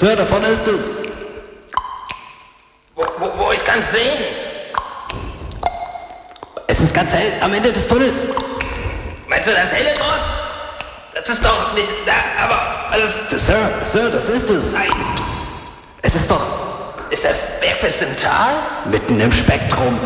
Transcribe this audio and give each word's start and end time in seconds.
Sir, 0.00 0.16
da 0.16 0.24
vorne 0.24 0.46
ist 0.46 0.66
es. 0.66 0.96
Wo, 2.94 3.02
wo, 3.18 3.30
wo 3.36 3.52
ich 3.52 3.62
kann 3.62 3.82
sehen? 3.82 4.24
Es 6.68 6.80
ist 6.80 6.94
ganz 6.94 7.12
hell 7.12 7.30
am 7.42 7.52
Ende 7.52 7.70
des 7.70 7.86
Tunnels. 7.86 8.26
Meinst 9.28 9.46
du 9.46 9.52
das 9.52 9.70
helle 9.74 9.90
dort? 9.98 10.24
Das 11.14 11.28
ist 11.28 11.44
doch 11.44 11.74
nicht 11.74 11.92
da, 12.06 12.12
aber 12.42 12.90
also, 12.90 13.08
Sir, 13.36 13.68
Sir, 13.82 14.08
das 14.08 14.30
ist 14.30 14.48
es. 14.48 14.72
nein. 14.72 14.88
Es 16.00 16.14
ist 16.14 16.30
doch 16.30 16.40
Ist 17.10 17.26
das 17.26 17.44
Bergfest 17.60 18.00
im 18.00 18.16
Tal? 18.16 18.54
mitten 18.90 19.20
im 19.20 19.30
Spektrum. 19.30 19.98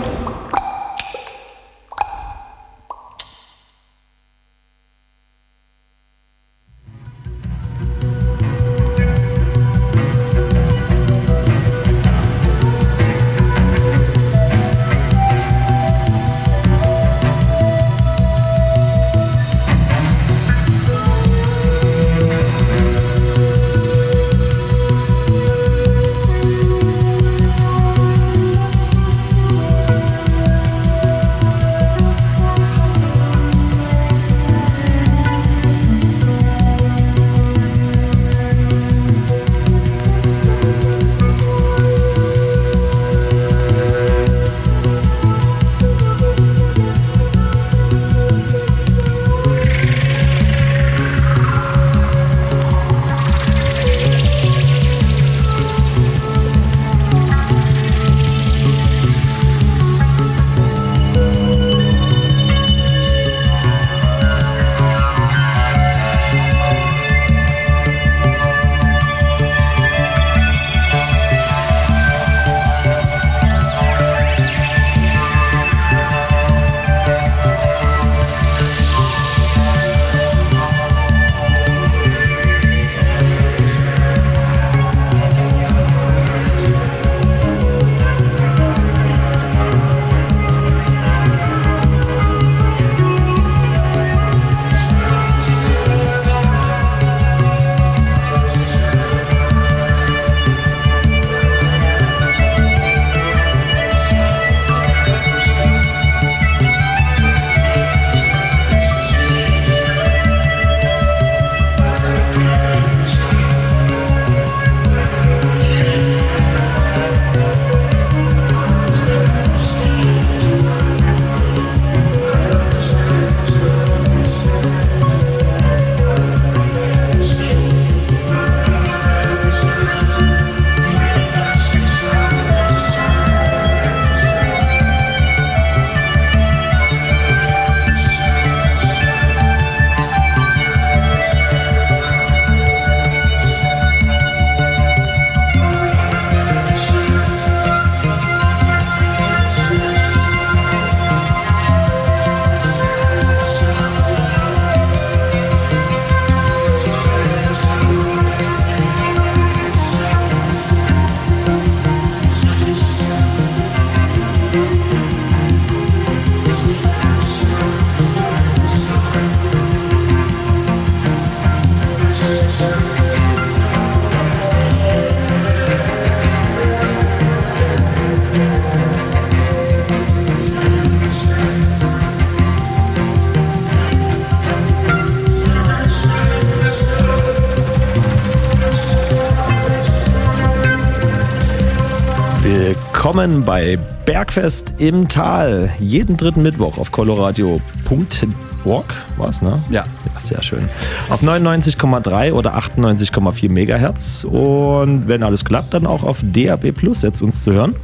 Willkommen 193.25 193.47
bei 193.47 193.79
Bergfest 194.05 194.75
im 194.77 195.09
Tal. 195.09 195.71
Jeden 195.81 196.19
dritten 196.19 196.43
Mittwoch 196.43 196.77
auf 196.77 196.93
coloradio.org. 196.93 198.85
Was, 199.17 199.41
ne? 199.41 199.63
Ja. 199.71 199.85
ja. 200.05 200.21
Sehr 200.21 200.43
schön. 200.43 200.69
Auf 201.09 201.23
99,3 201.23 202.35
oder 202.35 202.55
98,4 202.55 203.51
Megahertz. 203.51 204.25
Und 204.25 205.09
wenn 205.09 205.23
alles 205.23 205.43
klappt, 205.43 205.73
dann 205.73 205.87
auch 205.87 206.03
auf 206.03 206.21
DAB 206.23 206.73
Plus 206.73 207.01
jetzt 207.01 207.23
uns 207.23 207.43
zu 207.43 207.55
hören. 207.55 207.75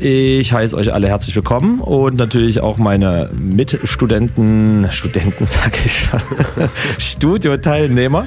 Ich 0.00 0.54
heiße 0.54 0.74
euch 0.74 0.94
alle 0.94 1.08
herzlich 1.08 1.36
willkommen 1.36 1.80
und 1.80 2.16
natürlich 2.16 2.60
auch 2.60 2.78
meine 2.78 3.28
Mitstudenten, 3.38 4.88
Studenten 4.90 5.44
sage 5.44 5.76
ich 5.84 5.98
schon, 5.98 6.20
Studioteilnehmer. 6.98 8.26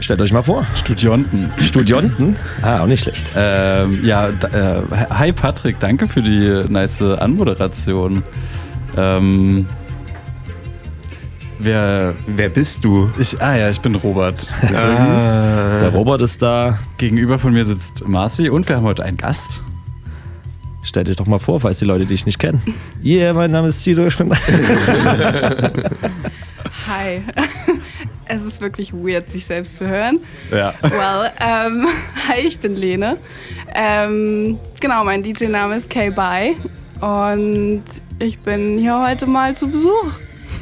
Stellt 0.00 0.20
euch 0.20 0.32
mal 0.32 0.42
vor. 0.42 0.64
Studionten. 0.74 1.50
Studionten? 1.60 2.36
Ah, 2.62 2.80
auch 2.82 2.86
nicht 2.86 3.02
schlecht. 3.02 3.32
Ähm, 3.36 4.04
ja, 4.04 4.28
äh, 4.28 4.82
hi 5.10 5.32
Patrick, 5.32 5.78
danke 5.80 6.06
für 6.08 6.20
die 6.22 6.64
nice 6.68 7.00
Anmoderation. 7.02 8.22
Ähm, 8.96 9.66
wer, 11.58 12.14
Wer 12.26 12.48
bist 12.48 12.84
du? 12.84 13.10
ich, 13.18 13.40
ah 13.40 13.56
ja, 13.56 13.70
ich 13.70 13.80
bin 13.80 13.94
Robert. 13.94 14.50
Ah. 14.74 15.80
Der 15.80 15.90
Robert 15.90 16.20
ist 16.22 16.42
da. 16.42 16.78
Gegenüber 16.96 17.38
von 17.38 17.52
mir 17.52 17.64
sitzt 17.64 18.06
Marci 18.06 18.48
und 18.50 18.68
wir 18.68 18.76
haben 18.76 18.84
heute 18.84 19.04
einen 19.04 19.16
Gast. 19.16 19.62
Stellt 20.82 21.08
euch 21.08 21.16
doch 21.16 21.26
mal 21.26 21.38
vor, 21.38 21.60
falls 21.60 21.78
die 21.78 21.84
Leute 21.84 22.06
dich 22.06 22.24
nicht 22.26 22.38
kennen. 22.38 22.62
Yeah, 23.04 23.32
mein 23.32 23.50
Name 23.50 23.68
ist 23.68 23.82
Sido. 23.84 24.06
Ich 24.06 24.16
bin 24.16 24.30
Hi. 26.86 27.22
Es 28.28 28.42
ist 28.42 28.60
wirklich 28.60 28.92
weird, 28.92 29.28
sich 29.30 29.46
selbst 29.46 29.76
zu 29.76 29.86
hören. 29.86 30.20
Ja. 30.50 30.74
Well, 30.82 31.30
ähm, 31.40 31.86
hi, 32.28 32.40
ich 32.40 32.58
bin 32.58 32.76
Lene. 32.76 33.16
Ähm, 33.74 34.58
genau, 34.80 35.02
mein 35.04 35.22
DJ-Name 35.22 35.76
ist 35.76 35.88
K-Bye 35.88 36.54
und 37.00 37.82
ich 38.18 38.38
bin 38.40 38.78
hier 38.78 39.00
heute 39.00 39.26
mal 39.26 39.56
zu 39.56 39.68
Besuch. 39.68 40.12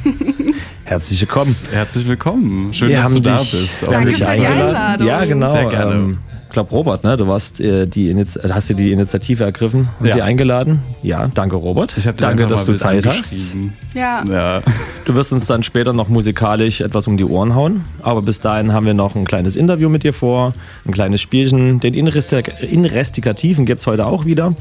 Herzlich 0.85 1.19
willkommen. 1.19 1.57
Herzlich 1.69 2.07
willkommen. 2.07 2.73
Schön, 2.73 2.89
wir 2.89 2.97
dass 2.97 3.05
haben 3.05 3.15
du 3.15 3.19
da 3.21 3.37
dich, 3.39 3.51
bist. 3.51 3.81
Wir 3.81 3.87
haben 3.87 3.93
Danke 3.93 4.09
dich 4.09 4.17
für 4.19 4.23
die 4.23 4.29
eingeladen. 4.29 4.75
Einladung. 4.75 5.07
Ja, 5.07 5.25
genau. 5.25 5.51
Sehr 5.51 5.65
gerne. 5.65 5.93
Ähm, 5.93 6.17
glaube, 6.49 6.71
Robert, 6.71 7.03
ne? 7.03 7.17
du 7.17 7.27
warst, 7.27 7.59
äh, 7.59 7.85
die 7.87 8.09
Iniz 8.09 8.37
hast 8.49 8.69
du 8.69 8.73
die 8.73 8.91
Initiative 8.91 9.43
ergriffen 9.43 9.89
und 9.99 10.05
Ja. 10.07 10.15
sie 10.15 10.21
eingeladen. 10.21 10.79
Ja, 11.03 11.27
danke, 11.33 11.55
Robert. 11.55 11.95
Danke, 12.17 12.47
dass 12.47 12.65
du 12.65 12.73
Zeit 12.75 13.05
hast. 13.05 13.33
Ja, 13.93 14.23
Ja. 14.29 14.61
Du 15.05 15.15
wirst 15.15 15.31
uns 15.33 15.45
dann 15.45 15.63
später 15.63 15.93
noch 15.93 16.09
musikalisch 16.09 16.81
etwas 16.81 17.07
um 17.07 17.17
die 17.17 17.23
Ohren 17.25 17.55
hauen. 17.55 17.81
Aber 18.01 18.21
bis 18.21 18.39
dahin 18.39 18.73
haben 18.73 18.85
wir 18.85 18.93
noch 18.93 19.15
ein 19.15 19.25
kleines 19.25 19.55
Interview 19.55 19.89
mit 19.89 20.03
dir 20.03 20.13
vor, 20.13 20.53
ein 20.85 20.91
kleines 20.91 21.21
Spielchen. 21.21 21.79
Den 21.79 21.93
Inresti- 21.93 22.59
Investigativen 22.61 23.65
gibt 23.65 23.81
es 23.81 23.87
heute 23.87 24.05
auch 24.05 24.25
wieder, 24.25 24.55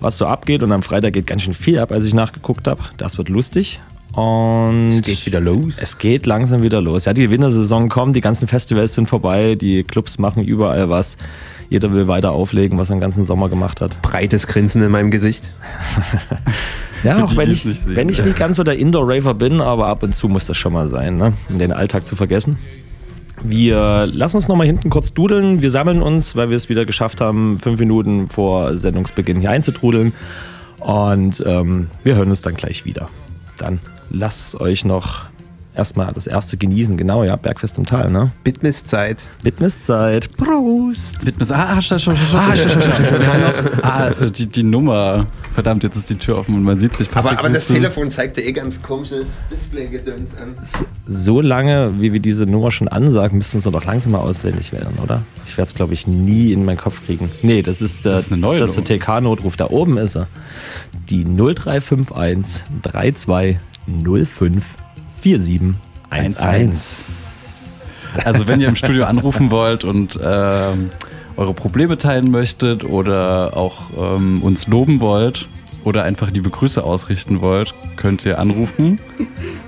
was 0.00 0.16
so 0.18 0.26
abgeht. 0.26 0.62
Und 0.62 0.72
am 0.72 0.82
Freitag 0.82 1.12
geht 1.14 1.26
ganz 1.26 1.42
schön 1.42 1.54
viel 1.54 1.78
ab, 1.78 1.92
als 1.92 2.04
ich 2.04 2.14
nachgeguckt 2.14 2.66
habe. 2.68 2.80
Das 2.96 3.18
wird 3.18 3.28
lustig. 3.28 3.80
Und 4.18 4.88
Es 4.88 5.02
geht 5.02 5.26
wieder 5.26 5.40
los. 5.40 5.76
Es 5.80 5.96
geht 5.96 6.26
langsam 6.26 6.62
wieder 6.64 6.80
los. 6.80 7.04
Ja, 7.04 7.12
die 7.12 7.30
Wintersaison 7.30 7.88
kommt, 7.88 8.16
die 8.16 8.20
ganzen 8.20 8.48
Festivals 8.48 8.94
sind 8.94 9.06
vorbei, 9.06 9.54
die 9.54 9.84
Clubs 9.84 10.18
machen 10.18 10.42
überall 10.42 10.88
was. 10.88 11.16
Jeder 11.70 11.92
will 11.92 12.08
weiter 12.08 12.32
auflegen, 12.32 12.80
was 12.80 12.90
er 12.90 12.96
den 12.96 13.00
ganzen 13.00 13.22
Sommer 13.22 13.48
gemacht 13.48 13.80
hat. 13.80 14.02
Breites 14.02 14.48
Grinsen 14.48 14.82
in 14.82 14.90
meinem 14.90 15.10
Gesicht. 15.10 15.52
Ja, 17.04 17.22
auch 17.22 17.36
wenn 17.36 17.48
ich, 17.48 17.64
wenn 17.86 18.08
ich 18.08 18.24
nicht 18.24 18.36
ganz 18.36 18.56
so 18.56 18.64
der 18.64 18.76
Indoor-Raver 18.76 19.32
bin, 19.34 19.60
aber 19.60 19.86
ab 19.86 20.02
und 20.02 20.16
zu 20.16 20.28
muss 20.28 20.46
das 20.46 20.56
schon 20.56 20.72
mal 20.72 20.88
sein, 20.88 21.14
ne? 21.14 21.32
um 21.48 21.60
den 21.60 21.70
Alltag 21.70 22.04
zu 22.04 22.16
vergessen. 22.16 22.58
Wir 23.40 24.04
lassen 24.04 24.38
uns 24.38 24.48
noch 24.48 24.56
mal 24.56 24.66
hinten 24.66 24.90
kurz 24.90 25.14
dudeln. 25.14 25.62
Wir 25.62 25.70
sammeln 25.70 26.02
uns, 26.02 26.34
weil 26.34 26.50
wir 26.50 26.56
es 26.56 26.68
wieder 26.68 26.84
geschafft 26.84 27.20
haben, 27.20 27.56
fünf 27.56 27.78
Minuten 27.78 28.26
vor 28.26 28.76
Sendungsbeginn 28.76 29.38
hier 29.38 29.50
einzutrudeln. 29.50 30.12
Und 30.80 31.40
ähm, 31.46 31.86
wir 32.02 32.16
hören 32.16 32.30
uns 32.30 32.42
dann 32.42 32.54
gleich 32.54 32.84
wieder. 32.84 33.08
Dann 33.58 33.78
lasst 34.10 34.60
euch 34.60 34.84
noch 34.84 35.26
erstmal 35.78 36.12
das 36.12 36.26
erste 36.26 36.56
genießen. 36.56 36.96
Genau, 36.96 37.24
ja, 37.24 37.36
Bergfest 37.36 37.78
im 37.78 37.86
Tal, 37.86 38.10
ne? 38.10 38.32
Bitmisszeit. 38.44 39.24
Widmeszeit. 39.42 40.28
Prost! 40.36 41.24
Mit 41.24 41.38
mir, 41.38 41.46
ah, 41.54 41.80
stopp, 41.80 42.00
stopp, 42.00 42.18
stopp, 42.18 42.40
Ah, 42.40 42.56
stopp, 42.56 43.84
ah, 43.84 44.10
die, 44.28 44.46
die 44.46 44.62
Nummer. 44.64 45.26
Verdammt, 45.52 45.84
jetzt 45.84 45.96
ist 45.96 46.10
die 46.10 46.16
Tür 46.16 46.38
offen 46.38 46.54
und 46.56 46.64
man 46.64 46.78
sieht 46.78 46.94
sich. 46.94 47.08
Aber, 47.14 47.30
aber 47.38 47.48
das? 47.48 47.68
Telefon 47.68 48.10
zeigte 48.10 48.42
eh 48.42 48.52
ganz 48.52 48.82
komisches 48.82 49.28
Display-Gedöns 49.50 50.32
an. 50.36 50.54
So, 50.64 50.84
so 51.06 51.40
lange, 51.40 51.92
wie 52.00 52.12
wir 52.12 52.20
diese 52.20 52.44
Nummer 52.44 52.72
schon 52.72 52.88
ansagen, 52.88 53.38
müssen 53.38 53.52
wir 53.52 53.66
uns 53.66 53.72
doch 53.72 53.84
langsam 53.84 54.12
mal 54.12 54.18
auswendig 54.18 54.72
werden, 54.72 54.98
oder? 55.02 55.22
Ich 55.46 55.56
werde 55.56 55.68
es, 55.68 55.74
glaube 55.74 55.94
ich, 55.94 56.06
nie 56.06 56.52
in 56.52 56.64
meinen 56.64 56.78
Kopf 56.78 57.04
kriegen. 57.04 57.30
Nee, 57.42 57.62
das 57.62 57.80
ist, 57.80 58.04
der, 58.04 58.12
Das 58.12 58.22
ist 58.22 58.32
eine 58.32 58.40
neue 58.40 58.58
das 58.58 58.76
ist 58.76 58.88
der 58.88 58.98
TK-Notruf. 58.98 59.56
Da 59.56 59.70
oben 59.70 59.96
ist 59.96 60.16
er. 60.16 60.26
Die 61.08 61.24
0351 61.24 62.64
32 62.82 63.58
05 64.04 64.64
4711. 65.20 67.28
Also 68.24 68.48
wenn 68.48 68.60
ihr 68.60 68.68
im 68.68 68.76
Studio 68.76 69.04
anrufen 69.04 69.50
wollt 69.50 69.84
und 69.84 70.18
ähm, 70.22 70.90
eure 71.36 71.54
Probleme 71.54 71.98
teilen 71.98 72.30
möchtet 72.30 72.84
oder 72.84 73.56
auch 73.56 73.90
ähm, 73.96 74.42
uns 74.42 74.66
loben 74.66 75.00
wollt 75.00 75.48
oder 75.84 76.04
einfach 76.04 76.30
liebe 76.30 76.50
Grüße 76.50 76.82
ausrichten 76.82 77.40
wollt, 77.40 77.74
könnt 77.96 78.24
ihr 78.24 78.38
anrufen. 78.38 79.00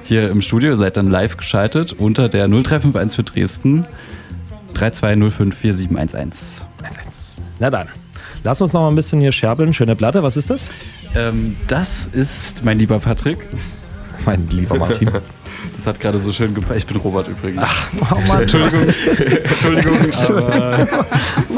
Hier 0.03 0.31
im 0.31 0.43
Studio 0.43 0.77
seid 0.77 0.97
dann 0.97 1.11
live 1.11 1.37
geschaltet 1.37 1.93
unter 1.93 2.29
der 2.29 2.49
0351 2.49 3.17
für 3.17 3.23
Dresden 3.23 3.87
32054711. 4.75 6.65
Na 7.59 7.71
dann, 7.71 7.89
wir 8.43 8.51
uns 8.65 8.73
noch 8.73 8.81
mal 8.81 8.89
ein 8.89 8.97
bisschen 8.97 9.21
hier 9.21 9.33
scherbeln. 9.33 9.75
Schöne 9.75 9.97
Platte, 9.97 10.23
was 10.23 10.37
ist 10.37 10.51
das? 10.51 10.67
Ähm, 11.15 11.57
das 11.67 12.07
ist 12.07 12.65
mein 12.65 12.79
lieber 12.79 12.99
Patrick. 12.99 13.47
Mein 14.27 14.47
lieber 14.49 14.77
Martin. 14.77 15.11
Das 15.77 15.87
hat 15.87 16.01
gerade 16.01 16.19
so 16.19 16.33
schön 16.33 16.55
gepasst. 16.55 16.79
Ich 16.79 16.87
bin 16.87 16.97
Robert 16.99 17.29
übrigens. 17.29 17.63
oh 18.13 18.21
Mann. 18.29 18.41
Entschuldigung, 18.43 18.87
Entschuldigung, 19.45 19.99
aber, 20.29 20.87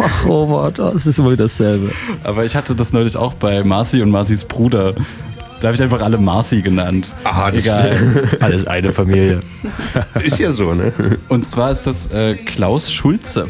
Ach, 0.01 0.27
Robert, 0.27 0.79
das 0.79 1.07
ist 1.07 1.23
wohl 1.23 1.37
dasselbe. 1.37 1.89
aber 2.25 2.45
ich 2.45 2.55
hatte 2.57 2.75
das 2.75 2.93
neulich 2.93 3.17
auch 3.17 3.35
bei 3.35 3.63
Marci 3.65 4.01
und 4.03 4.11
Marcis 4.11 4.45
Bruder. 4.45 4.95
Da 5.61 5.69
habe 5.69 5.77
ich 5.77 5.83
einfach 5.83 6.01
alle 6.01 6.19
Marci 6.19 6.61
genannt. 6.61 7.13
Ah, 7.25 7.51
das- 7.51 7.61
Egal. 7.61 8.29
Alles 8.41 8.67
eine 8.67 8.93
Familie. 8.93 9.39
Ist 10.25 10.41
ja 10.41 10.51
so, 10.51 10.75
ne? 10.75 10.93
Und 11.29 11.47
zwar 11.47 11.71
ist 11.71 11.87
das 11.87 12.13
äh, 12.13 12.35
Klaus 12.35 12.91
Schulze. 12.91 13.47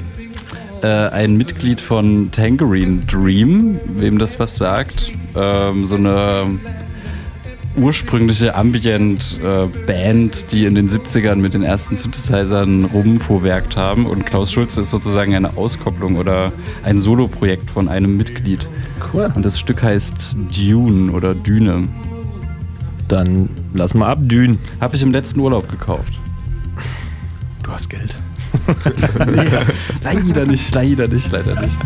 Äh, 0.83 0.87
ein 0.87 1.37
Mitglied 1.37 1.81
von 1.81 2.31
Tangerine 2.31 3.03
Dream, 3.07 3.79
wem 3.97 4.19
das 4.19 4.39
was 4.39 4.57
sagt. 4.57 5.11
Ähm, 5.35 5.85
so 5.87 5.95
eine 5.95 6.59
ursprüngliche 7.77 8.55
Ambient-Band, 8.55 10.53
die 10.53 10.67
in 10.67 10.75
den 10.75 10.91
70ern 10.91 11.37
mit 11.37 11.55
den 11.55 11.63
ersten 11.63 11.97
Synthesizern 11.97 12.85
rumfuhrwerkt 12.85 13.77
haben. 13.77 14.07
Und 14.07 14.27
Klaus 14.27 14.53
Schulze 14.53 14.83
ist 14.83 14.91
sozusagen 14.91 15.35
eine 15.35 15.57
Auskopplung 15.57 16.17
oder 16.17 16.53
ein 16.85 17.01
Soloprojekt 17.01 17.71
von 17.71 17.89
einem 17.89 18.17
Mitglied. 18.17 18.69
Cool. 19.13 19.33
Und 19.35 19.45
das 19.45 19.59
Stück 19.59 19.83
heißt 19.83 20.37
Dune 20.57 21.13
oder 21.13 21.35
Düne. 21.35 21.89
Dann 23.09 23.49
lass 23.75 23.95
mal 23.95 24.11
abdünen. 24.11 24.59
Habe 24.81 24.97
ich 24.97 25.03
im 25.03 25.13
letzten 25.13 25.41
Urlaub 25.41 25.69
gekauft. 25.69 26.13
Du 27.63 27.71
hast 27.71 27.89
Geld. 27.89 28.15
Leider 30.03 30.45
nicht, 30.45 30.75
leider 30.75 31.09
nicht, 31.09 31.33
leider 31.33 31.61
nicht. 31.61 31.77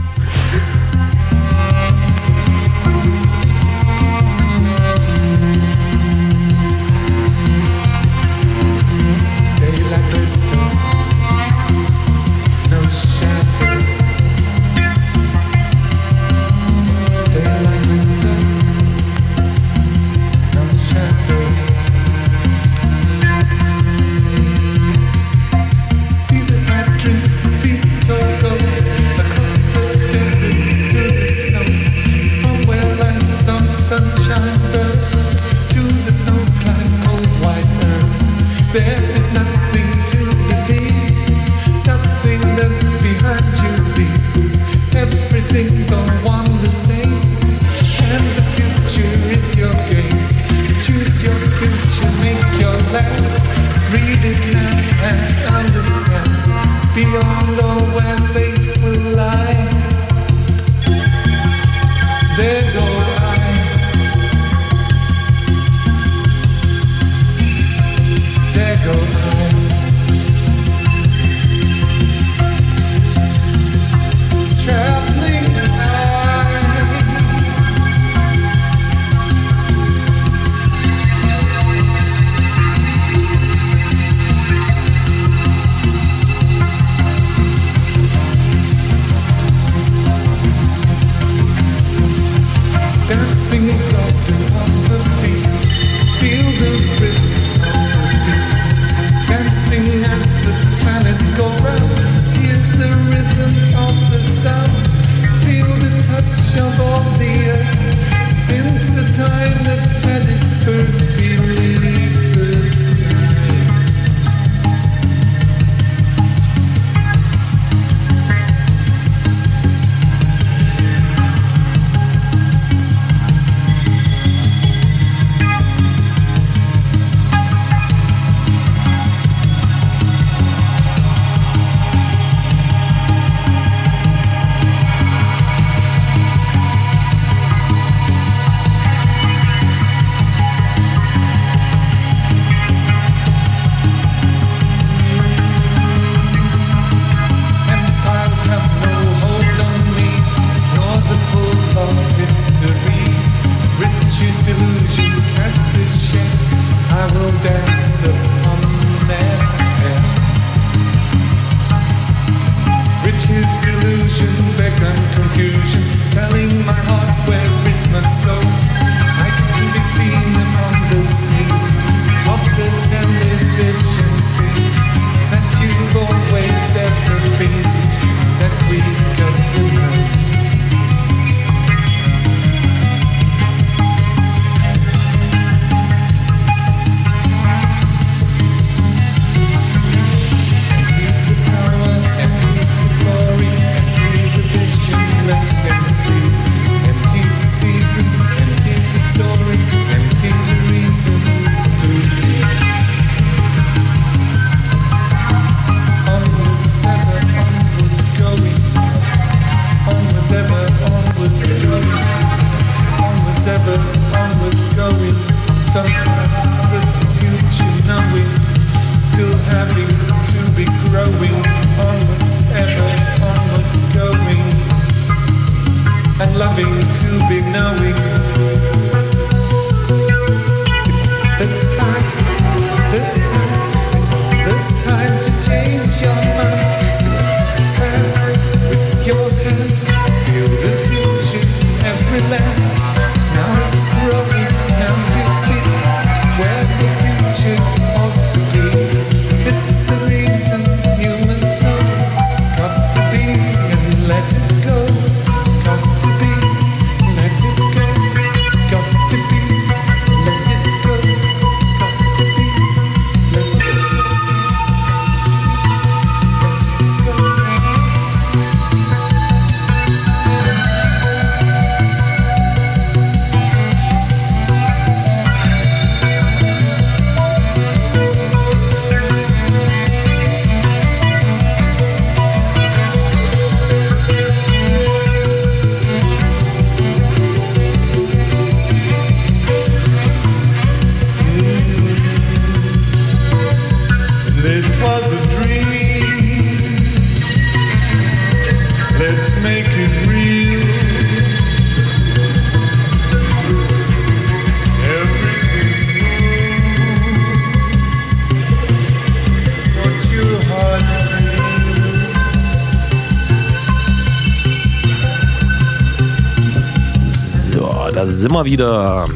Wieder. 318.46 319.06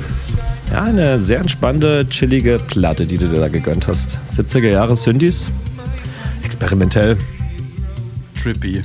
Ja, 0.70 0.82
eine 0.82 1.20
sehr 1.20 1.38
entspannte, 1.38 2.06
chillige 2.10 2.60
Platte, 2.66 3.06
die 3.06 3.16
du 3.16 3.28
dir 3.28 3.40
da 3.40 3.48
gegönnt 3.48 3.86
hast. 3.86 4.18
70er 4.36 4.68
Jahre 4.68 4.94
Synthes. 4.94 5.50
Experimentell. 6.42 7.16
Trippy. 8.40 8.84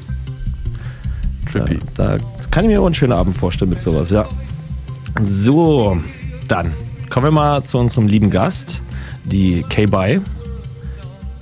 Trippy. 1.52 1.80
Da, 1.96 2.18
da 2.18 2.24
kann 2.52 2.66
ich 2.66 2.70
mir 2.70 2.82
auch 2.82 2.86
einen 2.86 2.96
schönen 2.96 3.12
Abend 3.12 3.36
vorstellen 3.36 3.70
mit 3.70 3.82
sowas, 3.82 4.12
ja. 4.12 4.26
So, 5.20 5.98
dann 6.48 6.72
kommen 7.10 7.28
wir 7.28 7.32
mal 7.32 7.64
zu 7.64 7.78
unserem 7.78 8.08
lieben 8.08 8.30
Gast, 8.30 8.82
die 9.24 9.64
K-By. 9.70 10.22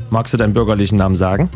Magst 0.10 0.34
du 0.34 0.38
deinen 0.38 0.54
bürgerlichen 0.54 0.98
Namen 0.98 1.16
sagen? 1.16 1.50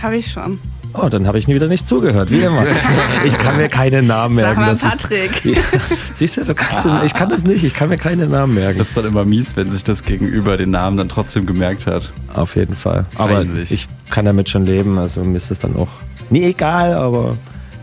Habe 0.00 0.16
ich 0.16 0.32
schon. 0.32 0.58
Oh, 0.92 1.08
dann 1.08 1.26
habe 1.26 1.38
ich 1.38 1.46
nie 1.46 1.54
wieder 1.54 1.68
nicht 1.68 1.86
zugehört, 1.86 2.30
wie 2.30 2.40
immer. 2.40 2.64
Ich 3.24 3.36
kann 3.38 3.56
mir 3.58 3.68
keine 3.68 4.02
Namen 4.02 4.34
Sag 4.36 4.56
merken. 4.56 4.60
mal 4.60 4.70
das 4.70 4.82
ist- 4.82 5.02
Patrick. 5.02 5.44
Ja, 5.44 5.60
siehst 6.14 6.36
du, 6.38 6.44
du 6.44 6.54
kannst, 6.54 6.86
ich 7.04 7.14
kann 7.14 7.28
das 7.28 7.44
nicht, 7.44 7.62
ich 7.64 7.74
kann 7.74 7.88
mir 7.90 7.96
keine 7.96 8.26
Namen 8.26 8.54
merken. 8.54 8.78
Das 8.78 8.88
ist 8.88 8.96
dann 8.96 9.04
immer 9.04 9.24
mies, 9.24 9.56
wenn 9.56 9.70
sich 9.70 9.84
das 9.84 10.02
Gegenüber 10.02 10.56
den 10.56 10.70
Namen 10.70 10.96
dann 10.96 11.08
trotzdem 11.08 11.46
gemerkt 11.46 11.86
hat. 11.86 12.12
Auf 12.34 12.56
jeden 12.56 12.74
Fall. 12.74 13.04
Aber 13.16 13.34
Peinlich. 13.34 13.70
ich 13.70 13.88
kann 14.10 14.24
damit 14.24 14.48
schon 14.48 14.64
leben, 14.66 14.98
also 14.98 15.22
mir 15.22 15.36
ist 15.36 15.50
es 15.50 15.58
dann 15.58 15.76
auch 15.76 15.88
nie 16.30 16.42
egal, 16.44 16.94
aber 16.94 17.36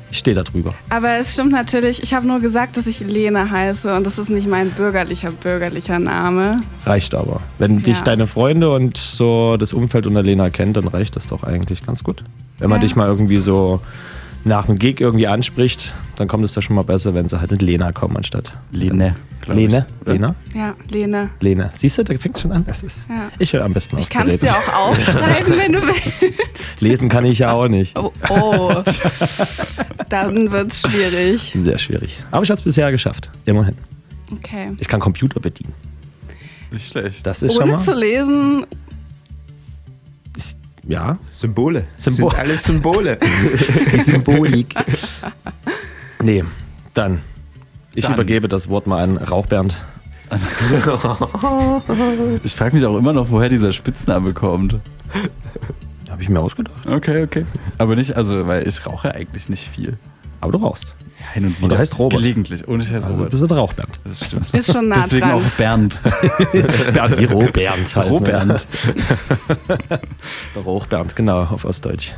ich 0.09 0.17
stehe 0.19 0.35
da 0.35 0.43
drüber. 0.43 0.73
Aber 0.89 1.17
es 1.17 1.33
stimmt 1.33 1.51
natürlich, 1.51 2.01
ich 2.01 2.13
habe 2.13 2.25
nur 2.25 2.39
gesagt, 2.39 2.77
dass 2.77 2.87
ich 2.87 2.99
Lene 3.01 3.51
heiße 3.51 3.93
und 3.95 4.05
das 4.07 4.17
ist 4.17 4.29
nicht 4.29 4.47
mein 4.47 4.71
bürgerlicher, 4.71 5.31
bürgerlicher 5.31 5.99
Name. 5.99 6.61
Reicht 6.85 7.13
aber. 7.13 7.41
Wenn 7.59 7.83
dich 7.83 7.97
Ja. 7.97 8.03
deine 8.03 8.25
Freunde 8.27 8.69
und 8.71 8.97
so 8.97 9.57
das 9.57 9.73
Umfeld 9.73 10.07
unter 10.07 10.23
Lena 10.23 10.49
kennt, 10.49 10.77
dann 10.77 10.87
reicht 10.87 11.15
das 11.15 11.27
doch 11.27 11.43
eigentlich 11.43 11.85
ganz 11.85 12.03
gut. 12.03 12.23
Wenn 12.59 12.69
man 12.69 12.79
Ja. 12.79 12.83
dich 12.87 12.95
mal 12.95 13.07
irgendwie 13.07 13.37
so 13.37 13.81
nach 14.43 14.65
dem 14.67 14.77
Gig 14.79 14.99
irgendwie 15.01 15.27
anspricht, 15.27 15.93
dann 16.15 16.27
kommt 16.27 16.45
es 16.45 16.53
da 16.53 16.61
schon 16.61 16.75
mal 16.75 16.83
besser, 16.83 17.13
wenn 17.13 17.27
sie 17.27 17.39
halt 17.39 17.51
mit 17.51 17.61
Lena 17.61 17.91
kommen 17.91 18.15
anstatt. 18.17 18.53
Lene, 18.71 19.15
ich, 19.41 19.47
Lene? 19.47 19.85
oder? 20.01 20.13
Lena? 20.13 20.35
Ja, 20.53 20.73
Lene. 20.89 21.29
Lene. 21.41 21.69
Siehst 21.73 21.97
du, 21.97 22.03
da 22.03 22.15
fängt 22.17 22.39
schon 22.39 22.51
an. 22.53 22.63
Das 22.65 22.81
ist, 22.83 23.05
Ja. 23.09 23.29
Ich 23.39 23.51
höre 23.53 23.65
am 23.65 23.73
besten 23.73 23.97
auf 23.97 24.01
Ich 24.03 24.09
kann 24.09 24.29
es 24.29 24.39
dir 24.39 24.51
auch 24.51 24.89
aufschreiben, 24.89 25.57
wenn 25.57 25.73
du 25.73 25.81
willst. 25.81 26.81
Lesen 26.81 27.09
kann 27.09 27.25
ich 27.25 27.39
ja 27.39 27.51
auch 27.51 27.67
nicht. 27.67 27.97
Oh, 27.99 28.11
oh. 28.29 28.83
dann 30.09 30.51
wird's 30.51 30.81
schwierig. 30.81 31.51
Sehr 31.55 31.77
schwierig. 31.77 32.23
Aber 32.31 32.43
ich 32.43 32.49
habe 32.49 32.57
es 32.57 32.61
bisher 32.63 32.91
geschafft. 32.91 33.29
Immerhin. 33.45 33.75
Okay. 34.31 34.71
Ich 34.79 34.87
kann 34.87 34.99
Computer 34.99 35.39
bedienen. 35.39 35.73
Nicht 36.71 36.89
schlecht. 36.91 37.25
Das 37.25 37.41
ist 37.43 37.53
schon 37.53 37.63
Ohne 37.63 37.73
mal. 37.73 37.79
zu 37.79 37.93
lesen, 37.93 38.65
Ja, 40.87 41.17
Symbole. 41.31 41.85
Das 41.95 42.05
Symbol- 42.05 42.31
sind 42.31 42.39
alles 42.39 42.63
Symbole. 42.63 43.17
die 43.93 43.99
Symbolik. 43.99 44.73
nee, 46.23 46.43
dann. 46.93 47.21
Ich 47.93 48.03
Dann. 48.05 48.13
übergebe 48.13 48.47
das 48.47 48.69
Wort 48.69 48.87
mal 48.87 49.03
an 49.03 49.17
Rauchbernd. 49.17 49.77
Ich 52.43 52.53
frage 52.55 52.75
mich 52.75 52.85
auch 52.85 52.97
immer 52.97 53.13
noch, 53.13 53.31
woher 53.31 53.47
dieser 53.49 53.71
Spitzname 53.71 54.33
kommt. 54.33 54.75
Habe 56.09 56.21
ich 56.21 56.27
mir 56.29 56.39
ausgedacht. 56.41 56.85
Okay, 56.85 57.23
okay. 57.23 57.45
Aber 57.77 57.95
nicht, 57.95 58.15
also, 58.15 58.45
weil 58.47 58.67
ich 58.67 58.85
rauche 58.85 59.13
eigentlich 59.15 59.47
nicht 59.49 59.67
viel. 59.69 59.97
Aber 60.41 60.51
du 60.51 60.57
rauchst. 60.59 60.93
Hin 61.33 61.45
und 61.45 61.51
wieder. 61.57 61.63
Und 61.63 61.71
du 61.71 61.77
heißt 61.77 61.97
Robert. 61.97 62.19
Gelegentlich. 62.19 62.67
Und 62.67 62.81
ich 62.81 62.87
heiße 62.91 63.07
Also 63.07 63.09
du 63.09 63.15
Robert. 63.23 63.31
bist 63.31 63.43
ein 63.43 63.57
Rauchbernd. 63.57 63.99
Das 64.03 64.25
stimmt. 64.25 64.53
ist 64.53 64.71
schon 64.71 64.87
nah 64.89 65.01
Deswegen 65.03 65.27
dran. 65.27 65.31
auch 65.43 65.49
Bernd. 65.57 65.99
Bernd 66.93 67.19
wie 67.19 67.25
Rohbernd 67.25 67.95
halt. 67.95 68.09
Rohbernd. 68.09 68.47
Ne? 68.47 69.99
Rohbernd, 70.63 71.15
genau, 71.15 71.41
auf 71.43 71.65
Ostdeutsch. 71.65 72.11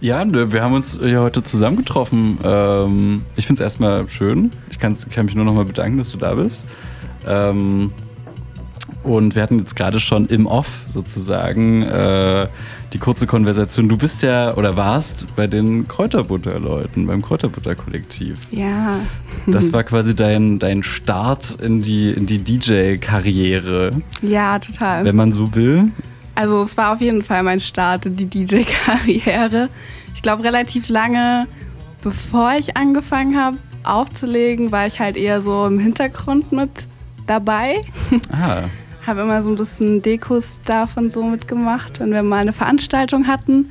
Ja, 0.00 0.24
wir 0.30 0.62
haben 0.62 0.74
uns 0.74 0.98
ja 1.02 1.20
heute 1.20 1.42
zusammengetroffen. 1.42 2.38
Ähm, 2.44 3.22
ich 3.36 3.46
finde 3.46 3.60
es 3.62 3.64
erstmal 3.64 4.08
schön. 4.08 4.52
Ich 4.70 4.78
kann 4.78 4.96
mich 5.24 5.34
nur 5.34 5.44
noch 5.44 5.54
mal 5.54 5.64
bedanken, 5.64 5.98
dass 5.98 6.10
du 6.10 6.18
da 6.18 6.34
bist. 6.34 6.60
Ähm, 7.26 7.92
und 9.04 9.34
wir 9.34 9.42
hatten 9.42 9.58
jetzt 9.58 9.76
gerade 9.76 10.00
schon 10.00 10.26
im 10.26 10.46
Off 10.46 10.68
sozusagen 10.86 11.82
äh, 11.82 12.48
die 12.92 12.98
kurze 12.98 13.26
Konversation. 13.26 13.88
Du 13.88 13.96
bist 13.96 14.22
ja 14.22 14.54
oder 14.54 14.76
warst 14.76 15.26
bei 15.36 15.46
den 15.46 15.86
Kräuterbutterleuten, 15.88 17.06
beim 17.06 17.22
Kräuterbutter-Kollektiv. 17.22 18.36
Ja. 18.50 19.00
Das 19.46 19.72
war 19.72 19.84
quasi 19.84 20.14
dein, 20.14 20.58
dein 20.58 20.82
Start 20.82 21.58
in 21.62 21.82
die, 21.82 22.10
in 22.10 22.26
die 22.26 22.38
DJ-Karriere, 22.38 23.92
Ja, 24.22 24.58
total. 24.58 25.04
wenn 25.04 25.16
man 25.16 25.32
so 25.32 25.54
will. 25.54 25.90
Also 26.34 26.62
es 26.62 26.76
war 26.76 26.92
auf 26.94 27.00
jeden 27.00 27.22
Fall 27.24 27.42
mein 27.42 27.60
Start 27.60 28.06
in 28.06 28.16
die 28.16 28.26
DJ-Karriere. 28.26 29.68
Ich 30.14 30.22
glaube, 30.22 30.44
relativ 30.44 30.88
lange 30.88 31.46
bevor 32.02 32.52
ich 32.58 32.76
angefangen 32.76 33.36
habe 33.36 33.58
aufzulegen, 33.84 34.70
war 34.70 34.86
ich 34.86 35.00
halt 35.00 35.16
eher 35.16 35.40
so 35.40 35.66
im 35.66 35.78
Hintergrund 35.78 36.52
mit 36.52 36.70
dabei. 37.26 37.80
Ah, 38.32 38.64
Habe 39.08 39.22
immer 39.22 39.42
so 39.42 39.48
ein 39.48 39.56
bisschen 39.56 40.02
Deko-Stuff 40.02 40.98
und 40.98 41.10
so 41.14 41.24
mitgemacht, 41.24 41.98
wenn 41.98 42.12
wir 42.12 42.22
mal 42.22 42.40
eine 42.40 42.52
Veranstaltung 42.52 43.26
hatten. 43.26 43.70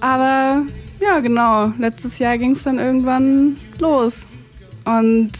Aber 0.00 0.62
ja, 1.00 1.20
genau, 1.20 1.70
letztes 1.78 2.18
Jahr 2.18 2.38
ging 2.38 2.52
es 2.52 2.62
dann 2.62 2.78
irgendwann 2.78 3.58
los. 3.78 4.26
Und 4.86 5.32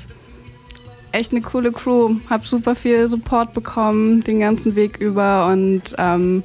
echt 1.10 1.32
eine 1.32 1.40
coole 1.40 1.72
Crew. 1.72 2.16
Hab 2.28 2.44
super 2.46 2.74
viel 2.74 3.08
Support 3.08 3.54
bekommen, 3.54 4.20
den 4.24 4.40
ganzen 4.40 4.76
Weg 4.76 4.98
über 4.98 5.46
und 5.46 5.94
ähm, 5.96 6.42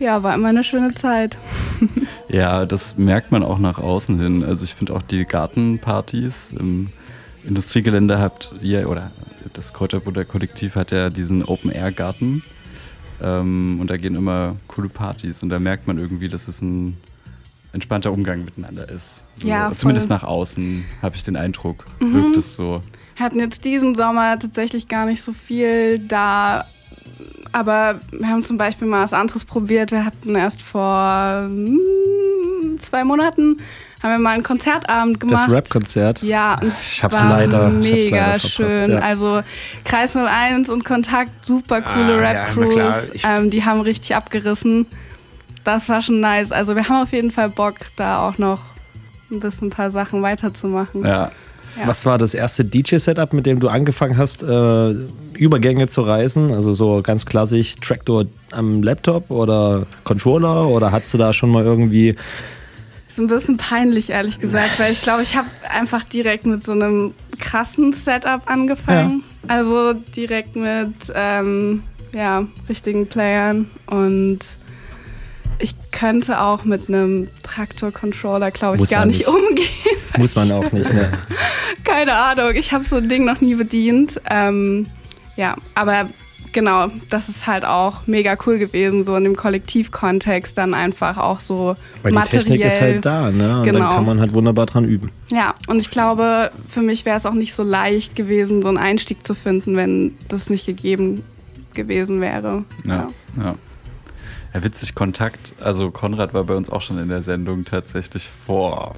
ja, 0.00 0.24
war 0.24 0.34
immer 0.34 0.48
eine 0.48 0.64
schöne 0.64 0.92
Zeit. 0.94 1.38
ja, 2.28 2.66
das 2.66 2.96
merkt 2.98 3.30
man 3.30 3.44
auch 3.44 3.60
nach 3.60 3.78
außen 3.78 4.18
hin. 4.18 4.42
Also 4.42 4.64
ich 4.64 4.74
finde 4.74 4.94
auch 4.94 5.02
die 5.02 5.24
Gartenpartys 5.24 6.52
im 6.58 6.88
Industriegelände 7.44 8.18
habt 8.18 8.52
ihr, 8.62 8.88
oder 8.88 9.10
das 9.54 9.72
Kräuterbutter 9.72 10.24
Kollektiv 10.24 10.74
hat 10.74 10.90
ja 10.90 11.10
diesen 11.10 11.44
Open-Air-Garten. 11.44 12.42
Ähm, 13.22 13.78
und 13.80 13.88
da 13.90 13.96
gehen 13.96 14.14
immer 14.14 14.56
coole 14.66 14.88
Partys 14.88 15.42
und 15.42 15.50
da 15.50 15.58
merkt 15.58 15.86
man 15.86 15.98
irgendwie, 15.98 16.28
dass 16.28 16.48
es 16.48 16.62
ein 16.62 16.96
entspannter 17.72 18.12
Umgang 18.12 18.44
miteinander 18.44 18.88
ist. 18.88 19.22
So, 19.36 19.48
Ja. 19.48 19.72
Zumindest 19.76 20.08
nach 20.08 20.24
außen 20.24 20.84
habe 21.02 21.16
ich 21.16 21.22
den 21.22 21.36
Eindruck. 21.36 21.86
Mhm. 22.00 22.14
Wirkt 22.14 22.36
es 22.36 22.56
so. 22.56 22.82
Wir 23.16 23.26
hatten 23.26 23.38
jetzt 23.38 23.64
diesen 23.64 23.94
Sommer 23.94 24.38
tatsächlich 24.38 24.88
gar 24.88 25.06
nicht 25.06 25.22
so 25.22 25.32
viel 25.32 25.98
da. 25.98 26.66
Aber 27.52 28.00
wir 28.12 28.28
haben 28.28 28.42
zum 28.44 28.56
Beispiel 28.58 28.88
mal 28.88 29.02
was 29.02 29.12
anderes 29.12 29.44
probiert. 29.44 29.90
Wir 29.90 30.04
hatten 30.04 30.34
erst 30.36 30.62
vor 30.62 31.48
mm, 31.48 32.78
zwei 32.78 33.04
Monaten 33.04 33.58
haben 34.02 34.10
wir 34.12 34.18
mal 34.18 34.30
einen 34.34 34.42
Konzertabend 34.42 35.20
gemacht. 35.20 35.44
Das 35.46 35.52
Rap-Konzert. 35.54 36.22
Ja, 36.22 36.58
und 36.60 36.68
Ich 36.68 37.02
hab's 37.04 37.16
es 37.16 37.22
war 37.22 37.28
leider- 37.30 37.68
ich 37.68 37.74
hab's 37.76 37.90
mega 37.90 38.16
leider 38.26 38.38
schön. 38.40 38.90
ja. 38.92 38.98
Also 39.00 39.42
Kreis 39.84 40.16
01 40.16 40.68
und 40.68 40.84
Kontakt, 40.84 41.44
super 41.44 41.82
coole 41.82 42.14
Ah, 42.16 42.32
ja, 42.32 42.46
na 42.56 42.64
klar. 42.66 42.66
Rap-Crews. 42.96 43.10
Ich- 43.14 43.24
ähm, 43.24 43.50
die 43.50 43.64
haben 43.64 43.80
richtig 43.80 44.14
abgerissen. 44.16 44.86
Das 45.64 45.88
war 45.88 46.00
schon 46.00 46.20
nice. 46.20 46.52
Also 46.52 46.74
wir 46.74 46.88
haben 46.88 47.02
auf 47.02 47.12
jeden 47.12 47.30
Fall 47.30 47.50
Bock, 47.50 47.74
da 47.96 48.26
auch 48.26 48.38
noch 48.38 48.60
ein 49.30 49.40
bisschen 49.40 49.68
ein 49.68 49.70
paar 49.70 49.90
Sachen 49.90 50.22
weiterzumachen. 50.22 51.04
Ja. 51.04 51.30
Ja. 51.78 51.86
Was 51.86 52.04
war 52.04 52.18
das 52.18 52.34
erste 52.34 52.64
DJ-Setup, 52.64 53.32
mit 53.32 53.46
dem 53.46 53.60
du 53.60 53.68
angefangen 53.68 54.16
hast, 54.18 54.42
äh, 54.42 54.90
Übergänge 55.34 55.86
zu 55.86 56.02
reisen? 56.02 56.52
Also 56.52 56.72
so 56.72 57.00
ganz 57.00 57.26
klassisch 57.26 57.76
Traktor 57.76 58.24
am 58.50 58.82
Laptop 58.82 59.30
oder 59.30 59.86
Controller? 60.02 60.66
Oder 60.66 60.90
hattest 60.90 61.14
du 61.14 61.18
da 61.18 61.32
schon 61.32 61.50
mal 61.50 61.64
irgendwie 61.64 62.16
ein 63.20 63.28
bisschen 63.28 63.56
peinlich, 63.56 64.10
ehrlich 64.10 64.38
gesagt, 64.38 64.78
weil 64.78 64.92
ich 64.92 65.02
glaube, 65.02 65.22
ich 65.22 65.36
habe 65.36 65.48
einfach 65.68 66.04
direkt 66.04 66.46
mit 66.46 66.64
so 66.64 66.72
einem 66.72 67.14
krassen 67.38 67.92
Setup 67.92 68.42
angefangen. 68.46 69.22
Also 69.48 69.94
direkt 69.94 70.56
mit 70.56 70.94
ähm, 71.14 71.82
ja, 72.12 72.46
richtigen 72.68 73.06
Playern 73.06 73.70
und 73.86 74.40
ich 75.58 75.74
könnte 75.90 76.40
auch 76.40 76.64
mit 76.64 76.88
einem 76.88 77.28
Traktor-Controller, 77.42 78.50
glaube 78.50 78.76
ich, 78.76 78.80
Muss 78.80 78.90
gar 78.90 79.04
nicht 79.04 79.18
nicht. 79.18 79.28
umgehen. 79.28 79.68
Muss 80.16 80.34
man 80.34 80.50
auch 80.52 80.72
nicht, 80.72 80.92
ne? 80.92 81.12
Keine 81.84 82.14
Ahnung, 82.14 82.52
ich 82.54 82.72
habe 82.72 82.84
so 82.84 82.96
ein 82.96 83.08
Ding 83.08 83.24
noch 83.24 83.40
nie 83.40 83.54
bedient. 83.54 84.20
Ähm, 84.30 84.86
ja, 85.36 85.56
aber 85.74 86.06
genau, 86.52 86.88
das 87.08 87.28
ist 87.28 87.46
halt 87.46 87.64
auch 87.64 88.06
mega 88.06 88.36
cool 88.46 88.58
gewesen, 88.58 89.04
so 89.04 89.16
in 89.16 89.24
dem 89.24 89.36
Kollektivkontext 89.36 90.56
dann 90.58 90.74
einfach 90.74 91.16
auch 91.16 91.40
so 91.40 91.76
Weil 92.02 92.12
die 92.12 92.18
materiell. 92.18 92.42
Technik 92.44 92.64
ist 92.64 92.80
halt 92.80 93.04
da, 93.06 93.30
ne? 93.30 93.60
Und 93.60 93.66
dann 93.66 93.74
Genau. 93.74 93.94
kann 93.94 94.04
man 94.06 94.20
halt 94.20 94.34
wunderbar 94.34 94.66
dran 94.66 94.84
üben. 94.84 95.10
Ja, 95.30 95.54
und 95.68 95.78
ich 95.80 95.90
glaube, 95.90 96.50
für 96.68 96.82
mich 96.82 97.04
wäre 97.04 97.16
es 97.16 97.26
auch 97.26 97.34
nicht 97.34 97.54
so 97.54 97.62
leicht 97.62 98.16
gewesen, 98.16 98.62
so 98.62 98.68
einen 98.68 98.78
Einstieg 98.78 99.26
zu 99.26 99.34
finden, 99.34 99.76
wenn 99.76 100.16
das 100.28 100.50
nicht 100.50 100.66
gegeben 100.66 101.22
gewesen 101.74 102.20
wäre. 102.20 102.64
Ja, 102.84 103.08
ja. 103.36 103.54
Ja, 104.52 104.64
witzig, 104.64 104.96
Kontakt. 104.96 105.52
Also 105.60 105.92
Konrad 105.92 106.34
war 106.34 106.42
bei 106.42 106.54
uns 106.56 106.70
auch 106.70 106.82
schon 106.82 106.98
in 106.98 107.08
der 107.08 107.22
Sendung 107.22 107.64
tatsächlich 107.64 108.28
vor 108.46 108.94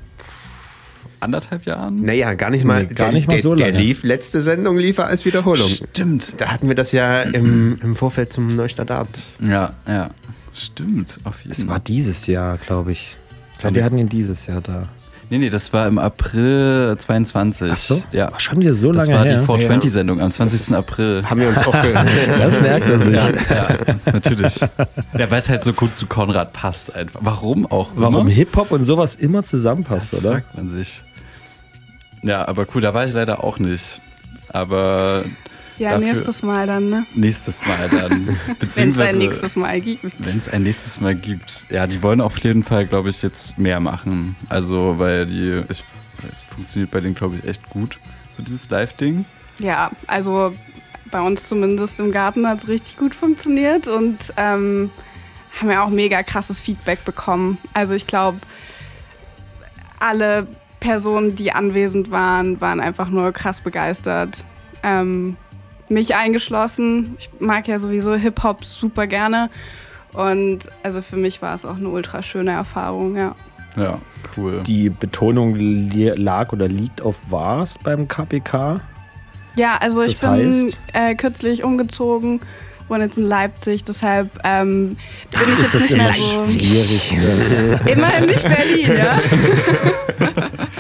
anderthalb 1.23 1.65
Jahren. 1.67 1.97
Naja, 2.05 2.35
gar 2.35 2.51
nicht 2.51 2.65
mal, 2.65 2.83
Nee, 2.85 2.95
gar 2.95 3.07
der, 3.09 3.13
nicht 3.15 3.29
mal 3.29 3.35
der, 3.35 3.43
so 3.43 3.55
Der 3.55 3.69
lange. 3.73 3.79
lief, 3.83 4.03
letzte 4.03 4.43
Sendung 4.43 4.77
lief 4.77 4.99
er 4.99 5.07
als 5.07 5.25
Wiederholung. 5.25 5.69
Stimmt. 5.69 6.41
Da 6.41 6.49
hatten 6.49 6.69
wir 6.69 6.75
das 6.75 6.93
ja 6.93 7.23
im, 7.23 7.79
im 7.83 7.97
Vorfeld 7.97 8.33
zum 8.33 8.55
Neustadtabend. 8.57 9.19
Ja, 9.41 9.73
ja. 9.87 10.11
Stimmt, 10.53 11.19
auf 11.25 11.39
jeden 11.41 11.53
Es 11.53 11.67
war 11.67 11.81
dieses 11.81 12.27
Jahr, 12.27 12.59
glaube 12.59 12.93
ich. 12.93 13.17
Ich 13.55 13.59
glaube, 13.61 13.77
wir 13.77 13.85
hatten 13.85 13.99
ihn 13.99 14.09
dieses 14.09 14.47
Jahr 14.47 14.61
da. 14.61 14.83
Nee, 15.31 15.39
nee, 15.39 15.49
das 15.49 15.73
war 15.73 15.87
im 15.87 15.97
April 15.99 16.95
22. 16.99 17.71
Ach 17.73 17.77
so? 17.79 18.03
Ja. 18.13 18.31
War 18.33 18.39
schon 18.41 18.61
wieder 18.61 18.75
so 18.75 18.93
Das 18.93 19.07
lange 19.07 19.19
war 19.19 19.25
her. 19.25 19.41
die 19.41 19.47
420-Sendung 19.87 20.21
am 20.21 20.31
20. 20.31 20.77
April. 20.77 21.23
Haben 21.25 21.41
wir 21.41 21.49
uns 21.49 21.59
auch 21.67 21.73
ge 21.81 21.95
Das 22.39 22.61
merkt 22.61 22.87
er 22.91 23.01
sich. 23.01 23.15
Ja, 23.15 23.31
natürlich. 24.13 24.61
Ja, 24.61 25.31
weil 25.31 25.39
es 25.39 25.49
halt 25.49 25.65
so 25.65 25.73
gut 25.73 25.97
zu 25.97 26.05
Konrad 26.07 26.53
passt 26.53 26.95
einfach. 26.95 27.21
Warum 27.23 27.65
auch 27.65 27.93
Warum? 27.95 28.27
Hip-Hop 28.27 28.73
und 28.73 28.83
sowas 28.83 29.15
immer 29.15 29.43
zusammenpasst, 29.43 30.13
das 30.13 30.21
oder? 30.21 30.33
fragt 30.33 30.55
man 30.55 30.69
sich. 30.69 31.03
Ja, 32.23 32.47
aber 32.47 32.67
cool, 32.75 32.81
da 32.81 32.95
war 32.95 33.07
ich 33.07 33.13
leider 33.13 33.43
auch 33.43 33.59
nicht. 33.59 34.01
Aber 34.49 35.25
Ja, 35.79 35.99
nächstes 35.99 36.43
Mal 36.43 36.67
dann, 36.67 36.89
ne? 36.89 37.07
nächstes 37.15 37.65
Mal 37.67 37.89
dann. 37.89 38.39
Wenn 38.75 38.89
es 38.91 38.99
ein 38.99 39.19
nächstes 39.19 39.57
Mal 39.57 39.81
gibt. 39.81 40.05
wenn 40.19 40.39
es 40.39 40.49
ein 40.49 40.63
nächstes 40.63 41.01
Mal 41.01 41.15
gibt. 41.15 41.65
Ja, 41.71 41.87
die 41.87 42.03
wollen 42.03 42.21
auf 42.21 42.39
jeden 42.39 42.63
Fall, 42.63 42.87
glaube 42.87 43.11
ich, 43.11 43.23
jetzt 43.23 43.59
mehr 43.59 43.81
machen. 43.81 44.37
Also, 44.49 44.99
weil 44.99 45.27
die, 45.27 45.63
ich, 45.69 45.83
es 46.31 46.43
funktioniert 46.45 46.91
bei 46.91 47.01
denen, 47.01 47.15
glaube 47.15 47.37
ich, 47.37 47.45
echt 47.45 47.69
gut. 47.71 47.99
So 48.33 48.43
dieses 48.43 48.69
Live-Ding. 48.71 49.25
Ja, 49.59 49.91
also 50.07 50.55
bei 51.11 51.21
uns 51.21 51.47
zumindest 51.49 51.99
im 52.01 52.11
Garten 52.13 52.47
hat 52.49 52.59
es 52.59 52.69
richtig 52.69 52.97
gut 52.97 53.15
funktioniert 53.15 53.87
und 53.89 54.33
ähm, 54.37 54.91
haben 55.61 55.71
ja 55.71 55.85
auch 55.85 55.91
mega 55.91 56.23
krasses 56.23 56.61
Feedback 56.61 57.05
bekommen. 57.05 57.59
Also 57.75 57.95
ich 57.95 58.07
glaube, 58.07 58.39
alle 59.99 60.47
Personen, 60.83 61.37
die 61.37 61.53
anwesend 61.53 62.11
waren, 62.11 62.61
waren 62.61 62.81
einfach 62.81 63.09
nur 63.09 63.31
krass 63.33 63.61
begeistert. 63.61 64.45
Ähm, 64.83 65.37
mich 65.89 66.15
eingeschlossen. 66.17 67.15
Ich 67.19 67.31
mag 67.39 67.69
ja 67.69 67.79
sowieso 67.79 68.15
Hip-Hop 68.15 68.65
super 68.65 69.07
gerne. 69.07 69.49
Und 70.13 70.69
also 70.83 71.01
für 71.03 71.17
mich 71.17 71.41
war 71.41 71.55
es 71.55 71.65
auch 71.65 71.77
eine 71.77 71.89
ultra 71.89 72.23
schöne 72.23 72.51
Erfahrung, 72.51 73.17
ja. 73.17 73.35
Ja, 73.77 73.99
cool. 74.37 74.61
Die 74.67 74.91
Betonung 74.91 75.55
li- 75.55 76.13
lag 76.17 76.53
oder 76.53 76.69
liegt 76.69 77.01
auf 77.01 77.19
was 77.31 77.79
beim 77.79 78.09
KPK? 78.09 78.81
Ja, 79.57 79.77
also 79.81 80.03
ich 80.03 80.19
Das 80.19 80.21
bin 80.21 80.31
heißt? 80.65 80.79
äh, 80.95 81.15
kürzlich 81.15 81.63
umgezogen, 81.65 82.41
wohne 82.89 83.05
jetzt 83.05 83.17
in 83.17 83.25
Leipzig, 83.25 83.85
deshalb 83.85 84.29
ähm, 84.45 84.97
bin 85.31 85.41
ich 85.55 85.63
Ist 85.63 85.63
jetzt 85.63 85.75
das 85.75 85.83
nicht 85.83 85.91
immer 85.93 86.05
mehr 86.05 86.13
so. 86.15 86.53
schwierig? 86.53 87.17
ne? 87.19 87.81
Immerhin 87.91 88.27
nicht 88.27 88.43
Berlin, 88.43 88.93
ja. 88.99 89.21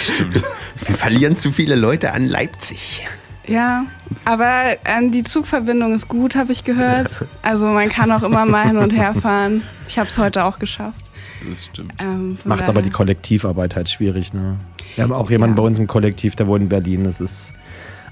Stimmt. 0.00 0.42
Wir 0.86 0.94
verlieren 0.94 1.36
zu 1.36 1.52
viele 1.52 1.74
Leute 1.76 2.12
an 2.12 2.26
Leipzig. 2.26 3.06
Ja, 3.46 3.84
aber 4.24 4.76
ähm, 4.84 5.10
die 5.10 5.22
Zugverbindung 5.24 5.94
ist 5.94 6.08
gut, 6.08 6.36
habe 6.36 6.52
ich 6.52 6.62
gehört. 6.64 7.24
Also 7.42 7.66
man 7.66 7.88
kann 7.88 8.12
auch 8.12 8.22
immer 8.22 8.46
mal 8.46 8.66
hin 8.66 8.76
und 8.76 8.92
her 8.92 9.14
fahren. 9.14 9.62
Ich 9.88 9.98
habe 9.98 10.08
es 10.08 10.16
heute 10.18 10.44
auch 10.44 10.58
geschafft. 10.58 11.00
Das 11.48 11.64
stimmt. 11.64 11.92
Ähm, 12.00 12.38
Macht 12.44 12.68
aber 12.68 12.82
die 12.82 12.90
Kollektivarbeit 12.90 13.74
halt 13.74 13.88
schwierig. 13.88 14.32
Ne? 14.32 14.56
Wir 14.94 15.04
haben 15.04 15.12
auch 15.12 15.30
jemanden 15.30 15.56
Ja. 15.56 15.62
bei 15.62 15.66
uns 15.66 15.78
im 15.78 15.86
Kollektiv, 15.86 16.36
der 16.36 16.46
wohnt 16.46 16.62
in 16.62 16.68
Berlin. 16.68 17.04
Das 17.04 17.20
ist 17.20 17.54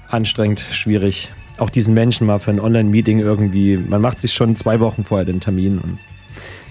anstrengend, 0.09 0.59
schwierig. 0.71 1.31
Auch 1.59 1.69
diesen 1.69 1.93
Menschen 1.93 2.25
mal 2.25 2.39
für 2.39 2.51
ein 2.51 2.59
Online-Meeting 2.59 3.19
irgendwie, 3.19 3.77
man 3.77 4.01
macht 4.01 4.19
sich 4.19 4.33
schon 4.33 4.55
zwei 4.55 4.79
Wochen 4.79 5.03
vorher 5.03 5.25
den 5.25 5.39
Termin 5.41 5.77
und 5.77 5.99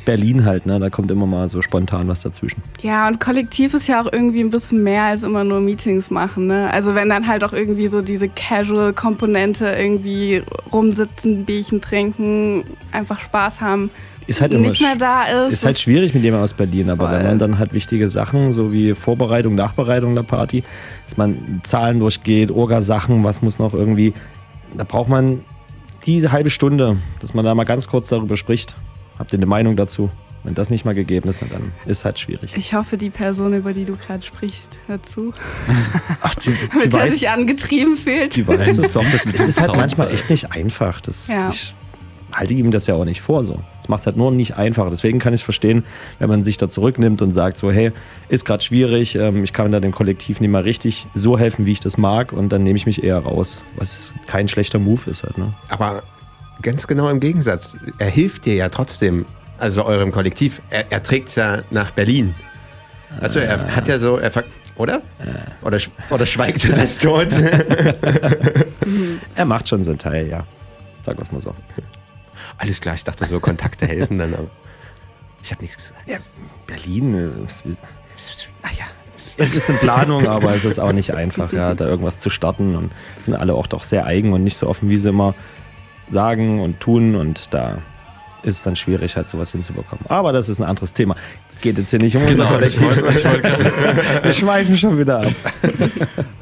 Berlin 0.09 0.47
halt, 0.47 0.65
ne? 0.65 0.81
Da 0.81 0.89
kommt 0.89 1.11
immer 1.11 1.27
mal 1.27 1.51
so 1.51 1.61
spontan 1.61 2.09
was 2.09 2.23
dazwischen. 2.23 2.63
Ja, 2.81 3.09
und 3.09 3.21
Kollektiv 3.21 3.75
ist 3.75 3.89
ja 3.89 4.01
auch 4.01 4.11
irgendwie 4.11 4.41
ein 4.41 4.49
bisschen 4.49 4.83
mehr 4.83 5.03
als 5.03 5.23
immer 5.23 5.45
nur 5.45 5.61
Meetings 5.61 6.09
machen. 6.09 6.47
Ne? 6.47 6.73
Also 6.73 6.95
wenn 6.95 7.11
dann 7.11 7.27
halt 7.27 7.45
auch 7.45 7.53
irgendwie 7.53 7.89
so 7.89 8.01
diese 8.01 8.27
Casual-Komponente 8.27 9.67
irgendwie 9.67 10.43
rumsitzen, 10.73 11.45
Bierchen 11.45 11.83
trinken, 11.83 12.65
einfach 12.91 13.21
Spaß 13.21 13.61
haben, 13.61 13.91
Ist 14.27 14.41
halt 14.41 14.55
immer 14.55 14.69
nicht 14.69 14.81
mehr 14.81 14.97
da 14.97 15.25
ist. 15.25 15.53
Ist 15.53 15.67
halt 15.67 15.79
schwierig 15.79 16.15
mit 16.15 16.23
jemandem 16.23 16.45
aus 16.45 16.55
Berlin, 16.55 16.89
aber 16.89 17.11
Voll. 17.11 17.19
wenn 17.19 17.27
man 17.27 17.39
dann 17.39 17.59
halt 17.59 17.75
wichtige 17.75 18.09
Sachen, 18.09 18.53
so 18.53 18.73
wie 18.73 18.95
Vorbereitung, 18.95 19.57
Nachbereitung 19.57 20.15
der 20.15 20.23
Party, 20.23 20.65
dass 21.05 21.19
man 21.19 21.61
Zahlen 21.65 21.99
durchgeht, 21.99 22.51
Orga-Sachen, 22.51 23.25
was 23.25 23.43
muss 23.43 23.59
noch 23.59 23.75
irgendwie, 23.75 24.15
da 24.75 24.85
braucht 24.85 25.11
man 25.11 25.41
die 26.07 26.27
halbe 26.27 26.49
Stunde, 26.49 26.97
dass 27.21 27.35
man 27.35 27.45
da 27.45 27.55
mal 27.55 27.65
ganz 27.65 27.89
kurz 27.89 28.09
darüber 28.09 28.39
spricht. 28.39 28.75
Habt 29.19 29.33
ihr 29.33 29.39
eine 29.39 29.47
Meinung 29.47 29.77
dazu? 29.77 30.11
Wenn 30.45 30.55
das 30.55 30.71
nicht 30.71 30.85
mal 30.85 30.95
gegeben 30.95 31.29
ist, 31.29 31.43
dann 31.43 31.73
ist 31.85 32.05
halt 32.05 32.19
schwierig. 32.19 32.55
Ich 32.57 32.73
hoffe, 32.73 32.97
die 32.97 33.11
Person, 33.11 33.55
über 33.55 33.73
die 33.73 33.85
du 33.85 33.97
gerade 33.97 34.23
sprichst, 34.25 34.79
hört 34.87 35.05
zu. 35.05 35.33
Ach, 36.23 36.35
die, 36.37 36.51
die, 36.51 36.57
Damit 36.73 36.95
er 36.95 37.01
weiß, 37.01 37.13
sich 37.15 37.29
angetrieben 37.29 37.97
fühlt. 37.97 38.37
die 38.37 38.47
weiß 38.47 38.77
das 38.77 38.93
doch. 38.93 39.05
Das, 39.11 39.27
es 39.27 39.41
ist 39.49 39.61
halt 39.61 39.75
manchmal 39.75 40.13
echt 40.13 40.31
nicht 40.31 40.53
einfach. 40.53 41.01
Das, 41.01 41.27
Ja. 41.29 41.49
ich, 41.49 41.75
halte 42.33 42.55
ihm 42.55 42.71
das 42.71 42.87
ja 42.87 42.95
auch 42.95 43.05
nicht 43.05 43.21
vor. 43.21 43.43
So. 43.43 43.61
Das 43.79 43.89
macht 43.89 44.01
es 44.01 44.07
halt 44.07 44.17
nur 44.17 44.31
nicht 44.31 44.57
einfacher. 44.57 44.91
Deswegen 44.91 45.19
kann 45.19 45.35
ich 45.35 45.41
es 45.41 45.45
verstehen, 45.45 45.85
wenn 46.19 46.29
man 46.29 46.45
sich 46.45 46.57
da 46.57 46.69
zurücknimmt 46.69 47.21
und 47.21 47.33
sagt 47.33 47.57
so, 47.57 47.73
hey, 47.73 47.91
ist 48.29 48.45
gerade 48.45 48.63
schwierig, 48.63 49.17
ähm, 49.17 49.43
ich 49.45 49.53
kann 49.53 49.73
da 49.73 49.81
dem 49.81 49.93
Kollektiv 49.93 50.41
nicht 50.41 50.51
mal 50.51 50.63
richtig 50.63 51.09
so 51.15 51.39
helfen, 51.39 51.67
wie 51.67 51.73
ich 51.73 51.81
das 51.81 51.99
mag 51.99 52.33
und 52.33 52.51
dann 52.51 52.63
nehme 52.63 52.77
ich 52.77 52.87
mich 52.87 53.03
eher 53.03 53.19
raus. 53.19 53.63
Was 53.77 54.13
kein 54.27 54.47
schlechter 54.49 54.79
Move 54.79 55.11
ist 55.11 55.25
halt. 55.25 55.37
Ne? 55.39 55.53
Aber 55.69 56.03
ganz 56.63 56.87
genau 56.87 57.09
im 57.09 57.21
Gegensatz. 57.21 57.77
Er 57.99 58.11
hilft 58.11 58.45
dir 58.45 58.55
ja 58.55 58.69
trotzdem, 58.69 59.27
also 59.59 59.85
eurem 59.85 60.13
Kollektiv. 60.13 60.61
Er, 60.71 60.91
er 60.91 61.03
trägt 61.03 61.29
es 61.31 61.35
ja 61.37 61.63
nach 61.71 61.91
Berlin. 61.93 62.35
Also 63.21 63.39
er 63.41 63.75
hat 63.75 63.89
ja 63.89 63.99
so, 63.99 64.17
er 64.19 64.31
ver 64.31 64.45
oder? 64.77 65.03
Oder, 65.63 65.79
sch- 65.79 65.89
oder 66.11 66.25
schweigt 66.27 66.65
er 66.67 66.77
das 66.77 66.99
tot? 66.99 67.29
Er 69.35 69.45
macht 69.45 69.69
schon 69.69 69.83
seinen 69.85 69.99
Teil, 69.99 70.29
ja. 70.29 70.45
Sag 71.03 71.19
was 71.19 71.33
mal 71.33 71.41
so. 71.41 71.55
Alles 72.59 72.81
klar, 72.81 72.95
ich 72.95 73.05
dachte 73.05 73.25
so, 73.27 73.41
Kontakte 73.41 73.87
helfen 73.87 74.19
dann, 74.19 74.35
aber 74.35 74.49
ich 75.43 75.51
habe 75.53 75.63
nichts 75.63 75.77
gesagt. 75.77 76.09
Ja, 76.09 76.19
Berlin. 76.67 77.15
äh, 77.67 77.75
Ah 78.63 78.71
ja. 78.77 78.85
Es 79.37 79.55
ist 79.55 79.69
in 79.69 79.77
Planung, 79.79 80.27
aber 80.27 80.55
es 80.55 80.65
ist 80.65 80.79
auch 80.79 80.93
nicht 80.93 81.13
einfach, 81.15 81.53
ja, 81.53 81.75
da 81.75 81.87
irgendwas 81.87 82.21
zu 82.21 82.31
starten. 82.31 82.75
Und 82.77 82.93
sind 83.21 83.35
alle 83.35 83.55
auch 83.55 83.67
doch 83.67 83.85
sehr 83.85 84.05
eigen 84.07 84.33
und 84.33 84.43
nicht 84.45 84.57
so 84.57 84.69
offen, 84.69 84.89
wie 84.91 84.97
sie 84.97 85.09
immer 85.11 85.35
sagen 86.11 86.61
und 86.61 86.81
tun. 86.81 87.15
Und 87.15 87.53
da 87.55 87.79
ist 88.43 88.57
es 88.57 88.63
dann 88.63 88.77
schwierig, 88.77 89.17
halt 89.17 89.29
sowas 89.29 89.53
hinzubekommen. 89.53 90.05
Aber 90.09 90.33
das 90.33 90.49
ist 90.49 90.61
ein 90.61 90.65
anderes 90.65 90.93
Thema. 90.93 91.17
Geht 91.61 91.77
jetzt 91.79 91.91
hier 91.91 91.99
nicht 91.99 92.15
um 92.17 92.23
unser 92.23 92.45
Genau, 92.47 92.61
ich 92.61 92.77
Kollektiv. 92.77 93.03
wollte- 93.03 93.19
ich 93.19 93.25
wollte 93.25 94.23
Wir 94.25 94.33
schweifen 94.33 94.79
schon 94.79 94.97
wieder 94.99 95.23
ab. 95.23 95.33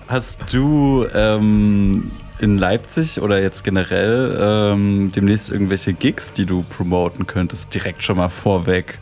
Hast 0.09 0.39
du 0.53 1.07
ähm, 1.15 2.11
in 2.39 2.59
Leipzig 2.59 3.21
oder 3.23 3.41
jetzt 3.41 3.65
generell 3.65 4.39
ähm, 4.41 5.11
demnächst 5.15 5.51
irgendwelche 5.51 5.95
Gigs, 5.95 6.33
die 6.35 6.45
du 6.45 6.65
promoten 6.69 7.27
könntest, 7.27 7.75
direkt 7.75 8.03
schon 8.03 8.19
mal 8.19 8.29
vorweg? 8.29 8.99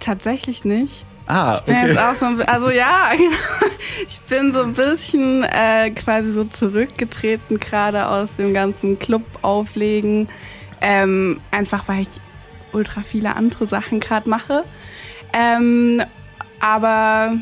Tatsächlich 0.00 0.64
nicht. 0.66 1.06
Ah, 1.32 1.56
Ich 1.58 1.64
bin 1.64 1.86
jetzt 1.86 1.98
auch 1.98 2.14
so 2.14 2.26
ein 2.26 2.42
also 2.42 2.70
ja, 2.70 3.10
genau. 3.16 3.72
Ich 4.06 4.20
bin 4.22 4.52
so 4.52 4.62
ein 4.62 4.74
bisschen 4.74 5.44
äh, 5.44 5.90
quasi 5.90 6.32
so 6.32 6.44
zurückgetreten, 6.44 7.58
gerade 7.58 8.06
aus 8.06 8.36
dem 8.36 8.52
ganzen 8.52 8.98
Club-Auflegen. 8.98 10.28
Ähm, 10.82 11.40
einfach 11.50 11.88
weil 11.88 12.02
ich 12.02 12.08
ultra 12.72 13.02
viele 13.02 13.36
andere 13.36 13.66
Sachen 13.66 14.00
gerade 14.00 14.28
mache. 14.28 14.64
Ähm, 15.32 16.02
aber 16.60 17.34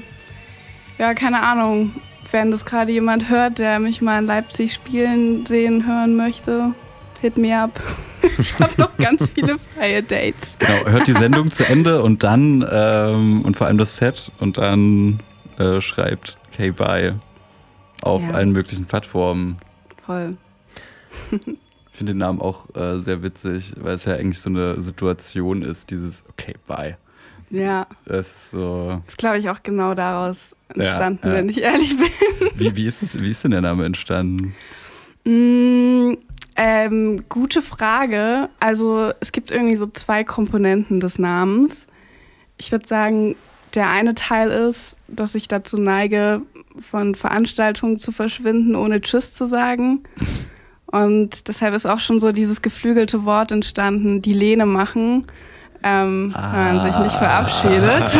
ja, 0.99 1.15
keine 1.15 1.43
Ahnung. 1.43 1.95
Wenn 2.31 2.53
das 2.53 2.65
gerade 2.65 2.93
jemand 2.93 3.29
hört, 3.29 3.59
der 3.59 3.81
mich 3.81 4.01
mal 4.01 4.21
in 4.21 4.27
Leipzig 4.27 4.73
spielen 4.73 5.45
sehen 5.47 5.85
hören 5.85 6.15
möchte, 6.15 6.75
hit 7.21 7.37
me 7.39 7.57
up. 7.57 7.81
Ich 8.39 8.59
habe 8.59 8.73
noch 8.77 8.95
ganz 8.99 9.31
viele 9.31 9.59
freie 9.59 10.03
Dates. 10.03 10.57
Genau, 10.59 10.87
hört 10.91 11.07
die 11.07 11.13
Sendung 11.13 11.51
zu 11.51 11.65
Ende 11.67 12.03
und 12.03 12.23
dann, 12.23 12.67
ähm, 12.71 13.43
und 13.43 13.57
vor 13.57 13.67
allem 13.67 13.79
das 13.79 13.97
Set, 13.97 14.31
und 14.41 14.59
dann 14.59 15.21
äh, 15.59 15.81
schreibt 15.81 16.37
K-Bye 16.55 17.19
auf 18.03 18.23
Ja. 18.23 18.31
allen 18.33 18.53
möglichen 18.53 18.85
Plattformen. 18.85 19.59
Voll. 20.05 20.37
Ich 21.31 21.39
finde 21.93 22.13
den 22.13 22.19
Namen 22.19 22.41
auch 22.43 22.65
äh, 22.77 22.99
sehr 22.99 23.23
witzig, 23.23 23.73
weil 23.81 23.95
es 23.95 24.05
ja 24.05 24.15
eigentlich 24.15 24.41
so 24.41 24.51
eine 24.51 24.81
Situation 24.81 25.63
ist, 25.63 25.91
dieses 25.91 26.25
Okay, 26.29 26.55
bye. 26.67 26.97
Ja. 27.51 27.87
Das 28.05 28.27
ist 28.31 28.51
so. 28.51 29.03
ist, 29.09 29.17
glaube 29.19 29.39
ich, 29.39 29.49
auch 29.49 29.63
genau 29.63 29.95
daraus 29.95 30.55
Ja, 30.77 30.85
entstanden, 30.85 31.29
ja. 31.29 31.35
wenn 31.35 31.49
ich 31.49 31.61
ehrlich 31.63 31.97
bin. 31.97 32.09
Wie, 32.55 32.77
wie, 32.77 32.87
ist 32.87 33.03
es, 33.03 33.19
wie 33.21 33.31
ist 33.31 33.45
denn 33.45 33.51
der 33.53 33.63
Name 33.63 33.85
entstanden? 33.87 34.55
Mm, 35.25 36.15
ähm, 36.63 37.25
gute 37.31 37.63
Frage. 37.63 38.51
Also 38.61 39.13
es 39.21 39.33
gibt 39.33 39.51
irgendwie 39.51 39.77
so 39.77 39.87
zwei 39.87 40.25
Komponenten 40.25 41.01
des 41.01 41.19
Namens. 41.19 41.87
Ich 42.59 42.71
würde 42.71 42.87
sagen, 42.87 43.35
der 43.75 43.89
eine 43.89 44.15
Teil 44.15 44.51
ist, 44.51 44.95
dass 45.09 45.35
ich 45.35 45.49
dazu 45.49 45.79
neige, 45.79 46.43
von 46.91 47.15
Veranstaltungen 47.15 47.99
zu 47.99 48.13
verschwinden, 48.13 48.77
ohne 48.77 49.01
Tschüss 49.01 49.33
zu 49.33 49.47
sagen. 49.47 50.03
Und 50.85 51.49
deshalb 51.49 51.75
ist 51.75 51.87
auch 51.87 51.99
schon 51.99 52.21
so 52.21 52.31
dieses 52.31 52.61
geflügelte 52.61 53.25
Wort 53.25 53.53
entstanden, 53.53 54.21
die 54.21 54.35
Lehne 54.35 54.67
machen, 54.67 55.27
ähm, 55.83 56.35
wenn 56.35 56.77
man 56.77 56.81
sich 56.81 56.99
nicht 56.99 57.17
verabschiedet. 57.17 58.19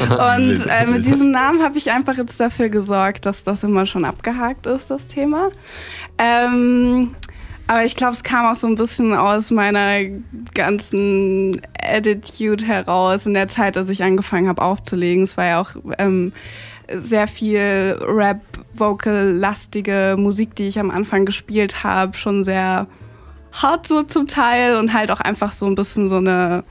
Und 0.00 0.66
äh, 0.70 0.86
mit 0.86 1.06
diesem 1.06 1.32
Namen 1.32 1.60
habe 1.60 1.76
ich 1.76 1.90
einfach 1.90 2.16
jetzt 2.16 2.38
dafür 2.38 2.68
gesorgt, 2.68 3.26
dass 3.26 3.42
das 3.42 3.64
immer 3.64 3.84
schon 3.84 4.04
abgehakt 4.04 4.66
ist, 4.66 4.92
das 4.92 5.08
Thema. 5.08 5.50
Ähm, 6.18 7.16
aber 7.66 7.84
ich 7.84 7.96
glaube, 7.96 8.12
es 8.12 8.22
kam 8.22 8.46
auch 8.46 8.54
so 8.54 8.66
ein 8.66 8.74
bisschen 8.74 9.14
aus 9.14 9.50
meiner 9.50 10.04
ganzen 10.54 11.60
Attitude 11.80 12.64
heraus 12.64 13.26
in 13.26 13.34
der 13.34 13.48
Zeit, 13.48 13.76
als 13.76 13.88
ich 13.88 14.02
angefangen 14.02 14.48
habe 14.48 14.62
aufzulegen. 14.62 15.24
Es 15.24 15.36
war 15.36 15.46
ja 15.46 15.60
auch 15.60 15.70
ähm, 15.98 16.32
sehr 16.94 17.26
viel 17.28 17.98
Rap, 18.00 18.40
Vocal-lastige 18.74 20.16
Musik, 20.18 20.56
die 20.56 20.68
ich 20.68 20.78
am 20.78 20.90
Anfang 20.90 21.24
gespielt 21.24 21.84
habe, 21.84 22.16
schon 22.16 22.44
sehr 22.44 22.86
hart 23.52 23.86
so 23.86 24.02
zum 24.02 24.26
Teil 24.26 24.76
und 24.76 24.92
halt 24.92 25.10
auch 25.10 25.20
einfach 25.20 25.52
so 25.52 25.66
ein 25.66 25.74
bisschen 25.74 26.08
so 26.08 26.16
eine 26.16 26.64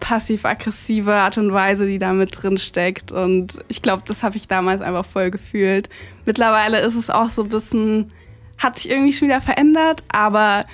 passiv-aggressive 0.00 1.14
Art 1.14 1.38
und 1.38 1.52
Weise, 1.52 1.86
die 1.86 2.00
da 2.00 2.12
mit 2.12 2.42
drin 2.42 2.58
steckt. 2.58 3.12
Und 3.12 3.60
ich 3.68 3.82
glaube, 3.82 4.02
das 4.06 4.24
habe 4.24 4.36
ich 4.36 4.48
damals 4.48 4.80
einfach 4.80 5.06
voll 5.06 5.30
gefühlt. 5.30 5.88
Mittlerweile 6.26 6.80
ist 6.80 6.96
es 6.96 7.08
auch 7.08 7.28
so 7.28 7.44
ein 7.44 7.48
bisschen, 7.48 8.10
hat 8.62 8.78
sich 8.78 8.90
irgendwie 8.90 9.12
schon 9.12 9.28
wieder 9.28 9.40
verändert, 9.40 10.04
aber 10.08 10.66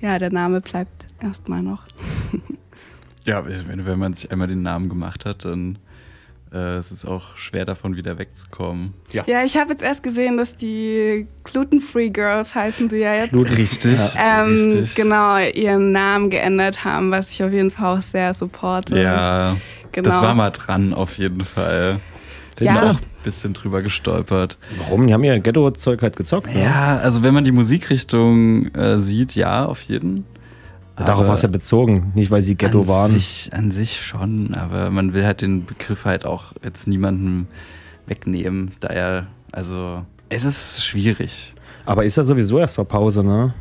ja, 0.00 0.18
der 0.18 0.32
Name 0.32 0.60
bleibt 0.60 1.06
erstmal 1.20 1.62
noch. 1.62 1.82
Ja, 3.24 3.44
wenn, 3.44 3.98
man 3.98 4.14
sich 4.14 4.30
einmal 4.30 4.46
den 4.46 4.62
Namen 4.62 4.88
gemacht 4.88 5.24
hat, 5.24 5.44
dann 5.44 5.78
äh, 6.54 6.78
ist 6.78 6.92
es 6.92 7.04
auch 7.04 7.36
schwer 7.36 7.64
davon 7.64 7.96
wieder 7.96 8.18
wegzukommen. 8.18 8.94
Ja, 9.12 9.42
ich 9.42 9.56
habe 9.56 9.72
jetzt 9.72 9.82
erst 9.82 10.04
gesehen, 10.04 10.36
dass 10.36 10.54
die 10.54 11.26
Gluten-Free 11.42 12.10
Girls 12.10 12.54
heißen 12.54 12.88
sie 12.88 12.98
ja 12.98 13.14
jetzt. 13.14 13.34
Richtig. 13.34 13.98
ähm, 14.16 14.54
richtig. 14.54 14.94
genau, 14.94 15.38
ihren 15.38 15.90
Namen 15.90 16.30
geändert 16.30 16.84
haben, 16.84 17.10
was 17.10 17.32
ich 17.32 17.42
auf 17.42 17.50
jeden 17.50 17.72
Fall 17.72 17.98
auch 17.98 18.02
sehr 18.02 18.32
supporte. 18.32 18.96
Ja, 18.96 19.56
genau. 19.90 20.08
das 20.08 20.22
war 20.22 20.36
mal 20.36 20.50
dran, 20.50 20.94
auf 20.94 21.18
jeden 21.18 21.44
Fall. 21.44 22.00
Ja. 22.60 22.90
auch 22.90 23.00
bisschen 23.26 23.52
drüber 23.52 23.82
gestolpert. 23.82 24.56
Warum? 24.78 25.06
Die 25.06 25.12
haben 25.12 25.24
ja 25.24 25.36
Ghetto-Zeug 25.36 26.00
halt 26.00 26.16
gezockt. 26.16 26.54
Ne? 26.54 26.62
Ja, 26.62 26.98
also 26.98 27.22
wenn 27.22 27.34
man 27.34 27.44
die 27.44 27.52
Musikrichtung 27.52 28.68
äh, 28.74 28.98
sieht, 28.98 29.34
ja, 29.34 29.66
auf 29.66 29.82
jeden. 29.82 30.24
Darauf 30.96 31.18
Aber 31.18 31.28
war 31.28 31.34
es 31.34 31.42
ja 31.42 31.48
bezogen, 31.48 32.12
nicht 32.14 32.30
weil 32.30 32.42
sie 32.42 32.54
Ghetto 32.54 32.82
an 32.82 32.88
waren. 32.88 33.12
Sich, 33.12 33.50
an 33.52 33.70
sich 33.70 34.00
schon, 34.00 34.54
aber 34.54 34.90
man 34.90 35.12
will 35.12 35.26
halt 35.26 35.42
den 35.42 35.66
Begriff 35.66 36.06
halt 36.06 36.24
auch 36.24 36.52
jetzt 36.64 36.86
niemandem 36.86 37.48
wegnehmen. 38.06 38.70
Daher, 38.80 39.26
also, 39.52 40.06
es 40.30 40.44
ist 40.44 40.82
schwierig. 40.82 41.54
Aber 41.84 42.04
ist 42.04 42.16
ja 42.16 42.22
sowieso 42.22 42.58
erst 42.58 42.78
mal 42.78 42.84
Pause, 42.84 43.22
ne? 43.22 43.52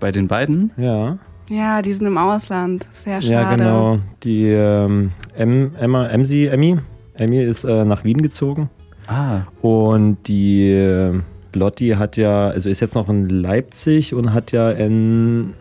Bei 0.00 0.10
den 0.10 0.26
beiden? 0.26 0.72
Ja. 0.76 1.18
Ja, 1.48 1.80
die 1.80 1.94
sind 1.94 2.06
im 2.06 2.18
Ausland. 2.18 2.86
Sehr 2.90 3.22
schade. 3.22 3.32
Ja, 3.32 3.54
genau. 3.54 3.98
Die 4.22 4.46
ähm, 4.46 5.12
em, 5.36 5.74
Emma, 5.76 6.06
Emsi, 6.08 6.46
Emmy, 6.46 6.78
Emmy 7.14 7.42
ist 7.42 7.64
äh, 7.64 7.84
nach 7.84 8.04
Wien 8.04 8.20
gezogen. 8.20 8.68
Ah, 9.10 9.44
Und 9.62 10.18
die 10.28 10.68
äh, 10.70 11.18
Lotti 11.54 11.90
hat 11.98 12.16
ja, 12.18 12.48
also 12.48 12.68
ist 12.68 12.80
jetzt 12.80 12.94
noch 12.94 13.08
in 13.08 13.28
Leipzig 13.30 14.12
und 14.12 14.34
hat 14.34 14.52
ja 14.52 14.68
ein, 14.68 15.54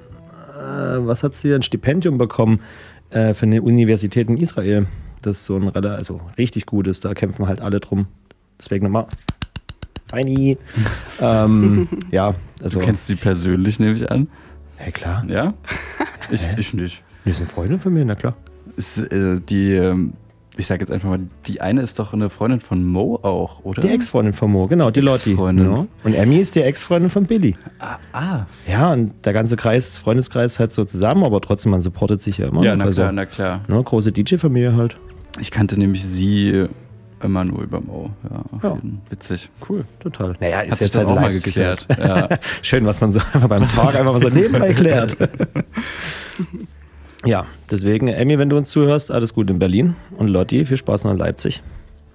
äh, 0.58 0.98
was 1.08 1.24
hat 1.24 1.34
sie, 1.34 1.54
ein 1.54 1.62
Stipendium 1.62 2.18
bekommen 2.18 2.60
äh, 3.10 3.34
für 3.34 3.46
eine 3.46 3.62
Universität 3.62 4.28
in 4.28 4.36
Israel. 4.36 4.86
Das 5.22 5.38
ist 5.38 5.46
so 5.46 5.56
ein 5.56 5.70
rela- 5.70 5.96
also 5.96 6.20
richtig 6.38 6.66
gutes, 6.66 7.00
da 7.00 7.14
kämpfen 7.14 7.48
halt 7.48 7.62
alle 7.62 7.80
drum. 7.80 8.08
Deswegen 8.60 8.84
nochmal. 8.86 9.08
Feini. 10.10 10.58
ähm, 11.22 11.88
ja, 12.12 12.36
also. 12.62 12.80
du 12.80 12.86
kennst 12.86 13.08
sie 13.08 13.16
persönlich, 13.16 13.80
nehme 13.80 13.96
ich 13.96 14.12
an. 14.12 14.28
Ja, 14.84 14.92
klar. 14.92 15.24
Ja? 15.28 15.54
Ich, 16.30 16.46
ich 16.58 16.74
nicht. 16.74 17.02
Die 17.24 17.32
sind 17.32 17.50
Freunde 17.50 17.78
von 17.78 17.94
mir, 17.94 18.04
na 18.04 18.14
klar. 18.16 18.36
Ist, 18.76 18.98
äh, 18.98 19.40
die, 19.40 19.72
ähm, 19.72 20.12
ich 20.60 20.68
sage 20.68 20.82
jetzt 20.82 20.92
einfach 20.92 21.10
mal, 21.10 21.20
die 21.46 21.62
eine 21.62 21.82
ist 21.82 22.00
doch 22.00 22.14
eine 22.14 22.30
Freundin 22.30 22.60
von 22.60 22.86
Mo 22.86 23.16
auch, 23.22 23.64
oder? 23.64 23.82
Die 23.82 23.90
Ex-Freundin 23.90 24.34
von 24.34 24.52
Mo, 24.52 24.68
genau, 24.68 24.92
die, 24.92 25.00
Die 25.00 25.06
Lotti. 25.06 25.32
Ex-Freundin. 25.32 25.72
Ja. 25.72 25.88
Und 26.04 26.14
Emmy 26.14 26.38
ist 26.40 26.56
die 26.56 26.62
Ex-Freundin 26.62 27.10
von 27.10 27.26
Billy. 27.26 27.56
Ah, 27.80 27.98
ah. 28.14 28.46
Ja, 28.68 28.94
und 28.94 29.14
der 29.26 29.34
ganze 29.34 29.56
Kreis, 29.56 29.98
Freundeskreis 29.98 30.60
halt 30.60 30.72
so 30.72 30.84
zusammen, 30.86 31.24
aber 31.24 31.42
trotzdem, 31.42 31.72
man 31.72 31.82
supportet 31.82 32.22
sich 32.22 32.38
ja 32.38 32.48
immer. 32.48 32.64
Ja, 32.64 32.72
noch. 32.76 32.80
na 32.80 32.86
Also, 32.86 33.02
klar, 33.02 33.12
na 33.12 33.26
klar. 33.26 33.62
Ne, 33.68 33.82
große 33.84 34.12
DJ-Familie 34.12 34.76
halt. 34.76 34.96
Ich 35.40 35.52
kannte 35.52 35.78
nämlich 35.78 36.06
sie 36.06 36.68
immer 37.24 37.44
nur 37.44 37.64
über 37.64 37.82
Mo. 37.82 38.12
Ja, 38.30 38.44
Ja. 38.70 38.76
jeden 38.76 39.02
Cool. 39.68 39.86
Total. 40.00 40.36
Naja, 40.40 40.62
ist 40.62 40.74
Hat 40.74 40.82
jetzt 40.82 40.96
halt 40.98 41.08
auch 41.08 41.16
mal 41.16 41.34
geklärt. 41.34 41.88
Ja. 42.00 42.30
Schön, 42.62 42.86
was 42.86 43.02
man 43.02 43.12
so 43.12 43.20
einfach 43.20 43.48
beim 43.50 43.66
Talk 43.66 43.88
einfach 44.00 44.14
mal 44.14 44.22
so 44.22 44.30
nebenbei 44.34 44.74
klärt. 44.74 45.18
Ja, 47.26 47.46
deswegen, 47.72 48.08
Emmy, 48.08 48.38
wenn 48.38 48.50
du 48.50 48.58
uns 48.58 48.70
zuhörst, 48.70 49.12
alles 49.12 49.34
gut 49.34 49.50
in 49.50 49.60
Berlin. 49.60 49.96
Und 50.18 50.28
Lotti, 50.28 50.66
viel 50.66 50.78
Spaß 50.78 51.04
noch 51.04 51.12
in 51.12 51.18
Leipzig. 51.18 51.62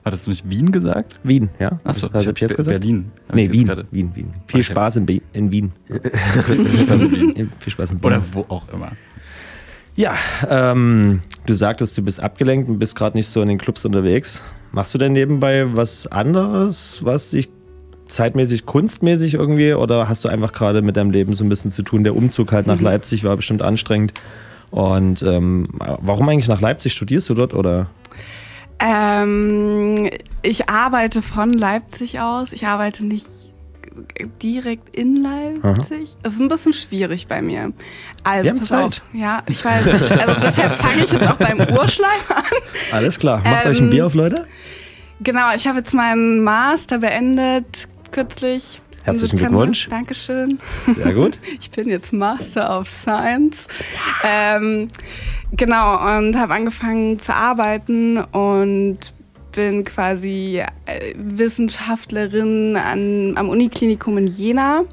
Hattest 0.05 0.27
du 0.27 0.31
nicht 0.31 0.49
Wien 0.51 0.73
gesagt? 0.73 1.19
Wien, 1.23 1.49
ja? 1.61 1.79
Achso, 1.85 2.09
Was 2.13 2.27
hab 2.27 2.35
ich 2.37 2.41
jetzt 2.41 2.57
gesagt? 2.57 2.81
Berlin. 2.81 3.13
Nee, 3.33 3.53
Wien, 3.53 3.69
Wien, 3.93 4.11
Wien. 4.15 4.35
Viel 4.49 4.61
Okay. 4.61 4.73
Spaß 4.73 4.97
in, 4.97 5.07
Be 5.07 5.21
in 5.33 5.53
Wien. 5.53 5.73
Viel 5.87 6.79
Spaß 6.79 7.01
in 7.03 7.13
Wien. 7.13 7.51
Viel 7.61 7.73
Spaß 7.73 7.91
in 7.93 7.99
Wien. 7.99 8.05
Oder 8.07 8.23
wo 8.33 8.41
auch 8.49 8.65
immer. 8.73 8.93
Ja, 9.95 10.15
ähm, 10.49 11.21
du 11.47 11.53
sagtest, 11.55 11.97
du 11.99 12.03
bist 12.03 12.19
abgelenkt 12.19 12.69
und 12.69 12.79
bist 12.79 12.97
gerade 12.97 13.17
nicht 13.17 13.29
so 13.29 13.43
in 13.43 13.49
den 13.49 13.59
Clubs 13.59 13.85
unterwegs. 13.85 14.43
Machst 14.73 14.95
du 14.95 14.99
denn 14.99 15.13
nebenbei 15.13 15.67
was 15.77 16.07
anderes, 16.07 17.05
was 17.05 17.31
dich 17.31 17.49
zeitmäßig, 18.09 18.67
kunstmäßig 18.67 19.35
irgendwie 19.35 19.75
oder 19.75 20.09
hast 20.09 20.25
du 20.25 20.29
einfach 20.29 20.53
gerade 20.53 20.83
mit 20.83 20.97
deinem 20.97 21.11
Leben 21.11 21.35
so 21.35 21.45
ein 21.45 21.49
bisschen 21.49 21.71
zu 21.71 21.83
tun? 21.83 22.05
Der 22.05 22.17
Umzug 22.17 22.53
halt 22.53 22.67
nach 22.67 22.81
Leipzig 22.81 23.23
war 23.23 23.37
bestimmt 23.37 23.63
anstrengend. 23.63 24.15
Und 24.73 25.23
ähm, 25.23 25.69
warum 26.01 26.29
eigentlich 26.29 26.49
nach 26.49 26.61
Leipzig? 26.61 26.95
Studierst 26.95 27.29
du 27.29 27.35
dort 27.35 27.55
oder? 27.55 27.89
Ähm, 28.81 30.11
ich 30.43 30.69
arbeite 30.69 31.23
von 31.23 31.53
Leipzig 31.53 32.19
aus. 32.19 32.53
Ich 32.53 32.67
arbeite 32.67 33.05
nicht 33.07 33.27
direkt 34.43 34.97
in 34.97 35.23
Leipzig. 35.23 36.17
Es 36.23 36.33
ist 36.33 36.41
ein 36.41 36.49
bisschen 36.49 36.73
schwierig 36.73 37.27
bei 37.27 37.43
mir. 37.43 37.73
Also, 38.25 38.45
Wir 38.45 38.51
haben 38.53 38.63
Zeit. 38.63 38.85
auf. 38.85 39.03
Ja, 39.13 39.43
ich 39.49 39.65
weiß. 39.65 39.87
Also 39.87 40.41
deshalb 40.43 40.77
fange 40.79 41.05
ich 41.05 41.13
jetzt 41.13 41.29
auch 41.29 41.37
beim 41.37 41.61
Urschleim 41.61 42.09
an. 42.31 42.43
Alles 42.93 43.19
klar. 43.19 43.43
Macht 43.45 43.67
Ähm, 43.67 43.71
euch 43.71 43.81
ein 43.81 43.91
Bier 43.91 44.07
auf, 44.07 44.15
Leute. 44.15 44.47
Genau, 45.21 45.55
ich 45.55 45.67
habe 45.69 45.79
jetzt 45.79 45.93
meinen 45.95 46.43
Master 46.43 46.99
beendet 46.99 47.87
kürzlich. 48.11 48.81
Herzlichen. 49.05 49.37
Glückwunsch. 49.37 49.89
Dankeschön. 49.89 50.59
Sehr 50.95 51.13
gut. 51.13 51.39
Ich 51.61 51.71
bin 51.71 51.89
jetzt 51.89 52.13
Master 52.13 52.79
of 52.79 52.89
Science. 52.89 53.67
Ähm, 54.25 54.89
genau, 55.53 56.19
und 56.19 56.37
habe 56.37 56.55
angefangen 56.55 57.19
zu 57.19 57.35
arbeiten 57.35 58.19
und 58.19 59.13
bin 59.53 59.85
quasi 59.85 60.63
äh, 60.87 61.15
Wissenschaftlerin 61.17 62.77
an, 62.77 63.37
am 63.37 63.49
Uniklinikum 63.49 64.19
in 64.19 64.27
Jena. 64.27 64.85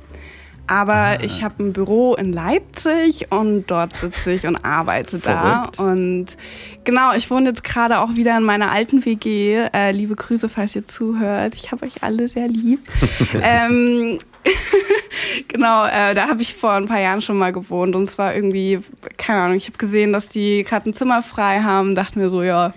Aber 0.70 1.24
ich 1.24 1.44
habe 1.44 1.64
ein 1.64 1.74
Büro 1.74 2.14
in 2.14 2.32
Leipzig 2.32 3.32
und 3.32 3.66
dort 3.72 3.96
sitze 3.96 4.34
ich 4.34 4.46
und 4.46 4.56
arbeite 4.64 5.18
da. 5.18 5.72
Und 5.78 6.38
genau, 6.84 7.14
ich 7.16 7.32
wohne 7.32 7.50
jetzt 7.50 7.64
gerade 7.64 8.00
auch 8.00 8.14
wieder 8.14 8.38
in 8.38 8.44
meiner 8.44 8.72
alten 8.72 9.04
WG. 9.04 9.68
Äh, 9.74 9.92
liebe 9.92 10.16
Grüße, 10.16 10.48
falls 10.48 10.76
ihr 10.76 10.86
zuhört. 10.86 11.56
Ich 11.56 11.72
habe 11.72 11.88
euch 11.88 12.04
alle 12.04 12.28
sehr 12.28 12.48
lieb. 12.48 12.82
ähm, 13.42 14.20
genau, 15.48 15.88
äh, 15.88 16.14
da 16.14 16.30
habe 16.30 16.44
ich 16.44 16.54
vor 16.54 16.74
ein 16.74 16.86
paar 16.86 17.00
Jahren 17.00 17.24
schon 17.24 17.40
mal 17.40 17.52
gewohnt. 17.52 17.96
Und 17.96 18.04
es 18.04 18.20
war 18.20 18.36
irgendwie, 18.36 18.80
keine 19.18 19.42
Ahnung, 19.42 19.58
ich 19.58 19.66
habe 19.66 19.80
gesehen, 19.80 20.14
dass 20.14 20.30
die 20.30 20.64
gerade 20.64 20.88
ein 20.88 20.94
Zimmer 20.94 21.24
frei 21.24 21.62
haben. 21.62 21.96
Dachte 21.96 22.20
mir 22.20 22.30
so, 22.30 22.44
ja, 22.44 22.76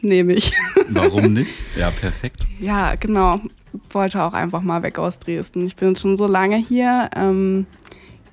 nehme 0.00 0.32
ich. 0.32 0.52
Warum 0.88 1.32
nicht? 1.34 1.68
Ja, 1.76 1.92
perfekt. 1.92 2.48
ja, 2.58 2.96
genau. 2.96 3.40
Wollte 3.90 4.22
auch 4.22 4.34
einfach 4.34 4.62
mal 4.62 4.82
weg 4.82 4.98
aus 4.98 5.18
Dresden. 5.18 5.66
Ich 5.66 5.76
bin 5.76 5.96
schon 5.96 6.16
so 6.16 6.26
lange 6.26 6.56
hier. 6.56 7.10
Ähm, 7.16 7.66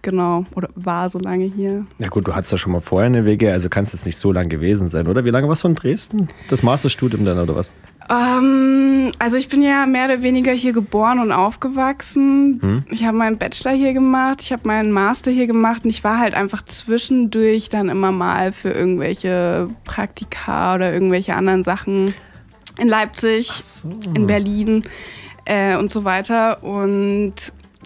genau, 0.02 0.46
oder 0.56 0.70
war 0.76 1.10
so 1.10 1.20
lange 1.20 1.46
hier. 1.46 1.86
Ja 1.98 2.08
gut, 2.08 2.28
du 2.28 2.36
hattest 2.36 2.52
ja 2.54 2.58
schon 2.58 2.72
mal 2.72 2.82
vorher 2.82 3.08
eine 3.08 3.26
WG, 3.26 3.50
also 3.50 3.68
kann 3.70 3.84
es 3.84 3.94
jetzt 3.94 4.06
nicht 4.06 4.18
so 4.18 4.32
lang 4.32 4.48
gewesen 4.48 4.88
sein, 4.88 5.08
oder? 5.08 5.26
Wie 5.26 5.32
lange 5.32 5.50
warst 5.50 5.64
du 5.64 5.68
in 5.68 5.76
Dresden? 5.76 6.28
Das 6.48 6.64
Masterstudium 6.64 7.26
dann, 7.26 7.40
oder 7.40 7.56
was? 7.56 7.74
Ähm, 8.08 9.12
also 9.18 9.36
ich 9.36 9.50
bin 9.50 9.64
ja 9.64 9.86
mehr 9.88 10.06
oder 10.06 10.22
weniger 10.22 10.52
hier 10.52 10.74
geboren 10.74 11.20
und 11.20 11.32
aufgewachsen. 11.32 12.60
Hm. 12.62 12.84
Ich 12.92 13.04
habe 13.04 13.18
meinen 13.18 13.38
Bachelor 13.38 13.72
hier 13.72 13.94
gemacht, 13.94 14.44
ich 14.44 14.52
habe 14.52 14.68
meinen 14.68 14.92
Master 14.92 15.32
hier 15.32 15.48
gemacht 15.48 15.84
und 15.84 15.90
ich 15.90 16.04
war 16.04 16.20
halt 16.20 16.36
einfach 16.36 16.64
zwischendurch 16.66 17.70
dann 17.70 17.90
immer 17.90 18.12
mal 18.12 18.52
für 18.52 18.70
irgendwelche 18.70 19.70
Praktika 19.86 20.76
oder 20.76 20.94
irgendwelche 20.94 21.36
anderen 21.36 21.64
Sachen 21.64 22.14
in 22.78 22.88
Leipzig, 22.88 23.50
in 24.14 24.28
Berlin 24.28 24.84
äh, 25.46 25.78
und 25.78 25.92
so 25.92 26.04
weiter. 26.04 26.64
Und 26.64 27.34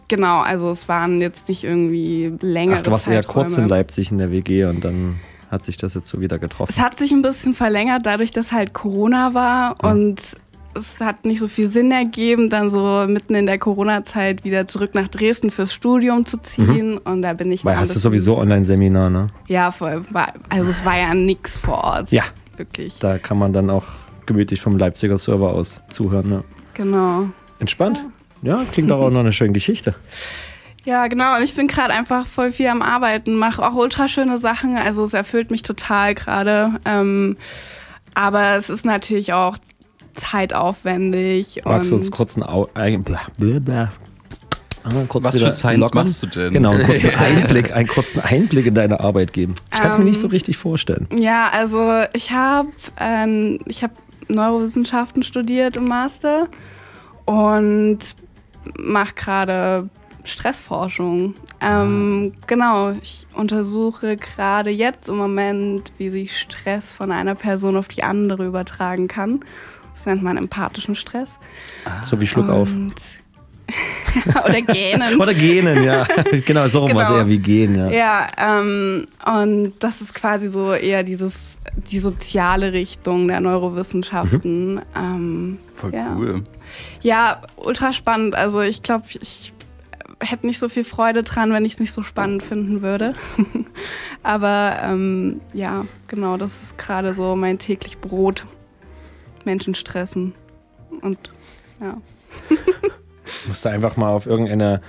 genau, 0.08 0.39
also 0.39 0.69
es 0.72 0.88
waren 0.88 1.22
jetzt 1.22 1.50
nicht 1.50 1.63
irgendwie 1.63 2.34
längere 2.41 2.80
Ach, 2.80 2.84
du 2.84 2.91
warst 2.91 3.08
eher 3.08 3.24
kurz 3.24 3.50
in 3.50 3.56
Zeiträume. 3.56 3.69
Leipzig 3.69 4.12
in 4.12 4.17
der 4.17 4.32
WG 4.32 4.65
und 4.65 4.84
dann 4.84 5.19
hat 5.52 5.63
sich 5.63 5.78
das 5.78 5.93
jetzt 5.95 6.08
so 6.08 6.22
wieder 6.22 6.38
getroffen. 6.39 6.72
Es 6.76 6.80
hat 6.80 6.98
sich 6.98 7.12
ein 7.12 7.22
bisschen 7.22 7.54
verlängert, 7.56 8.06
dadurch, 8.06 8.32
dass 8.32 8.52
halt 8.52 8.74
Corona 8.74 9.34
war 9.34 9.76
und 9.84 10.38
es 10.76 11.02
hat 11.02 11.26
nicht 11.26 11.39
so 11.39 11.48
viel 11.48 11.67
Sinn 11.67 11.91
ergeben, 11.91 12.52
dann 12.52 12.69
so 12.69 13.06
mitten 13.08 13.34
in 13.34 13.48
der 13.48 13.58
Corona-Zeit 13.58 14.43
wieder 14.43 14.67
zurück 14.67 14.93
nach 14.93 15.08
Dresden 15.08 15.50
fürs 15.50 15.74
Studium 15.74 16.26
zu 16.26 16.38
ziehen. 16.38 17.00
Und 17.00 17.24
da 17.24 17.34
bin 17.34 17.52
ich 17.52 17.63
Mhm. 17.63 17.69
Weil 17.69 17.78
hast 17.80 17.95
du 17.95 18.00
sowieso 18.00 18.38
Online-Seminar, 18.38 19.10
ne? 19.10 19.28
Ja, 19.48 19.72
voll. 19.72 20.04
Also 20.50 20.69
es 20.69 20.86
war 20.86 20.98
ja 20.98 21.13
nix 21.15 21.58
vor 21.58 21.84
Ort. 21.84 22.12
Ja. 22.12 22.24
Wirklich. 22.56 23.00
Da 23.00 23.17
kann 23.17 23.39
man 23.39 23.52
dann 23.52 23.69
auch 23.72 23.86
gemütlich 24.28 24.62
vom 24.62 24.78
Leipziger 24.78 25.17
Server 25.17 25.54
aus 25.54 25.82
zuhören, 25.89 26.30
ne? 26.30 26.43
Genau. 26.76 27.30
Entspannt? 27.60 28.04
Ja, 28.41 28.63
klingt 28.72 28.89
doch 28.89 29.00
auch 29.00 29.10
noch 29.10 29.19
eine 29.19 29.34
schöne 29.34 29.54
Geschichte. 29.54 29.95
Ja, 30.86 31.08
genau. 31.08 31.36
Und 31.36 31.43
ich 31.43 31.54
bin 31.56 31.67
gerade 31.67 31.93
einfach 31.93 32.26
voll 32.26 32.52
viel 32.52 32.67
am 32.67 32.82
Arbeiten, 32.82 33.36
mache 33.36 33.62
auch 33.67 33.74
ultra 33.76 34.08
schöne 34.08 34.38
Sachen. 34.38 34.78
Also 34.78 35.04
es 35.04 35.13
erfüllt 35.13 35.52
mich 35.52 35.62
total 35.62 36.15
gerade. 36.15 36.80
Ähm, 36.86 37.38
aber 38.15 38.56
es 38.56 38.69
ist 38.69 38.86
natürlich 38.86 39.34
auch 39.34 39.58
zeitaufwendig. 40.13 41.62
Magst 41.65 41.91
du 41.91 41.95
uns 41.95 42.12
kurz 42.12 42.36
einen, 42.36 42.43
Au 42.43 42.69
ein, 42.74 43.04
blah, 43.04 43.22
blah, 43.38 43.60
blah. 43.60 43.89
Ah, 44.84 44.89
kurz 45.08 45.26
Was 45.26 45.38
für 45.39 45.52
Science 45.52 45.80
lockern? 45.82 46.06
machst 46.06 46.24
du 46.24 46.28
denn? 46.28 46.54
Genau, 46.54 46.72
einen 46.72 46.84
kurzen, 46.84 47.15
Einblick, 47.19 47.74
einen 47.76 47.88
kurzen 47.88 48.19
Einblick 48.22 48.65
in 48.65 48.74
deine 48.76 49.00
Arbeit 49.02 49.34
geben. 49.34 49.56
Ich 49.74 49.80
kann 49.82 49.91
es 49.91 49.98
mir 49.98 50.04
Ähm, 50.04 50.10
nicht 50.10 50.19
so 50.22 50.28
richtig 50.28 50.58
vorstellen. 50.58 51.08
Ja, 51.15 51.50
also 51.52 52.04
ich 52.13 52.32
habe 52.32 52.69
ähm, 53.00 53.60
ich 53.65 53.84
hab 53.84 53.91
Neurowissenschaften 54.30 55.24
studiert 55.24 55.76
im 55.76 55.86
Master 55.86 56.48
und 57.30 58.00
mache 58.80 59.13
gerade 59.13 59.88
Stressforschung. 60.24 61.36
Ähm, 61.62 62.34
genau, 62.48 62.94
ich 63.04 63.28
untersuche 63.34 64.18
gerade 64.18 64.72
jetzt 64.72 65.10
im 65.10 65.18
Moment, 65.18 65.92
wie 66.00 66.10
sich 66.10 66.39
Stress 66.39 66.92
von 66.92 67.12
einer 67.12 67.36
Person 67.36 67.78
auf 67.78 67.88
die 67.88 68.02
andere 68.02 68.48
übertragen 68.48 69.08
kann. 69.08 69.42
Das 69.94 70.08
nennt 70.08 70.24
man 70.24 70.38
empathischen 70.38 70.96
Stress. 70.96 71.38
So 72.04 72.20
wie 72.20 72.26
Schluck 72.26 72.50
auf. 72.50 72.70
Oder 74.46 74.62
Gähnen. 74.63 75.22
Oder 75.22 75.34
Genen, 75.36 75.84
ja. 75.84 76.08
genau, 76.46 76.68
so 76.68 76.80
rum 76.80 76.96
war 76.96 77.04
es 77.04 77.10
Genau. 77.10 77.20
eher 77.20 77.28
wie 77.28 77.38
Gen, 77.38 77.76
ja. 77.76 77.92
Ja, 77.92 78.28
ähm, 78.38 79.06
und 79.26 79.74
das 79.78 80.02
ist 80.02 80.15
quasi 80.15 80.48
so 80.50 80.74
eher 80.74 81.04
dieses, 81.04 81.60
die 81.92 82.00
soziale 82.00 82.74
Richtung 82.74 83.28
der 83.28 83.39
Neurowissenschaften. 83.39 84.82
Ähm, 84.96 85.60
Voll 85.76 85.94
ja. 85.94 86.15
cool. 86.18 86.44
Ja, 87.01 87.41
ultra 87.55 87.93
spannend. 87.93 88.36
Also 88.36 88.62
ich 88.62 88.82
glaube, 88.82 89.05
ich 89.21 89.53
hätte 90.21 90.45
nicht 90.45 90.60
so 90.60 90.69
viel 90.69 90.84
Freude 90.84 91.23
dran, 91.23 91.53
wenn 91.53 91.65
ich 91.65 91.73
es 91.73 91.79
nicht 91.79 91.93
so 91.93 92.03
spannend 92.03 92.43
finden 92.43 92.82
würde. 92.82 93.13
Aber 94.23 94.79
ähm, 94.82 95.41
ja, 95.53 95.86
genau, 96.08 96.38
das 96.38 96.63
ist 96.63 96.77
gerade 96.77 97.13
so 97.13 97.36
mein 97.36 97.60
täglich 97.60 97.99
Brot. 97.99 98.45
Menschen 99.45 99.75
stressen. 99.75 100.34
Und 101.01 101.32
ja. 101.79 101.97
Musst 103.47 103.63
du 103.63 103.69
einfach 103.69 103.95
mal 103.95 104.10
auf 104.10 104.25
irgendeine, 104.25 104.82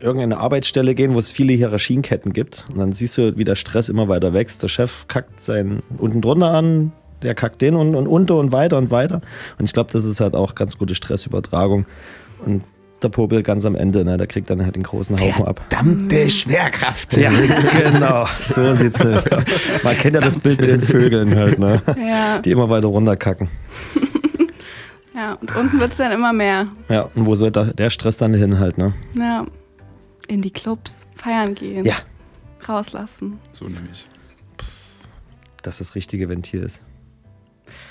irgendeine 0.00 0.38
Arbeitsstelle 0.38 0.94
gehen, 0.94 1.14
wo 1.14 1.18
es 1.18 1.32
viele 1.32 1.52
Hierarchienketten 1.52 2.32
gibt. 2.32 2.64
Und 2.70 2.78
dann 2.78 2.92
siehst 2.92 3.18
du, 3.18 3.36
wie 3.36 3.44
der 3.44 3.56
Stress 3.56 3.88
immer 3.88 4.08
weiter 4.08 4.32
wächst. 4.32 4.62
Der 4.62 4.68
Chef 4.68 5.06
kackt 5.08 5.42
seinen 5.42 5.82
unten 5.98 6.22
drunter 6.22 6.50
an, 6.52 6.92
der 7.22 7.34
kackt 7.34 7.62
den 7.62 7.74
und, 7.76 7.94
und 7.94 8.06
unter 8.06 8.36
und 8.36 8.52
weiter 8.52 8.78
und 8.78 8.90
weiter. 8.90 9.20
Und 9.58 9.64
ich 9.64 9.72
glaube, 9.72 9.92
das 9.92 10.04
ist 10.04 10.20
halt 10.20 10.34
auch 10.34 10.54
ganz 10.54 10.78
gute 10.78 10.94
Stressübertragung. 10.94 11.86
Und 12.44 12.62
der 13.02 13.08
Popel 13.10 13.42
ganz 13.42 13.64
am 13.64 13.74
Ende, 13.74 14.04
ne, 14.04 14.16
der 14.16 14.26
kriegt 14.26 14.48
dann 14.48 14.62
halt 14.64 14.76
den 14.76 14.82
großen 14.82 15.18
Haufen 15.20 15.44
ab. 15.46 15.60
Verdammte 15.68 16.30
Schwerkraft. 16.30 17.16
Ja, 17.16 17.30
genau. 17.30 18.26
So 18.42 18.72
sieht's 18.74 19.00
aus. 19.04 19.22
Man 19.82 19.96
kennt 19.98 20.14
ja 20.14 20.20
das 20.20 20.38
Bild 20.38 20.60
mit 20.60 20.70
den 20.70 20.80
Vögeln 20.80 21.34
halt, 21.34 21.58
ne? 21.58 21.82
Ja, 21.98 22.38
Die 22.38 22.50
immer 22.50 22.68
weiter 22.70 22.86
runterkacken. 22.86 23.48
ja. 25.14 25.34
und 25.34 25.54
unten 25.56 25.78
wird 25.78 25.90
es 25.92 25.98
dann 25.98 26.12
immer 26.12 26.32
mehr. 26.32 26.68
Ja, 26.88 27.02
und 27.14 27.26
wo 27.26 27.34
soll 27.34 27.50
da 27.50 27.64
der 27.64 27.90
Stress 27.90 28.16
dann 28.16 28.32
hin 28.34 28.58
halt, 28.58 28.78
ne? 28.78 28.94
Ja. 29.18 29.44
In 30.28 30.42
die 30.42 30.50
Clubs, 30.50 31.06
feiern 31.16 31.54
gehen. 31.54 31.84
Ja. 31.84 31.96
Rauslassen. 32.68 33.38
So 33.52 33.66
nämlich. 33.66 34.08
Dass 35.62 35.78
das 35.78 35.94
richtige 35.94 36.28
Ventil 36.28 36.62
ist. 36.62 36.80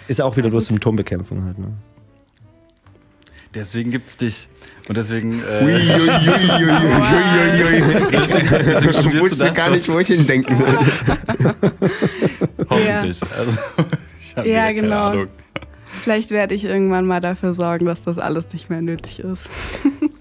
Ist 0.07 0.19
ja 0.19 0.25
auch 0.25 0.37
wieder 0.37 0.49
nur 0.49 0.61
Symptombekämpfung 0.61 1.43
halt, 1.45 1.57
ne? 1.59 1.73
Deswegen 3.53 3.89
gibt's 3.91 4.17
dich. 4.17 4.49
Und 4.89 4.97
deswegen. 4.97 5.41
Äh, 5.41 5.79
Ich 8.11 9.19
wusste 9.19 9.51
gar 9.53 9.69
nicht, 9.69 9.87
was- 9.87 9.93
wo 9.95 9.99
ich 9.99 10.07
hindenken 10.07 10.57
soll. 10.57 10.77
Hoffentlich. 12.69 13.21
Also, 13.37 13.57
ich 14.21 14.35
habe 14.37 14.49
Ja, 14.49 14.61
keine 14.65 14.81
genau. 14.81 15.05
Ahnung. 15.11 15.25
Vielleicht 16.01 16.29
werde 16.31 16.53
ich 16.53 16.65
irgendwann 16.65 17.05
mal 17.07 17.21
dafür 17.21 17.53
sorgen, 17.53 17.85
dass 17.85 18.03
das 18.03 18.17
alles 18.19 18.51
nicht 18.53 18.69
mehr 18.69 18.81
nötig 18.81 19.19
ist. 19.19 19.45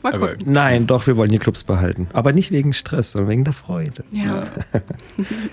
mal 0.02 0.14
Aber 0.14 0.28
gucken. 0.34 0.52
Nein, 0.52 0.86
doch, 0.86 1.06
wir 1.06 1.16
wollen 1.16 1.30
hier 1.30 1.40
Clubs 1.40 1.64
behalten. 1.64 2.06
Aber 2.12 2.32
nicht 2.32 2.52
wegen 2.52 2.72
Stress, 2.72 3.12
sondern 3.12 3.30
wegen 3.30 3.44
der 3.44 3.52
Freude. 3.54 4.04
Ja. 4.12 4.44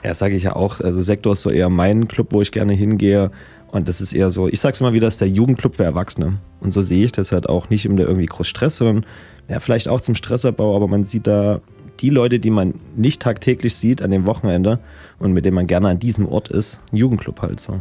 Ja, 0.03 0.13
sage 0.13 0.35
ich 0.35 0.43
ja 0.43 0.55
auch. 0.55 0.79
Also 0.79 1.01
Sektor 1.01 1.33
ist 1.33 1.41
so 1.41 1.49
eher 1.49 1.69
mein 1.69 2.07
Club, 2.07 2.27
wo 2.31 2.41
ich 2.41 2.51
gerne 2.51 2.73
hingehe. 2.73 3.31
Und 3.71 3.87
das 3.87 4.01
ist 4.01 4.13
eher 4.13 4.29
so, 4.31 4.47
ich 4.47 4.59
sag's 4.59 4.81
immer 4.81 4.93
wieder, 4.93 5.07
das 5.07 5.15
ist 5.15 5.21
der 5.21 5.29
Jugendclub 5.29 5.77
für 5.77 5.83
Erwachsene. 5.83 6.39
Und 6.59 6.71
so 6.71 6.81
sehe 6.81 7.05
ich 7.05 7.11
das 7.13 7.31
halt 7.31 7.47
auch 7.47 7.69
nicht, 7.69 7.87
um 7.87 7.95
da 7.95 8.03
irgendwie 8.03 8.25
groß 8.25 8.47
Stress, 8.47 8.77
sondern 8.77 9.05
ja, 9.47 9.59
vielleicht 9.59 9.87
auch 9.87 10.01
zum 10.01 10.15
Stressabbau, 10.15 10.75
aber 10.75 10.87
man 10.87 11.05
sieht 11.05 11.25
da 11.25 11.61
die 12.01 12.09
Leute, 12.09 12.39
die 12.39 12.49
man 12.49 12.73
nicht 12.95 13.21
tagtäglich 13.21 13.75
sieht 13.75 14.01
an 14.01 14.11
dem 14.11 14.25
Wochenende 14.25 14.79
und 15.19 15.33
mit 15.33 15.45
denen 15.45 15.55
man 15.55 15.67
gerne 15.67 15.89
an 15.89 15.99
diesem 15.99 16.27
Ort 16.27 16.49
ist, 16.49 16.79
ein 16.91 16.97
Jugendclub 16.97 17.41
halt 17.41 17.59
so. 17.59 17.79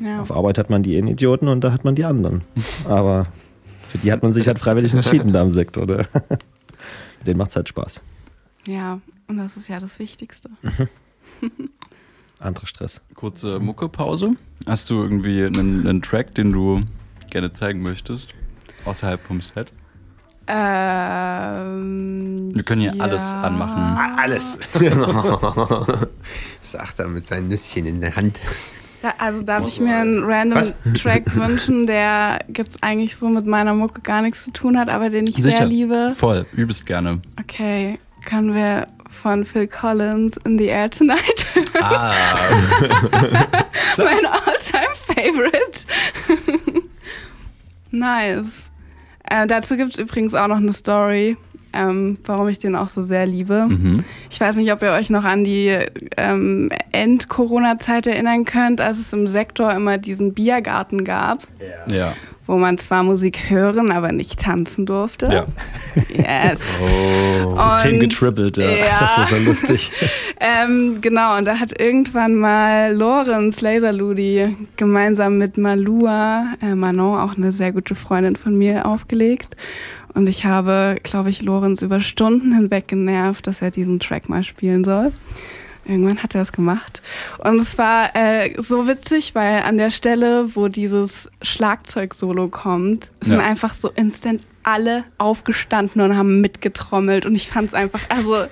Ja. 0.00 0.20
Auf 0.20 0.32
Arbeit 0.32 0.58
hat 0.58 0.70
man 0.70 0.82
die 0.82 0.96
einen 0.96 1.08
Idioten 1.08 1.48
und 1.48 1.62
da 1.62 1.72
hat 1.72 1.84
man 1.84 1.94
die 1.94 2.04
anderen. 2.04 2.42
Aber 2.88 3.26
für 3.88 3.98
die 3.98 4.10
hat 4.10 4.22
man 4.22 4.32
sich 4.32 4.48
halt 4.48 4.58
freiwillig 4.58 4.94
entschieden 4.94 5.32
da 5.32 5.42
im 5.42 5.52
Sektor. 5.52 5.86
Ne? 5.86 6.08
Den 7.26 7.36
macht's 7.36 7.54
halt 7.54 7.68
Spaß. 7.68 8.00
ja, 8.66 9.00
und 9.28 9.36
das 9.38 9.56
ist 9.56 9.68
ja 9.68 9.80
das 9.80 9.98
Wichtigste. 9.98 10.50
Anderer 12.44 12.66
Stress. 12.66 13.00
Kurze 13.14 13.58
Muckepause. 13.58 14.32
Hast 14.68 14.90
du 14.90 15.02
irgendwie 15.02 15.44
einen, 15.44 15.86
einen 15.86 16.02
Track, 16.02 16.34
den 16.34 16.52
du 16.52 16.82
gerne 17.30 17.50
zeigen 17.52 17.82
möchtest? 17.82 18.34
Außerhalb 18.84 19.22
vom 19.22 19.40
Set? 19.40 19.72
Ähm, 20.46 22.50
Wir 22.54 22.62
können 22.64 22.82
hier 22.82 22.94
alles 23.00 23.22
anmachen. 23.22 23.96
Alles. 24.18 24.58
Sagt 26.60 26.98
er 26.98 27.08
mit 27.08 27.24
seinen 27.26 27.48
Nüsschen 27.48 27.86
in 27.86 28.02
der 28.02 28.14
Hand. 28.14 28.38
Da, 29.00 29.14
also 29.18 29.40
darf 29.42 29.66
ich 29.66 29.80
mir 29.80 29.96
einen 29.96 30.22
random 30.24 30.60
Was? 30.60 30.74
Track 31.00 31.34
wünschen, 31.36 31.86
der 31.86 32.40
jetzt 32.54 32.82
eigentlich 32.82 33.16
so 33.16 33.26
mit 33.28 33.46
meiner 33.46 33.72
Mucke 33.74 34.02
gar 34.02 34.20
nichts 34.22 34.44
zu 34.44 34.50
tun 34.50 34.78
hat, 34.78 34.88
aber 34.90 35.08
den 35.10 35.26
ich 35.26 35.36
sehr 35.36 35.66
liebe. 35.66 36.14
Voll, 36.16 36.46
übelst 36.52 36.86
gerne. 36.86 37.20
Okay, 37.40 37.98
können 38.26 38.54
wir 38.54 38.86
von 39.14 39.44
Phil 39.44 39.66
Collins 39.66 40.36
In 40.44 40.58
the 40.58 40.66
Air 40.66 40.90
Tonight? 40.90 41.46
Ah, 41.80 42.14
mein 43.96 44.26
all-time 44.26 44.94
favorite. 45.06 45.86
nice. 47.90 48.70
Äh, 49.30 49.46
dazu 49.46 49.76
gibt 49.76 49.92
es 49.92 49.98
übrigens 49.98 50.34
auch 50.34 50.48
noch 50.48 50.58
eine 50.58 50.72
Story, 50.72 51.36
ähm, 51.72 52.18
warum 52.24 52.48
ich 52.48 52.58
den 52.58 52.76
auch 52.76 52.88
so 52.88 53.02
sehr 53.02 53.26
liebe. 53.26 53.66
mhm. 53.68 54.04
Ich 54.30 54.40
weiß 54.40 54.56
nicht, 54.56 54.72
ob 54.72 54.82
ihr 54.82 54.92
euch 54.92 55.10
noch 55.10 55.24
an 55.24 55.44
die 55.44 55.78
ähm, 56.16 56.70
End-Corona-Zeit 56.92 58.06
erinnern 58.06 58.44
könnt, 58.44 58.80
als 58.80 58.98
es 58.98 59.12
im 59.12 59.26
Sektor 59.26 59.72
immer 59.72 59.98
diesen 59.98 60.34
Biergarten 60.34 61.04
gab, 61.04 61.46
ja. 61.90 62.14
Wo 62.46 62.56
man 62.56 62.78
zwar 62.78 63.02
Musik 63.02 63.48
hören, 63.48 63.90
aber 63.90 64.12
nicht 64.12 64.40
tanzen 64.40 64.86
durfte. 64.86 65.26
Ja. 65.26 65.46
Yes. 66.12 66.60
Oh. 67.46 67.56
System 67.56 68.00
getrippelt, 68.00 68.56
ja. 68.56 68.68
ja. 68.70 69.00
Das 69.00 69.18
war 69.18 69.26
so 69.26 69.36
lustig. 69.36 69.92
Ähm, 70.40 70.98
genau, 71.00 71.38
und 71.38 71.46
da 71.46 71.58
hat 71.58 71.80
irgendwann 71.80 72.34
mal 72.34 72.94
Lorenz 72.94 73.62
Laserludi 73.62 74.54
gemeinsam 74.76 75.38
mit 75.38 75.56
Malua, 75.56 76.54
äh, 76.60 76.74
Manon, 76.74 77.18
auch 77.18 77.36
eine 77.36 77.50
sehr 77.52 77.72
gute 77.72 77.94
Freundin 77.94 78.36
von 78.36 78.58
mir, 78.58 78.84
aufgelegt. 78.84 79.56
Und 80.12 80.28
ich 80.28 80.44
habe, 80.44 80.96
glaube 81.02 81.30
ich, 81.30 81.40
Lorenz 81.40 81.82
über 81.82 82.00
Stunden 82.00 82.52
hinweg 82.52 82.88
genervt, 82.88 83.46
dass 83.46 83.62
er 83.62 83.70
diesen 83.70 84.00
Track 84.00 84.28
mal 84.28 84.44
spielen 84.44 84.84
soll. 84.84 85.12
Irgendwann 85.86 86.22
hat 86.22 86.34
er 86.34 86.42
es 86.42 86.52
gemacht. 86.52 87.02
Und 87.38 87.60
es 87.60 87.76
war 87.78 88.14
äh, 88.16 88.54
so 88.60 88.86
witzig, 88.88 89.34
weil 89.34 89.62
an 89.62 89.76
der 89.78 89.90
Stelle, 89.90 90.54
wo 90.54 90.68
dieses 90.68 91.30
Schlagzeug-Solo 91.42 92.48
kommt, 92.48 93.10
sind 93.22 93.40
Ja. 93.40 93.46
einfach 93.46 93.74
so 93.74 93.90
instant 93.90 94.42
alle 94.66 95.04
aufgestanden 95.18 96.00
und 96.00 96.16
haben 96.16 96.40
mitgetrommelt. 96.40 97.26
Und 97.26 97.34
ich 97.34 97.48
fand 97.48 97.68
es 97.68 97.74
einfach, 97.74 98.00
also 98.08 98.44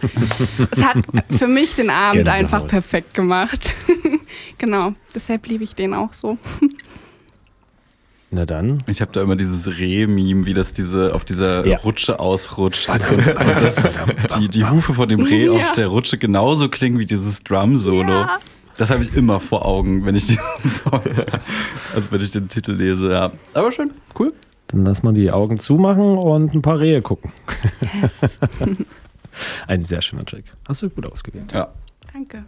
es 0.70 0.84
hat 0.84 0.98
für 1.38 1.48
mich 1.48 1.74
den 1.74 1.88
Abend 1.88 2.24
Gänsehaut. 2.24 2.38
einfach 2.38 2.66
perfekt 2.68 3.14
gemacht. 3.14 3.74
genau, 4.58 4.92
deshalb 5.14 5.46
liebe 5.46 5.64
ich 5.64 5.74
den 5.74 5.94
auch 5.94 6.12
so. 6.12 6.36
Na 8.34 8.46
dann. 8.46 8.82
Ich 8.86 9.02
habe 9.02 9.12
da 9.12 9.22
immer 9.22 9.36
dieses 9.36 9.68
Reh-Meme, 9.78 10.46
wie 10.46 10.54
das 10.54 10.72
diese 10.72 11.14
auf 11.14 11.24
dieser 11.26 11.66
Ja. 11.66 11.76
Rutsche 11.78 12.18
ausrutscht. 12.18 12.88
und, 12.88 13.02
und 13.10 13.26
das, 13.60 13.76
die, 14.38 14.48
die 14.48 14.64
Hufe 14.64 14.94
von 14.94 15.06
dem 15.08 15.20
Reh 15.20 15.46
Ja. 15.46 15.52
auf 15.52 15.72
der 15.72 15.88
Rutsche 15.88 16.16
genauso 16.16 16.70
klingen 16.70 16.98
wie 16.98 17.04
dieses 17.04 17.44
Drum-Solo. 17.44 18.10
Ja. 18.10 18.38
Das 18.78 18.88
habe 18.88 19.02
ich 19.04 19.14
immer 19.14 19.38
vor 19.38 19.66
Augen, 19.66 20.06
wenn 20.06 20.14
ich 20.14 20.26
diesen 20.26 20.70
Song, 20.70 21.02
also 21.94 22.10
wenn 22.10 22.22
ich 22.22 22.30
den 22.30 22.48
Titel 22.48 22.72
lese, 22.72 23.12
ja. 23.12 23.32
Aber 23.52 23.70
schön, 23.70 23.90
cool. 24.18 24.32
Dann 24.68 24.84
lass 24.84 25.02
mal 25.02 25.12
die 25.12 25.30
Augen 25.30 25.58
zumachen 25.60 26.16
und 26.16 26.54
ein 26.54 26.62
paar 26.62 26.80
Rehe 26.80 27.02
gucken. 27.02 27.32
Ein 29.66 29.82
sehr 29.82 30.02
schöner 30.02 30.24
Trick. 30.24 30.44
Hast 30.66 30.82
du 30.82 30.90
gut 30.90 31.06
ausgewählt. 31.10 31.52
Ja. 31.52 31.68
Danke. 32.12 32.44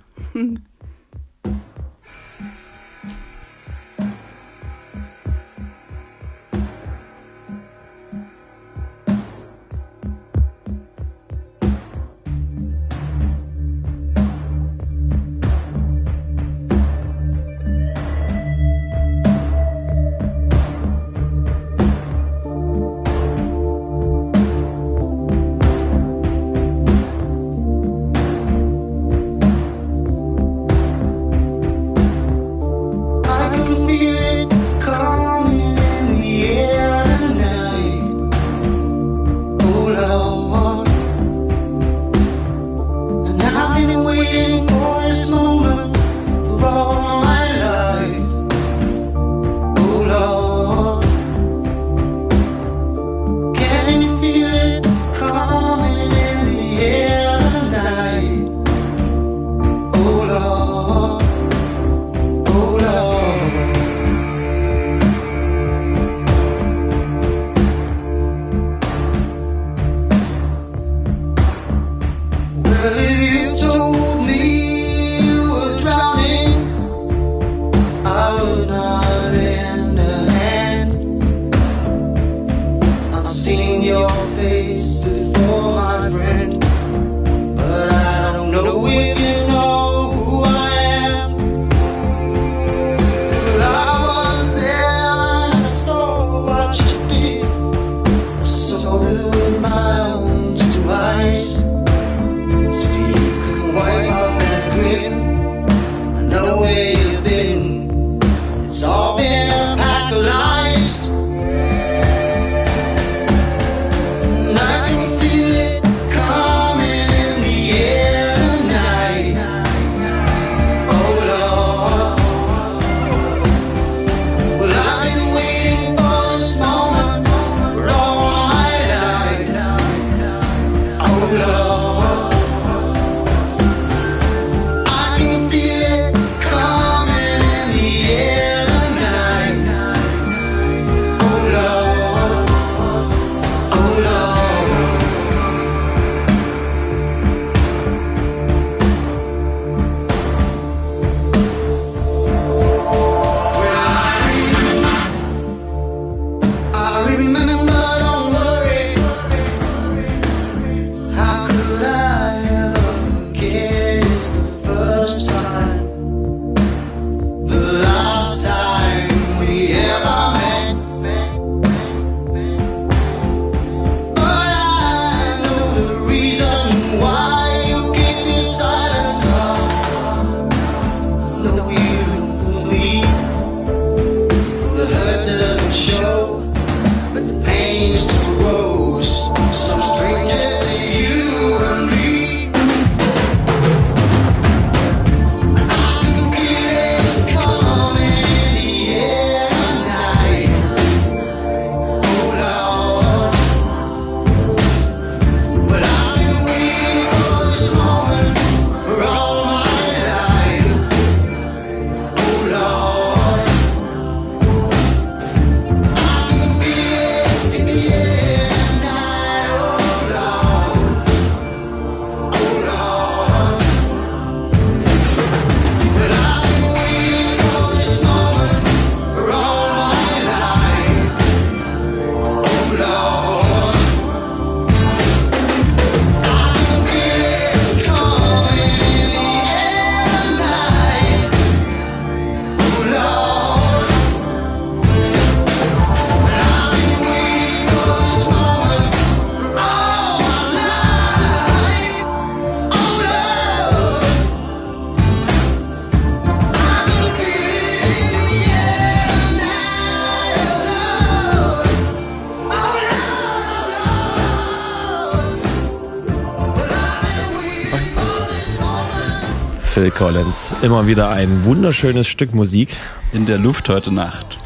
Collins. 269.94 270.52
Immer 270.62 270.88
wieder 270.88 271.10
ein 271.10 271.44
wunderschönes 271.44 272.08
Stück 272.08 272.34
Musik. 272.34 272.76
In 273.12 273.26
der 273.26 273.38
Luft 273.38 273.68
heute 273.68 273.92
Nacht. 273.92 274.38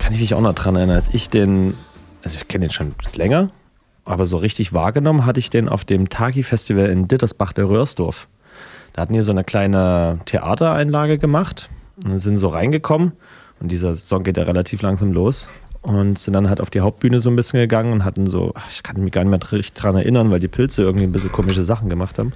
Kann 0.00 0.12
ich 0.12 0.18
mich 0.18 0.34
auch 0.34 0.40
noch 0.40 0.54
dran 0.54 0.74
erinnern, 0.74 0.96
als 0.96 1.14
ich 1.14 1.30
den, 1.30 1.74
also 2.24 2.38
ich 2.38 2.48
kenne 2.48 2.66
den 2.66 2.72
schon 2.72 2.92
länger, 3.14 3.50
aber 4.04 4.26
so 4.26 4.36
richtig 4.36 4.72
wahrgenommen 4.72 5.26
hatte 5.26 5.38
ich 5.38 5.48
den 5.48 5.68
auf 5.68 5.84
dem 5.84 6.08
Tagi-Festival 6.08 6.86
in 6.86 7.06
Dittersbach 7.06 7.52
der 7.52 7.68
Röhrsdorf. 7.68 8.26
Da 8.94 9.02
hatten 9.02 9.12
die 9.12 9.20
so 9.20 9.30
eine 9.30 9.44
kleine 9.44 10.18
Theatereinlage 10.24 11.18
gemacht 11.18 11.70
und 12.04 12.18
sind 12.18 12.36
so 12.36 12.48
reingekommen 12.48 13.12
und 13.60 13.70
dieser 13.70 13.94
Song 13.94 14.24
geht 14.24 14.36
ja 14.36 14.42
relativ 14.42 14.82
langsam 14.82 15.12
los 15.12 15.48
und 15.82 16.18
sind 16.18 16.32
dann 16.32 16.48
halt 16.48 16.60
auf 16.60 16.70
die 16.70 16.80
Hauptbühne 16.80 17.20
so 17.20 17.30
ein 17.30 17.36
bisschen 17.36 17.60
gegangen 17.60 17.92
und 17.92 18.04
hatten 18.04 18.26
so, 18.26 18.54
ich 18.70 18.82
kann 18.82 19.00
mich 19.04 19.12
gar 19.12 19.22
nicht 19.22 19.30
mehr 19.30 19.52
richtig 19.52 19.74
dran 19.74 19.94
erinnern, 19.94 20.32
weil 20.32 20.40
die 20.40 20.48
Pilze 20.48 20.82
irgendwie 20.82 21.04
ein 21.04 21.12
bisschen 21.12 21.30
komische 21.30 21.62
Sachen 21.62 21.88
gemacht 21.88 22.18
haben. 22.18 22.32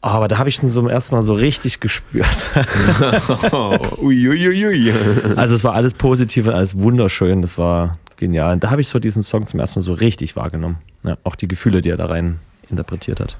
Aber 0.00 0.28
da 0.28 0.38
habe 0.38 0.48
ich 0.48 0.62
ihn 0.62 0.68
zum 0.68 0.88
ersten 0.88 1.16
Mal 1.16 1.22
so 1.22 1.34
richtig 1.34 1.80
gespürt. 1.80 2.28
Uiuiui. 4.00 4.92
Also 5.34 5.56
es 5.56 5.64
war 5.64 5.74
alles 5.74 5.94
positiv 5.94 6.46
und 6.46 6.54
alles 6.54 6.78
wunderschön. 6.78 7.42
Das 7.42 7.58
war 7.58 7.98
genial. 8.16 8.52
Und 8.54 8.64
da 8.64 8.70
habe 8.70 8.80
ich 8.80 8.88
so 8.88 9.00
diesen 9.00 9.24
Song 9.24 9.46
zum 9.46 9.58
ersten 9.58 9.80
Mal 9.80 9.82
so 9.82 9.94
richtig 9.94 10.36
wahrgenommen. 10.36 10.78
Ja, 11.02 11.18
auch 11.24 11.34
die 11.34 11.48
Gefühle, 11.48 11.80
die 11.80 11.90
er 11.90 11.96
da 11.96 12.06
rein 12.06 12.38
interpretiert 12.70 13.18
hat. 13.18 13.38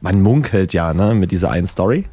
Man 0.00 0.22
munkelt 0.22 0.72
ja 0.74 0.94
ne, 0.94 1.14
mit 1.14 1.32
dieser 1.32 1.50
einen 1.50 1.66
Story, 1.66 2.04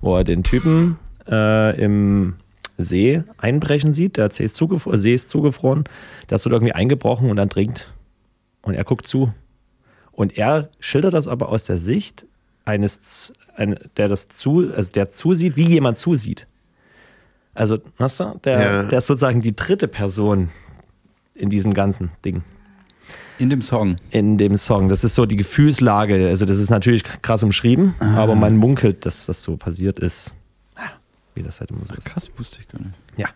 wo 0.00 0.16
er 0.16 0.24
den 0.24 0.44
Typen 0.44 0.96
äh, 1.28 1.80
im 1.82 2.34
See 2.78 3.22
einbrechen 3.38 3.94
sieht. 3.94 4.16
Der 4.16 4.30
See 4.30 4.44
ist, 4.44 4.54
zugefro 4.54 4.96
See 4.96 5.14
ist 5.14 5.28
zugefroren. 5.28 5.84
Der 6.30 6.36
ist 6.36 6.42
so 6.42 6.50
irgendwie 6.50 6.72
eingebrochen 6.72 7.30
und 7.30 7.36
dann 7.36 7.48
trinkt. 7.48 7.92
Und 8.62 8.74
er 8.74 8.84
guckt 8.84 9.08
zu. 9.08 9.32
Und 10.12 10.38
er 10.38 10.68
schildert 10.78 11.14
das 11.14 11.26
aber 11.26 11.48
aus 11.48 11.64
der 11.64 11.78
Sicht 11.78 12.26
eines, 12.64 13.32
ein, 13.56 13.76
der 13.96 14.08
das 14.08 14.28
zu, 14.28 14.72
also 14.74 14.90
der 14.92 15.10
zusieht, 15.10 15.56
wie 15.56 15.66
jemand 15.68 15.98
zusieht. 15.98 16.46
Also, 17.54 17.78
weißt 17.98 18.20
du, 18.20 18.40
der, 18.44 18.60
Ja. 18.62 18.82
der 18.84 18.98
ist 18.98 19.06
sozusagen 19.06 19.40
die 19.40 19.54
dritte 19.54 19.88
Person 19.88 20.50
in 21.34 21.50
diesem 21.50 21.74
ganzen 21.74 22.10
Ding, 22.24 22.42
In 23.38 23.50
dem 23.50 23.60
Song. 23.62 23.96
in 24.10 24.38
dem 24.38 24.56
Song. 24.56 24.88
Das 24.88 25.04
ist 25.04 25.14
so 25.14 25.26
die 25.26 25.36
Gefühlslage. 25.36 26.28
Also, 26.28 26.46
das 26.46 26.58
ist 26.58 26.70
natürlich 26.70 27.02
krass 27.22 27.42
umschrieben, 27.42 27.94
aber 28.00 28.34
man 28.36 28.56
munkelt, 28.56 29.04
dass 29.04 29.26
das 29.26 29.42
so 29.42 29.56
passiert 29.56 29.98
ist. 29.98 30.32
Ja, 30.76 30.92
Wie 31.34 31.42
das 31.42 31.60
halt 31.60 31.70
immer 31.70 31.84
so 31.84 31.94
ist. 31.94 32.06
Krass, 32.06 32.30
wusste 32.36 32.58
ich 32.60 32.68
gar 32.68 32.80
nicht. 32.80 32.94
Ja. 33.16 33.28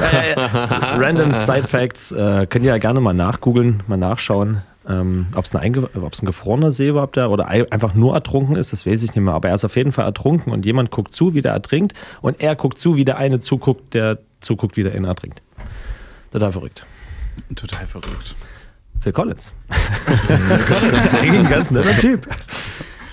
Random 0.98 1.32
Side 1.32 1.68
Facts 1.68 2.12
äh, 2.12 2.46
könnt 2.48 2.64
ihr 2.64 2.72
ja 2.72 2.78
gerne 2.78 3.00
mal 3.00 3.14
nachgoogeln, 3.14 3.82
mal 3.86 3.96
nachschauen, 3.96 4.62
ähm, 4.88 5.26
ob 5.34 5.44
es 5.44 5.54
ein, 5.54 5.74
ein 5.74 6.26
gefrorener 6.26 6.70
See 6.72 6.88
überhaupt 6.88 7.16
da 7.16 7.28
oder 7.28 7.48
ei- 7.48 7.70
einfach 7.70 7.94
nur 7.94 8.14
ertrunken 8.14 8.56
ist, 8.56 8.72
das 8.72 8.84
weiß 8.86 9.02
ich 9.02 9.14
nicht 9.14 9.22
mehr. 9.24 9.34
Aber 9.34 9.48
er 9.48 9.54
ist 9.54 9.64
auf 9.64 9.76
jeden 9.76 9.92
Fall 9.92 10.04
ertrunken 10.04 10.52
und 10.52 10.64
jemand 10.66 10.90
guckt 10.90 11.12
zu, 11.12 11.34
wie 11.34 11.42
der 11.42 11.52
ertrinkt 11.52 11.94
und 12.20 12.40
er 12.42 12.54
guckt 12.56 12.78
zu, 12.78 12.96
wie 12.96 13.04
der 13.04 13.16
eine 13.18 13.40
zuguckt, 13.40 13.94
der 13.94 14.18
zuguckt, 14.40 14.76
wie 14.76 14.82
der 14.82 14.94
ihn 14.94 15.04
ertrinkt. 15.04 15.42
Total 16.32 16.52
verrückt. 16.52 16.86
Total 17.56 17.86
verrückt. 17.86 18.34
Phil 19.00 19.12
Collins. 19.12 19.52
Eigentlich 20.18 21.30
ein 21.40 21.48
ganz 21.48 21.70
netter 21.70 21.96
Typ. 21.96 22.26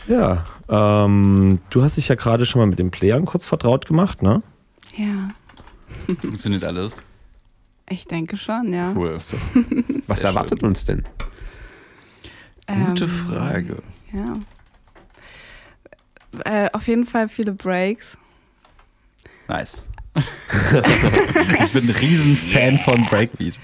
Ja, 0.07 0.45
ähm, 0.69 1.59
du 1.69 1.83
hast 1.83 1.97
dich 1.97 2.07
ja 2.07 2.15
gerade 2.15 2.45
schon 2.45 2.59
mal 2.61 2.65
mit 2.67 2.79
den 2.79 2.91
Playern 2.91 3.25
kurz 3.25 3.45
vertraut 3.45 3.85
gemacht, 3.85 4.21
ne? 4.21 4.41
Ja, 4.97 5.29
Funktioniert 6.19 6.63
alles? 6.63 6.95
ich 7.89 8.05
denke 8.07 8.37
schon, 8.37 8.73
ja. 8.73 8.93
Cool. 8.95 9.17
Was 10.07 10.23
erwartet 10.23 10.63
uns 10.63 10.85
denn? 10.85 11.05
Gute 12.67 13.05
Ähm, 13.05 13.09
Frage. 13.09 13.83
Ja. 14.13 14.39
Äh, 16.45 16.69
auf 16.71 16.87
jeden 16.87 17.05
Fall 17.05 17.27
viele 17.29 17.51
Breaks. 17.51 18.17
Nice. 19.47 19.87
ich 20.15 21.73
bin 21.73 21.83
ein 21.83 21.95
Riesenfan 21.99 22.77
von 22.79 23.05
Breakbeat. 23.05 23.59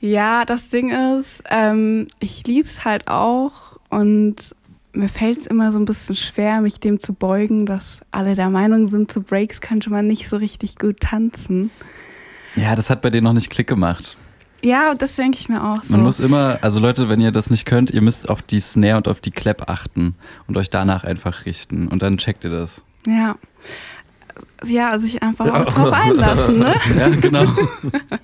Ja, 0.00 0.44
das 0.44 0.68
Ding 0.68 0.90
ist, 0.90 1.42
ähm, 1.50 2.08
ich 2.20 2.46
lieb's 2.46 2.84
halt 2.84 3.08
auch 3.08 3.78
und 3.88 4.54
mir 4.92 5.08
fällt 5.08 5.38
es 5.38 5.46
immer 5.46 5.72
so 5.72 5.78
ein 5.78 5.84
bisschen 5.84 6.16
schwer, 6.16 6.60
mich 6.60 6.80
dem 6.80 7.00
zu 7.00 7.12
beugen, 7.12 7.66
dass 7.66 8.00
alle 8.10 8.34
der 8.34 8.50
Meinung 8.50 8.86
sind, 8.88 9.10
zu 9.12 9.22
Breaks 9.22 9.60
könnte 9.60 9.90
man 9.90 10.06
nicht 10.06 10.28
so 10.28 10.36
richtig 10.36 10.76
gut 10.76 11.00
tanzen. 11.00 11.70
Ja, 12.56 12.74
das 12.74 12.88
hat 12.88 13.02
bei 13.02 13.10
denen 13.10 13.24
noch 13.24 13.34
nicht 13.34 13.50
Klick 13.50 13.66
gemacht. 13.66 14.16
Ja, 14.66 14.94
das 14.94 15.14
denke 15.14 15.38
ich 15.38 15.48
mir 15.48 15.62
auch 15.62 15.80
so. 15.84 15.92
Man 15.92 16.02
muss 16.02 16.18
immer, 16.18 16.58
also 16.60 16.80
Leute, 16.80 17.08
wenn 17.08 17.20
ihr 17.20 17.30
das 17.30 17.50
nicht 17.50 17.66
könnt, 17.66 17.92
ihr 17.92 18.02
müsst 18.02 18.28
auf 18.28 18.42
die 18.42 18.58
Snare 18.58 18.96
und 18.96 19.06
auf 19.06 19.20
die 19.20 19.30
Clap 19.30 19.70
achten 19.70 20.16
und 20.48 20.56
euch 20.56 20.70
danach 20.70 21.04
einfach 21.04 21.44
richten 21.46 21.86
und 21.86 22.02
dann 22.02 22.18
checkt 22.18 22.42
ihr 22.42 22.50
das. 22.50 22.82
ja. 23.06 23.36
Ja, 24.64 24.98
sich 24.98 25.22
einfach 25.22 25.46
auch 25.46 25.64
drauf 25.66 25.92
einlassen, 25.92 26.58
ne? 26.58 26.74
Ja, 26.98 27.08
genau. 27.08 27.44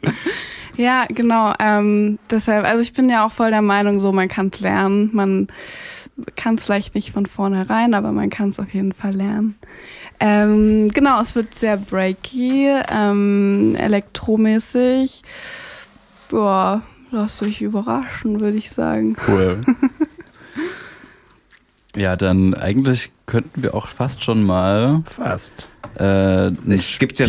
Ja, 0.76 1.04
genau. 1.08 1.52
Ähm, 1.58 2.18
deshalb, 2.30 2.66
also 2.66 2.82
ich 2.82 2.92
bin 2.94 3.08
ja 3.08 3.26
auch 3.26 3.32
voll 3.32 3.50
der 3.50 3.62
Meinung, 3.62 4.00
so 4.00 4.10
man 4.12 4.28
kann 4.28 4.50
es 4.52 4.60
lernen. 4.60 5.10
Man 5.12 5.48
kann 6.36 6.54
es 6.54 6.64
vielleicht 6.64 6.94
nicht 6.94 7.12
von 7.12 7.26
vornherein, 7.26 7.94
aber 7.94 8.12
man 8.12 8.30
kann 8.30 8.48
es 8.48 8.58
auf 8.58 8.72
jeden 8.72 8.92
Fall 8.92 9.14
lernen. 9.14 9.54
Ähm, 10.20 10.88
genau, 10.88 11.20
es 11.20 11.34
wird 11.34 11.54
sehr 11.54 11.76
breaky, 11.76 12.68
ähm, 12.90 13.74
elektromäßig. 13.78 15.22
Boah, 16.32 16.80
lasst 17.10 17.42
euch 17.42 17.60
überraschen, 17.60 18.40
würde 18.40 18.56
ich 18.56 18.70
sagen. 18.72 19.14
Cool. 19.28 19.64
Ja, 21.94 22.16
dann 22.16 22.54
eigentlich 22.54 23.10
könnten 23.26 23.62
wir 23.62 23.74
auch 23.74 23.86
fast 23.86 24.24
schon 24.24 24.42
mal 24.44 25.02
Fast. 25.04 25.68
äh, 25.98 26.46
ein 26.46 26.56
Es 26.70 26.98
gibt 26.98 27.18
ja-. 27.18 27.26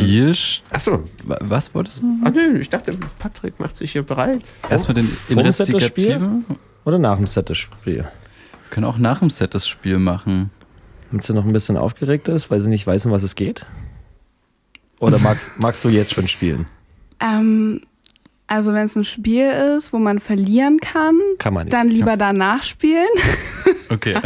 Achso. 0.70 1.04
Wa- 1.26 1.38
Was 1.42 1.76
wolltest 1.76 1.98
du? 2.02 2.18
Ah, 2.24 2.30
nö, 2.30 2.60
ich 2.60 2.70
dachte, 2.70 2.98
Patrick 3.20 3.60
macht 3.60 3.76
sich 3.76 3.92
hier 3.92 4.04
bereit. 4.04 4.42
Erstmal 4.70 4.96
den 4.96 5.04
Vorm 5.06 5.52
Set 5.52 5.68
das 5.74 5.84
Spiel? 5.84 6.06
Investigativen. 6.12 6.46
Oder 6.86 6.98
nach 6.98 7.18
dem 7.18 7.28
Set 7.28 7.50
das 7.50 7.58
Spiel? 7.58 7.96
Wir 7.98 8.10
können 8.70 8.86
auch 8.86 8.98
nach 8.98 9.20
dem 9.20 9.30
Set 9.30 9.54
das 9.54 9.68
Spiel 9.68 10.00
machen. 10.00 10.50
Wenn 11.12 11.20
sie 11.20 11.34
noch 11.34 11.44
ein 11.44 11.52
bisschen 11.52 11.76
aufgeregt 11.76 12.30
ist, 12.30 12.50
weil 12.50 12.62
sie 12.62 12.70
nicht 12.70 12.88
weiß, 12.88 13.06
um 13.06 13.12
was 13.12 13.24
es 13.24 13.36
geht? 13.36 13.66
Oder 15.02 15.20
magst, 15.20 15.60
magst 15.60 15.84
du 15.84 15.90
jetzt 15.90 16.14
schon 16.14 16.30
spielen? 16.30 16.68
Ähm, 17.20 17.82
also 18.48 18.74
wenn 18.74 18.86
es 18.86 18.96
ein 18.96 19.04
Spiel 19.06 19.48
ist, 19.78 19.94
wo 19.94 20.00
man 20.00 20.20
verlieren 20.20 20.80
kann, 20.80 21.16
Kann 21.40 21.54
man 21.54 21.66
nicht. 21.66 21.74
dann 21.74 21.88
lieber 21.88 22.18
danach 22.18 22.64
spielen. 22.64 23.08
Okay. 23.90 24.16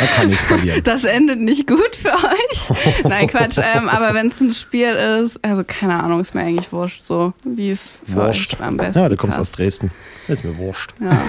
Man 0.00 0.08
kann 0.14 0.28
nicht 0.28 0.40
verlieren. 0.42 0.80
Das 0.84 1.02
endet 1.02 1.40
nicht 1.40 1.66
gut 1.66 1.96
für 1.96 2.12
euch. 2.12 2.70
Nein, 3.02 3.26
Quatsch. 3.26 3.58
Ähm, 3.58 3.88
aber 3.88 4.14
wenn 4.14 4.28
es 4.28 4.40
ein 4.40 4.54
Spiel 4.54 4.86
ist, 4.90 5.44
also 5.44 5.64
keine 5.66 6.00
Ahnung, 6.00 6.20
ist 6.20 6.34
mir 6.36 6.42
eigentlich 6.42 6.70
wurscht, 6.72 7.02
so 7.02 7.32
wie 7.44 7.70
es 7.72 7.90
für 8.06 8.14
Wurscht. 8.14 8.54
euch 8.54 8.60
am 8.62 8.76
besten 8.76 9.00
Ja, 9.00 9.08
du 9.08 9.16
kommst 9.16 9.36
aus 9.36 9.48
passt. 9.50 9.58
Dresden. 9.58 9.90
Ist 10.28 10.44
mir 10.44 10.56
wurscht. 10.56 10.94
Ja. 11.00 11.20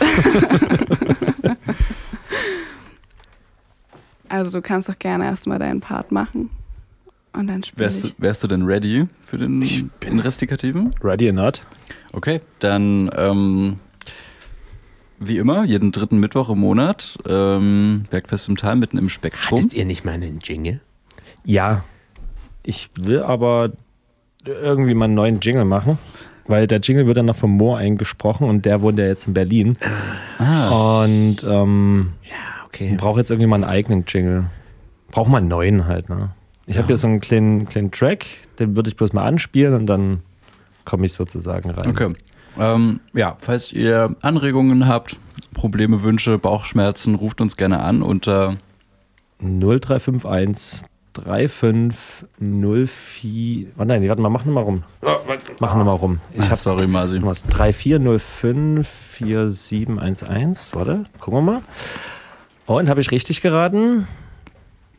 also 4.28 4.50
du 4.58 4.62
kannst 4.62 4.88
doch 4.90 4.98
gerne 4.98 5.24
erstmal 5.24 5.58
deinen 5.58 5.80
Part 5.80 6.12
machen. 6.12 6.50
Und 7.32 7.46
dann 7.46 7.62
spiele 7.62 7.84
Wärst 7.84 8.02
du, 8.02 8.08
ich. 8.08 8.14
wärst 8.18 8.42
du 8.42 8.48
denn 8.48 8.62
ready 8.62 9.06
für 9.26 9.38
den 9.38 9.62
Investigativen? 10.04 10.94
Ready 11.02 11.28
or 11.28 11.32
not? 11.34 11.62
Okay, 12.12 12.40
dann 12.58 13.10
ähm, 13.14 13.78
wie 15.20 15.38
immer, 15.38 15.64
jeden 15.64 15.92
dritten 15.92 16.18
Mittwoch 16.18 16.48
im 16.50 16.58
Monat, 16.60 17.18
ähm, 17.26 18.04
Bergfest 18.10 18.48
im 18.48 18.56
Tal 18.56 18.76
mitten 18.76 18.98
im 18.98 19.08
Spektrum. 19.08 19.58
Hattet 19.58 19.74
ihr 19.74 19.84
nicht 19.84 20.04
mal 20.04 20.12
einen 20.12 20.38
Jingle? 20.42 20.80
Ja. 21.44 21.84
Ich 22.64 22.90
will 22.98 23.22
aber 23.22 23.72
irgendwie 24.44 24.94
mal 24.94 25.06
einen 25.06 25.14
neuen 25.14 25.40
Jingle 25.40 25.64
machen. 25.64 25.98
Weil 26.50 26.66
der 26.66 26.80
Jingle 26.80 27.06
wird 27.06 27.18
dann 27.18 27.26
noch 27.26 27.36
vom 27.36 27.50
Moor 27.58 27.76
eingesprochen 27.76 28.48
und 28.48 28.64
der 28.64 28.80
wohnt 28.80 28.98
ja 28.98 29.04
jetzt 29.06 29.26
in 29.28 29.34
Berlin. 29.34 29.76
Ah, 30.38 31.02
Und 31.04 31.44
ähm, 31.46 32.12
Ja, 32.22 32.64
okay. 32.64 32.94
brauche 32.96 33.18
jetzt 33.20 33.30
irgendwie 33.30 33.46
mal 33.46 33.56
einen 33.56 33.64
eigenen 33.64 34.04
Jingle. 34.08 34.46
Brauche 35.10 35.30
mal 35.30 35.38
einen 35.38 35.48
neuen 35.48 35.86
halt, 35.86 36.08
ne? 36.08 36.30
Ich 36.68 36.76
habe 36.76 36.86
hier 36.86 36.98
so 36.98 37.06
einen 37.06 37.20
kleinen, 37.20 37.66
kleinen 37.66 37.90
Track, 37.90 38.26
den 38.58 38.76
würde 38.76 38.90
ich 38.90 38.96
bloß 38.96 39.14
mal 39.14 39.24
anspielen 39.24 39.72
und 39.74 39.86
dann 39.86 40.20
komme 40.84 41.06
ich 41.06 41.14
sozusagen 41.14 41.70
rein. 41.70 41.90
okay. 41.90 42.12
Ähm, 42.58 43.00
ja, 43.14 43.36
falls 43.40 43.72
ihr 43.72 44.14
Anregungen 44.20 44.86
habt, 44.86 45.18
Probleme, 45.54 46.02
Wünsche, 46.02 46.36
Bauchschmerzen, 46.38 47.14
ruft 47.14 47.40
uns 47.40 47.56
gerne 47.56 47.80
an 47.80 48.02
unter 48.02 48.58
0351 49.40 50.82
3504. 51.14 53.66
Oh 53.78 53.84
nein, 53.84 54.06
warte 54.08 54.22
mal, 54.22 54.28
mach 54.28 54.44
nochmal 54.44 54.64
rum. 54.64 54.82
Oh. 55.02 55.08
Mach 55.60 55.74
nochmal 55.74 55.96
rum. 55.96 56.20
Ich 56.34 56.42
Ach, 56.42 56.50
hab's 56.50 56.64
sorry, 56.64 56.86
Masi. 56.86 57.18
Was? 57.22 57.42
3405 57.44 58.86
4711. 58.86 60.74
Warte, 60.74 61.04
gucken 61.18 61.38
wir 61.38 61.42
mal. 61.42 61.62
Und 62.66 62.88
habe 62.88 63.00
ich 63.00 63.10
richtig 63.10 63.40
geraten? 63.40 64.06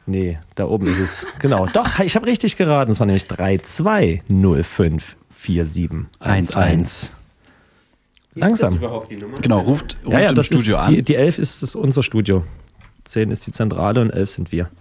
Nee, 0.10 0.40
da 0.56 0.66
oben 0.66 0.88
ist 0.88 0.98
es. 0.98 1.28
Genau. 1.38 1.68
Doch, 1.68 2.00
ich 2.00 2.16
habe 2.16 2.26
richtig 2.26 2.58
geraten. 2.58 2.92
Es 2.92 3.00
war 3.00 3.06
nämlich 3.06 3.26
3205 3.26 5.16
4711. 5.30 7.14
Langsam. 8.34 8.76
überhaupt 8.78 9.12
die 9.12 9.18
Nummer? 9.18 9.38
Genau, 9.40 9.60
ruft, 9.60 9.98
ruft 10.04 10.14
Ja, 10.14 10.20
ja, 10.22 10.30
im 10.30 10.36
das 10.36 10.48
Studio 10.48 10.78
ist, 10.78 10.82
an. 10.82 10.94
Die, 10.96 11.04
die 11.04 11.16
11 11.16 11.38
ist 11.38 11.62
das 11.62 11.76
unser 11.76 12.02
Studio. 12.02 12.44
10 13.06 13.30
ist 13.30 13.46
die 13.46 13.52
Zentrale 13.52 14.02
und 14.02 14.10
11 14.10 14.30
sind 14.32 14.52
wir. 14.52 14.72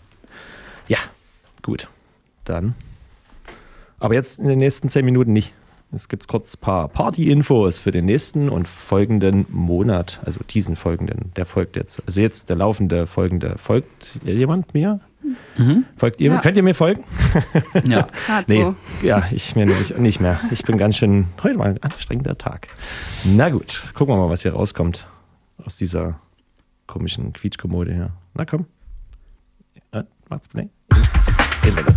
Ja, 0.87 0.99
gut. 1.63 1.89
Dann. 2.45 2.75
Aber 3.99 4.15
jetzt 4.15 4.39
in 4.39 4.49
den 4.49 4.59
nächsten 4.59 4.89
zehn 4.89 5.05
Minuten 5.05 5.35
nicht. 5.35 5.53
Es 5.91 6.09
gibt 6.09 6.29
kurz 6.29 6.55
ein 6.55 6.61
paar 6.61 6.89
Party-Infos 6.89 7.79
für 7.79 7.91
den 7.91 8.05
nächsten 8.05 8.51
und 8.51 8.69
folgenden 8.69 9.47
Monat. 9.49 10.21
Also 10.25 10.41
diesen 10.49 10.77
folgenden. 10.77 11.33
Der 11.37 11.47
folgt 11.47 11.77
jetzt. 11.77 12.03
Also 12.07 12.21
jetzt 12.21 12.51
der 12.51 12.57
laufende 12.57 13.07
folgende. 13.07 13.57
Folgt 13.57 14.21
jemand 14.23 14.75
mir? 14.75 15.01
Folgt 15.97 16.21
ihr? 16.21 16.33
Ja. 16.33 16.41
Könnt 16.41 16.57
ihr 16.59 16.63
mir 16.63 16.75
folgen? 16.75 17.05
Ja. 17.85 18.07
Nee, 18.47 18.63
so. 18.63 18.77
ja, 19.03 19.25
ich 19.31 19.57
mir 19.57 19.67
nicht, 19.67 19.99
nicht 19.99 20.21
mehr. 20.21 20.41
Ich 20.51 20.63
bin 20.63 20.79
ganz 20.79 20.97
schön, 20.97 21.27
heute 21.43 21.59
war 21.59 21.67
ein 21.67 21.83
anstrengender 21.83 22.37
Tag. 22.39 22.69
Na 23.25 23.49
gut, 23.49 23.83
gucken 23.95 24.15
wir 24.15 24.19
mal, 24.19 24.31
was 24.31 24.43
hier 24.43 24.53
rauskommt 24.53 25.07
aus 25.65 25.77
dieser 25.77 26.21
komischen 26.87 27.33
Quietschkommode 27.33 27.93
hier. 27.95 28.11
Na 28.35 28.45
komm. 28.45 28.67
Äh, 29.93 30.05
macht's 30.29 30.49
nee. 30.53 30.69
Internet. 31.65 31.97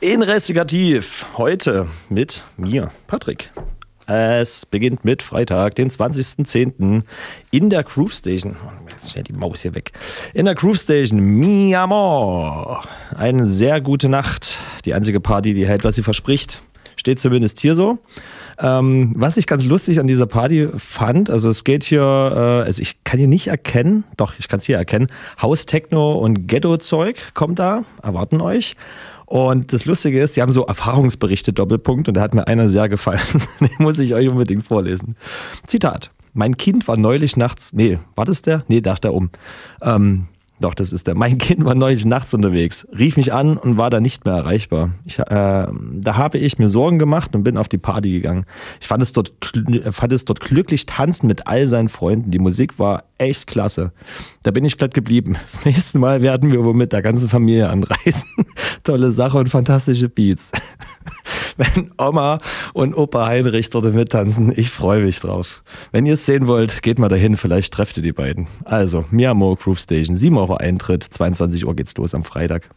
Investigativ. 0.00 1.24
Heute 1.38 1.88
mit 2.08 2.44
mir, 2.56 2.90
Patrick. 3.06 3.50
Es 4.06 4.66
beginnt 4.66 5.04
mit 5.04 5.22
Freitag, 5.22 5.76
den 5.76 5.88
20.10. 5.88 7.02
in 7.50 7.70
der 7.70 7.82
Groove 7.84 8.12
Station. 8.12 8.56
Jetzt 8.90 9.08
ist 9.08 9.16
ja 9.16 9.22
die 9.22 9.32
Maus 9.32 9.62
hier 9.62 9.74
weg. 9.74 9.92
In 10.34 10.44
der 10.44 10.54
Groove 10.54 10.76
Station, 10.76 11.20
Mi 11.20 11.74
Amor. 11.74 12.84
Eine 13.16 13.46
sehr 13.46 13.80
gute 13.80 14.08
Nacht. 14.08 14.58
Die 14.84 14.92
einzige 14.92 15.20
Party, 15.20 15.54
die 15.54 15.66
hält, 15.66 15.84
was 15.84 15.94
sie 15.94 16.02
verspricht. 16.02 16.60
Steht 16.96 17.20
zumindest 17.20 17.60
hier 17.60 17.74
so. 17.74 18.00
Ähm, 18.58 19.12
was 19.16 19.36
ich 19.36 19.46
ganz 19.46 19.64
lustig 19.64 19.98
an 19.98 20.06
dieser 20.06 20.26
Party 20.26 20.68
fand, 20.76 21.30
also 21.30 21.48
es 21.48 21.64
geht 21.64 21.84
hier, 21.84 22.02
äh, 22.02 22.66
also 22.66 22.82
ich 22.82 23.02
kann 23.02 23.18
hier 23.18 23.28
nicht 23.28 23.46
erkennen, 23.46 24.04
doch, 24.16 24.34
ich 24.38 24.48
kann 24.48 24.58
es 24.58 24.66
hier 24.66 24.76
erkennen, 24.76 25.06
Haus, 25.40 25.64
Techno 25.64 26.12
und 26.12 26.48
Ghetto-Zeug 26.48 27.16
kommt 27.34 27.58
da, 27.58 27.84
erwarten 28.02 28.40
euch. 28.40 28.76
Und 29.32 29.72
das 29.72 29.86
Lustige 29.86 30.20
ist, 30.20 30.36
die 30.36 30.42
haben 30.42 30.52
so 30.52 30.66
Erfahrungsberichte 30.66 31.54
Doppelpunkt 31.54 32.06
und 32.06 32.18
da 32.18 32.20
hat 32.20 32.34
mir 32.34 32.46
einer 32.48 32.68
sehr 32.68 32.90
gefallen. 32.90 33.22
Den 33.60 33.70
muss 33.78 33.98
ich 33.98 34.12
euch 34.12 34.28
unbedingt 34.28 34.62
vorlesen. 34.62 35.16
Zitat. 35.66 36.10
Mein 36.34 36.58
Kind 36.58 36.86
war 36.86 36.98
neulich 36.98 37.38
nachts, 37.38 37.72
nee, 37.72 37.98
war 38.14 38.26
das 38.26 38.42
der? 38.42 38.62
Nee, 38.68 38.82
dachte 38.82 39.08
er 39.08 39.14
um. 39.14 39.30
Ähm, 39.80 40.26
doch, 40.62 40.74
das 40.74 40.92
ist 40.92 41.06
der. 41.06 41.14
Mein 41.14 41.38
Kind 41.42 41.64
war 41.64 41.74
neulich 41.74 42.04
nachts 42.04 42.32
unterwegs, 42.34 42.86
rief 42.96 43.16
mich 43.16 43.32
an 43.32 43.56
und 43.56 43.76
war 43.76 43.90
da 43.90 44.00
nicht 44.00 44.24
mehr 44.24 44.34
erreichbar. 44.34 44.90
Ich, 45.04 45.18
äh, 45.18 45.24
da 45.26 46.16
habe 46.16 46.38
ich 46.38 46.58
mir 46.58 46.68
Sorgen 46.68 46.98
gemacht 46.98 47.34
und 47.34 47.42
bin 47.42 47.56
auf 47.56 47.68
die 47.68 47.78
Party 47.78 48.12
gegangen. 48.12 48.44
Ich 48.80 48.88
fand 48.88 49.02
es, 49.02 49.12
dort, 49.12 49.32
fand 49.90 50.12
es 50.12 50.24
dort 50.24 50.40
glücklich 50.40 50.86
tanzen 50.86 51.26
mit 51.26 51.46
all 51.46 51.68
seinen 51.68 51.88
Freunden. 51.88 52.30
Die 52.30 52.38
Musik 52.38 52.78
war 52.78 53.04
echt 53.18 53.46
klasse. 53.46 53.92
Da 54.42 54.50
bin 54.50 54.64
ich 54.64 54.76
glatt 54.76 54.94
geblieben. 54.94 55.36
Das 55.42 55.64
nächste 55.64 55.98
Mal 55.98 56.22
werden 56.22 56.52
wir 56.52 56.64
wohl 56.64 56.74
mit 56.74 56.92
der 56.92 57.02
ganzen 57.02 57.28
Familie 57.28 57.68
anreisen. 57.68 58.28
Tolle 58.84 59.12
Sache 59.12 59.38
und 59.38 59.48
fantastische 59.48 60.08
Beats. 60.08 60.50
Wenn 61.56 61.90
Oma 61.98 62.38
und 62.72 62.96
Opa 62.96 63.26
Heinrich 63.26 63.70
dort 63.70 63.92
mittanzen, 63.92 64.52
ich 64.56 64.70
freue 64.70 65.02
mich 65.02 65.20
drauf. 65.20 65.62
Wenn 65.90 66.06
ihr 66.06 66.14
es 66.14 66.26
sehen 66.26 66.46
wollt, 66.46 66.82
geht 66.82 66.98
mal 66.98 67.08
dahin, 67.08 67.36
vielleicht 67.36 67.72
trefft 67.72 67.96
ihr 67.96 68.02
die 68.02 68.12
beiden. 68.12 68.46
Also, 68.64 69.04
Miamo 69.10 69.56
Groove 69.56 69.80
Station, 69.80 70.16
7 70.16 70.36
Euro 70.38 70.56
Eintritt, 70.56 71.04
22 71.04 71.66
Uhr 71.66 71.76
geht's 71.76 71.96
los 71.96 72.14
am 72.14 72.24
Freitag. 72.24 72.68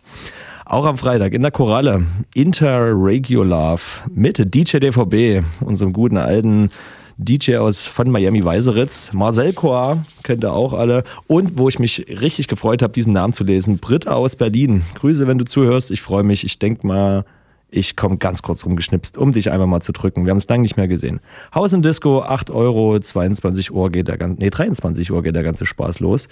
Auch 0.66 0.86
am 0.86 0.98
Freitag 0.98 1.34
in 1.34 1.44
der 1.44 1.52
Koralle, 1.52 2.06
Interregulove 2.34 3.82
mit 4.14 4.56
DJ 4.56 4.80
DVB, 4.80 5.46
unserem 5.62 5.94
guten 5.94 6.18
alten 6.18 6.70
DJ 7.18 7.58
aus 7.58 7.86
von 7.86 8.10
Miami 8.10 8.44
Weiseritz, 8.44 9.14
Marcel 9.14 9.54
Coa, 9.54 10.04
kennt 10.24 10.44
ihr 10.44 10.52
auch 10.52 10.74
alle. 10.74 11.04
Und 11.28 11.58
wo 11.58 11.70
ich 11.70 11.80
mich 11.80 12.06
richtig 12.10 12.48
gefreut 12.48 12.82
habe, 12.82 12.92
diesen 12.92 13.14
Namen 13.14 13.32
zu 13.32 13.44
lesen, 13.44 13.78
Britta 13.78 14.16
aus 14.16 14.36
Berlin. 14.36 14.84
Grüße, 14.96 15.28
wenn 15.28 15.38
du 15.38 15.46
zuhörst. 15.46 15.92
Ich 15.92 16.02
freue 16.02 16.24
mich. 16.24 16.44
Ich 16.44 16.60
denke 16.60 16.86
mal, 16.86 17.24
ich 17.70 17.96
komme 17.96 18.18
ganz 18.18 18.42
kurz 18.42 18.66
rumgeschnipst, 18.66 19.18
um 19.18 19.34
dich 19.34 19.52
einfach 19.52 19.66
mal 19.66 19.82
zu 19.82 19.92
drücken. 19.92 20.26
Wir 20.26 20.32
haben 20.32 20.38
es 20.38 20.48
lange 20.48 20.62
nicht 20.62 20.78
mehr 20.78 20.88
gesehen. 20.88 21.20
Haus 21.54 21.74
und 21.74 21.84
Disco, 21.84 22.22
8 22.22 22.52
Euro, 22.52 23.00
22 23.00 23.72
Uhr 23.72 23.92
geht 23.92 24.08
der 24.08 24.18
ganze, 24.18 24.42
nee, 24.42 24.50
23 24.50 25.12
Uhr 25.12 25.24
geht 25.24 25.36
der 25.36 25.44
ganze 25.44 25.66
Spaß 25.66 26.00
los. 26.00 26.28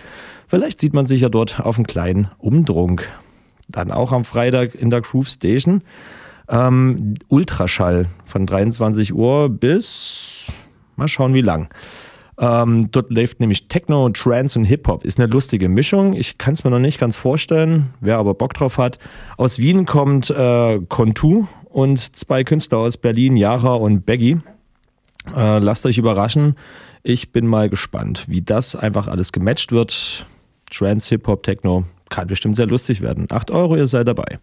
Vielleicht 0.47 0.79
sieht 0.79 0.93
man 0.93 1.05
sich 1.05 1.21
ja 1.21 1.29
dort 1.29 1.59
auf 1.59 1.77
einen 1.77 1.87
kleinen 1.87 2.29
Umdrunk. 2.37 3.09
Dann 3.67 3.91
auch 3.91 4.11
am 4.11 4.25
Freitag 4.25 4.75
in 4.75 4.89
der 4.89 5.01
Groove 5.01 5.27
Station. 5.27 5.81
Ähm, 6.49 7.15
Ultraschall 7.29 8.07
von 8.23 8.45
23 8.45 9.13
Uhr 9.13 9.49
bis, 9.49 10.47
mal 10.95 11.07
schauen 11.07 11.33
wie 11.33 11.41
lang. 11.41 11.69
Ähm, 12.39 12.89
dort 12.91 13.11
läuft 13.11 13.39
nämlich 13.39 13.67
Techno, 13.67 14.09
Trance 14.09 14.57
und 14.57 14.65
Hip-Hop. 14.65 15.05
Ist 15.05 15.19
eine 15.19 15.31
lustige 15.31 15.69
Mischung. 15.69 16.13
Ich 16.13 16.37
kann 16.37 16.53
es 16.53 16.63
mir 16.63 16.71
noch 16.71 16.79
nicht 16.79 16.99
ganz 16.99 17.15
vorstellen. 17.15 17.93
Wer 18.01 18.17
aber 18.17 18.33
Bock 18.33 18.53
drauf 18.53 18.77
hat. 18.77 18.99
Aus 19.37 19.59
Wien 19.59 19.85
kommt 19.85 20.29
äh, 20.29 20.79
Contu 20.89 21.45
und 21.69 22.15
zwei 22.15 22.43
Künstler 22.43 22.79
aus 22.79 22.97
Berlin, 22.97 23.37
Yara 23.37 23.75
und 23.75 24.05
Baggy. 24.05 24.39
Äh, 25.35 25.59
lasst 25.59 25.85
euch 25.85 25.97
überraschen. 25.97 26.55
Ich 27.03 27.31
bin 27.31 27.47
mal 27.47 27.69
gespannt, 27.69 28.25
wie 28.27 28.41
das 28.41 28.75
einfach 28.75 29.07
alles 29.07 29.31
gematcht 29.31 29.71
wird. 29.71 30.25
Trance, 30.71 31.09
Hip-Hop, 31.09 31.43
Techno. 31.43 31.85
Kann 32.09 32.27
bestimmt 32.27 32.55
sehr 32.55 32.67
lustig 32.67 33.01
werden. 33.01 33.27
8 33.29 33.51
Euro, 33.51 33.75
ihr 33.75 33.85
seid 33.87 34.07
dabei. 34.07 34.39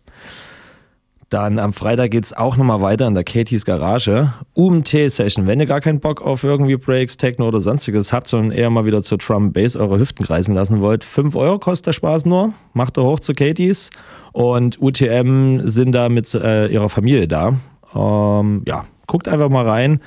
Dann 1.31 1.61
am 1.61 1.73
Freitag 1.73 2.11
geht's 2.11 2.33
auch 2.33 2.57
nochmal 2.57 2.81
weiter 2.81 3.07
in 3.07 3.15
der 3.15 3.23
Katie's 3.23 3.65
Garage. 3.65 4.33
UMT-Session. 4.55 5.47
Wenn 5.47 5.61
ihr 5.61 5.67
gar 5.67 5.81
keinen 5.81 6.01
Bock 6.01 6.21
auf 6.23 6.43
irgendwie 6.43 6.77
Breaks, 6.77 7.17
Techno 7.17 7.47
oder 7.47 7.61
sonstiges 7.61 8.13
habt, 8.13 8.27
sondern 8.27 8.51
eher 8.51 8.69
mal 8.69 8.85
wieder 8.85 9.05
zur 9.05 9.19
Drum 9.19 9.53
Bass 9.53 9.77
eure 9.77 10.01
Hüften 10.01 10.27
kreisen 10.27 10.57
lassen 10.57 10.81
wollt, 10.81 11.05
5 11.05 11.37
Euro 11.37 11.61
kostet 11.61 11.87
der 11.87 11.93
Spaß 11.93 12.27
nur. 12.27 12.53
Macht 12.73 12.99
ihr 12.99 13.05
hoch 13.05 13.21
zu 13.21 13.33
Katie's. 13.33 13.91
Und 14.33 14.83
UTM 14.83 15.69
sind 15.69 15.93
da 15.93 16.09
mit 16.09 16.35
äh, 16.35 16.67
ihrer 16.67 16.89
Familie 16.89 17.29
da. 17.29 17.55
Ähm, 17.95 18.63
ja, 18.67 18.87
guckt 19.07 19.29
einfach 19.29 19.51
mal 19.51 19.69
rein. 19.69 20.01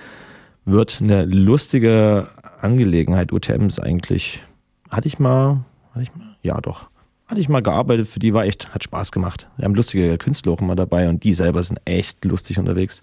Wird 0.66 1.00
eine 1.02 1.24
lustige 1.24 2.28
Angelegenheit. 2.60 3.32
UTM 3.32 3.68
ist 3.68 3.82
eigentlich, 3.82 4.42
hatte 4.90 5.08
ich 5.08 5.20
mal, 5.20 5.64
hatte 5.94 6.04
ich 6.04 6.14
mal, 6.16 6.36
ja 6.42 6.60
doch, 6.60 6.90
hatte 7.34 7.42
ich 7.42 7.50
mal 7.50 7.64
gearbeitet, 7.64 8.08
für 8.08 8.20
die 8.20 8.32
war 8.36 8.46
echt, 8.46 8.76
hat 8.76 8.84
Spaß 8.84 9.12
gemacht. 9.12 9.48
Wir 9.58 9.66
haben 9.66 9.74
lustige 9.74 10.20
Künstler 10.20 10.52
auch 10.52 10.62
immer 10.62 10.76
dabei 10.76 11.10
und 11.10 11.24
die 11.24 11.34
selber 11.34 11.64
sind 11.64 11.80
echt 11.84 12.24
lustig 12.24 12.60
unterwegs. 12.60 13.02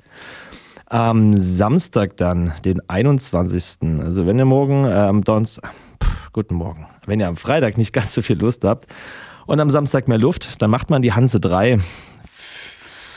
Am 0.87 1.37
Samstag 1.37 2.17
dann, 2.17 2.53
den 2.65 2.81
21. 2.89 3.79
Also 3.99 4.27
wenn 4.27 4.39
ihr 4.39 4.45
morgen, 4.45 4.85
äh, 4.85 4.93
am 4.93 5.25
Donnerstag, 5.25 5.73
guten 6.33 6.55
Morgen, 6.55 6.87
wenn 7.07 7.19
ihr 7.19 7.27
am 7.27 7.37
Freitag 7.37 7.77
nicht 7.77 7.93
ganz 7.93 8.15
so 8.15 8.23
viel 8.23 8.39
Lust 8.39 8.63
habt 8.63 8.87
und 9.47 9.59
am 9.59 9.69
Samstag 9.69 10.07
mehr 10.07 10.19
Luft, 10.19 10.63
dann 10.63 10.71
macht 10.71 10.91
man 10.91 11.03
die 11.03 11.13
Hanse 11.13 11.41
3. 11.41 11.81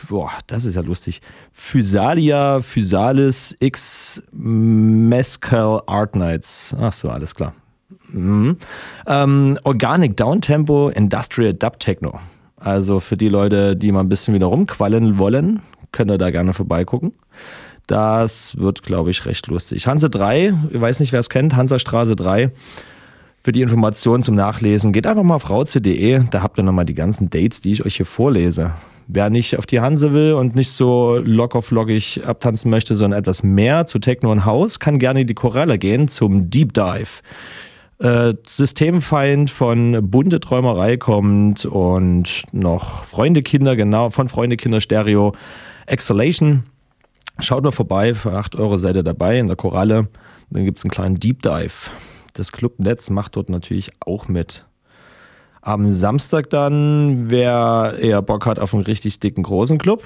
Boah, 0.09 0.31
das 0.47 0.65
ist 0.65 0.73
ja 0.73 0.81
lustig. 0.81 1.21
Physalia, 1.51 2.61
Physalis 2.61 3.55
X 3.59 4.19
Mescal 4.31 5.83
Art 5.85 6.15
Nights. 6.15 6.75
Ach 6.79 6.91
so, 6.91 7.11
alles 7.11 7.35
klar. 7.35 7.53
Mhm. 8.13 8.57
Ähm, 9.07 9.59
Organic 9.63 10.15
Downtempo 10.15 10.89
Industrial 10.89 11.53
Dub 11.53 11.79
Techno. 11.79 12.19
Also 12.57 12.99
für 12.99 13.17
die 13.17 13.27
Leute, 13.27 13.75
die 13.75 13.91
mal 13.91 13.99
ein 13.99 14.09
bisschen 14.09 14.33
wieder 14.33 14.45
rumquallen 14.45 15.19
wollen, 15.19 15.61
könnt 15.91 16.09
ihr 16.09 16.17
da 16.17 16.29
gerne 16.29 16.53
vorbeigucken. 16.53 17.11
Das 17.87 18.57
wird, 18.57 18.83
glaube 18.83 19.11
ich, 19.11 19.25
recht 19.25 19.47
lustig. 19.47 19.87
Hanse 19.87 20.09
3, 20.09 20.53
ich 20.71 20.79
weiß 20.79 21.01
nicht, 21.01 21.11
wer 21.11 21.19
es 21.19 21.29
kennt, 21.29 21.55
Hansastraße 21.55 22.15
3. 22.15 22.51
Für 23.41 23.51
die 23.51 23.61
Informationen 23.61 24.23
zum 24.23 24.35
Nachlesen 24.35 24.93
geht 24.93 25.05
einfach 25.05 25.23
mal 25.23 25.35
auf 25.35 25.49
rauze.de, 25.49 26.21
da 26.31 26.41
habt 26.41 26.57
ihr 26.57 26.63
nochmal 26.63 26.85
die 26.85 26.93
ganzen 26.93 27.29
Dates, 27.29 27.59
die 27.59 27.73
ich 27.73 27.85
euch 27.85 27.97
hier 27.97 28.05
vorlese. 28.05 28.71
Wer 29.07 29.29
nicht 29.29 29.57
auf 29.57 29.65
die 29.65 29.81
Hanse 29.81 30.13
will 30.13 30.33
und 30.33 30.55
nicht 30.55 30.71
so 30.71 31.17
locker-flockig 31.17 32.21
abtanzen 32.25 32.71
möchte, 32.71 32.95
sondern 32.95 33.19
etwas 33.19 33.43
mehr 33.43 33.85
zu 33.85 33.99
Techno 33.99 34.31
und 34.31 34.45
House, 34.45 34.79
kann 34.79 34.97
gerne 34.97 35.21
in 35.21 35.27
die 35.27 35.33
Koralle 35.33 35.77
gehen 35.77 36.07
zum 36.07 36.49
Deep 36.49 36.73
Dive. 36.73 37.21
Äh, 37.99 38.33
Systemfeind 38.45 39.51
von 39.51 40.09
bunte 40.09 40.39
Träumerei 40.39 40.97
kommt 40.97 41.65
und 41.65 42.43
noch 42.51 43.03
Freunde 43.03 43.43
Kinder, 43.43 43.75
genau, 43.75 44.09
von 44.09 44.29
Freunde 44.29 44.57
Kinder 44.57 44.81
Stereo 44.81 45.33
Exhalation. 45.85 46.63
Schaut 47.39 47.63
mal 47.63 47.71
vorbei, 47.71 48.13
für 48.13 48.33
8 48.33 48.55
Euro 48.55 48.77
seid 48.77 48.95
ihr 48.95 49.03
dabei 49.03 49.39
in 49.39 49.47
der 49.47 49.55
Koralle. 49.55 50.07
Dann 50.49 50.65
gibt 50.65 50.79
es 50.79 50.85
einen 50.85 50.91
kleinen 50.91 51.19
Deep 51.19 51.41
Dive. 51.41 51.91
Das 52.33 52.51
Clubnetz 52.51 53.09
macht 53.09 53.35
dort 53.35 53.49
natürlich 53.49 53.91
auch 53.99 54.27
mit. 54.27 54.65
Am 55.61 55.93
Samstag 55.93 56.49
dann, 56.49 57.29
wer 57.29 57.95
eher 57.99 58.21
Bock 58.21 58.45
hat 58.45 58.59
auf 58.59 58.73
einen 58.73 58.83
richtig 58.83 59.19
dicken 59.19 59.43
großen 59.43 59.77
Club, 59.77 60.03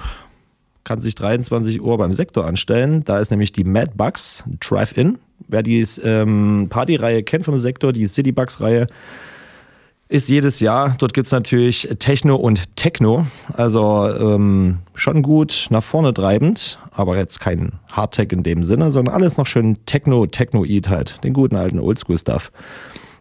kann 0.84 1.00
sich 1.00 1.14
23 1.16 1.82
Uhr 1.82 1.98
beim 1.98 2.12
Sektor 2.12 2.46
anstellen. 2.46 3.02
Da 3.04 3.18
ist 3.18 3.30
nämlich 3.30 3.52
die 3.52 3.64
Mad 3.64 3.92
Bugs 3.96 4.44
Drive-In. 4.60 5.18
Wer 5.46 5.62
die 5.62 5.86
ähm, 6.02 6.66
Partyreihe 6.68 7.22
kennt 7.22 7.44
vom 7.44 7.58
Sektor, 7.58 7.92
die 7.92 8.06
City 8.08 8.32
Bugs 8.32 8.60
Reihe, 8.60 8.86
ist 10.08 10.28
jedes 10.28 10.60
Jahr. 10.60 10.94
Dort 10.98 11.12
gibt 11.12 11.26
es 11.26 11.32
natürlich 11.32 11.88
Techno 11.98 12.36
und 12.36 12.76
Techno. 12.76 13.26
Also 13.52 14.08
ähm, 14.08 14.78
schon 14.94 15.22
gut 15.22 15.66
nach 15.70 15.82
vorne 15.82 16.14
treibend, 16.14 16.78
aber 16.92 17.16
jetzt 17.16 17.40
kein 17.40 17.72
Hardtech 17.90 18.32
in 18.32 18.42
dem 18.42 18.64
Sinne, 18.64 18.90
sondern 18.90 19.14
alles 19.14 19.36
noch 19.36 19.46
schön 19.46 19.84
Techno, 19.84 20.26
Techno-Eat 20.26 20.88
halt. 20.88 21.22
Den 21.24 21.34
guten 21.34 21.56
alten 21.56 21.78
Oldschool-Stuff. 21.78 22.50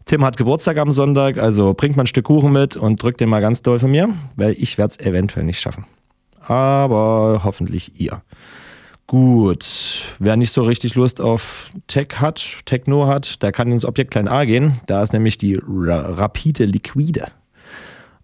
Tim 0.05 0.23
hat 0.23 0.37
Geburtstag 0.37 0.77
am 0.77 0.93
Sonntag, 0.93 1.37
also 1.37 1.73
bringt 1.73 1.97
mal 1.97 2.03
ein 2.03 2.07
Stück 2.07 2.25
Kuchen 2.25 2.53
mit 2.53 2.77
und 2.77 3.03
drückt 3.03 3.19
den 3.19 3.27
mal 3.27 3.41
ganz 3.41 3.61
doll 3.61 3.79
von 3.79 3.91
mir, 3.91 4.07
weil 4.37 4.55
ich 4.57 4.77
werde 4.77 4.95
es 4.97 5.05
eventuell 5.05 5.43
nicht 5.43 5.59
schaffen. 5.59 5.85
Aber 6.47 7.41
hoffentlich 7.43 7.99
ihr. 7.99 8.21
Gut, 9.07 10.03
wer 10.19 10.35
nicht 10.35 10.51
so 10.51 10.63
richtig 10.63 10.95
Lust 10.95 11.21
auf 11.21 11.71
Tech 11.87 12.07
hat, 12.19 12.57
Techno 12.65 13.07
hat, 13.07 13.41
der 13.41 13.53
kann 13.53 13.71
ins 13.71 13.85
Objekt 13.85 14.11
klein 14.11 14.27
a 14.27 14.43
gehen. 14.43 14.81
Da 14.85 15.01
ist 15.01 15.13
nämlich 15.13 15.37
die 15.37 15.57
Ra 15.65 16.01
Rapide 16.01 16.65
Liquide. 16.65 17.27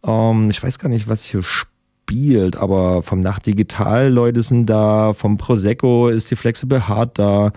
Ähm, 0.05 0.49
ich 0.49 0.61
weiß 0.61 0.79
gar 0.79 0.89
nicht, 0.89 1.07
was 1.07 1.23
hier 1.23 1.41
spielt, 1.41 2.57
aber 2.57 3.01
vom 3.01 3.21
Nacht 3.21 3.45
Digital 3.45 4.11
Leute 4.11 4.41
sind 4.41 4.65
da, 4.65 5.13
vom 5.13 5.37
Prosecco 5.37 6.09
ist 6.09 6.31
die 6.31 6.35
Flexible 6.35 6.85
Hard 6.85 7.17
da. 7.17 7.53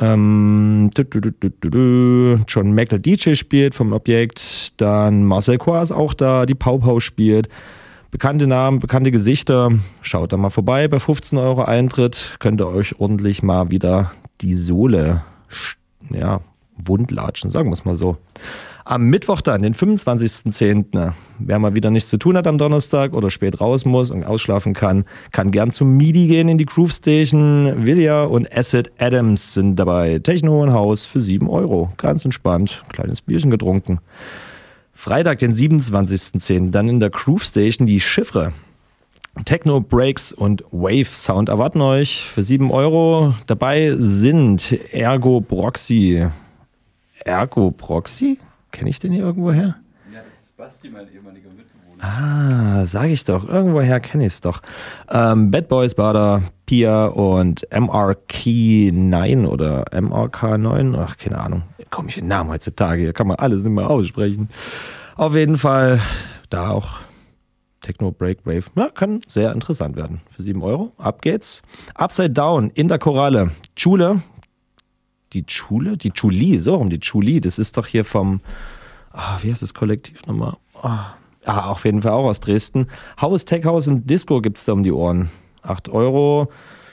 Ähm, 0.00 0.88
du, 0.94 1.04
du, 1.04 1.30
du. 1.30 2.44
John 2.48 2.72
Meckler 2.72 2.98
DJ 2.98 3.34
spielt 3.34 3.74
vom 3.74 3.92
Objekt, 3.92 4.72
dann 4.80 5.24
Marcel 5.24 5.58
Coa 5.58 5.82
ist 5.82 5.92
auch 5.92 6.14
da, 6.14 6.46
die 6.46 6.54
Pau 6.54 6.78
Pau 6.78 6.98
spielt. 6.98 7.50
Bekannte 8.14 8.46
Namen, 8.46 8.78
bekannte 8.78 9.10
Gesichter. 9.10 9.72
Schaut 10.00 10.32
da 10.32 10.36
mal 10.36 10.50
vorbei. 10.50 10.86
Bei 10.86 11.00
15 11.00 11.36
Euro 11.36 11.64
Eintritt 11.64 12.36
könnt 12.38 12.60
ihr 12.60 12.68
euch 12.68 13.00
ordentlich 13.00 13.42
mal 13.42 13.72
wieder 13.72 14.12
die 14.40 14.54
Sohle 14.54 15.24
ja, 16.10 16.40
wundlatschen, 16.76 17.50
sagen 17.50 17.70
wir 17.70 17.72
es 17.72 17.84
mal 17.84 17.96
so. 17.96 18.16
Am 18.84 19.06
Mittwoch 19.06 19.40
dann, 19.40 19.62
den 19.62 19.74
25.10., 19.74 21.12
wer 21.40 21.58
mal 21.58 21.74
wieder 21.74 21.90
nichts 21.90 22.08
zu 22.08 22.16
tun 22.16 22.36
hat 22.36 22.46
am 22.46 22.56
Donnerstag 22.56 23.14
oder 23.14 23.32
spät 23.32 23.60
raus 23.60 23.84
muss 23.84 24.12
und 24.12 24.22
ausschlafen 24.22 24.74
kann, 24.74 25.06
kann 25.32 25.50
gern 25.50 25.72
zum 25.72 25.96
MIDI 25.96 26.28
gehen 26.28 26.48
in 26.48 26.56
die 26.56 26.66
Groove 26.66 26.92
Station. 26.92 27.84
Vilja 27.84 28.22
und 28.22 28.56
Acid 28.56 28.92
Adams 28.96 29.54
sind 29.54 29.74
dabei. 29.74 30.20
Techno 30.20 30.62
und 30.62 30.72
Haus 30.72 31.04
für 31.04 31.20
7 31.20 31.50
Euro. 31.50 31.90
Ganz 31.96 32.24
entspannt. 32.24 32.84
Kleines 32.90 33.22
Bierchen 33.22 33.50
getrunken. 33.50 33.98
Freitag, 35.04 35.40
den 35.40 35.54
27.10., 35.54 36.70
dann 36.70 36.88
in 36.88 36.98
der 36.98 37.10
Groove 37.10 37.44
Station 37.44 37.86
die 37.86 38.00
Chiffre. 38.00 38.54
Techno, 39.44 39.82
Breaks 39.82 40.32
und 40.32 40.64
Wave 40.70 41.04
Sound 41.04 41.50
erwarten 41.50 41.82
euch 41.82 42.24
für 42.24 42.42
7 42.42 42.70
Euro. 42.70 43.34
Dabei 43.46 43.90
sind 43.90 44.72
Ergo 44.94 45.42
Proxy. 45.42 46.26
Ergo 47.22 47.70
Proxy? 47.70 48.38
Kenne 48.72 48.88
ich 48.88 48.98
den 48.98 49.12
hier 49.12 49.24
irgendwoher? 49.24 49.76
Ja, 50.10 50.22
das 50.24 50.44
ist 50.44 50.56
Basti, 50.56 50.88
mein 50.88 51.12
ehemaliger 51.12 51.50
Mitbewohner. 51.50 51.73
Ah, 52.04 52.84
sag 52.84 53.08
ich 53.08 53.24
doch. 53.24 53.48
Irgendwoher 53.48 53.98
kenne 53.98 54.26
ich 54.26 54.34
es 54.34 54.40
doch. 54.42 54.60
Ähm, 55.08 55.50
Bad 55.50 55.68
Boys 55.68 55.94
Bader, 55.94 56.42
Pia 56.66 57.06
und 57.06 57.66
MRK9 57.70 59.46
oder 59.46 59.84
MRK9. 59.84 60.98
Ach, 60.98 61.16
keine 61.16 61.38
Ahnung. 61.38 61.62
Komische 61.90 62.22
Namen 62.22 62.50
heutzutage. 62.50 63.00
Hier 63.00 63.14
kann 63.14 63.26
man 63.26 63.38
alles 63.38 63.62
nicht 63.62 63.72
mehr 63.72 63.88
aussprechen. 63.88 64.50
Auf 65.16 65.34
jeden 65.34 65.56
Fall 65.56 66.00
da 66.50 66.70
auch 66.70 66.98
Techno 67.80 68.10
Break 68.10 68.44
Wave. 68.44 68.64
Ja, 68.76 68.90
kann 68.90 69.22
sehr 69.26 69.52
interessant 69.52 69.96
werden. 69.96 70.20
Für 70.26 70.42
7 70.42 70.62
Euro. 70.62 70.92
Ab 70.98 71.22
geht's. 71.22 71.62
Upside 71.94 72.30
Down 72.30 72.70
in 72.74 72.88
der 72.88 72.98
Koralle. 72.98 73.52
Schule. 73.76 74.22
Die 75.32 75.44
Schule? 75.48 75.96
Die 75.96 76.10
Chuli, 76.10 76.58
so 76.58 76.74
rum, 76.74 76.90
die 76.90 77.00
Chuli. 77.00 77.40
Das 77.40 77.58
ist 77.58 77.78
doch 77.78 77.86
hier 77.86 78.04
vom, 78.04 78.40
ah, 79.12 79.38
wie 79.40 79.50
heißt 79.50 79.62
das 79.62 79.72
Kollektiv 79.72 80.26
nochmal? 80.26 80.56
Ah, 80.82 81.14
ah, 81.44 81.70
auf 81.70 81.84
jeden 81.84 82.02
Fall 82.02 82.12
auch 82.12 82.24
aus 82.24 82.40
Dresden. 82.40 82.86
Haus, 83.20 83.44
Tech 83.44 83.64
House 83.64 83.88
und 83.88 84.08
Disco 84.08 84.40
gibt's 84.40 84.64
da 84.64 84.72
um 84.72 84.82
die 84.82 84.92
Ohren. 84.92 85.30
8 85.62 85.88
Euro, 85.88 86.48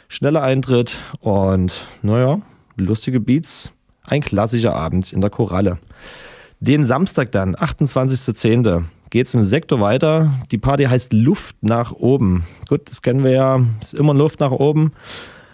schneller 0.07 0.43
Eintritt 0.43 0.99
und 1.19 1.85
naja, 2.01 2.39
lustige 2.77 3.19
Beats. 3.19 3.71
Ein 4.03 4.21
klassischer 4.21 4.75
Abend 4.75 5.13
in 5.13 5.21
der 5.21 5.29
Koralle. 5.29 5.77
Den 6.59 6.85
Samstag 6.85 7.31
dann, 7.31 7.55
28.10., 7.55 8.83
geht's 9.09 9.33
im 9.33 9.43
Sektor 9.43 9.79
weiter. 9.79 10.31
Die 10.51 10.57
Party 10.57 10.85
heißt 10.85 11.13
Luft 11.13 11.55
nach 11.61 11.91
oben. 11.91 12.45
Gut, 12.67 12.89
das 12.89 13.01
kennen 13.01 13.23
wir 13.23 13.31
ja, 13.31 13.61
ist 13.81 13.93
immer 13.93 14.13
Luft 14.13 14.39
nach 14.39 14.51
oben. 14.51 14.93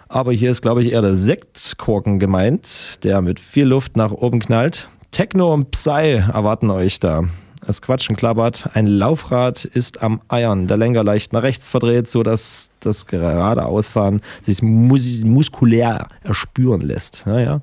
Aber 0.08 0.32
hier 0.32 0.50
ist, 0.50 0.62
glaube 0.62 0.80
ich, 0.80 0.92
eher 0.92 1.02
der 1.02 1.14
Sektkorken 1.14 2.18
gemeint, 2.18 3.04
der 3.04 3.20
mit 3.20 3.40
viel 3.40 3.66
Luft 3.66 3.96
nach 3.96 4.12
oben 4.12 4.38
knallt. 4.38 4.88
Techno 5.10 5.52
und 5.52 5.70
Psy 5.70 6.22
erwarten 6.32 6.70
euch 6.70 7.00
da. 7.00 7.24
Es 7.68 7.82
quatschen 7.82 8.16
klappert. 8.16 8.70
Ein 8.72 8.86
Laufrad 8.86 9.66
ist 9.66 10.02
am 10.02 10.22
Eiern. 10.28 10.68
Der 10.68 10.78
Lenker 10.78 11.04
leicht 11.04 11.34
nach 11.34 11.42
rechts 11.42 11.68
verdreht, 11.68 12.08
sodass 12.08 12.70
das 12.80 13.04
geradeausfahren 13.04 14.22
sich 14.40 14.62
mus 14.62 15.22
muskulär 15.22 16.08
erspüren 16.22 16.80
lässt. 16.80 17.24
Naja, 17.26 17.60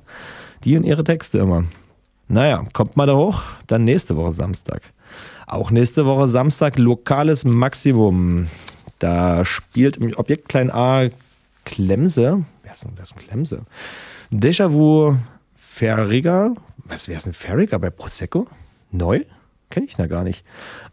die 0.62 0.76
und 0.76 0.84
ihre 0.84 1.02
Texte 1.02 1.38
immer. 1.38 1.64
Naja, 2.28 2.64
kommt 2.72 2.96
mal 2.96 3.06
da 3.06 3.16
hoch. 3.16 3.42
Dann 3.66 3.82
nächste 3.82 4.14
Woche 4.14 4.32
Samstag. 4.32 4.82
Auch 5.48 5.72
nächste 5.72 6.06
Woche 6.06 6.28
Samstag 6.28 6.78
lokales 6.78 7.44
Maximum. 7.44 8.46
Da 9.00 9.44
spielt 9.44 9.96
im 9.96 10.16
Objekt 10.16 10.48
Klein 10.48 10.70
A 10.70 11.08
Klemse. 11.64 12.44
Wer 12.62 12.72
ist 12.72 12.84
denn, 12.84 12.92
wer 12.94 13.02
ist 13.02 13.12
denn 13.12 13.22
Klemse? 13.26 13.62
Déjà-vu 14.30 15.16
Ferriger. 15.56 16.54
Was, 16.84 17.08
wer 17.08 17.16
ist 17.16 17.26
denn 17.26 17.32
Ferriger 17.32 17.80
bei 17.80 17.90
Prosecco? 17.90 18.46
Neu? 18.92 19.24
Kenne 19.70 19.86
ich 19.86 19.96
da 19.96 20.06
gar 20.06 20.22
nicht. 20.22 20.44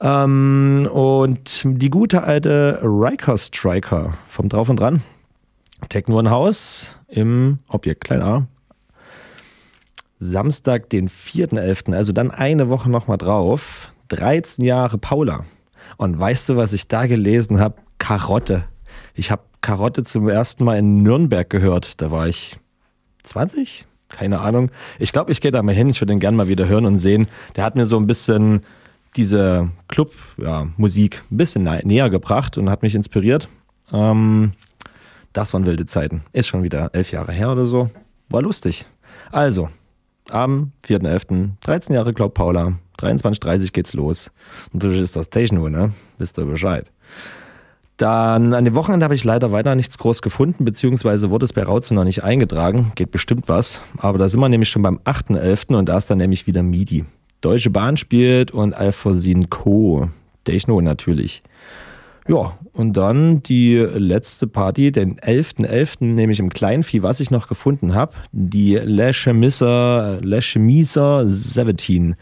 Ähm, 0.02 0.88
und 0.92 1.62
die 1.64 1.90
gute 1.90 2.24
alte 2.24 2.80
Riker 2.82 3.38
Striker 3.38 4.18
vom 4.28 4.50
Drauf 4.50 4.70
und 4.70 4.80
Dran. 4.80 5.04
Techno 5.90 6.20
ein 6.20 6.30
Haus 6.30 6.96
im 7.08 7.60
Objekt 7.68 8.04
Klein 8.04 8.22
A. 8.22 8.48
Samstag, 10.20 10.90
den 10.90 11.10
4.11., 11.10 11.94
also 11.94 12.14
dann 12.14 12.32
eine 12.32 12.70
Woche 12.70 12.90
nochmal 12.90 13.18
drauf. 13.18 13.90
13 14.08 14.64
Jahre 14.64 14.98
Paula. 14.98 15.46
Und 15.98 16.20
weißt 16.20 16.50
du, 16.50 16.56
was 16.56 16.74
ich 16.74 16.88
da 16.88 17.06
gelesen 17.06 17.60
habe? 17.60 17.76
Karotte. 17.98 18.66
Ich 19.14 19.32
habe 19.32 19.44
Karotte 19.62 20.04
zum 20.04 20.28
ersten 20.28 20.64
Mal 20.64 20.80
in 20.80 21.04
Nürnberg 21.04 21.50
gehört. 21.50 22.02
Da 22.02 22.12
war 22.12 22.28
ich 22.28 22.58
20? 23.24 23.86
Keine 24.14 24.40
Ahnung. 24.42 24.70
Ich 25.00 25.12
glaube, 25.12 25.32
ich 25.32 25.42
gehe 25.42 25.50
da 25.52 25.62
mal 25.64 25.74
hin. 25.74 25.90
Ich 25.90 26.00
würde 26.00 26.14
den 26.14 26.20
gerne 26.20 26.38
mal 26.38 26.48
wieder 26.48 26.68
hören 26.68 26.86
und 26.86 27.00
sehen. 27.00 27.28
Der 27.56 27.64
hat 27.64 27.76
mir 27.76 27.86
so 27.88 27.98
ein 27.98 28.06
bisschen 28.08 28.62
diese 29.18 29.70
Club-Musik 29.88 31.24
ein 31.32 31.38
bisschen 31.38 31.68
nä- 31.68 31.86
näher 31.86 32.10
gebracht 32.10 32.58
und 32.58 32.70
hat 32.70 32.84
mich 32.84 32.96
inspiriert. 32.96 33.48
Ähm, 33.92 34.52
das 35.34 35.54
waren 35.54 35.66
wilde 35.66 35.86
Zeiten. 35.88 36.24
Ist 36.32 36.48
schon 36.48 36.62
wieder 36.64 36.92
elf 36.94 37.12
Jahre 37.12 37.32
her 37.32 37.52
oder 37.52 37.66
so. 37.66 37.90
War 38.30 38.42
lustig. 38.44 38.86
Also, 39.32 39.70
am 40.30 40.72
4.11., 40.88 41.50
13 41.62 41.96
Jahre 41.96 42.14
Club 42.14 42.36
Paula, 42.36 42.74
23.30 43.00 43.72
geht's 43.74 43.94
los. 43.94 44.32
Natürlich 44.74 45.02
ist 45.02 45.16
das 45.16 45.30
Techno, 45.32 45.70
ne? 45.70 45.92
Wisst 46.20 46.38
ihr 46.38 46.46
Bescheid. 46.46 46.92
Dann 47.98 48.54
an 48.54 48.66
dem 48.66 48.76
Wochenende 48.76 49.04
habe 49.04 49.16
ich 49.16 49.24
leider 49.24 49.52
weiter 49.52 49.76
nichts 49.76 49.98
groß 49.98 50.22
gefunden, 50.22 50.66
beziehungsweise 50.66 51.30
wurde 51.30 51.46
es 51.46 51.54
bei 51.54 51.64
Rauzen 51.64 51.96
noch 51.96 52.04
nicht 52.04 52.24
eingetragen. 52.24 52.92
Geht 52.96 53.12
bestimmt 53.12 53.48
was. 53.48 53.82
Aber 53.98 54.18
da 54.18 54.28
sind 54.30 54.40
wir 54.40 54.50
nämlich 54.50 54.70
schon 54.70 54.82
beim 54.82 55.00
8.11. 55.06 55.76
und 55.76 55.90
da 55.90 55.98
ist 55.98 56.10
dann 56.10 56.18
nämlich 56.18 56.48
wieder 56.48 56.64
MIDI. 56.64 57.06
Deutsche 57.42 57.70
Bahn 57.70 57.98
spielt 57.98 58.52
und 58.52 58.74
Alphasin 58.74 59.50
Co. 59.50 60.10
Techno 60.44 60.82
natürlich. 60.82 61.44
Ja, 62.28 62.58
und 62.72 62.94
dann 62.94 63.44
die 63.44 63.76
letzte 63.76 64.48
Party, 64.48 64.94
den 64.94 65.20
11.11., 65.20 66.06
nämlich 66.06 66.40
im 66.40 66.50
Kleinvieh, 66.50 67.04
was 67.04 67.20
ich 67.20 67.32
noch 67.32 67.50
gefunden 67.50 67.94
habe, 67.94 68.14
die 68.32 68.76
Le 68.76 69.12
Chemisser 69.12 70.20
17. 71.28 72.16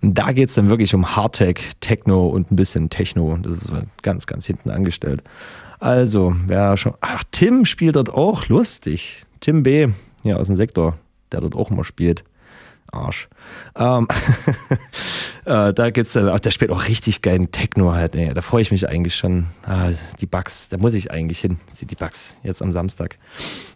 Da 0.00 0.32
geht 0.32 0.48
es 0.48 0.54
dann 0.54 0.70
wirklich 0.70 0.94
um 0.94 1.16
Hardtech, 1.16 1.72
Techno 1.80 2.28
und 2.28 2.52
ein 2.52 2.56
bisschen 2.56 2.88
Techno. 2.88 3.36
Das 3.36 3.58
ist 3.58 3.70
ganz, 4.02 4.26
ganz 4.26 4.46
hinten 4.46 4.70
angestellt. 4.70 5.22
Also, 5.80 6.34
wer 6.46 6.76
schon. 6.76 6.94
Ach, 7.00 7.24
Tim 7.30 7.64
spielt 7.64 7.96
dort 7.96 8.10
auch, 8.10 8.46
lustig. 8.48 9.24
Tim 9.40 9.62
B. 9.62 9.88
Ja, 10.24 10.36
aus 10.36 10.46
dem 10.46 10.56
Sektor, 10.56 10.98
der 11.32 11.40
dort 11.40 11.54
auch 11.54 11.70
mal 11.70 11.84
spielt. 11.84 12.24
Arsch. 12.90 13.28
Ähm, 13.76 14.08
äh, 15.48 15.72
da 15.72 15.90
geht's 15.90 16.12
dann, 16.12 16.28
ach, 16.28 16.40
der 16.40 16.50
spielt 16.50 16.70
auch 16.70 16.88
richtig 16.88 17.22
geilen 17.22 17.50
Techno 17.50 17.92
halt. 17.92 18.14
Ey. 18.14 18.32
Da 18.34 18.42
freue 18.42 18.62
ich 18.62 18.70
mich 18.70 18.88
eigentlich 18.88 19.16
schon. 19.16 19.46
Ah, 19.64 19.88
die 20.20 20.26
Bugs, 20.26 20.68
da 20.68 20.76
muss 20.76 20.94
ich 20.94 21.10
eigentlich 21.10 21.40
hin. 21.40 21.58
Die 21.80 21.94
Bugs, 21.94 22.36
jetzt 22.42 22.60
am 22.60 22.70
Samstag. 22.70 23.18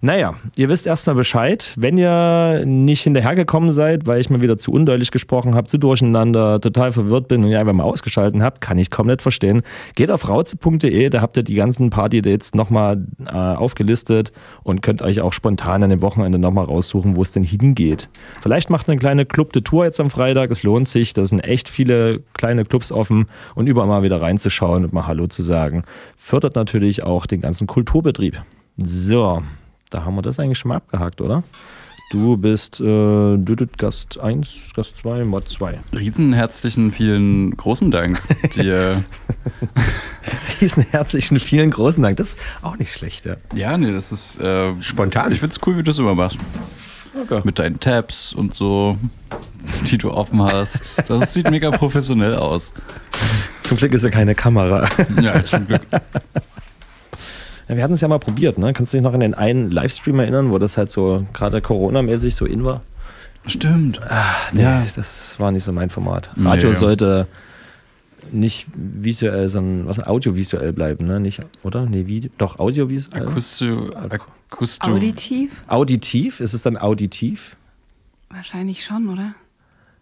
Naja, 0.03 0.35
ihr 0.57 0.69
wisst 0.69 0.87
erstmal 0.87 1.17
Bescheid. 1.17 1.75
Wenn 1.77 1.97
ihr 1.97 2.65
nicht 2.67 3.03
hinterhergekommen 3.03 3.73
seid, 3.73 4.07
weil 4.07 4.21
ich 4.21 4.29
mal 4.29 4.43
wieder 4.43 4.59
zu 4.59 4.73
undeutlich 4.73 5.11
gesprochen 5.11 5.55
habe, 5.55 5.69
zu 5.69 5.79
durcheinander, 5.79 6.61
total 6.61 6.93
verwirrt 6.93 7.29
bin 7.29 7.45
und 7.45 7.51
ihr 7.51 7.59
einfach 7.59 7.73
mal 7.73 7.85
ausgeschalten 7.85 8.43
habt, 8.43 8.61
kann 8.61 8.79
ich 8.79 8.91
komplett 8.91 9.23
verstehen. 9.23 9.63
Geht 9.95 10.11
auf 10.11 10.29
rauze.de, 10.29 11.09
da 11.09 11.21
habt 11.21 11.37
ihr 11.37 11.43
die 11.43 11.55
ganzen 11.55 11.91
Party-Dates 11.91 12.55
nochmal 12.55 13.07
äh, 13.25 13.31
aufgelistet 13.31 14.33
und 14.63 14.83
könnt 14.83 15.03
euch 15.03 15.21
auch 15.21 15.33
spontan 15.33 15.83
an 15.83 15.91
dem 15.91 16.03
Wochenende 16.03 16.39
nochmal 16.39 16.65
raussuchen, 16.65 17.17
wo 17.17 17.23
es 17.23 17.33
denn 17.33 17.45
hingeht. 17.45 18.09
Vielleicht 18.43 18.71
macht 18.71 18.89
eine 18.89 18.99
kleine 18.99 19.25
Club 19.25 19.53
de 19.53 19.63
Tour 19.63 19.85
jetzt 19.85 20.01
am 20.01 20.11
Freitag. 20.11 20.51
Es 20.51 20.63
lohnt 20.65 20.89
sich. 20.89 21.15
Das 21.15 21.27
ist 21.27 21.33
ein 21.33 21.41
echt 21.41 21.62
echt 21.63 21.69
viele 21.69 22.21
kleine 22.33 22.65
Clubs 22.65 22.91
offen 22.91 23.27
und 23.55 23.69
überall 23.69 23.87
mal 23.87 24.03
wieder 24.03 24.21
reinzuschauen 24.21 24.85
und 24.85 24.93
mal 24.93 25.07
Hallo 25.07 25.29
zu 25.29 25.43
sagen. 25.43 25.85
Fördert 26.17 26.57
natürlich 26.57 27.05
auch 27.05 27.27
den 27.27 27.41
ganzen 27.41 27.69
Kulturbetrieb. 27.69 28.43
So, 28.85 29.43
da 29.91 30.05
haben 30.05 30.17
wir 30.17 30.23
das 30.23 30.41
eigentlich 30.41 30.59
schon 30.59 30.71
mal 30.71 30.77
abgehakt, 30.77 31.21
oder? 31.21 31.45
Du 32.11 32.37
bist 32.37 32.81
äh, 32.81 33.67
Gast 33.79 34.19
1, 34.19 34.49
Gast 34.75 34.97
2, 34.99 35.25
Mod 35.25 35.49
2. 35.49 35.79
Riesen 35.95 36.33
herzlichen 36.33 36.91
vielen 36.91 37.57
großen 37.57 37.91
Dank 37.93 38.21
dir. 38.55 39.05
Riesen 40.61 40.85
herzlichen 40.91 41.39
vielen 41.39 41.71
großen 41.71 42.03
Dank. 42.03 42.17
Das 42.17 42.31
ist 42.31 42.39
auch 42.61 42.77
nicht 42.77 42.93
schlecht, 42.93 43.25
ja. 43.25 43.37
ja, 43.55 43.79
nee, 43.79 43.93
das 43.93 44.11
ist 44.11 44.41
äh, 44.41 44.75
Spontan. 44.83 45.33
Ich 45.33 45.41
find's 45.41 45.61
cool, 45.65 45.75
wie 45.75 45.83
du 45.83 45.85
das 45.85 45.99
immer 46.01 46.15
machst. 46.15 46.39
Okay. 47.15 47.41
Mit 47.45 47.59
deinen 47.59 47.79
Tabs 47.79 48.33
und 48.33 48.55
so, 48.55 48.97
die 49.91 49.99
du 49.99 50.11
offen 50.13 50.43
hast. 50.43 50.97
Das 51.09 51.35
sieht 51.35 51.51
mega 51.51 51.71
professionell 51.71 52.37
aus. 52.37 52.73
Zum 53.63 53.77
Glück 53.77 53.95
ist 53.95 54.03
ja 54.03 54.11
keine 54.11 54.35
Kamera. 54.35 54.89
Ja, 55.21 55.45
zum 55.45 55.67
Glück. 55.67 55.83
Ja, 57.69 57.77
wir 57.77 57.83
hatten 57.83 57.93
es 57.95 58.01
ja 58.01 58.09
mal 58.09 58.19
probiert, 58.19 58.59
ne? 58.59 58.73
Kannst 58.73 58.93
du 58.93 58.97
dich 58.97 59.05
noch 59.05 59.15
an 59.15 59.21
den 59.21 59.35
einen 59.35 59.71
Livestream 59.71 60.19
erinnern, 60.21 60.51
wo 60.53 60.59
das 60.59 60.77
halt 60.77 60.91
so 60.91 61.27
gerade 61.33 61.61
Corona-mäßig 61.61 62.35
so 62.35 62.45
in 62.47 62.65
war? 62.65 62.83
Stimmt. 63.47 64.01
Nee, 64.53 64.63
Ja. 64.63 64.85
das 64.97 65.35
war 65.39 65.53
nicht 65.53 65.65
so 65.65 65.73
mein 65.73 65.91
Format. 65.91 66.31
Radio 66.37 66.71
Nee. 66.71 66.77
sollte 66.77 67.27
nicht 68.31 68.69
visuell, 68.75 69.49
sondern 69.49 69.87
was 69.89 69.99
audiovisuell 69.99 70.73
bleiben, 70.73 71.07
ne? 71.07 71.19
Nicht, 71.21 71.41
oder? 71.63 71.87
Nee, 71.87 72.07
wie? 72.07 72.31
Doch, 72.39 72.59
audiovisuell. 72.59 73.29
Akusto, 73.29 73.91
Akusto. 74.53 74.93
Auditiv? 74.93 75.51
auditiv? 75.67 76.41
Ist 76.41 76.53
es 76.53 76.63
dann 76.63 76.77
auditiv? 76.77 77.57
Wahrscheinlich 78.29 78.85
schon, 78.85 79.09
oder? 79.09 79.35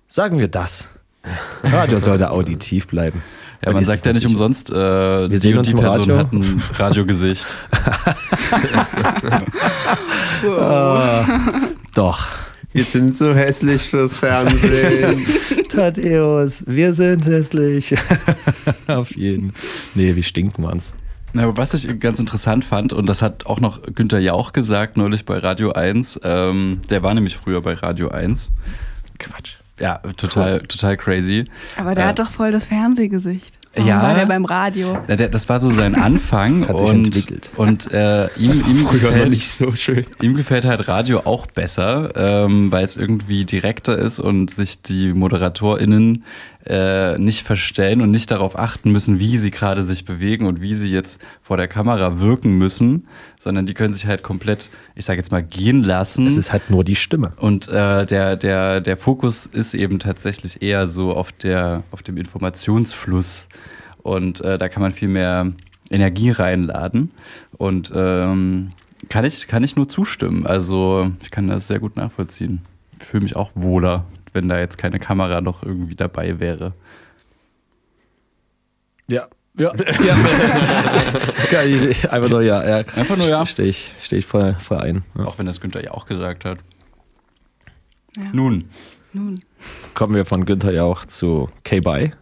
Sagen 0.09 0.39
wir 0.39 0.49
das. 0.49 0.89
Radio 1.63 1.99
sollte 2.01 2.31
auditiv 2.31 2.87
bleiben. 2.89 3.23
Ja, 3.65 3.73
man 3.73 3.85
sagt 3.85 4.01
es 4.01 4.05
ja 4.07 4.13
nicht 4.15 4.27
umsonst, 4.27 4.71
äh, 4.71 5.29
die 5.29 5.37
sehen 5.37 5.53
und 5.53 5.59
uns 5.61 5.69
die 5.69 5.75
Person 5.75 6.11
Radio. 6.11 6.17
hat 6.19 6.33
ein 6.33 6.63
Radiogesicht. 6.75 7.47
Doch. 11.95 12.27
Wir 12.73 12.85
sind 12.85 13.17
so 13.17 13.35
hässlich 13.35 13.83
fürs 13.83 14.17
Fernsehen. 14.17 15.27
Thaddeus, 15.69 16.65
wir 16.67 16.95
sind 16.95 17.27
hässlich. 17.27 17.95
Auf 18.87 19.15
jeden. 19.15 19.53
Nee, 19.95 20.15
wie 20.17 20.23
stinken 20.23 20.63
wir's? 20.63 20.93
Na, 21.33 21.45
aber 21.45 21.57
was 21.57 21.75
ich 21.75 22.01
ganz 22.01 22.19
interessant 22.19 22.65
fand, 22.65 22.93
und 22.93 23.07
das 23.07 23.23
hat 23.23 23.47
auch 23.47 23.61
noch 23.61 23.83
Günther 23.95 24.19
Jauch 24.19 24.53
gesagt, 24.53 24.97
neulich 24.97 25.25
bei 25.25 25.39
Radio 25.39 25.73
1, 25.73 26.21
ähm, 26.25 26.81
der 26.91 27.03
war 27.03 27.15
nämlich 27.15 27.37
früher 27.37 27.63
bei 27.63 27.75
Radio 27.75 28.09
1. 28.09 28.51
Quatsch. 29.19 29.55
Ja, 29.79 29.99
total, 30.17 30.61
total 30.61 30.97
crazy. 30.97 31.45
Aber 31.77 31.95
der 31.95 32.05
Äh, 32.05 32.09
hat 32.09 32.19
doch 32.19 32.31
voll 32.31 32.51
das 32.53 32.69
Fernsehgesicht. 32.69 33.55
Warum 33.75 33.89
Ja. 33.89 34.03
war 34.03 34.15
der 34.15 34.27
beim 34.27 34.45
Radio? 34.45 34.99
Ja, 35.07 35.15
der, 35.17 35.29
das 35.29 35.49
war 35.49 35.61
so 35.61 35.71
sein 35.71 35.95
Anfang 36.01 36.59
Das 36.59 36.69
hat 36.69 36.79
sich 36.79 36.91
und, 36.91 37.07
entwickelt. 37.07 37.51
und 37.57 37.93
äh, 37.93 38.27
ihm, 38.37 38.65
ihm, 38.67 38.89
gefällt, 38.89 39.35
so 39.43 39.73
schön. 39.75 40.05
ihm 40.21 40.35
gefällt 40.37 40.65
halt 40.65 40.89
Radio 40.89 41.21
auch 41.25 41.47
besser, 41.47 42.13
ähm, 42.17 42.73
weil 42.73 42.85
es 42.85 42.97
irgendwie 42.97 43.45
direkter 43.45 43.97
ist 43.97 44.19
und 44.19 44.51
sich 44.51 44.83
die 44.83 45.13
ModeratorInnen 45.13 46.25
äh, 46.67 47.17
nicht 47.19 47.47
verstellen 47.47 48.03
und 48.03 48.11
nicht 48.11 48.31
darauf 48.31 48.59
achten 48.59 48.91
müssen, 48.93 49.19
wie 49.19 49.39
sie 49.39 49.51
gerade 49.51 49.83
sich 49.85 50.05
bewegen 50.05 50.47
und 50.47 50.61
wie 50.61 50.75
sie 50.75 50.91
jetzt 50.91 51.21
vor 51.43 51.57
der 51.57 51.69
Kamera 51.69 52.19
wirken 52.21 52.59
müssen, 52.59 53.07
sondern 53.41 53.65
die 53.65 53.73
können 53.73 53.95
sich 53.95 54.07
halt 54.07 54.23
komplett, 54.23 54.69
ich 54.95 55.07
sage 55.07 55.19
jetzt 55.19 55.33
mal, 55.33 55.43
gehen 55.43 55.83
lassen. 55.83 56.27
Es 56.27 56.37
ist 56.37 56.53
halt 56.53 56.69
nur 56.69 56.85
die 56.85 56.95
Stimme. 56.95 57.33
Und 57.39 57.69
äh, 57.69 58.05
der, 58.05 58.37
der, 58.37 58.83
der 58.83 58.97
Fokus 58.99 59.47
ist 59.47 59.73
eben 59.73 59.99
tatsächlich 59.99 60.63
eher 60.63 60.87
so 60.87 61.15
auf, 61.15 61.33
der, 61.33 61.83
auf 61.91 62.03
dem 62.03 62.19
Informationsfluss. 62.19 63.49
Und 64.03 64.43
äh, 64.43 64.59
da 64.59 64.69
kann 64.69 64.83
man 64.83 64.93
viel 64.93 65.09
mehr 65.09 65.53
Energie 65.91 66.31
reinladen. 66.31 67.13
Und 67.57 67.91
ähm, 67.95 68.73
kann, 69.09 69.25
ich, 69.25 69.49
kann 69.49 69.65
ich 69.65 69.75
nur 69.75 69.89
zustimmen. 69.89 70.47
Also 70.47 71.11
ich 71.23 71.31
kann 71.31 71.49
das 71.49 71.67
sehr 71.67 71.79
gut 71.79 71.97
nachvollziehen. 71.97 72.61
Ich 73.01 73.07
fühle 73.07 73.23
mich 73.23 73.37
auch 73.37 73.53
wohler, 73.55 74.05
wenn 74.35 74.51
da 74.51 74.59
jetzt 74.59 74.77
keine 74.77 74.99
Kamera 74.99 75.41
noch 75.41 75.63
irgendwie 75.63 75.95
dabei 75.95 76.41
wäre. 76.41 76.75
Ja. 79.09 79.29
Ja. 79.59 79.73
ja. 80.07 80.17
Geile 81.51 81.71
Idee. 81.71 82.09
Einfach 82.09 82.29
nur 82.29 82.43
ja. 82.43 82.67
ja. 82.67 82.85
Einfach 82.95 83.17
nur 83.17 83.29
ja. 83.29 83.45
Stehe 83.47 83.69
ich, 83.69 83.93
steh 84.01 84.19
ich 84.19 84.27
voll, 84.27 84.57
voll 84.61 84.79
ein. 84.79 85.03
Ja. 85.19 85.25
Auch 85.25 85.39
wenn 85.39 85.47
das 85.47 85.61
Günther 85.61 85.83
ja 85.83 85.91
auch 85.91 86.07
gesagt 86.07 86.45
hat. 86.45 86.59
Ja. 88.17 88.25
Nun, 88.33 88.65
Nun. 89.13 89.41
Kommen 89.95 90.15
wir 90.15 90.25
von 90.25 90.45
Günther 90.47 90.73
Jauch 90.73 91.05
zu 91.05 91.49
K-Bye, 91.65 92.13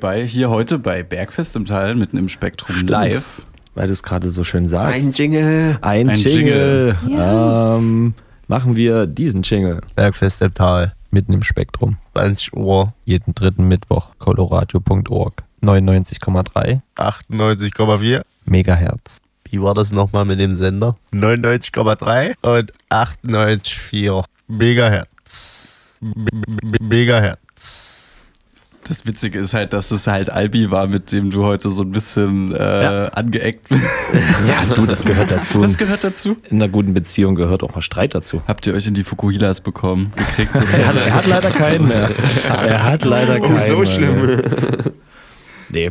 bei 0.00 0.26
hier 0.26 0.50
heute 0.50 0.78
bei 0.78 1.02
Bergfest 1.02 1.56
im 1.56 1.64
Teil 1.66 1.94
mitten 1.94 2.16
im 2.16 2.28
Spektrum 2.28 2.74
Stimmt. 2.74 2.90
live. 2.90 3.46
weil 3.74 3.86
du 3.86 3.92
es 3.92 4.02
gerade 4.02 4.30
so 4.30 4.44
schön 4.44 4.66
sagst. 4.66 5.00
Ein 5.00 5.12
Jingle. 5.12 5.78
Ein, 5.80 6.10
Ein 6.10 6.16
Jingle. 6.16 6.96
Ja. 7.06 7.76
Ähm, 7.76 8.14
machen 8.48 8.76
wir 8.76 9.06
diesen 9.06 9.42
Jingle. 9.42 9.80
Bergfest 9.94 10.42
im 10.42 10.54
Tal, 10.54 10.94
mitten 11.10 11.32
im 11.32 11.42
Spektrum. 11.42 11.96
20 12.14 12.54
Uhr, 12.54 12.92
jeden 13.04 13.34
dritten 13.34 13.68
Mittwoch, 13.68 14.10
coloradio.org. 14.18 15.44
99,3 15.62 16.80
98,4 16.96 18.22
Megahertz. 18.44 19.20
Wie 19.50 19.60
war 19.60 19.74
das 19.74 19.90
nochmal 19.92 20.24
mit 20.24 20.38
dem 20.40 20.54
Sender? 20.54 20.96
99,3 21.12 22.34
und 22.42 22.72
98,4 22.90 24.24
Megahertz. 24.48 25.98
M- 26.02 26.26
M- 26.46 26.88
Megahertz. 26.88 27.96
Das 28.88 29.06
Witzige 29.06 29.38
ist 29.38 29.54
halt, 29.54 29.72
dass 29.72 29.90
es 29.92 30.06
halt 30.08 30.30
Albi 30.30 30.70
war, 30.70 30.88
mit 30.88 31.12
dem 31.12 31.30
du 31.30 31.44
heute 31.44 31.68
so 31.70 31.82
ein 31.82 31.90
bisschen 31.92 32.52
äh, 32.54 33.10
angeeckt 33.14 33.68
bist. 33.68 33.82
Ja, 34.48 34.74
du, 34.74 34.84
das 34.86 35.04
gehört 35.04 35.30
dazu. 35.30 35.60
Was 35.60 35.76
gehört 35.78 36.02
dazu? 36.02 36.36
In 36.48 36.56
einer 36.60 36.68
guten 36.68 36.92
Beziehung 36.94 37.34
gehört 37.36 37.62
auch 37.62 37.74
mal 37.74 37.82
Streit 37.82 38.14
dazu. 38.14 38.42
Habt 38.48 38.66
ihr 38.66 38.74
euch 38.74 38.86
in 38.88 38.94
die 38.94 39.04
Fukuhilas 39.04 39.60
bekommen, 39.60 40.12
gekriegt? 40.16 40.52
Er 40.72 40.86
hat, 40.88 40.96
er 40.96 41.14
hat 41.14 41.26
leider 41.26 41.50
keinen 41.52 41.86
mehr. 41.88 42.08
Er 42.48 42.84
hat 42.84 43.04
leider 43.04 43.38
keinen 43.38 43.54
Oh, 43.54 43.58
so 43.58 43.76
mehr. 43.78 43.86
schlimm. 43.86 44.42
Nee, 45.70 45.90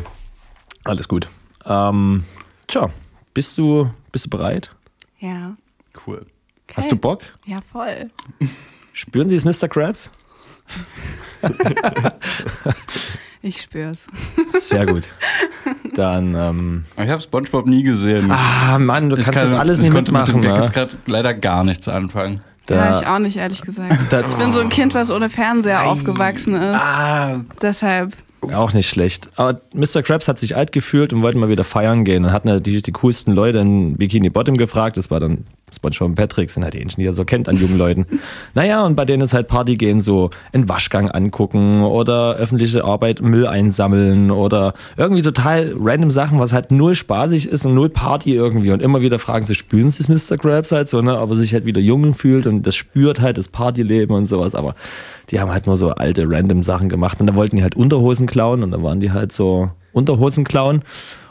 alles 0.84 1.08
gut. 1.08 1.28
Ähm, 1.64 2.24
tja, 2.66 2.90
bist 3.34 3.56
du, 3.58 3.90
bist 4.12 4.26
du 4.26 4.30
bereit? 4.30 4.70
Ja. 5.18 5.54
cool. 6.06 6.24
Hast 6.74 6.90
du 6.92 6.96
Bock? 6.96 7.22
Ja, 7.46 7.58
voll. 7.72 8.10
Spüren 8.92 9.28
Sie 9.28 9.36
es, 9.36 9.44
Mr. 9.44 9.68
Krabs? 9.68 10.10
Ich 13.42 13.62
spür's. 13.62 14.06
Sehr 14.48 14.84
gut. 14.84 15.14
Dann, 15.94 16.34
ähm, 16.34 16.84
Ich 17.02 17.08
habe 17.08 17.22
SpongeBob 17.22 17.64
nie 17.66 17.82
gesehen. 17.82 18.30
ah 18.30 18.78
Mann, 18.78 19.08
du 19.08 19.16
Ich 19.16 19.24
kannst 19.24 19.38
kann- 19.40 19.50
das 19.50 19.58
alles 19.58 19.78
ich 19.78 19.84
nicht 19.84 19.94
konnte 19.94 20.12
mitmachen. 20.12 20.40
mit 20.40 20.44
dem 20.44 20.52
ne? 20.56 20.60
jetzt 20.60 20.74
gerade 20.74 20.96
leider 21.06 21.32
gar 21.32 21.64
nichts 21.64 21.88
anfangen. 21.88 22.42
Ja, 22.68 23.00
ich 23.00 23.06
auch 23.06 23.18
nicht, 23.18 23.38
ehrlich 23.38 23.62
gesagt. 23.62 24.12
Da- 24.12 24.20
Ich 24.26 24.34
bin 24.34 24.52
so 24.52 24.60
ein 24.60 24.68
Kind, 24.68 24.92
was 24.92 25.10
ohne 25.10 25.30
Fernseher 25.30 25.84
aufgewachsen 25.84 26.54
ist. 26.54 26.76
Ah, 26.76 27.40
Deshalb. 27.62 28.12
Auch 28.42 28.72
nicht 28.72 28.88
schlecht. 28.88 29.28
Aber 29.36 29.60
Mr. 29.74 30.02
Krabs 30.02 30.26
hat 30.26 30.38
sich 30.38 30.56
alt 30.56 30.72
gefühlt 30.72 31.12
und 31.12 31.22
wollte 31.22 31.38
mal 31.38 31.48
wieder 31.48 31.64
feiern 31.64 32.04
gehen 32.04 32.24
und 32.24 32.32
hat 32.32 32.44
natürlich 32.44 32.82
die 32.82 32.92
coolsten 32.92 33.32
Leute 33.32 33.58
in 33.58 33.96
Bikini 33.96 34.30
Bottom 34.30 34.56
gefragt. 34.56 34.96
Das 34.96 35.10
war 35.10 35.20
dann 35.20 35.46
SpongeBob 35.74 36.08
und 36.08 36.14
Patrick, 36.14 36.50
sind 36.50 36.64
halt 36.64 36.74
die 36.74 36.80
Ähnchen, 36.80 37.00
die 37.00 37.06
er 37.06 37.12
so 37.12 37.24
kennt 37.24 37.48
an 37.48 37.56
jungen 37.56 37.78
Leuten. 37.78 38.06
Naja, 38.54 38.84
und 38.84 38.96
bei 38.96 39.04
denen 39.04 39.22
ist 39.22 39.32
halt 39.32 39.48
Party 39.48 39.76
gehen, 39.76 40.00
so 40.00 40.30
einen 40.52 40.68
Waschgang 40.68 41.10
angucken 41.10 41.82
oder 41.82 42.34
öffentliche 42.34 42.84
Arbeit, 42.84 43.22
Müll 43.22 43.46
einsammeln 43.46 44.30
oder 44.30 44.74
irgendwie 44.96 45.22
total 45.22 45.74
random 45.78 46.10
Sachen, 46.10 46.40
was 46.40 46.52
halt 46.52 46.70
null 46.70 46.94
spaßig 46.94 47.48
ist 47.48 47.64
und 47.64 47.74
null 47.74 47.88
Party 47.88 48.34
irgendwie. 48.34 48.72
Und 48.72 48.82
immer 48.82 49.02
wieder 49.02 49.18
fragen 49.18 49.44
sie, 49.44 49.54
spüren 49.54 49.90
sie 49.90 50.02
es, 50.02 50.08
Mr. 50.08 50.36
Krabs 50.36 50.72
halt 50.72 50.88
so, 50.88 51.00
ne? 51.00 51.16
Aber 51.16 51.36
sich 51.36 51.52
halt 51.52 51.64
wieder 51.64 51.80
jung 51.80 52.12
fühlt 52.12 52.46
und 52.46 52.66
das 52.66 52.74
spürt 52.74 53.20
halt 53.20 53.38
das 53.38 53.48
Partyleben 53.48 54.14
und 54.14 54.26
sowas. 54.26 54.54
Aber 54.54 54.74
die 55.30 55.40
haben 55.40 55.50
halt 55.50 55.66
nur 55.66 55.76
so 55.76 55.90
alte 55.90 56.24
random 56.28 56.62
Sachen 56.62 56.88
gemacht 56.88 57.20
und 57.20 57.26
da 57.26 57.34
wollten 57.34 57.56
die 57.56 57.62
halt 57.62 57.76
Unterhosen 57.76 58.26
klauen 58.26 58.62
und 58.62 58.72
dann 58.72 58.82
waren 58.82 59.00
die 59.00 59.12
halt 59.12 59.32
so 59.32 59.70
Unterhosen 59.92 60.44
klauen 60.44 60.82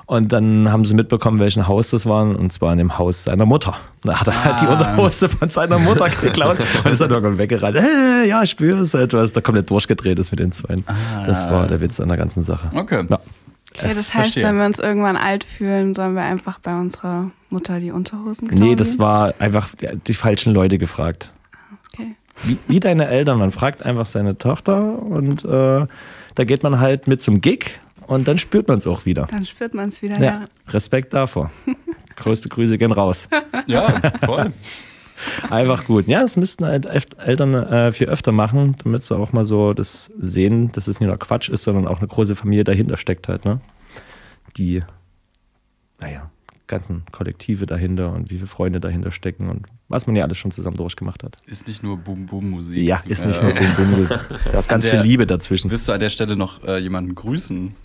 und 0.09 0.33
dann 0.33 0.71
haben 0.71 0.85
sie 0.85 0.95
mitbekommen, 0.95 1.39
welchen 1.39 1.67
Haus 1.67 1.91
das 1.91 2.05
war 2.07 2.23
und 2.23 2.51
zwar 2.51 2.71
in 2.71 2.79
dem 2.79 2.97
Haus 2.97 3.25
seiner 3.25 3.45
Mutter. 3.45 3.75
Da 4.03 4.19
hat 4.19 4.27
er 4.27 4.43
halt 4.43 4.61
die 4.61 4.65
Unterhose 4.65 5.29
von 5.29 5.49
seiner 5.49 5.77
Mutter 5.77 6.09
geklaut 6.21 6.57
und 6.83 6.91
ist 6.91 6.99
dann 6.99 7.11
irgendwann 7.11 7.37
weggerannt. 7.37 7.77
Hey, 7.79 8.27
ja, 8.27 8.41
ich 8.41 8.49
spüre 8.49 8.79
es 8.79 8.93
etwas. 8.95 9.33
Da 9.33 9.41
komplett 9.41 9.69
durchgedreht 9.69 10.17
ist 10.17 10.31
mit 10.31 10.39
den 10.39 10.51
zwei. 10.51 10.77
Das 11.27 11.49
war 11.51 11.67
der 11.67 11.79
Witz 11.79 11.99
an 11.99 12.07
der 12.07 12.17
ganzen 12.17 12.41
Sache. 12.41 12.69
Okay. 12.75 13.05
Ja. 13.07 13.19
Okay, 13.71 13.85
Es- 13.87 13.97
das 13.97 13.97
heißt, 13.97 14.13
verstehe. 14.13 14.45
wenn 14.45 14.57
wir 14.57 14.65
uns 14.65 14.79
irgendwann 14.79 15.15
alt 15.15 15.43
fühlen, 15.43 15.93
sollen 15.93 16.15
wir 16.15 16.23
einfach 16.23 16.57
bei 16.57 16.75
unserer 16.79 17.29
Mutter 17.51 17.79
die 17.79 17.91
Unterhosen 17.91 18.47
klauen? 18.47 18.63
Nee, 18.63 18.75
das 18.75 18.97
war 18.97 19.35
einfach 19.37 19.69
die 20.07 20.13
falschen 20.15 20.53
Leute 20.55 20.79
gefragt. 20.79 21.31
Okay. 21.93 22.15
Wie, 22.45 22.57
wie 22.67 22.79
deine 22.79 23.07
Eltern. 23.09 23.37
Man 23.37 23.51
fragt 23.51 23.83
einfach 23.85 24.07
seine 24.07 24.39
Tochter 24.39 24.97
und 25.03 25.45
äh, 25.45 25.85
da 26.33 26.43
geht 26.45 26.63
man 26.63 26.79
halt 26.79 27.07
mit 27.07 27.21
zum 27.21 27.41
Gig 27.41 27.79
und 28.09 28.27
dann 28.27 28.37
spürt 28.37 28.67
man 28.67 28.79
es 28.79 28.87
auch 28.87 29.05
wieder. 29.05 29.25
Dann 29.27 29.45
spürt 29.45 29.73
man 29.73 29.87
es 29.89 30.01
wieder. 30.01 30.15
Ja, 30.17 30.23
Ja. 30.23 30.47
Respekt 30.67 31.13
davor. 31.13 31.51
Größte 32.15 32.49
Grüße 32.49 32.77
gehen 32.77 32.91
raus. 32.91 33.29
Ja, 33.67 34.01
voll. 34.25 34.51
Einfach 35.49 35.85
gut. 35.85 36.07
Ja, 36.07 36.21
das 36.21 36.37
müssten 36.37 36.65
halt 36.65 36.85
Eltern 37.17 37.53
äh, 37.53 37.91
viel 37.91 38.07
öfter 38.07 38.31
machen, 38.31 38.75
damit 38.83 39.03
sie 39.03 39.15
auch 39.15 39.33
mal 39.33 39.45
so 39.45 39.73
das 39.73 40.11
sehen, 40.17 40.71
dass 40.73 40.87
es 40.87 40.99
nicht 40.99 41.07
nur 41.07 41.17
Quatsch 41.19 41.49
ist, 41.49 41.63
sondern 41.63 41.87
auch 41.87 41.99
eine 41.99 42.07
große 42.07 42.35
Familie 42.35 42.63
dahinter 42.63 42.97
steckt 42.97 43.27
halt, 43.27 43.45
ne? 43.45 43.59
Die, 44.57 44.81
naja, 45.99 46.29
ganzen 46.67 47.03
Kollektive 47.11 47.65
dahinter 47.65 48.11
und 48.13 48.29
wie 48.31 48.35
viele 48.35 48.47
Freunde 48.47 48.79
dahinter 48.79 49.11
stecken 49.11 49.49
und 49.49 49.65
was 49.89 50.07
man 50.07 50.15
ja 50.15 50.23
alles 50.23 50.37
schon 50.37 50.51
zusammen 50.51 50.77
durchgemacht 50.77 51.23
hat. 51.23 51.37
Ist 51.45 51.67
nicht 51.67 51.83
nur 51.83 51.97
Boom-Boom-Musik. 51.97 52.77
Ja, 52.83 53.01
ist 53.07 53.25
nicht 53.25 53.41
Äh, 53.41 53.43
nur 53.43 53.53
Bum. 53.75 54.07
Da 54.51 54.59
ist 54.59 54.69
ganz 54.69 54.83
der- 54.85 54.91
viel 54.93 55.01
Liebe 55.09 55.25
dazwischen. 55.27 55.71
Wirst 55.71 55.87
du 55.87 55.91
an 55.93 55.99
der 55.99 56.09
Stelle 56.09 56.35
noch 56.35 56.63
äh, 56.63 56.77
jemanden 56.79 57.15
grüßen, 57.15 57.75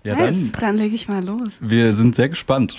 Ja, 0.03 0.14
nice. 0.16 0.53
dann, 0.53 0.61
dann 0.61 0.77
lege 0.77 0.95
ich 0.95 1.09
mal 1.09 1.25
los. 1.25 1.55
wir 1.61 1.95
sind 1.95 2.14
sehr 2.14 2.29
gespannt. 2.29 2.77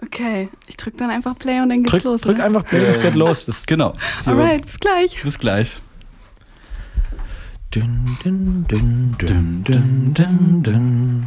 Okay, 0.00 0.48
ich 0.68 0.76
drücke 0.76 0.96
dann 0.96 1.10
einfach 1.10 1.36
Play 1.36 1.60
und 1.60 1.70
dann 1.70 1.82
geht's 1.82 1.90
Drück, 1.90 2.04
los. 2.04 2.20
drück 2.20 2.38
ne? 2.38 2.44
einfach 2.44 2.64
Play, 2.64 2.84
es 2.86 3.00
geht 3.00 3.16
los. 3.16 3.46
Das 3.46 3.66
Genau. 3.66 3.94
Alright, 4.26 4.64
bis 4.66 4.78
gleich. 4.78 5.20
Bis 5.24 5.38
gleich. 5.40 5.82
Dün, 7.74 8.16
dün, 8.24 8.64
dün, 8.68 9.16
dün, 9.18 9.64
dün, 9.64 10.14
dün, 10.14 10.62
dün. 10.62 11.26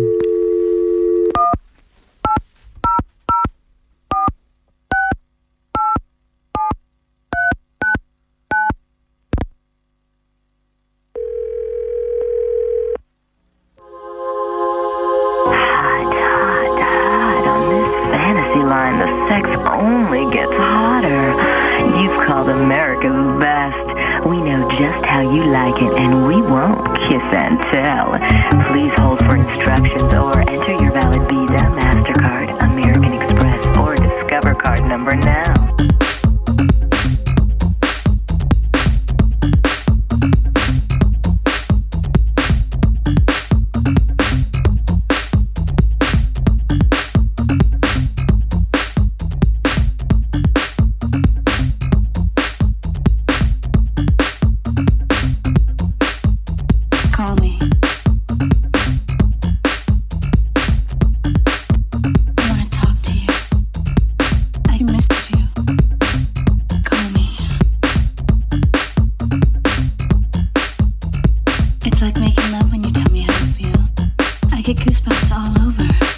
All 75.57 75.67
over. 75.67 76.10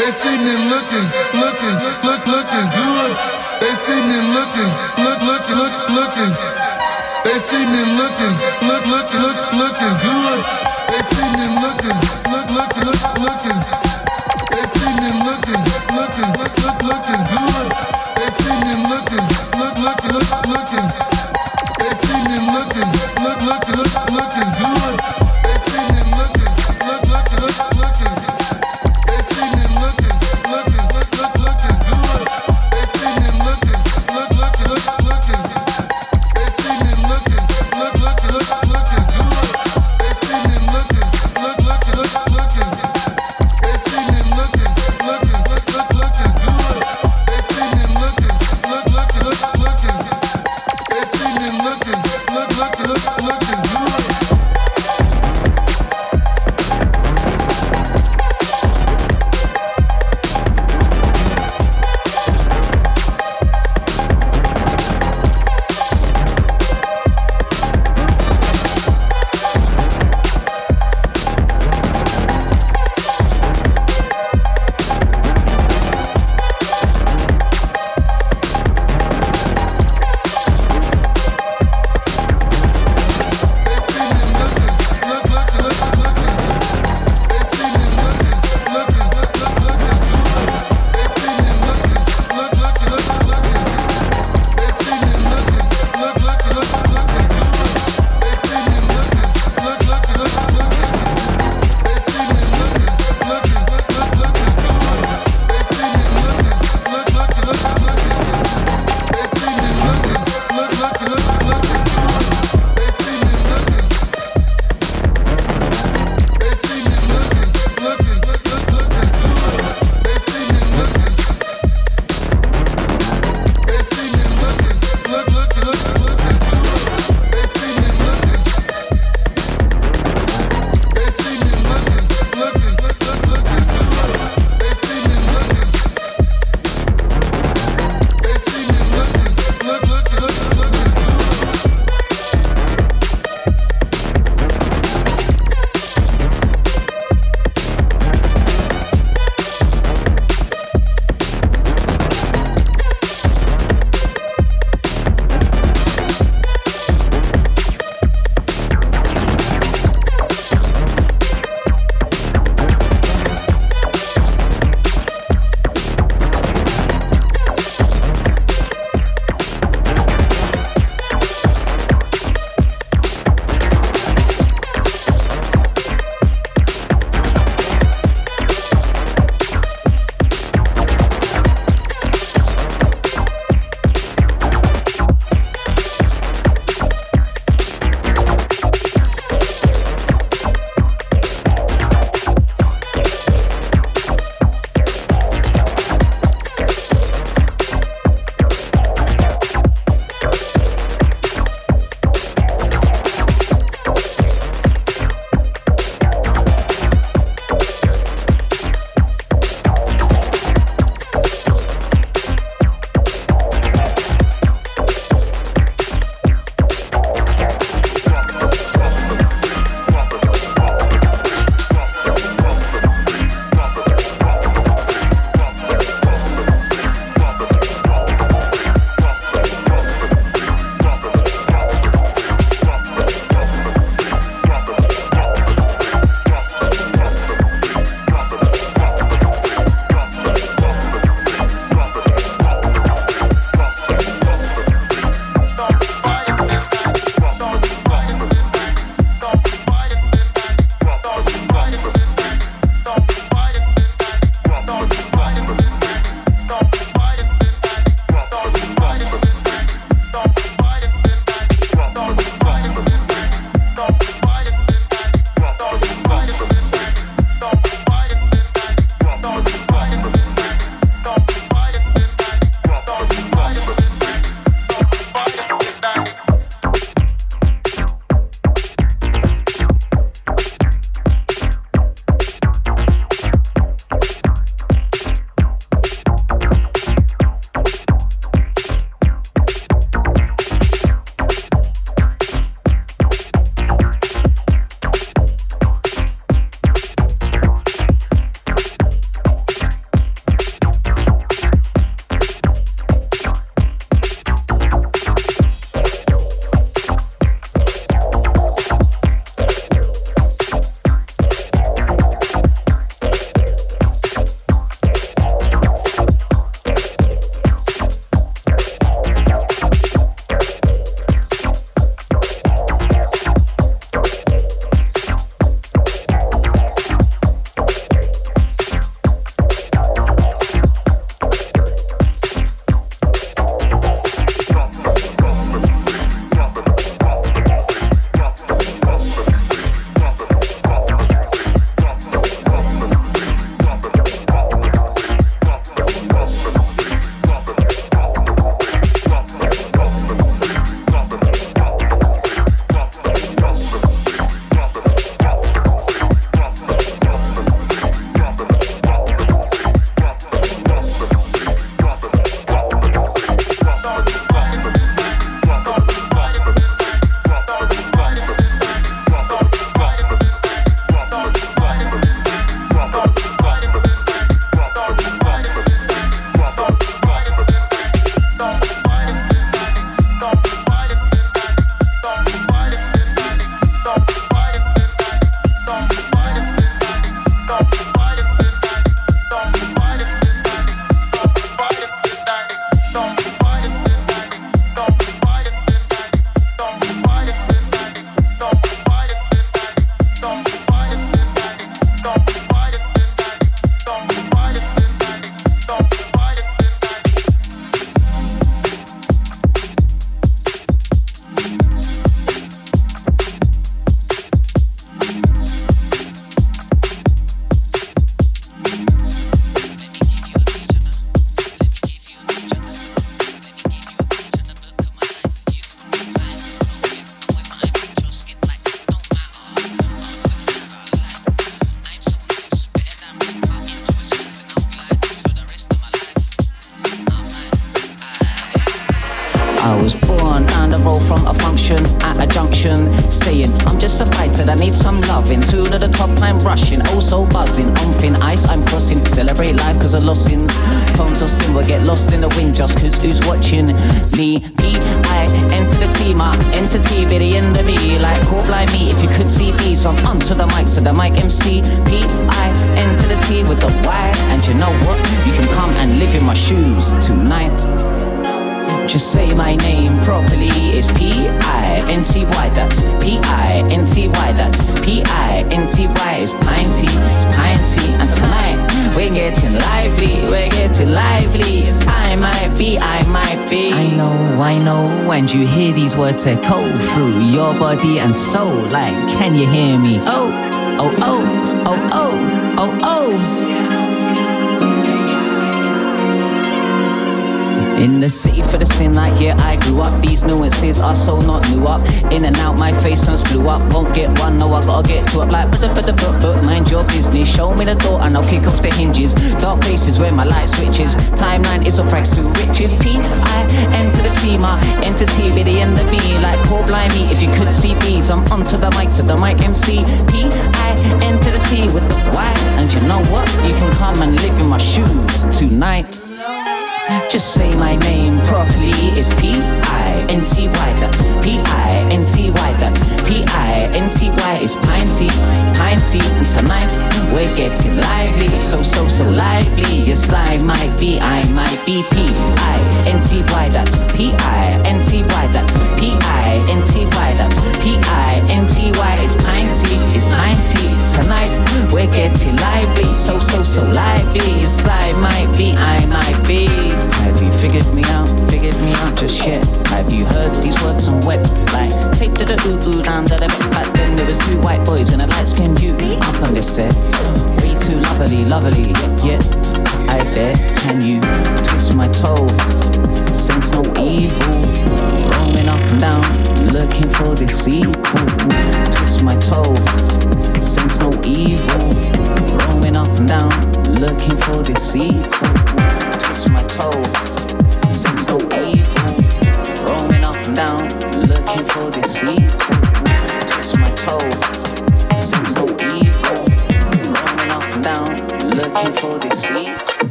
They 0.00 0.10
see 0.12 0.32
me 0.38 0.56
looking, 0.72 1.06
looking, 1.36 1.76
look, 2.00 2.24
looking 2.24 2.68
good. 2.72 3.12
They 3.60 3.74
see 3.84 4.00
me 4.00 4.16
looking, 4.32 4.70
look, 4.96 5.20
look, 5.20 5.44
look, 5.50 5.74
looking. 5.90 6.32
They 7.22 7.36
see 7.38 7.66
me 7.66 7.82
looking, 8.00 8.34
look, 8.64 8.86
look, 8.86 9.12
look, 9.12 9.52
looking 9.52 9.96
good. 10.00 10.40
They 10.88 11.02
see 11.04 11.28
me 11.36 11.46
looking, 11.60 11.98
look, 12.32 12.48
look, 12.48 12.76
look, 12.80 13.18
looking. 13.18 13.89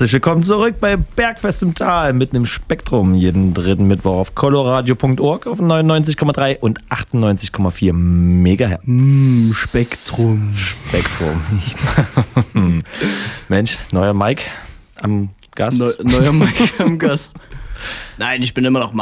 Herzlich 0.00 0.14
willkommen 0.14 0.42
zurück 0.42 0.76
bei 0.80 0.96
Bergfest 0.96 1.62
im 1.62 1.74
Tal 1.74 2.14
mitten 2.14 2.34
im 2.34 2.46
Spektrum. 2.46 3.14
Jeden 3.14 3.52
dritten 3.52 3.86
Mittwoch 3.86 4.14
auf 4.14 4.34
coloradio.org 4.34 5.46
auf 5.46 5.60
99,3 5.60 6.56
und 6.58 6.80
98,4 6.88 7.92
Megahertz. 7.92 8.80
Mm, 8.86 9.52
Spektrum. 9.52 10.54
Spektrum. 10.56 11.42
Ich- 11.58 11.76
Mensch, 13.50 13.76
neuer 13.92 14.14
Mike 14.14 14.44
am 15.02 15.28
Gast. 15.54 15.78
Neu, 15.78 15.92
neuer 16.02 16.32
Mike 16.32 16.70
am 16.78 16.98
Gast. 16.98 17.34
Nein, 18.16 18.40
ich 18.40 18.54
bin 18.54 18.64
immer 18.64 18.80
noch 18.80 18.94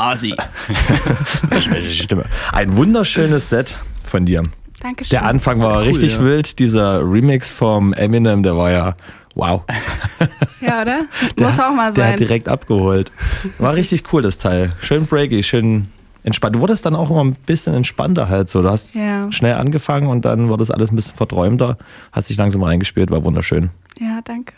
welche 1.70 1.92
Stimme. 1.92 2.24
Ein 2.50 2.76
wunderschönes 2.76 3.48
Set 3.48 3.78
von 4.02 4.26
dir. 4.26 4.42
Dankeschön. 4.82 5.10
Der 5.10 5.24
Anfang 5.26 5.60
war 5.60 5.78
Cool, 5.82 5.84
richtig 5.90 6.14
ja. 6.14 6.24
wild. 6.24 6.58
Dieser 6.58 7.02
Remix 7.02 7.52
vom 7.52 7.92
Eminem, 7.92 8.42
der 8.42 8.56
war 8.56 8.72
ja 8.72 8.96
wow. 9.36 9.62
Ja, 10.78 10.82
oder? 10.82 11.00
Der, 11.38 11.46
Muss 11.46 11.58
auch 11.60 11.72
mal 11.74 11.92
Der 11.92 12.04
sein. 12.04 12.12
hat 12.12 12.20
direkt 12.20 12.48
abgeholt. 12.48 13.12
War 13.58 13.74
richtig 13.74 14.04
cool, 14.12 14.22
das 14.22 14.38
Teil. 14.38 14.72
Schön 14.80 15.06
breaky, 15.06 15.42
schön 15.42 15.88
entspannt. 16.24 16.56
Du 16.56 16.60
wurdest 16.60 16.84
dann 16.86 16.94
auch 16.94 17.10
immer 17.10 17.24
ein 17.24 17.34
bisschen 17.46 17.74
entspannter 17.74 18.28
halt 18.28 18.48
so. 18.48 18.62
Du 18.62 18.68
hast 18.70 18.94
Ja. 18.94 19.30
schnell 19.32 19.54
angefangen 19.54 20.08
und 20.08 20.24
dann 20.24 20.48
wurde 20.48 20.62
es 20.62 20.70
alles 20.70 20.90
ein 20.92 20.96
bisschen 20.96 21.14
verträumter. 21.16 21.78
Hast 22.12 22.28
dich 22.30 22.36
langsam 22.36 22.62
reingespielt, 22.62 23.10
war 23.10 23.24
wunderschön. 23.24 23.70
Ja, 24.00 24.20
danke. 24.24 24.52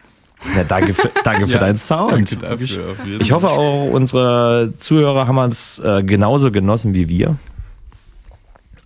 Ja, 0.57 0.65
danke 0.65 0.95
für, 0.95 1.11
danke 1.25 1.47
für 1.47 1.53
Ja, 1.55 1.59
deinen 1.59 1.77
Sound. 1.79 2.13
danke 2.13 2.37
dafür, 2.37 2.97
Ich 3.21 3.31
hoffe 3.33 3.49
auch, 3.49 3.91
unsere 3.93 4.73
Zuhörer 4.79 5.27
haben 5.29 5.39
es 5.53 5.79
äh, 5.81 6.03
genauso 6.03 6.51
genossen 6.51 6.95
wie 6.95 7.09
wir. 7.09 7.37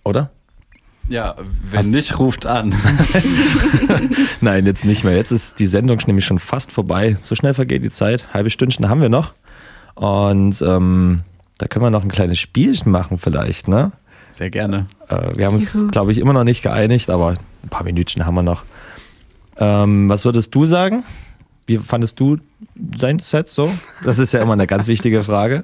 Oder? 0.03 0.29
Ja, 1.07 1.35
wenn 1.69 1.91
nicht, 1.91 2.17
ruft 2.17 2.45
an. 2.45 2.73
Nein, 4.41 4.65
jetzt 4.65 4.85
nicht 4.85 5.03
mehr. 5.03 5.15
Jetzt 5.15 5.31
ist 5.31 5.59
die 5.59 5.67
Sendung 5.67 5.99
nämlich 6.07 6.25
schon 6.25 6.39
fast 6.39 6.71
vorbei. 6.71 7.15
So 7.21 7.35
schnell 7.35 7.53
vergeht 7.53 7.83
die 7.83 7.91
Zeit. 7.91 8.33
Halbe 8.33 8.49
Stündchen 8.49 8.89
haben 8.89 9.01
wir 9.01 9.09
noch. 9.09 9.33
Und 9.93 10.61
ähm, 10.61 11.21
da 11.57 11.67
können 11.67 11.85
wir 11.85 11.91
noch 11.91 12.03
ein 12.03 12.11
kleines 12.11 12.39
Spielchen 12.39 12.91
machen 12.91 13.17
vielleicht, 13.17 13.67
ne? 13.67 13.91
Sehr 14.33 14.49
gerne. 14.49 14.87
Äh, 15.07 15.37
wir 15.37 15.45
haben 15.45 15.55
uns, 15.55 15.85
glaube 15.91 16.11
ich, 16.11 16.17
immer 16.17 16.33
noch 16.33 16.43
nicht 16.43 16.61
geeinigt, 16.61 17.09
aber 17.09 17.35
ein 17.63 17.69
paar 17.69 17.83
Minütchen 17.83 18.25
haben 18.25 18.35
wir 18.35 18.43
noch. 18.43 18.63
Ähm, 19.57 20.09
was 20.09 20.25
würdest 20.25 20.53
du 20.53 20.65
sagen? 20.65 21.03
Wie 21.67 21.77
fandest 21.77 22.19
du 22.19 22.37
dein 22.75 23.19
Set 23.19 23.47
so? 23.47 23.71
Das 24.03 24.19
ist 24.19 24.33
ja 24.33 24.41
immer 24.41 24.53
eine 24.53 24.67
ganz 24.67 24.87
wichtige 24.87 25.23
Frage. 25.23 25.63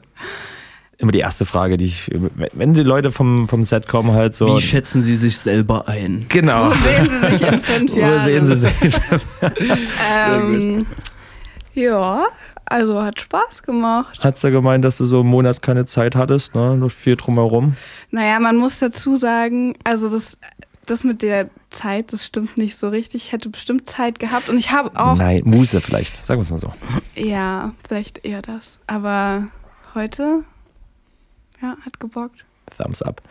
Immer 1.02 1.12
die 1.12 1.20
erste 1.20 1.46
Frage, 1.46 1.78
die 1.78 1.86
ich, 1.86 2.10
wenn 2.54 2.74
die 2.74 2.84
Leute 2.84 3.12
vom, 3.12 3.48
vom 3.48 3.64
Set 3.64 3.88
kommen, 3.88 4.12
halt 4.14 4.34
so. 4.36 4.56
Wie 4.56 4.62
schätzen 4.62 5.02
Sie 5.02 5.16
sich 5.18 5.38
selber 5.38 5.88
ein? 5.88 6.26
Genau. 6.30 6.70
Wo 6.70 6.74
sehen 6.76 7.10
Sie 7.10 7.28
sich 7.38 7.48
in 7.48 7.60
fünf 7.60 7.92
Wo 7.96 8.00
Jahren? 8.00 8.24
sehen 8.24 8.46
Sie 8.46 8.56
sich? 8.58 8.96
Ähm, 10.14 10.86
ja, 11.74 12.26
also 12.66 13.02
hat 13.02 13.20
Spaß 13.20 13.64
gemacht. 13.64 14.24
Hat's 14.24 14.42
ja 14.42 14.50
gemeint, 14.50 14.86
dass 14.86 14.98
du 14.98 15.06
so 15.06 15.22
einen 15.22 15.30
Monat 15.30 15.62
keine 15.62 15.86
Zeit 15.86 16.16
hattest, 16.16 16.54
ne? 16.56 16.76
Nur 16.78 16.90
viel 16.90 17.16
drumherum. 17.16 17.76
Naja, 18.12 18.40
man 18.40 18.58
muss 18.58 18.80
dazu 18.80 19.16
sagen, 19.18 19.76
also 19.84 20.10
das, 20.10 20.38
das 20.86 21.04
mit 21.04 21.22
der 21.22 21.50
Zeit, 21.70 22.12
das 22.14 22.26
stimmt 22.26 22.58
nicht 22.58 22.78
so 22.78 22.90
richtig. 22.90 23.26
Ich 23.26 23.32
hätte 23.32 23.50
bestimmt 23.50 23.90
Zeit 23.90 24.20
gehabt 24.20 24.50
und 24.50 24.58
ich 24.58 24.72
habe 24.72 24.92
auch, 25.00 25.16
Nein, 25.16 25.44
Muse 25.46 25.82
vielleicht, 25.82 26.18
sagen 26.26 26.40
wir 26.40 26.44
es 26.44 26.52
mal 26.52 26.58
so. 26.58 26.74
ja, 27.16 27.72
vielleicht 27.88 28.24
eher 28.26 28.42
das. 28.42 28.78
Aber 28.88 29.48
heute, 29.96 30.44
ja, 31.62 31.76
hat 31.86 32.00
gebockt. 32.00 32.44
Thumbs 32.78 33.02
up. 33.02 33.22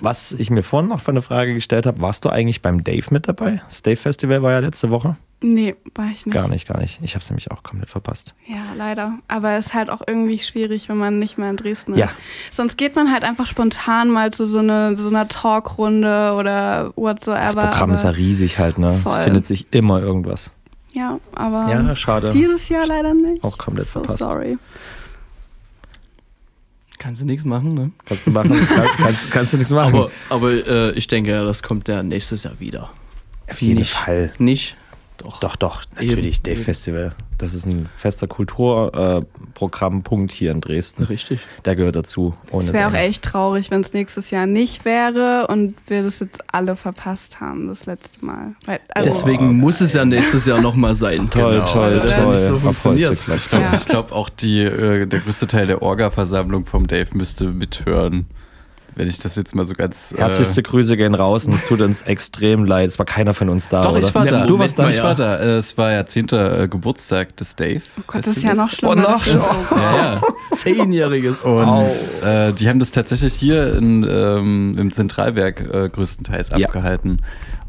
Was 0.00 0.32
ich 0.38 0.50
mir 0.50 0.62
vorhin 0.62 0.88
noch 0.88 1.00
für 1.00 1.10
eine 1.10 1.22
Frage 1.22 1.54
gestellt 1.54 1.86
habe, 1.86 2.00
warst 2.00 2.24
du 2.24 2.30
eigentlich 2.30 2.62
beim 2.62 2.82
Dave 2.82 3.06
mit 3.10 3.28
dabei? 3.28 3.60
Das 3.68 3.82
Dave 3.82 3.96
Festival 3.96 4.42
war 4.42 4.52
ja 4.52 4.58
letzte 4.60 4.90
Woche. 4.90 5.16
Nee, 5.42 5.76
war 5.94 6.06
ich 6.06 6.24
nicht. 6.24 6.32
Gar 6.34 6.48
nicht, 6.48 6.66
gar 6.66 6.78
nicht. 6.80 6.98
Ich 7.02 7.14
habe 7.14 7.22
es 7.22 7.28
nämlich 7.28 7.50
auch 7.50 7.62
komplett 7.62 7.90
verpasst. 7.90 8.34
Ja, 8.46 8.72
leider. 8.74 9.18
Aber 9.28 9.52
es 9.52 9.66
ist 9.66 9.74
halt 9.74 9.90
auch 9.90 10.00
irgendwie 10.06 10.38
schwierig, 10.38 10.88
wenn 10.88 10.96
man 10.96 11.18
nicht 11.18 11.36
mehr 11.36 11.50
in 11.50 11.58
Dresden 11.58 11.92
ist. 11.92 11.98
Ja. 11.98 12.08
Sonst 12.50 12.78
geht 12.78 12.96
man 12.96 13.12
halt 13.12 13.22
einfach 13.22 13.44
spontan 13.44 14.08
mal 14.08 14.32
zu 14.32 14.46
so, 14.46 14.60
eine, 14.60 14.96
so 14.96 15.08
einer 15.08 15.28
Talkrunde 15.28 16.32
oder 16.38 16.92
whatsoever. 16.96 17.52
Das 17.52 17.54
Programm 17.72 17.90
ist 17.90 18.04
ja 18.04 18.10
riesig 18.10 18.58
halt, 18.58 18.78
ne? 18.78 18.94
Voll. 19.02 19.18
Es 19.18 19.24
findet 19.24 19.46
sich 19.46 19.66
immer 19.72 20.00
irgendwas. 20.00 20.50
Ja, 20.92 21.20
aber 21.34 21.68
Ja, 21.70 21.94
schade. 21.94 22.30
dieses 22.30 22.70
Jahr 22.70 22.86
leider 22.86 23.12
nicht. 23.12 23.44
Auch 23.44 23.58
komplett 23.58 23.88
so 23.88 24.00
verpasst. 24.00 24.20
sorry. 24.20 24.56
Kannst 27.06 27.22
du 27.22 27.24
nichts 27.26 27.44
machen, 27.44 27.74
ne? 27.74 27.92
Kannst 28.04 28.26
du 28.26 28.32
machen? 28.32 28.66
Kann- 28.66 28.88
kannst, 28.96 29.30
kannst 29.30 29.52
du 29.52 29.58
nichts 29.58 29.72
machen? 29.72 29.94
Aber, 29.94 30.10
aber 30.28 30.50
äh, 30.50 30.90
ich 30.94 31.06
denke, 31.06 31.30
das 31.44 31.62
kommt 31.62 31.86
ja 31.86 32.02
nächstes 32.02 32.42
Jahr 32.42 32.58
wieder. 32.58 32.90
Auf 33.48 33.62
jeden 33.62 33.78
nicht. 33.78 33.92
Fall. 33.92 34.32
Nicht? 34.38 34.76
Doch. 35.18 35.40
Doch, 35.40 35.56
doch, 35.56 35.82
natürlich, 35.94 36.38
Eben, 36.38 36.42
Dave. 36.44 36.56
Festival. 36.64 37.14
Das 37.38 37.54
ist 37.54 37.66
ein 37.66 37.88
fester 37.96 38.26
Kulturprogrammpunkt 38.26 40.32
hier 40.32 40.50
in 40.52 40.60
Dresden. 40.60 41.04
Richtig. 41.04 41.40
Der 41.64 41.76
gehört 41.76 41.96
dazu. 41.96 42.34
Ohne 42.50 42.64
Es 42.64 42.72
wäre 42.72 42.88
auch 42.88 42.94
echt 42.94 43.22
traurig, 43.22 43.70
wenn 43.70 43.80
es 43.82 43.92
nächstes 43.92 44.30
Jahr 44.30 44.46
nicht 44.46 44.84
wäre 44.84 45.46
und 45.48 45.74
wir 45.86 46.02
das 46.02 46.20
jetzt 46.20 46.42
alle 46.52 46.76
verpasst 46.76 47.40
haben, 47.40 47.68
das 47.68 47.86
letzte 47.86 48.24
Mal. 48.24 48.54
Weil, 48.64 48.80
also, 48.94 49.08
Deswegen 49.10 49.58
muss 49.58 49.80
es 49.80 49.92
ja 49.92 50.04
nächstes 50.04 50.46
Jahr 50.46 50.60
nochmal 50.60 50.94
sein. 50.94 51.28
Toll, 51.30 51.62
toll, 51.70 51.92
weil 51.92 52.00
das 52.00 52.16
toll. 52.16 52.32
nicht 52.34 52.46
so 52.46 52.58
funktioniert. 52.58 53.12
Ich 53.12 53.24
glaube 53.50 53.64
Ja. 53.64 53.76
glaub 53.86 54.12
auch, 54.12 54.28
die, 54.28 54.60
äh, 54.62 55.06
der 55.06 55.20
größte 55.20 55.46
Teil 55.46 55.66
der 55.66 55.82
Orga-Versammlung 55.82 56.64
vom 56.66 56.86
Dave 56.86 57.08
müsste 57.14 57.46
mithören. 57.46 58.26
Wenn 58.98 59.08
ich 59.08 59.18
das 59.18 59.36
jetzt 59.36 59.54
mal 59.54 59.66
so 59.66 59.74
ganz. 59.74 60.12
Äh, 60.12 60.16
Herzlichste 60.18 60.62
Grüße 60.62 60.96
gehen 60.96 61.14
raus 61.14 61.44
und 61.44 61.54
es 61.54 61.64
tut 61.66 61.82
uns 61.82 62.00
extrem 62.02 62.64
leid. 62.64 62.88
Es 62.88 62.98
war 62.98 63.04
keiner 63.04 63.34
von 63.34 63.50
uns 63.50 63.68
da. 63.68 63.82
Doch, 63.82 63.90
oder? 63.92 64.00
ich 64.00 64.14
war 64.14 64.24
da. 64.24 64.46
Du 64.46 64.58
warst 64.58 64.78
da. 64.78 64.88
Ich 64.88 65.02
war 65.02 65.14
da. 65.14 65.36
Äh, 65.36 65.56
Es 65.56 65.76
war 65.76 65.92
ja 65.92 66.06
10. 66.06 66.28
äh, 66.30 66.66
Geburtstag 66.68 67.36
des 67.36 67.54
Dave. 67.56 67.82
oh 67.98 68.02
Gott, 68.06 68.26
das 68.26 68.38
ist 68.38 68.42
ja 68.42 68.54
noch 68.54 68.68
Oh, 68.72 68.74
schlimmer. 68.74 68.94
noch 68.96 69.18
Das 69.22 69.26
ist 69.26 69.32
so- 69.34 69.76
Ja, 69.76 69.96
ja. 70.14 70.20
Zehnjähriges. 70.52 71.44
Und 71.44 71.90
äh, 72.24 72.52
die 72.54 72.68
haben 72.70 72.78
das 72.78 72.90
tatsächlich 72.90 73.34
hier 73.34 73.74
in, 73.76 74.02
ähm, 74.08 74.74
im 74.78 74.90
Zentralwerk 74.92 75.60
äh, 75.60 75.88
größtenteils 75.90 76.48
Ja. 76.56 76.66
abgehalten. 76.66 77.20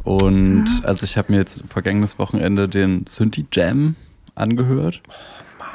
Und 0.06 0.68
also 0.84 1.04
ich 1.04 1.18
habe 1.18 1.34
mir 1.34 1.40
jetzt 1.40 1.62
vergangenes 1.70 2.18
Wochenende 2.18 2.70
den 2.70 3.06
Synthi 3.10 3.46
Jam 3.52 3.96
angehört. 4.36 5.02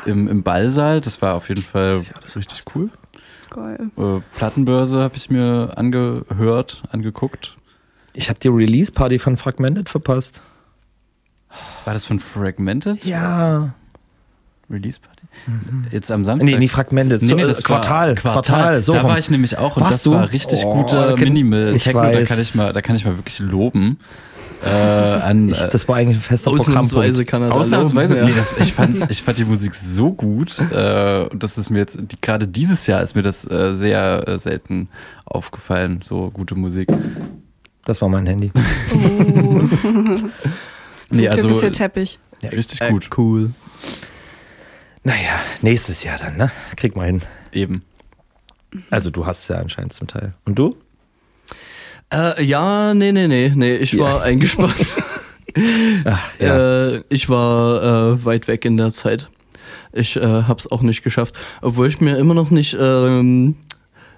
Im, 0.07 0.29
Im 0.29 0.43
Ballsaal, 0.43 1.03
das 1.03 1.21
war 1.21 1.35
auf 1.35 1.51
jeden 1.51 1.63
Fall 1.63 2.03
richtig 2.35 2.63
cool. 2.75 2.89
Geil. 3.55 3.91
Äh, 3.97 4.21
Plattenbörse 4.35 5.01
habe 5.01 5.17
ich 5.17 5.31
mir 5.31 5.73
angehört, 5.77 6.83
angeguckt. 6.91 7.57
Ich 8.15 8.29
habe 8.29 8.39
die 8.41 8.49
Release-Party 8.49 9.19
von 9.19 9.37
Fragmented 9.37 9.89
verpasst. 9.89 10.41
War 11.85 11.93
das 11.95 12.05
von 12.07 12.19
Fragmented? 12.19 13.05
Ja. 13.05 13.75
Release 14.71 14.99
Party? 15.01 15.23
Jetzt 15.91 16.11
am 16.11 16.25
Samstag? 16.25 16.47
Nee, 16.47 16.59
nicht 16.59 16.71
Fragmented, 16.71 17.21
so, 17.21 17.37
äh, 17.37 17.43
das 17.43 17.59
war 17.69 17.81
Quartal, 17.81 18.15
Quartal, 18.15 18.81
so 18.83 18.93
da 18.93 19.01
rum. 19.03 19.11
war 19.11 19.19
ich 19.19 19.29
nämlich 19.31 19.59
auch 19.59 19.77
und 19.77 19.83
Warst 19.83 19.95
das 19.95 20.03
du? 20.05 20.13
war 20.13 20.33
richtig 20.33 20.63
Oh, 20.65 20.75
guter 20.83 21.09
da 21.09 21.15
kann- 21.15 21.25
Minimal 21.25 21.75
ich 21.75 21.85
Techno, 21.85 22.03
da 22.03 22.09
weiß. 22.15 22.29
kann 22.29 22.41
ich 22.41 22.55
mal, 22.55 22.73
da 22.73 22.81
kann 22.81 22.97
ich 22.97 23.05
mal 23.05 23.17
wirklich 23.17 23.39
loben. 23.39 23.99
Äh, 24.65 24.69
an, 24.69 25.49
Ich, 25.51 25.59
das 25.65 25.89
war 25.89 25.97
eigentlich 25.97 26.19
ein 26.19 26.23
fester 26.23 26.51
Programmpunkt. 26.51 27.27
kann 27.27 27.43
er 27.43 27.49
da 27.51 27.55
Ausnahmsweise, 27.55 28.19
ja. 28.19 28.25
nee, 28.25 28.33
das, 28.35 28.55
ich, 28.59 28.73
fand's, 28.73 29.05
ich 29.09 29.23
fand 29.23 29.39
die 29.39 29.45
Musik 29.45 29.75
so 29.75 30.13
gut, 30.13 30.59
äh, 30.59 31.27
und 31.31 31.43
das 31.43 31.59
ist 31.59 31.71
mir 31.71 31.79
jetzt, 31.81 31.99
die, 32.01 32.21
gerade 32.21 32.47
dieses 32.49 32.87
Jahr 32.87 33.03
ist 33.03 33.15
mir 33.15 33.23
das 33.23 33.49
äh, 33.51 33.75
sehr 33.75 34.27
äh, 34.29 34.39
selten 34.39 34.89
aufgefallen, 35.25 36.01
so 36.05 36.31
gute 36.31 36.55
Musik. 36.55 36.89
Das 37.85 38.01
war 38.03 38.09
mein 38.09 38.27
Handy. 38.27 38.53
Nee, 41.11 41.25
So 41.27 41.31
also 41.31 41.49
Kippis 41.49 41.61
hier 41.61 41.73
Teppich. 41.73 42.19
richtig 42.43 42.81
Äh, 42.81 42.91
gut. 42.91 43.11
cool. 43.19 43.51
Naja, 45.05 45.41
nächstes 45.61 46.03
Jahr 46.05 46.17
dann, 46.19 46.37
ne? 46.39 46.51
Krieg 46.77 46.97
mal 46.97 47.05
hin. 47.07 47.21
Eben. 47.53 47.83
Also 48.91 49.11
du 49.11 49.27
hast 49.27 49.43
es 49.43 49.49
ja 49.49 49.57
anscheinend 49.57 49.93
zum 49.93 50.07
Teil. 50.09 50.33
Und 50.47 50.59
du? 50.59 50.75
Äh, 52.13 52.45
ja, 52.45 52.95
nee, 52.95 53.13
nee, 53.13 53.27
nee, 53.29 53.53
nee, 53.55 53.77
ich 53.77 53.99
war 53.99 54.11
Ja. 54.11 54.21
eingespannt. 54.23 54.75
Ach, 56.05 56.21
ja. 56.39 56.89
äh, 56.97 57.03
ich 57.09 57.29
war 57.29 58.13
äh, 58.13 58.25
weit 58.25 58.49
weg 58.49 58.65
in 58.65 58.77
der 58.77 58.91
Zeit. 58.93 59.29
Ich 59.93 60.17
äh, 60.17 60.21
hab's 60.21 60.67
auch 60.67 60.83
nicht 60.83 61.03
geschafft. 61.03 61.35
Obwohl 61.61 61.89
ich 61.89 62.01
mir 62.01 62.17
immer 62.17 62.35
noch 62.35 62.51
nicht, 62.51 62.77
ähm, 62.79 63.57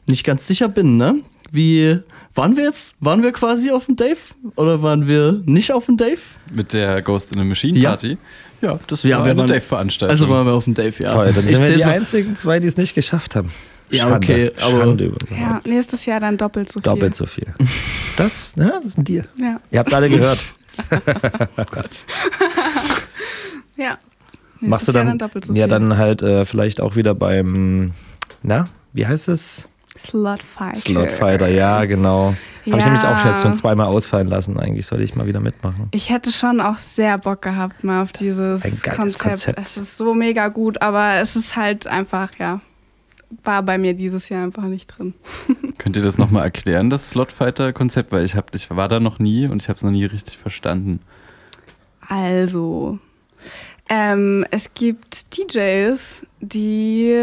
nicht 0.08 0.24
ganz 0.24 0.47
sicher 0.47 0.68
bin, 0.68 0.97
ne? 0.97 1.16
Wie, 1.50 1.98
waren 2.34 2.56
wir 2.56 2.64
jetzt, 2.64 2.94
waren 3.00 3.23
wir 3.23 3.32
quasi 3.32 3.70
auf 3.73 3.86
dem 3.86 3.97
Dave? 3.97 4.18
Oder 4.56 4.82
waren 4.82 5.06
wir 5.08 5.42
nicht 5.47 5.73
auf 5.73 5.86
dem 5.86 5.97
Dave? 5.97 6.18
Mit 6.52 6.73
der 6.73 7.02
Ghost 7.02 7.32
in 7.34 7.40
the 7.42 7.47
Machine 7.47 7.78
Ja. 7.78 7.90
Party? 7.90 8.18
Ja, 8.60 8.78
das 8.86 9.02
Ja, 9.02 9.18
war 9.18 9.24
wir 9.26 9.32
eine 9.32 9.47
Dave-Veranstaltung. 9.47 10.10
Also 10.12 10.28
waren 10.28 10.47
wir 10.47 10.52
auf 10.55 10.64
dem 10.64 10.74
Dave, 10.74 10.94
ja. 11.00 11.12
Toll, 11.12 11.32
dann 11.34 11.44
Ich 11.44 11.50
sind 11.50 11.60
wir 11.60 11.66
zähl's 11.66 11.81
die 11.81 11.86
mal- 11.86 11.94
einzigen 11.94 12.36
zwei, 12.36 12.60
die 12.60 12.66
es 12.68 12.76
nicht 12.76 12.94
geschafft 12.94 13.34
haben. 13.36 13.50
Ja, 13.90 14.08
Schande, 14.08 14.16
okay, 14.16 14.52
aber- 14.60 14.78
Schande 14.78 15.04
über 15.04 15.16
unser 15.20 15.36
Ja, 15.36 15.54
Haupt. 15.56 15.66
nächstes 15.66 16.06
Jahr 16.06 16.20
dann 16.20 16.36
doppelt 16.36 16.68
so 16.72 16.74
viel. 16.80 16.82
Doppelt 16.82 17.14
so 17.14 17.26
viel. 17.26 17.46
Das, 18.16 18.56
ne, 18.56 18.72
das 18.76 18.84
ist 18.92 18.98
ein 18.98 19.04
Deal. 19.04 19.26
Ja. 19.36 19.60
Ihr 19.70 19.78
habt 19.78 19.92
alle 19.92 20.08
gehört. 20.08 20.38
Ja. 23.76 23.98
Machst 24.60 24.88
du 24.88 24.92
Nächstes 24.92 24.94
Jahr 24.94 25.04
dann, 25.04 25.18
doppelt 25.18 25.44
so 25.46 25.52
ja 25.52 25.64
viel. 25.64 25.68
dann 25.70 25.98
halt 25.98 26.22
äh, 26.22 26.44
vielleicht 26.44 26.80
auch 26.80 26.96
wieder 26.96 27.14
beim, 27.14 27.92
na, 28.42 28.68
wie 28.92 29.06
heißt 29.06 29.28
es? 29.28 29.68
Slotfighter. 29.98 30.78
Slotfighter, 30.80 31.48
ja, 31.48 31.84
genau. 31.84 32.26
Habe 32.28 32.36
ich 32.64 32.72
Ja. 32.76 32.84
nämlich 32.84 33.04
auch 33.04 33.18
schon 33.18 33.30
jetzt 33.30 33.42
schon 33.42 33.54
zweimal 33.56 33.86
ausfallen 33.88 34.26
lassen. 34.26 34.58
Eigentlich 34.58 34.86
sollte 34.86 35.04
ich 35.04 35.14
mal 35.14 35.26
wieder 35.26 35.40
mitmachen. 35.40 35.88
Ich 35.90 36.08
hätte 36.10 36.32
schon 36.32 36.60
auch 36.60 36.78
sehr 36.78 37.18
Bock 37.18 37.42
gehabt 37.42 37.84
mal 37.84 38.02
auf 38.02 38.12
dieses 38.12 38.64
ein 38.64 38.78
geiles 38.82 39.18
Konzept. 39.18 39.56
Konzept. 39.56 39.58
Es 39.60 39.76
ist 39.76 39.96
so 39.96 40.14
mega 40.14 40.48
gut, 40.48 40.80
aber 40.82 41.14
es 41.20 41.36
ist 41.36 41.56
halt 41.56 41.86
einfach, 41.86 42.30
ja, 42.38 42.60
war 43.42 43.62
bei 43.62 43.78
mir 43.78 43.94
dieses 43.94 44.28
Jahr 44.28 44.44
einfach 44.44 44.64
nicht 44.64 44.86
drin. 44.86 45.14
Könnt 45.78 45.96
ihr 45.96 46.02
das 46.02 46.18
nochmal 46.18 46.44
erklären, 46.44 46.90
das 46.90 47.10
Slotfighter-Konzept? 47.10 48.12
Weil 48.12 48.24
ich, 48.24 48.36
hab, 48.36 48.54
ich 48.54 48.70
war 48.70 48.88
da 48.88 49.00
noch 49.00 49.18
nie 49.18 49.46
und 49.46 49.62
ich 49.62 49.68
habe 49.68 49.76
es 49.76 49.82
noch 49.82 49.90
nie 49.90 50.04
richtig 50.04 50.38
verstanden. 50.38 51.00
Also, 52.08 52.98
ähm, 53.88 54.46
es 54.50 54.72
gibt 54.74 55.36
DJs, 55.36 56.22
die 56.40 57.14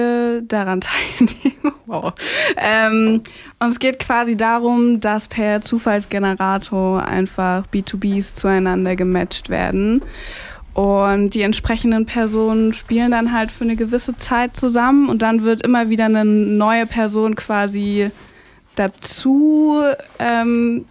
daran 0.48 0.81
teilnehmen. 1.17 1.75
wow. 1.88 2.14
Ähm, 2.57 3.22
und 3.59 3.69
es 3.69 3.80
geht 3.80 3.99
quasi 3.99 4.38
darum, 4.38 4.99
dass 4.99 5.27
per 5.27 5.61
Zufallsgenerator 5.61 7.03
einfach 7.03 7.65
B2Bs 7.67 8.35
zueinander 8.35 8.95
gematcht 8.95 9.49
werden. 9.49 10.03
Und 10.74 11.32
die 11.33 11.41
entsprechenden 11.41 12.06
Personen 12.06 12.72
spielen 12.74 13.11
dann 13.11 13.33
halt 13.33 13.51
für 13.51 13.66
eine 13.66 13.75
gewisse 13.75 14.16
Zeit 14.17 14.56
zusammen 14.56 15.09
und 15.09 15.22
dann 15.22 15.43
wird 15.43 15.64
immer 15.64 15.90
wieder 15.90 16.06
eine 16.06 16.24
neue 16.24 16.85
Person 16.85 17.35
quasi 17.35 18.09
dazu 18.75 19.82
ähm, 20.19 20.85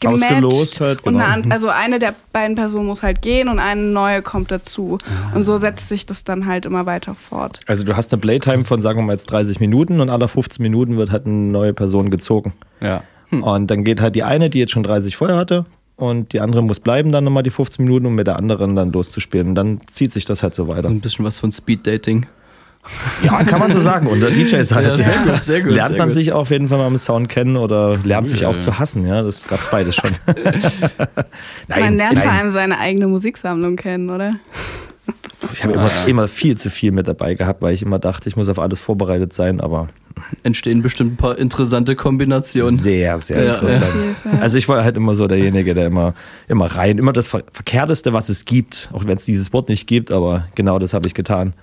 gematcht. 0.00 0.24
Ausgelost 0.24 0.80
halt, 0.80 1.04
Und 1.04 1.14
genau. 1.14 1.24
eine, 1.24 1.44
an- 1.44 1.52
also 1.52 1.68
eine 1.68 1.98
der 1.98 2.14
beiden 2.32 2.56
Personen 2.56 2.86
muss 2.86 3.02
halt 3.02 3.22
gehen 3.22 3.48
und 3.48 3.58
eine 3.58 3.80
neue 3.80 4.22
kommt 4.22 4.50
dazu. 4.50 4.98
Und 5.34 5.44
so 5.44 5.56
setzt 5.56 5.88
sich 5.88 6.06
das 6.06 6.24
dann 6.24 6.46
halt 6.46 6.66
immer 6.66 6.86
weiter 6.86 7.14
fort. 7.14 7.60
Also 7.66 7.84
du 7.84 7.96
hast 7.96 8.12
eine 8.12 8.20
Playtime 8.20 8.64
von, 8.64 8.80
sagen 8.80 8.98
wir 8.98 9.02
mal 9.04 9.12
jetzt 9.14 9.26
30 9.26 9.60
Minuten 9.60 10.00
und 10.00 10.10
alle 10.10 10.28
15 10.28 10.62
Minuten 10.62 10.96
wird 10.96 11.10
halt 11.10 11.26
eine 11.26 11.34
neue 11.34 11.72
Person 11.72 12.10
gezogen. 12.10 12.52
Ja. 12.80 13.02
Und 13.30 13.70
dann 13.70 13.82
geht 13.82 14.00
halt 14.02 14.14
die 14.14 14.24
eine, 14.24 14.50
die 14.50 14.58
jetzt 14.58 14.72
schon 14.72 14.82
30 14.82 15.16
vorher 15.16 15.36
hatte, 15.38 15.64
und 16.02 16.32
die 16.32 16.40
andere 16.40 16.62
muss 16.62 16.80
bleiben 16.80 17.12
dann 17.12 17.22
nochmal 17.22 17.44
die 17.44 17.50
15 17.50 17.84
Minuten, 17.84 18.06
um 18.06 18.14
mit 18.16 18.26
der 18.26 18.36
anderen 18.36 18.74
dann 18.74 18.90
loszuspielen. 18.90 19.48
Und 19.48 19.54
dann 19.54 19.80
zieht 19.88 20.12
sich 20.12 20.24
das 20.24 20.42
halt 20.42 20.52
so 20.54 20.66
weiter. 20.66 20.88
Ein 20.88 21.00
bisschen 21.00 21.24
was 21.24 21.38
von 21.38 21.52
Speed-Dating. 21.52 22.26
Ja, 23.22 23.44
kann 23.44 23.60
man 23.60 23.70
so 23.70 23.78
sagen. 23.78 24.08
Unter 24.08 24.30
DJs 24.32 24.74
halt. 24.74 24.86
Ja, 24.88 24.94
sehr 24.96 25.18
gut, 25.18 25.42
sehr 25.42 25.60
gut, 25.60 25.70
Lernt 25.70 25.90
sehr 25.90 25.98
man 25.98 26.08
gut. 26.08 26.14
sich 26.14 26.32
auf 26.32 26.50
jeden 26.50 26.68
Fall 26.68 26.78
mal 26.78 26.88
im 26.88 26.98
Sound 26.98 27.28
kennen 27.28 27.56
oder 27.56 27.98
lernt 28.02 28.28
sich 28.28 28.44
auch 28.44 28.56
zu 28.56 28.80
hassen. 28.80 29.06
Ja, 29.06 29.22
das 29.22 29.46
gab's 29.46 29.70
beides 29.70 29.94
schon. 29.94 30.10
Man 31.68 31.96
lernt 31.96 32.18
vor 32.18 32.32
allem 32.32 32.50
seine 32.50 32.78
eigene 32.80 33.06
Musiksammlung 33.06 33.76
kennen, 33.76 34.10
oder? 34.10 34.34
Ich 35.52 35.62
habe 35.64 35.72
immer, 35.74 35.90
immer 36.06 36.28
viel 36.28 36.56
zu 36.56 36.70
viel 36.70 36.92
mit 36.92 37.08
dabei 37.08 37.34
gehabt, 37.34 37.62
weil 37.62 37.74
ich 37.74 37.82
immer 37.82 37.98
dachte, 37.98 38.28
ich 38.28 38.36
muss 38.36 38.48
auf 38.48 38.58
alles 38.58 38.80
vorbereitet 38.80 39.32
sein, 39.32 39.60
aber 39.60 39.88
Entstehen 40.42 40.82
bestimmt 40.82 41.14
ein 41.14 41.16
paar 41.16 41.38
interessante 41.38 41.96
Kombinationen. 41.96 42.78
sehr, 42.78 43.18
sehr 43.20 43.44
Ja, 43.44 43.52
interessant. 43.54 43.92
ja. 44.24 44.38
Also 44.40 44.58
ich 44.58 44.68
war 44.68 44.84
halt 44.84 44.96
immer 44.96 45.14
so 45.14 45.26
derjenige, 45.26 45.74
der 45.74 45.86
immer, 45.86 46.14
immer 46.48 46.66
rein, 46.66 46.98
immer 46.98 47.12
das 47.12 47.28
Ver 47.28 47.42
Verkehrteste, 47.52 48.12
was 48.12 48.28
es 48.28 48.44
gibt, 48.44 48.90
auch 48.92 49.04
wenn 49.06 49.16
es 49.16 49.24
dieses 49.24 49.52
Wort 49.52 49.68
nicht 49.68 49.86
gibt, 49.86 50.12
aber 50.12 50.46
genau 50.54 50.78
das 50.78 50.94
habe 50.94 51.06
ich 51.08 51.14
getan. 51.14 51.54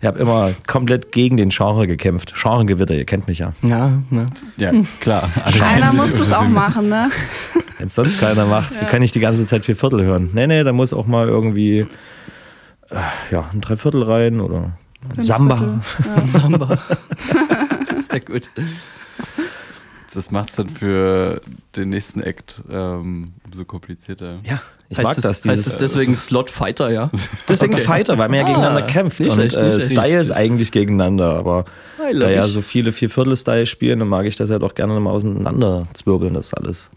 Ich 0.00 0.06
habe 0.06 0.18
immer 0.18 0.50
komplett 0.66 1.12
gegen 1.12 1.36
den 1.36 1.50
Genre 1.50 1.86
gekämpft. 1.86 2.34
Genregewitter, 2.34 2.94
ihr 2.94 3.04
kennt 3.04 3.28
mich 3.28 3.38
ja. 3.38 3.52
Ja, 3.62 3.92
ne? 4.10 4.26
Ja, 4.56 4.72
klar. 5.00 5.30
Einer 5.44 5.92
muss 5.92 6.12
das 6.18 6.32
auch 6.32 6.42
machen, 6.48 6.88
ne? 6.88 7.08
Wenn 7.78 7.86
es 7.86 7.94
sonst 7.94 8.18
keiner 8.18 8.46
macht, 8.46 8.72
wie 8.80 8.84
Ja. 8.84 8.90
kann 8.90 9.02
ich 9.02 9.12
die 9.12 9.20
ganze 9.20 9.46
Zeit 9.46 9.64
vier 9.64 9.76
Viertel 9.76 10.02
hören? 10.02 10.30
Nee, 10.34 10.48
nee, 10.48 10.64
da 10.64 10.72
muss 10.72 10.92
auch 10.92 11.06
mal 11.06 11.28
irgendwie 11.28 11.86
ja, 13.30 13.48
ein 13.52 13.60
Dreiviertel 13.60 14.02
rein 14.02 14.40
oder 14.40 14.72
Fünf 15.14 15.26
Samba. 15.26 15.80
Ja. 16.16 16.28
Samba. 16.28 16.78
Sehr 18.10 18.20
gut. 18.20 18.50
Das 20.14 20.30
macht 20.30 20.50
es 20.50 20.56
dann 20.56 20.68
für 20.68 21.40
den 21.74 21.88
nächsten 21.88 22.20
Act 22.20 22.62
ähm, 22.70 23.32
umso 23.46 23.64
komplizierter. 23.64 24.40
Ja, 24.44 24.60
ich 24.90 24.98
heißt 24.98 25.06
mag 25.08 25.16
es, 25.16 25.22
das. 25.22 25.44
Heißt 25.44 25.66
es 25.66 25.78
deswegen 25.78 26.14
Slot 26.14 26.50
Fighter, 26.50 26.90
ja? 26.90 27.10
Deswegen 27.48 27.72
Okay. 27.74 27.82
Fighter, 27.82 28.18
weil 28.18 28.28
man 28.28 28.38
ja 28.38 28.44
Ah, 28.44 28.46
gegeneinander 28.48 28.82
kämpft. 28.82 29.20
nicht 29.20 29.30
und 29.30 29.38
schlecht, 29.38 29.56
äh. 29.56 29.80
Styles 29.80 30.30
eigentlich 30.30 30.70
gegeneinander. 30.70 31.34
Aber 31.36 31.64
da 31.98 32.28
ja 32.30 32.46
so 32.46 32.60
viele 32.60 32.92
Vierviertel-Style 32.92 33.66
spielen, 33.66 34.00
dann 34.00 34.08
mag 34.08 34.26
ich 34.26 34.36
das 34.36 34.50
halt 34.50 34.62
auch 34.62 34.74
gerne 34.74 35.00
mal 35.00 35.10
auseinanderzwirbeln, 35.10 36.34
das 36.34 36.52
alles. 36.52 36.90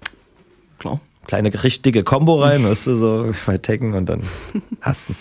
Klar. 0.80 1.00
Kleine 1.26 1.52
richtige 1.64 2.04
Combo 2.04 2.42
rein, 2.42 2.66
weißt 2.66 2.88
du, 2.88 2.96
so 2.98 3.32
bei 3.46 3.58
Tekken 3.58 3.94
und 3.94 4.08
dann 4.08 4.24
hasten. 4.82 5.16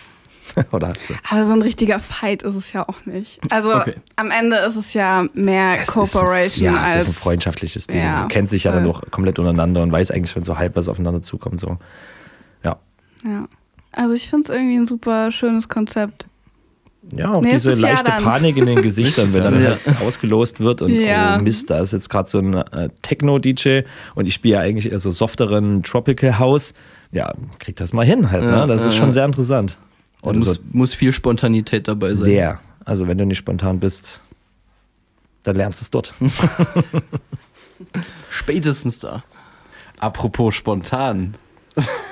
Oder 0.73 0.89
hast 0.89 1.11
du? 1.11 1.15
Aber 1.31 1.45
so 1.47 1.53
ein 1.53 1.63
richtiger 1.63 1.99
Fight 2.01 2.43
ist 2.43 2.55
es 2.55 2.73
ja 2.73 2.89
auch 2.89 3.05
nicht. 3.07 3.41
Also 3.51 3.75
Okay. 3.75 3.95
am 4.17 4.31
Ende 4.31 4.57
ist 4.59 4.77
es 4.77 4.95
ja 4.95 5.25
mehr 5.35 5.81
Es 5.81 5.89
ist- 5.89 5.95
Cooperation 5.95 6.65
ja, 6.75 6.81
als. 6.83 6.95
es 6.97 7.03
ist 7.03 7.09
ein 7.09 7.15
freundschaftliches 7.15 7.87
Ding. 7.87 8.01
Ja, 8.01 8.21
Man 8.21 8.29
kennt 8.29 8.49
sich 8.49 8.65
ja 8.65 8.73
dann 8.73 8.87
auch 8.87 9.03
komplett 9.11 9.39
untereinander 9.39 9.83
und 9.83 9.91
weiß 9.93 10.11
eigentlich 10.11 10.31
schon 10.31 10.45
so 10.45 10.57
halb, 10.59 10.77
was 10.77 10.89
aufeinander 10.89 11.23
zukommt. 11.23 11.61
So. 11.61 11.79
Ja. 12.63 12.77
Ja. 13.25 13.49
Also 13.93 14.15
ich 14.15 14.29
finde 14.29 14.51
es 14.53 14.57
irgendwie 14.59 14.77
ein 14.77 14.87
super 14.87 15.31
schönes 15.33 15.69
Konzept. 15.69 16.27
Ja, 17.15 17.33
auch 17.35 17.43
Nächstes 17.43 17.75
diese 17.75 17.83
Jahr 17.87 17.93
leichte 17.97 18.11
dann. 18.13 18.25
Panik 18.25 18.57
in 18.57 18.65
den 18.65 18.81
Gesichtern, 18.81 19.33
wenn 19.35 19.43
dann 19.43 19.55
Ja. 19.63 19.71
halt 19.71 20.01
ausgelost 20.01 20.61
wird 20.61 20.81
und 20.81 20.91
Ja. 20.91 21.37
oh 21.39 21.43
Mist, 21.43 21.69
da 21.69 21.81
ist 21.81 21.93
jetzt 21.93 22.09
gerade 22.09 22.31
so 22.31 22.39
ein 22.39 22.55
äh, 22.55 22.89
Techno-DJ 23.03 23.83
und 24.15 24.25
ich 24.27 24.33
spiele 24.35 24.55
ja 24.55 24.61
eigentlich 24.61 24.91
eher 24.91 24.99
so 24.99 25.11
softeren 25.13 25.83
Tropical 25.83 26.39
House. 26.39 26.73
Ja, 27.13 27.33
krieg 27.59 27.77
das 27.77 27.93
mal 27.93 28.07
hin 28.07 28.31
halt, 28.31 28.43
Ja, 28.43 28.63
ne? 28.63 28.67
Das 28.67 28.83
ja, 28.83 28.89
ist 28.89 28.95
schon 28.97 29.07
ja. 29.09 29.13
sehr 29.13 29.25
interessant. 29.27 29.77
Da 30.25 30.31
Oder 30.31 30.39
muss, 30.41 30.55
so 30.55 30.61
muss 30.73 30.95
viel 30.95 31.13
Spontanität 31.13 31.87
dabei 31.87 32.13
sein. 32.15 32.25
sehr. 32.25 32.61
Also 32.85 33.07
wenn 33.07 33.17
du 33.17 33.25
nicht 33.25 33.39
spontan 33.39 33.79
bist, 33.81 34.21
dann 35.43 35.57
lernst 35.57 35.81
du 35.81 35.85
es 35.85 35.91
dort. 35.91 36.15
Spätestens 38.31 38.99
da. 38.99 39.23
Apropos 39.99 40.55
spontan. 40.55 41.37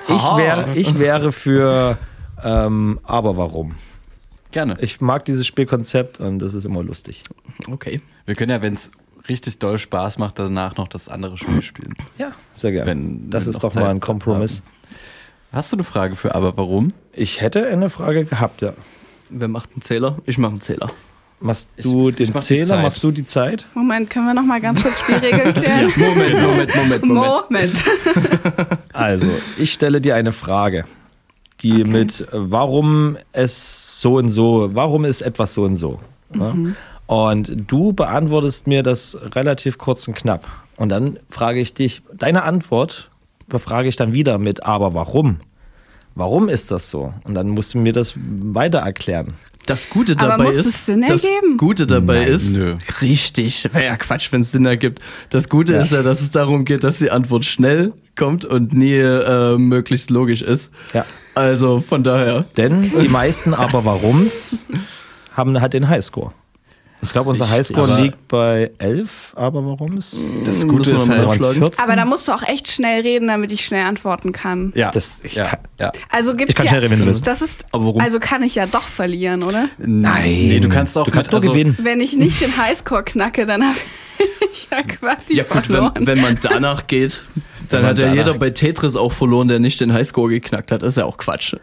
Ich 0.07 0.23
wäre, 0.35 0.75
ich 0.75 0.97
wäre 0.97 1.31
für 1.31 1.97
ähm, 2.43 2.99
aber 3.03 3.37
warum? 3.37 3.75
Gerne. 4.51 4.75
Ich 4.81 5.01
mag 5.01 5.25
dieses 5.25 5.47
Spielkonzept 5.47 6.19
und 6.19 6.39
das 6.39 6.53
ist 6.53 6.65
immer 6.65 6.83
lustig. 6.83 7.23
Okay. 7.71 8.01
Wir 8.25 8.35
können 8.35 8.51
ja, 8.51 8.61
wenn 8.61 8.75
es 8.75 8.91
richtig 9.27 9.57
doll 9.59 9.77
Spaß 9.77 10.17
macht, 10.17 10.37
danach 10.37 10.75
noch 10.75 10.87
das 10.87 11.07
andere 11.07 11.37
Spiel 11.37 11.61
spielen. 11.61 11.95
Ja, 12.17 12.33
sehr 12.53 12.71
gerne. 12.71 12.91
Wenn 12.91 13.29
das 13.29 13.45
wir 13.45 13.51
ist 13.51 13.63
doch 13.63 13.73
mal 13.73 13.81
Zeit 13.81 13.89
ein 13.89 13.99
Kompromiss. 13.99 14.61
Hast 15.53 15.71
du 15.71 15.77
eine 15.77 15.83
Frage 15.83 16.15
für 16.15 16.33
aber 16.33 16.57
warum? 16.57 16.93
Ich 17.13 17.39
hätte 17.39 17.67
eine 17.67 17.91
Frage 17.91 18.25
gehabt, 18.25 18.63
ja. 18.63 18.73
Wer 19.29 19.47
macht 19.47 19.69
einen 19.73 19.83
Zähler? 19.83 20.17
Ich 20.25 20.39
mache 20.39 20.53
einen 20.53 20.61
Zähler. 20.61 20.89
Machst 21.39 21.67
du 21.77 22.09
den 22.09 22.31
mach 22.33 22.41
die 22.41 22.61
Zähler, 22.61 22.81
machst 22.81 23.03
du 23.03 23.11
die 23.11 23.23
Zeit? 23.23 23.67
Moment, 23.75 24.09
können 24.09 24.25
wir 24.25 24.33
noch 24.33 24.45
mal 24.45 24.59
ganz 24.59 24.81
kurz 24.81 24.99
Spielregeln 24.99 25.53
klären? 25.53 25.93
Moment, 25.95 26.41
Moment, 26.41 26.75
Moment, 26.75 27.05
Moment. 27.05 27.43
Moment. 27.49 27.83
Also, 28.93 29.29
ich 29.57 29.73
stelle 29.73 30.01
dir 30.01 30.15
eine 30.15 30.31
Frage, 30.31 30.85
die 31.61 31.83
mit 31.83 32.21
äh, 32.21 32.27
warum 32.31 33.17
es 33.31 33.99
so 34.01 34.15
und 34.15 34.29
so, 34.29 34.69
warum 34.73 35.05
ist 35.05 35.21
etwas 35.21 35.53
so 35.53 35.63
und 35.63 35.77
so. 35.77 35.99
Ne? 36.31 36.53
Mhm. 36.53 36.75
Und 37.05 37.71
du 37.71 37.93
beantwortest 37.93 38.65
mir 38.65 38.81
das 38.81 39.17
relativ 39.35 39.77
kurz 39.77 40.07
und 40.07 40.15
knapp. 40.15 40.47
Und 40.77 40.89
dann 40.89 41.19
frage 41.29 41.59
ich 41.59 41.73
dich, 41.75 42.01
deine 42.11 42.43
Antwort 42.43 43.11
befrage 43.53 43.87
ich 43.87 43.95
dann 43.95 44.13
wieder 44.13 44.37
mit, 44.37 44.63
aber 44.63 44.93
warum? 44.93 45.37
Warum 46.15 46.49
ist 46.49 46.69
das 46.71 46.89
so? 46.89 47.13
Und 47.23 47.33
dann 47.35 47.47
musst 47.49 47.73
du 47.73 47.77
mir 47.77 47.93
das 47.93 48.15
weiter 48.17 48.79
erklären. 48.79 49.35
Das 49.65 49.89
Gute 49.89 50.13
Aber 50.17 50.27
dabei 50.27 50.43
muss 50.43 50.57
ist, 50.57 50.89
das? 50.89 51.25
Gute 51.57 51.87
dabei 51.87 52.19
Nein, 52.19 52.27
ist, 52.27 52.57
nö. 52.57 52.75
richtig, 53.01 53.69
wäre 53.73 53.85
ja 53.85 53.95
Quatsch, 53.95 54.31
wenn 54.33 54.41
es 54.41 54.51
Sinn 54.51 54.65
ergibt. 54.65 54.99
Das 55.29 55.47
Gute 55.47 55.73
Ja. 55.73 55.81
ist 55.81 55.93
ja, 55.93 56.03
dass 56.03 56.19
es 56.19 56.31
darum 56.31 56.65
geht, 56.65 56.83
dass 56.83 56.99
die 56.99 57.09
Antwort 57.09 57.45
schnell 57.45 57.93
kommt 58.17 58.43
und 58.43 58.73
nie 58.73 58.95
äh, 58.97 59.57
möglichst 59.57 60.09
logisch 60.09 60.41
ist. 60.41 60.71
Ja. 60.93 61.05
Also 61.35 61.79
von 61.79 62.03
daher. 62.03 62.45
Denn 62.57 62.91
die 63.01 63.07
meisten 63.07 63.53
aber 63.53 63.85
warums 63.85 64.59
haben 65.31 65.59
halt 65.61 65.73
den 65.73 65.87
Highscore. 65.87 66.33
Ich 67.03 67.11
glaube, 67.11 67.29
unser 67.29 67.49
Highscore 67.49 67.91
aber- 67.93 68.01
liegt 68.01 68.27
bei 68.27 68.71
11, 68.77 69.33
aber 69.35 69.65
warum 69.65 69.97
ist 69.97 70.13
Das 70.45 70.57
Müssen 70.57 70.69
Gute 70.69 70.91
ist 70.91 71.09
halt, 71.09 71.27
nachschlagen. 71.27 71.59
14? 71.61 71.83
Aber 71.83 71.95
da 71.95 72.05
musst 72.05 72.27
du 72.27 72.31
auch 72.31 72.43
echt 72.43 72.67
schnell 72.71 73.01
reden, 73.01 73.27
damit 73.27 73.51
ich 73.51 73.65
schnell 73.65 73.85
antworten 73.85 74.31
kann. 74.31 74.71
ja, 74.75 74.91
Das- 74.91 75.19
ich 75.23 75.35
ja, 75.35 75.45
kann- 75.45 75.59
ja. 75.79 75.91
Also 76.09 76.35
gibt's 76.35 76.51
Ich 76.51 76.55
kann 76.55 76.65
ja, 76.65 76.69
schnell 76.71 76.81
reden, 76.81 76.91
wenn 76.93 76.99
du 77.01 77.05
willst. 77.07 77.27
Das 77.27 77.41
ist, 77.41 77.65
Aber 77.71 77.85
warum? 77.85 78.01
also 78.01 78.19
kann 78.19 78.43
ich 78.43 78.55
ja 78.55 78.65
doch 78.65 78.83
verlieren, 78.87 79.43
oder? 79.43 79.69
Nein. 79.77 80.23
Nee, 80.47 80.59
du 80.59 80.69
kannst 80.69 80.97
auch 80.97 81.05
du 81.05 81.11
kannst 81.11 81.31
mit- 81.31 81.41
nur 81.43 81.51
also- 81.51 81.51
gewinnen. 81.53 81.77
Wenn 81.81 82.01
ich 82.01 82.15
nicht 82.15 82.41
den 82.41 82.55
Highscore 82.57 83.03
knacke, 83.03 83.45
dann 83.45 83.63
habe 83.63 83.77
ich 84.51 84.67
ja 84.71 84.81
quasi 84.83 85.35
Ja 85.35 85.43
gut, 85.43 85.65
verloren. 85.65 85.91
wenn, 85.95 86.07
wenn 86.07 86.21
man 86.21 86.37
danach 86.41 86.87
geht, 86.87 87.21
dann 87.73 87.85
hat 87.85 87.97
ja 87.99 88.05
danach- 88.09 88.15
jeder 88.27 88.33
bei 88.37 88.49
Tetris 88.49 88.95
auch 88.95 89.11
verloren, 89.11 89.47
der 89.47 89.59
nicht 89.59 89.79
den 89.81 89.91
Highscore 89.93 90.29
geknackt 90.29 90.71
hat. 90.71 90.83
ist 90.83 90.97
ja 90.97 91.05
auch 91.05 91.17
Quatsch. 91.17 91.55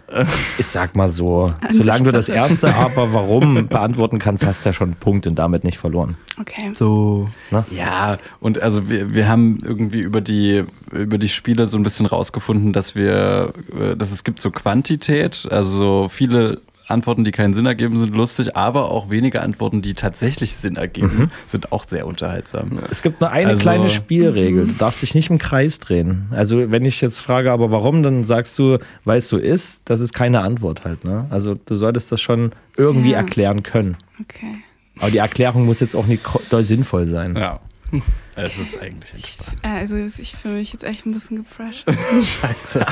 Ich 0.58 0.66
sag 0.66 0.96
mal 0.96 1.10
so, 1.10 1.52
An 1.60 1.72
solange 1.72 2.04
du 2.04 2.12
das 2.12 2.28
erste 2.28 2.74
aber 2.74 3.12
warum 3.12 3.68
beantworten 3.68 4.18
kannst, 4.18 4.44
hast 4.46 4.64
du 4.64 4.68
ja 4.70 4.72
schon 4.72 4.90
einen 4.90 4.96
Punkt 4.96 5.26
und 5.26 5.36
damit 5.38 5.64
nicht 5.64 5.78
verloren. 5.78 6.16
okay. 6.40 6.70
So. 6.74 7.28
Ja, 7.70 8.18
und 8.40 8.60
also 8.62 8.88
wir, 8.88 9.12
wir 9.14 9.28
haben 9.28 9.58
irgendwie 9.62 10.00
über 10.00 10.20
die, 10.20 10.64
über 10.92 11.18
die 11.18 11.28
Spiele 11.28 11.66
so 11.66 11.76
ein 11.76 11.82
bisschen 11.82 12.06
rausgefunden, 12.06 12.72
dass 12.72 12.94
wir, 12.94 13.52
äh, 13.78 13.96
dass 13.96 14.12
es 14.12 14.24
gibt 14.24 14.40
so 14.40 14.50
Quantität, 14.50 15.46
also 15.50 16.08
viele 16.10 16.60
Antworten, 16.90 17.24
die 17.24 17.30
keinen 17.32 17.54
Sinn 17.54 17.66
ergeben, 17.66 17.96
sind 17.96 18.14
lustig, 18.14 18.56
aber 18.56 18.90
auch 18.90 19.10
wenige 19.10 19.40
Antworten, 19.42 19.82
die 19.82 19.94
tatsächlich 19.94 20.56
Sinn 20.56 20.76
ergeben, 20.76 21.30
sind 21.46 21.72
auch 21.72 21.84
sehr 21.86 22.06
unterhaltsam. 22.06 22.78
Es 22.90 23.02
gibt 23.02 23.20
nur 23.20 23.30
eine 23.30 23.50
Also- 23.50 23.62
kleine 23.62 23.88
Spielregel. 23.88 24.66
Du 24.66 24.72
darfst 24.74 25.02
dich 25.02 25.14
nicht 25.14 25.30
im 25.30 25.38
Kreis 25.38 25.78
drehen. 25.78 26.26
Also 26.30 26.70
wenn 26.70 26.84
ich 26.84 27.00
jetzt 27.00 27.20
frage, 27.20 27.52
aber 27.52 27.70
warum, 27.70 28.02
dann 28.02 28.24
sagst 28.24 28.58
du, 28.58 28.78
weil 29.04 29.18
es 29.18 29.28
so 29.28 29.36
ist, 29.38 29.82
das 29.84 30.00
ist 30.00 30.12
keine 30.12 30.40
Antwort 30.40 30.84
halt. 30.84 31.04
Ne? 31.04 31.26
Also 31.30 31.54
du 31.54 31.74
solltest 31.74 32.10
das 32.12 32.20
schon 32.20 32.52
irgendwie 32.76 33.12
Ja. 33.12 33.18
erklären 33.18 33.62
können. 33.62 33.96
Okay. 34.20 34.56
Aber 34.98 35.10
die 35.10 35.18
Erklärung 35.18 35.64
muss 35.64 35.80
jetzt 35.80 35.94
auch 35.96 36.06
nicht 36.06 36.22
doll 36.50 36.64
sinnvoll 36.64 37.06
sein. 37.06 37.34
Ja. 37.36 37.60
Es 38.36 38.56
ist 38.56 38.80
eigentlich 38.80 39.12
entspannt. 39.12 39.58
Äh, 39.62 39.68
Also 39.68 39.96
ich 39.96 40.34
fühle 40.36 40.54
mich 40.54 40.72
jetzt 40.72 40.84
echt 40.84 41.04
ein 41.04 41.12
bisschen 41.12 41.44
gefresht. 41.44 41.84
Scheiße. 42.40 42.86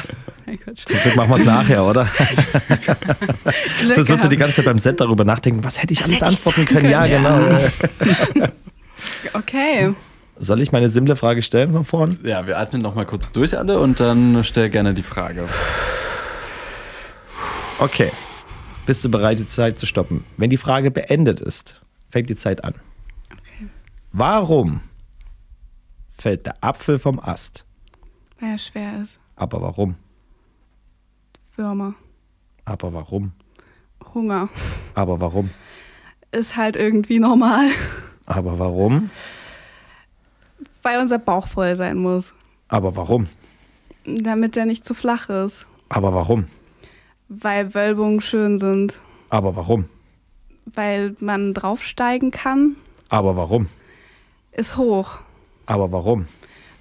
mein 0.45 0.59
Gott. 0.65 0.79
Zum 0.85 0.99
Glück 0.99 1.17
machen 1.17 1.31
wir 1.31 1.37
es 1.37 1.45
nachher, 1.45 1.85
oder? 1.85 2.07
Sonst 3.95 4.09
würdest 4.11 4.25
du 4.25 4.29
die 4.29 4.37
ganze 4.37 4.57
Zeit 4.57 4.65
beim 4.67 4.79
Set 4.79 5.01
darüber 5.01 5.25
nachdenken, 5.25 5.65
was 5.65 5.81
hätte 5.81 5.95
ich 5.95 6.03
alles 6.05 6.17
hätte 6.21 6.25
ich 6.25 6.29
antworten 6.31 6.67
sagen 6.67 6.67
können? 6.67 6.91
Ja, 6.91 7.07
können, 7.07 8.33
genau. 8.35 8.49
Okay. 9.33 9.95
Soll 10.37 10.61
ich 10.61 10.71
meine 10.73 10.89
simple 10.89 11.17
Frage 11.17 11.43
stellen 11.43 11.73
von 11.73 11.85
vorn? 11.85 12.19
Ja, 12.23 12.47
wir 12.47 12.59
atmen 12.59 12.83
noch 12.83 12.95
mal 12.95 13.07
kurz 13.07 13.31
durch 13.33 13.57
alle 13.57 13.79
und 13.81 14.01
dann 14.01 14.43
stell 14.45 14.71
gerne 14.71 14.95
die 14.95 15.03
Frage. 15.03 15.49
Okay. 17.79 18.13
Bist 18.87 19.05
du 19.05 19.09
bereit, 19.11 19.39
die 19.39 19.47
Zeit 19.47 19.79
zu 19.79 19.87
stoppen? 19.87 20.25
Wenn 20.37 20.51
die 20.51 20.57
Frage 20.57 20.91
beendet 20.91 21.41
ist, 21.41 21.81
fängt 22.11 22.29
die 22.31 22.37
Zeit 22.37 22.65
an. 22.65 22.75
Warum 24.13 24.81
fällt 26.17 26.47
der 26.47 26.63
Apfel 26.63 26.99
vom 26.99 27.21
Ast? 27.21 27.65
Weil 28.41 28.53
er 28.53 28.59
schwer 28.59 29.03
ist. 29.03 29.19
Aber 29.37 29.61
warum? 29.61 29.97
Würmer. 31.57 31.95
Aber 32.65 32.93
warum? 32.93 33.33
Hunger. 34.15 34.49
Aber 34.95 35.21
warum? 35.21 35.51
Ist 36.33 36.57
halt 36.57 36.77
irgendwie 36.77 37.19
normal. 37.19 37.71
Aber 38.27 38.59
warum? 38.59 39.11
Weil 40.83 41.01
unser 41.01 41.19
Bauch 41.19 41.47
voll 41.47 41.77
sein 41.77 41.99
muss. 41.99 42.33
Aber 42.69 42.97
warum? 42.97 43.29
Damit 44.05 44.57
der 44.57 44.67
nicht 44.67 44.85
zu 44.85 44.95
flach 44.95 45.29
ist. 45.29 45.67
Aber 45.89 46.15
warum? 46.15 46.47
Weil 47.29 47.75
Wölbungen 47.75 48.21
schön 48.21 48.59
sind. 48.59 48.99
Aber 49.31 49.57
warum? 49.57 49.87
Weil 50.67 51.17
man 51.21 51.55
draufsteigen 51.55 52.31
kann. 52.31 52.77
Aber 53.09 53.37
warum? 53.37 53.69
Ist 54.59 54.77
hoch. 54.77 55.13
Aber 55.67 55.93
warum? 55.93 56.27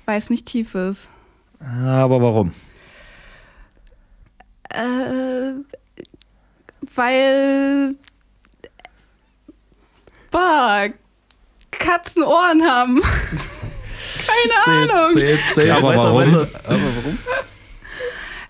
Weil 0.05 0.17
es 0.17 0.31
nicht 0.31 0.47
tief 0.47 0.73
ist. 0.73 1.07
Aber 1.59 2.19
warum? 2.19 2.51
Äh, 4.69 5.53
weil. 6.95 7.93
Bah, 10.31 10.87
Katzen 11.69 12.23
Ohren 12.23 12.63
haben. 12.63 12.99
Keine 14.65 14.89
Ahnung. 14.91 15.11
Zählt, 15.15 15.39
zählt, 15.53 15.69
Aber 15.69 15.89
weiter, 15.89 15.99
warum? 15.99 16.15
weiter. 16.17 16.47
Aber 16.65 16.79
warum? 16.79 17.17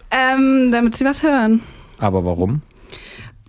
Ähm, 0.09 0.71
damit 0.71 0.95
sie 0.95 1.03
was 1.03 1.21
hören. 1.21 1.61
Aber 1.99 2.23
warum? 2.23 2.61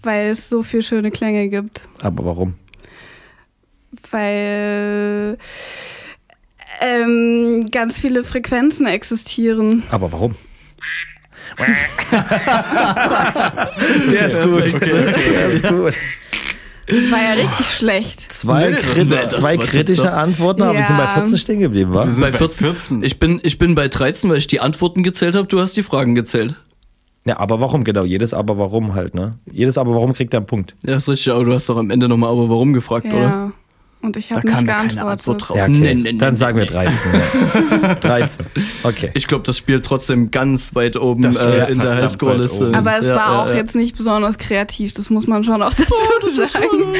Weil 0.02 0.30
es 0.30 0.48
so 0.48 0.64
viel 0.64 0.82
schöne 0.82 1.12
Klänge 1.12 1.48
gibt. 1.48 1.84
Aber 2.02 2.24
warum? 2.24 2.56
Weil 4.10 5.38
ähm, 6.80 7.66
ganz 7.70 7.98
viele 7.98 8.24
Frequenzen 8.24 8.86
existieren. 8.86 9.84
Aber 9.90 10.12
warum? 10.12 10.34
Der 14.12 14.26
ist 14.28 14.42
gut. 14.42 14.62
Perfekt. 14.80 14.86
Der 15.34 15.46
ist 15.46 15.66
gut. 15.68 15.94
Das 16.86 17.10
war 17.12 17.18
ja 17.22 17.32
richtig 17.42 17.66
schlecht. 17.66 18.32
Zwei, 18.32 18.70
Nee, 18.70 18.76
das 18.76 18.82
krit 18.82 19.10
war- 19.10 19.16
das 19.18 19.32
zwei 19.32 19.56
kritische 19.58 20.02
tipptopp. 20.02 20.18
Antworten, 20.18 20.62
aber 20.62 20.78
wir 20.78 20.86
sind 20.86 20.96
bei 20.96 21.02
Ja. 21.04 21.14
14 21.14 21.36
stehen 21.38 21.60
geblieben, 21.60 21.92
wa? 21.92 22.04
Wir 22.06 22.12
sind 22.12 22.22
Bei 22.22 22.30
bei 22.30 22.38
14. 22.38 22.66
14. 22.66 23.02
Ich 23.02 23.18
bin, 23.18 23.40
ich 23.42 23.58
bin 23.58 23.74
bei 23.74 23.88
13, 23.88 24.30
weil 24.30 24.38
ich 24.38 24.46
die 24.46 24.60
Antworten 24.60 25.02
gezählt 25.02 25.34
habe, 25.36 25.46
du 25.48 25.60
hast 25.60 25.76
die 25.76 25.82
Fragen 25.82 26.14
gezählt. 26.14 26.54
Ja, 27.26 27.38
aber 27.40 27.60
warum, 27.60 27.84
genau. 27.84 28.04
Jedes 28.04 28.32
aber 28.32 28.56
warum 28.56 28.94
halt, 28.94 29.14
ne? 29.14 29.32
Jedes 29.52 29.76
aber 29.76 29.92
warum 29.94 30.14
kriegt 30.14 30.32
er 30.32 30.38
einen 30.38 30.46
Punkt. 30.46 30.76
Ja, 30.82 30.96
ist 30.96 31.08
richtig, 31.10 31.30
aber 31.30 31.44
du 31.44 31.52
hast 31.52 31.68
doch 31.68 31.76
am 31.76 31.90
Ende 31.90 32.08
nochmal 32.08 32.30
aber 32.30 32.48
warum 32.48 32.72
gefragt, 32.72 33.04
oder? 33.06 33.52
Und 34.00 34.16
ich 34.16 34.30
habe 34.30 34.46
nicht 34.46 34.54
keine 34.54 34.64
geantwortet. 34.66 35.08
Antwort 35.10 35.48
drauf. 35.48 35.56
Ja, 35.56 35.64
okay. 35.64 35.72
Nee, 35.72 35.94
nee, 35.94 36.12
nee, 36.12 36.18
Dann 36.18 36.34
nee, 36.34 36.38
sagen 36.38 36.56
wir 36.56 36.64
nee. 36.64 36.70
13. 36.70 37.12
Ja. 37.82 37.94
13. 37.96 38.46
Okay. 38.84 39.10
Ich 39.14 39.26
glaube, 39.26 39.42
das 39.44 39.58
spielt 39.58 39.84
trotzdem 39.84 40.30
ganz 40.30 40.72
weit 40.76 40.96
oben 40.96 41.22
Das 41.22 41.42
äh, 41.42 41.70
in 41.72 41.80
der 41.80 41.96
Highscore-Liste. 41.96 42.72
Aber 42.76 42.98
es 42.98 43.08
Ja, 43.08 43.16
war 43.16 43.32
ja, 43.32 43.42
auch 43.42 43.54
jetzt 43.54 43.74
nicht 43.74 43.96
besonders 43.98 44.38
kreativ, 44.38 44.92
das 44.92 45.10
muss 45.10 45.26
man 45.26 45.42
schon 45.42 45.60
auch 45.62 45.74
dazu 45.74 45.94
sagen. 46.32 46.94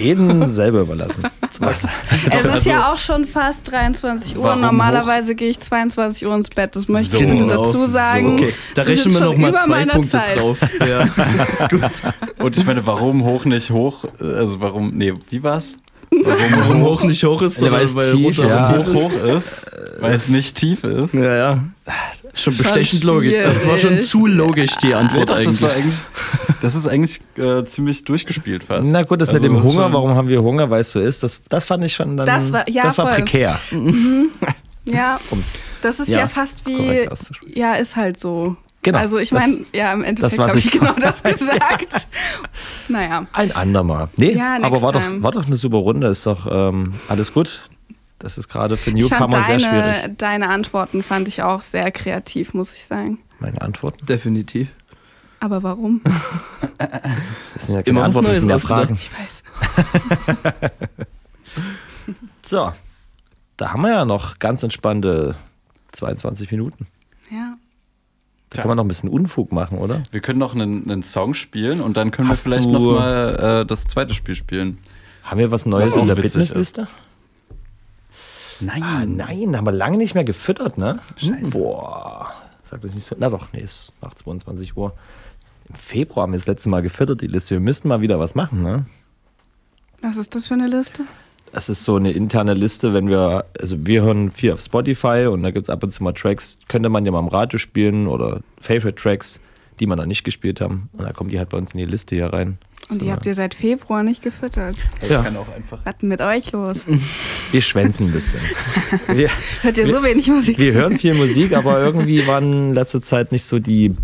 Jeden 0.00 0.46
selber 0.46 0.80
überlassen. 0.82 1.24
Es 1.60 1.82
ist 1.84 1.88
Also- 2.54 2.70
ja 2.70 2.92
auch 2.92 2.98
schon 2.98 3.24
fast 3.24 3.70
23 3.70 4.36
Uhr. 4.36 4.44
Warum 4.44 4.60
Normalerweise 4.60 5.34
gehe 5.34 5.48
ich 5.48 5.58
22 5.58 6.26
Uhr 6.26 6.34
ins 6.34 6.50
Bett. 6.50 6.76
Das 6.76 6.86
möchte 6.88 7.16
So. 7.16 7.22
ich 7.22 7.26
bitte 7.30 7.46
dazu 7.46 7.86
sagen. 7.86 8.38
So, 8.38 8.44
okay. 8.44 8.54
Da 8.74 8.84
Das 8.84 8.92
ist 8.92 9.06
rechnen 9.06 9.14
wir 9.14 9.26
nochmal 9.26 9.54
zwei 9.54 9.84
Punkte 9.86 10.08
Zeit. 10.10 10.38
drauf. 10.38 10.58
Ja, 10.86 11.02
ist 11.48 11.68
gut. 11.70 11.80
Und 12.44 12.56
ich 12.56 12.66
meine, 12.66 12.86
warum 12.86 13.24
hoch 13.24 13.44
nicht 13.46 13.70
hoch? 13.70 14.04
Also 14.20 14.60
warum, 14.60 14.92
nee, 14.94 15.14
wie 15.30 15.42
war's? 15.42 15.74
Warum 16.10 16.82
hoch 16.82 17.02
nicht 17.04 17.22
hoch 17.24 17.42
ist, 17.42 17.60
Ja, 17.60 17.70
weil 17.70 17.86
sondern 17.86 18.08
es 18.08 18.14
weil 18.16 18.32
tief, 18.32 18.38
ja. 18.38 18.76
Hoch 18.76 18.94
hoch 18.94 19.12
ist, 19.12 19.66
weil 20.00 20.12
es 20.14 20.28
nicht 20.28 20.56
tief 20.56 20.84
ist. 20.84 21.14
Ja, 21.14 21.34
ja. 21.36 21.64
Schon 22.34 22.56
bestechend 22.56 23.04
logisch. 23.04 23.34
Das 23.42 23.66
war 23.66 23.78
schon 23.78 24.00
zu 24.02 24.26
logisch, 24.26 24.70
die 24.82 24.94
Antwort 24.94 25.30
doch, 25.30 25.36
eigentlich. 25.36 25.58
das 25.58 25.62
war 25.62 25.72
eigentlich, 25.72 25.98
das 26.60 26.74
ist 26.74 26.86
eigentlich 26.86 27.20
äh, 27.36 27.64
ziemlich 27.64 28.04
durchgespielt 28.04 28.64
fast. 28.64 28.86
Na 28.86 29.02
gut, 29.02 29.20
das 29.20 29.30
Also 29.30 29.42
mit 29.42 29.50
dem 29.50 29.56
das 29.56 29.64
Hunger, 29.64 29.92
warum 29.92 30.14
haben 30.14 30.28
wir 30.28 30.42
Hunger, 30.42 30.70
weil 30.70 30.80
es 30.82 30.92
so 30.92 31.00
ist, 31.00 31.22
das, 31.22 31.40
das 31.48 31.64
fand 31.64 31.84
ich 31.84 31.94
schon 31.94 32.16
dann. 32.16 32.26
Das 32.26 32.52
war- 32.52 32.68
ja, 32.68 32.84
das 32.84 32.98
war 32.98 33.06
voll. 33.06 33.14
prekär. 33.16 33.58
Ja, 34.84 35.20
Um's, 35.30 35.80
das 35.82 36.00
ist 36.00 36.08
ja, 36.08 36.28
fast 36.28 36.64
wie. 36.66 37.06
Ja, 37.54 37.74
ist 37.74 37.96
halt 37.96 38.18
so. 38.20 38.56
Genau, 38.88 38.98
Also 38.98 39.18
ich 39.18 39.32
meine, 39.32 39.64
ja, 39.72 39.92
im 39.92 40.02
Endeffekt 40.04 40.38
habe 40.38 40.58
ich 40.58 40.70
genau 40.70 40.94
das 40.94 41.22
gesagt. 41.22 42.08
naja. 42.88 43.26
Ein 43.32 43.52
andermal. 43.52 44.08
Nee, 44.16 44.32
Ja, 44.32 44.58
aber 44.62 44.80
war 44.82 44.92
doch, 44.92 45.02
war 45.22 45.32
doch 45.32 45.46
eine 45.46 45.56
super 45.56 45.78
Runde, 45.78 46.06
ist 46.08 46.24
doch 46.26 46.46
ähm, 46.50 46.94
alles 47.08 47.32
gut. 47.32 47.62
Das 48.18 48.36
ist 48.38 48.48
gerade 48.48 48.76
für 48.76 48.90
Ich 48.90 49.06
fand 49.06 49.30
Newcomer 49.30 49.44
sehr 49.44 49.58
deine, 49.58 49.94
schwierig. 49.94 50.18
deine 50.18 50.48
Antworten 50.48 51.02
fand 51.02 51.28
ich 51.28 51.42
auch 51.42 51.62
sehr 51.62 51.90
kreativ, 51.92 52.54
muss 52.54 52.72
ich 52.74 52.84
sagen. 52.86 53.18
Meine 53.38 53.60
Antworten? 53.62 54.04
Definitiv. 54.06 54.68
Aber 55.40 55.62
warum? 55.62 56.00
Das 57.54 57.66
sind 57.66 57.74
ja 57.74 57.80
Immer 57.82 58.02
keine 58.02 58.14
was 58.14 58.16
Antworten, 58.16 58.26
das 58.26 58.40
sind 58.40 58.50
ja. 58.50 58.58
Fragen. 58.58 58.94
Ich 58.94 59.10
weiß. 59.12 59.42
So, 62.46 62.72
da 63.56 63.72
haben 63.72 63.82
wir 63.82 63.90
ja 63.90 64.04
noch 64.04 64.38
ganz 64.38 64.62
entspannte 64.62 65.34
22 65.92 66.50
Minuten. 66.50 66.86
Da 68.50 68.62
kann 68.62 68.68
man 68.68 68.76
noch 68.78 68.84
ein 68.84 68.88
bisschen 68.88 69.08
Unfug 69.10 69.52
machen, 69.52 69.78
oder? 69.78 70.02
Wir 70.10 70.20
können 70.20 70.38
noch 70.38 70.54
einen, 70.54 70.90
einen 70.90 71.02
Song 71.02 71.34
spielen 71.34 71.80
und 71.80 71.96
dann 71.96 72.10
können 72.10 72.28
Hast 72.28 72.46
wir 72.46 72.52
vielleicht 72.52 72.68
du- 72.68 72.72
noch 72.72 72.80
mal 72.98 73.60
äh, 73.62 73.66
das 73.66 73.84
zweite 73.86 74.14
Spiel 74.14 74.34
spielen. 74.34 74.78
Haben 75.22 75.38
wir 75.40 75.50
was 75.50 75.66
Neues 75.66 75.92
Was 75.92 76.00
in 76.00 76.06
der 76.06 76.14
Businessliste? 76.14 76.88
Nein. 78.60 78.82
Ah, 78.82 79.04
nein, 79.06 79.56
haben 79.56 79.66
wir 79.66 79.72
lange 79.72 79.98
nicht 79.98 80.14
mehr 80.14 80.24
gefüttert, 80.24 80.78
ne? 80.78 81.00
Scheiße. 81.16 81.50
Boah. 81.50 82.32
Sag 82.70 82.80
das 82.82 82.92
nicht 82.94 83.06
so. 83.06 83.14
Na 83.18 83.28
doch, 83.28 83.52
nee, 83.52 83.60
ist 83.60 83.92
nach 84.02 84.14
22 84.14 84.76
Uhr. 84.76 84.94
Im 85.68 85.74
Februar 85.74 86.24
haben 86.24 86.32
wir 86.32 86.38
das 86.38 86.46
letzte 86.46 86.68
Mal 86.68 86.82
gefüttert, 86.82 87.20
die 87.20 87.26
Liste. 87.28 87.54
Wir 87.54 87.60
müssten 87.60 87.88
mal 87.88 88.00
wieder 88.00 88.18
was 88.18 88.34
machen, 88.34 88.62
ne? 88.62 88.86
Was 90.00 90.16
ist 90.16 90.34
das 90.34 90.46
für 90.48 90.54
eine 90.54 90.66
Liste? 90.68 91.02
Das 91.52 91.68
ist 91.68 91.84
so 91.84 91.96
eine 91.96 92.12
interne 92.12 92.54
Liste, 92.54 92.92
wenn 92.94 93.08
wir, 93.08 93.44
also 93.58 93.76
wir 93.86 94.02
hören 94.02 94.30
viel 94.30 94.52
auf 94.52 94.60
Spotify 94.60 95.26
und 95.30 95.42
da 95.42 95.50
gibt 95.50 95.68
es 95.68 95.70
ab 95.70 95.82
und 95.82 95.90
zu 95.92 96.02
mal 96.02 96.12
Tracks, 96.12 96.58
könnte 96.68 96.88
man 96.88 97.04
ja 97.06 97.12
mal 97.12 97.20
im 97.20 97.28
Radio 97.28 97.58
spielen 97.58 98.06
oder 98.06 98.40
Favorite 98.60 98.94
Tracks, 99.00 99.40
die 99.80 99.86
man 99.86 99.98
noch 99.98 100.06
nicht 100.06 100.24
gespielt 100.24 100.60
haben. 100.60 100.88
Und 100.92 101.04
da 101.04 101.12
kommen 101.12 101.30
die 101.30 101.38
halt 101.38 101.48
bei 101.48 101.56
uns 101.58 101.72
in 101.72 101.78
die 101.78 101.84
Liste 101.86 102.14
hier 102.16 102.26
rein. 102.32 102.58
Und 102.90 103.02
die 103.02 103.10
habt 103.12 103.26
ihr 103.26 103.34
seit 103.34 103.54
Februar 103.54 104.02
nicht 104.02 104.22
gefüttert. 104.22 104.76
Ja. 105.08 105.22
kann 105.22 105.36
auch 105.36 105.48
einfach. 105.54 105.78
Was 105.84 105.98
denn 105.98 106.08
mit 106.08 106.20
euch 106.22 106.52
los? 106.52 106.76
Wir 107.52 107.60
schwänzen 107.62 108.06
ein 108.08 108.12
bisschen. 108.12 108.40
Wir, 109.14 109.28
Hört 109.62 109.78
ihr 109.78 109.86
wir- 109.86 109.94
so 109.94 110.02
wenig 110.02 110.28
Musik? 110.28 110.58
wir 110.58 110.72
hören 110.74 110.98
viel 110.98 111.14
Musik, 111.14 111.54
aber 111.54 111.80
irgendwie 111.80 112.26
waren 112.26 112.68
in 112.68 112.74
letzter 112.74 113.02
Zeit 113.02 113.32
nicht 113.32 113.44
so 113.44 113.58
die 113.58 113.94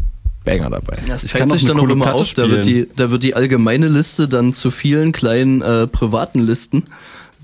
Banger 0.45 0.69
dabei. 0.71 0.99
Das 1.09 1.25
Ich 1.25 1.33
kann 1.33 1.49
sich 1.49 1.65
dann 1.65 1.79
auch 1.79 1.89
immer 1.89 2.05
Platte 2.05 2.21
auf. 2.23 2.33
Da 2.35 2.49
wird, 2.49 2.67
die, 2.67 2.87
da 2.97 3.11
wird 3.11 3.23
die 3.23 3.35
allgemeine 3.35 3.89
Liste 3.89 4.29
dann 4.29 4.53
zu 4.53 4.71
vielen 4.71 5.13
kleinen 5.13 5.63
äh, 5.63 5.87
privaten 5.87 6.41
Listen, 6.41 6.85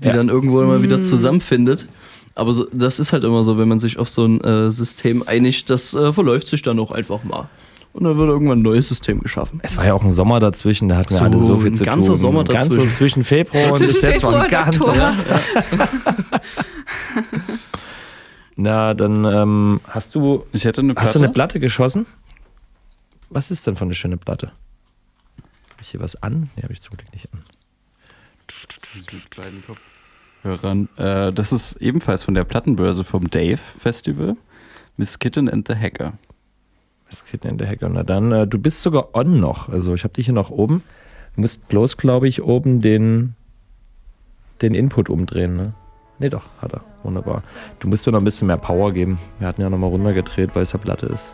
die 0.03 0.07
Ja. 0.09 0.13
dann 0.15 0.29
irgendwo 0.29 0.61
immer 0.61 0.81
wieder 0.83 0.95
Hm. 0.97 1.03
zusammenfindet. 1.03 1.87
Aber 2.35 2.53
so, 2.53 2.65
das 2.71 2.99
ist 2.99 3.11
halt 3.13 3.23
immer 3.23 3.43
so, 3.43 3.57
wenn 3.57 3.67
man 3.67 3.79
sich 3.79 3.97
auf 3.99 4.09
so 4.09 4.25
ein 4.25 4.41
äh, 4.41 4.71
System 4.71 5.23
einigt, 5.25 5.69
das 5.69 5.93
äh, 5.93 6.11
verläuft 6.13 6.47
sich 6.47 6.61
dann 6.61 6.79
auch 6.79 6.91
einfach 6.91 7.23
mal. 7.23 7.49
Und 7.93 8.05
dann 8.05 8.15
wird 8.17 8.29
irgendwann 8.29 8.59
ein 8.59 8.61
neues 8.61 8.87
System 8.87 9.19
geschaffen. 9.19 9.59
Es 9.63 9.75
war 9.75 9.85
ja 9.85 9.93
auch 9.93 10.03
ein 10.03 10.13
Sommer 10.13 10.39
dazwischen, 10.39 10.87
da 10.87 10.95
hatten 10.95 11.09
wir 11.09 11.17
So, 11.17 11.23
alle 11.25 11.39
so 11.41 11.57
viel 11.57 11.71
ein 11.71 11.73
zu 11.73 11.83
ganzer 11.83 12.07
tun. 12.07 12.17
Sommer 12.17 12.39
Ein 12.39 12.45
ganzer 12.45 12.69
dazwischen. 12.69 12.93
zwischen 12.93 13.23
Februar 13.25 13.71
und 13.73 13.77
Zwischen 13.79 13.93
bis 13.95 14.01
jetzt 14.01 14.23
war 14.23 14.43
ein 14.43 14.49
ganzer. 14.49 14.81
Oktober. 14.87 15.11
Na, 18.55 18.93
dann 18.93 19.25
ähm, 19.25 19.81
hast 19.87 20.15
du 20.15 20.45
Ich 20.53 20.63
hätte 20.65 20.81
eine 20.81 20.93
Platte. 20.93 21.05
Hast 21.07 21.15
du 21.15 21.19
eine 21.19 21.29
Platte 21.29 21.59
geschossen? 21.59 22.05
Was 23.29 23.51
ist 23.51 23.65
denn 23.67 23.75
für 23.75 23.83
eine 23.85 23.95
schöne 23.95 24.17
Platte? 24.17 24.47
Habe 25.71 25.81
ich 25.81 25.89
hier 25.89 25.99
was 25.99 26.21
an? 26.21 26.49
Nee, 26.55 26.63
habe 26.63 26.73
ich 26.73 26.81
zum 26.81 26.95
Glück 26.95 27.11
nicht 27.13 27.27
an. 27.33 27.43
Kleinen 29.29 29.63
Kopfhörern. 29.65 30.89
Äh, 30.97 31.33
das 31.33 31.51
ist 31.51 31.73
ebenfalls 31.81 32.23
von 32.23 32.33
der 32.33 32.43
Plattenbörse 32.43 33.03
vom 33.03 33.29
Dave 33.29 33.59
Festival. 33.79 34.35
Miss 34.97 35.19
Kitten 35.19 35.49
and 35.49 35.67
the 35.67 35.75
Hacker. 35.75 36.13
Das 37.09 37.25
geht 37.25 37.43
in 37.45 37.57
der 37.57 37.67
Hacker. 37.67 37.89
Na 37.89 38.03
dann, 38.03 38.31
äh, 38.31 38.47
du 38.47 38.57
bist 38.57 38.81
sogar 38.81 39.13
on 39.13 39.39
noch. 39.39 39.69
Also 39.69 39.93
ich 39.93 40.03
habe 40.03 40.13
dich 40.13 40.25
hier 40.25 40.33
noch 40.33 40.49
oben. 40.49 40.83
Du 41.35 41.41
musst 41.41 41.67
bloß, 41.67 41.97
glaube 41.97 42.27
ich, 42.27 42.41
oben 42.41 42.81
den, 42.81 43.35
den 44.61 44.73
Input 44.73 45.09
umdrehen, 45.09 45.55
ne? 45.55 45.73
Nee, 46.19 46.29
doch, 46.29 46.43
hat 46.61 46.73
er. 46.73 46.83
Wunderbar. 47.03 47.41
Du 47.79 47.87
musst 47.87 48.05
mir 48.05 48.11
noch 48.11 48.21
ein 48.21 48.25
bisschen 48.25 48.47
mehr 48.47 48.57
Power 48.57 48.91
geben. 48.93 49.17
Wir 49.39 49.47
hatten 49.47 49.61
ja 49.61 49.69
noch 49.69 49.77
mal 49.77 49.87
runtergedreht, 49.87 50.55
weil 50.55 50.63
es 50.63 50.71
ja 50.71 50.77
Platte 50.77 51.07
ist. 51.07 51.31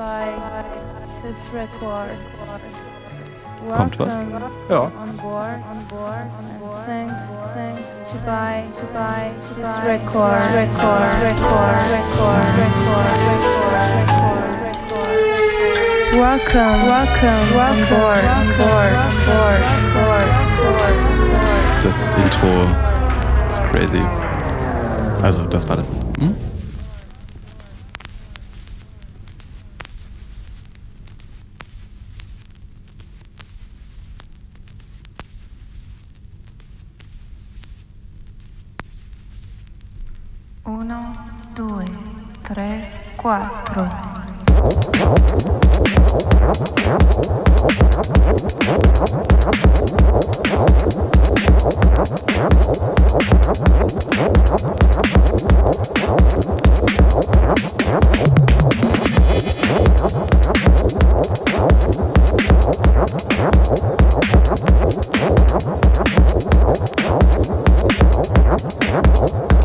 this 0.00 0.89
record. 1.52 2.10
Kommt 3.76 3.98
was? 3.98 4.12
Welcome 4.12 4.40
Ja. 4.68 4.80
On 4.82 5.16
board, 5.16 5.60
on 5.70 5.84
board, 5.88 6.24
and 6.38 6.48
thanks, 6.86 7.12
thanks 7.54 7.82
to 8.10 8.16
buy, 8.24 8.64
to 8.78 8.86
buy 8.94 9.30
this 9.54 9.66
record, 9.84 10.40
record, 10.54 11.02
record, 11.22 11.74
record, 11.90 11.90
record, 11.92 12.40
record, 12.60 13.08
record, 13.30 13.90
record. 13.90 14.90
Welcome, 16.12 16.78
welcome, 16.86 17.42
welcome, 17.54 17.88
board, 17.90 18.24
on 18.24 18.46
board, 18.58 18.94
on 18.96 19.14
board, 19.26 19.60
on 19.62 19.84
board, 19.94 20.28
on 20.30 20.56
board, 20.56 20.94
on 20.94 21.30
board. 21.30 21.82
Das 21.82 22.08
Intro 22.10 22.52
ist 23.48 23.60
crazy. 23.72 24.02
Also, 25.22 25.44
das 25.44 25.68
war 25.68 25.76
das. 25.76 25.88
Hm? 26.18 26.49
due, 41.60 41.84
tre, 42.42 42.90
quattro. 43.16 44.10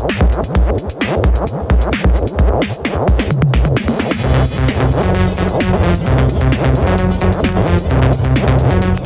Thank 0.08 1.10
you. 9.00 9.05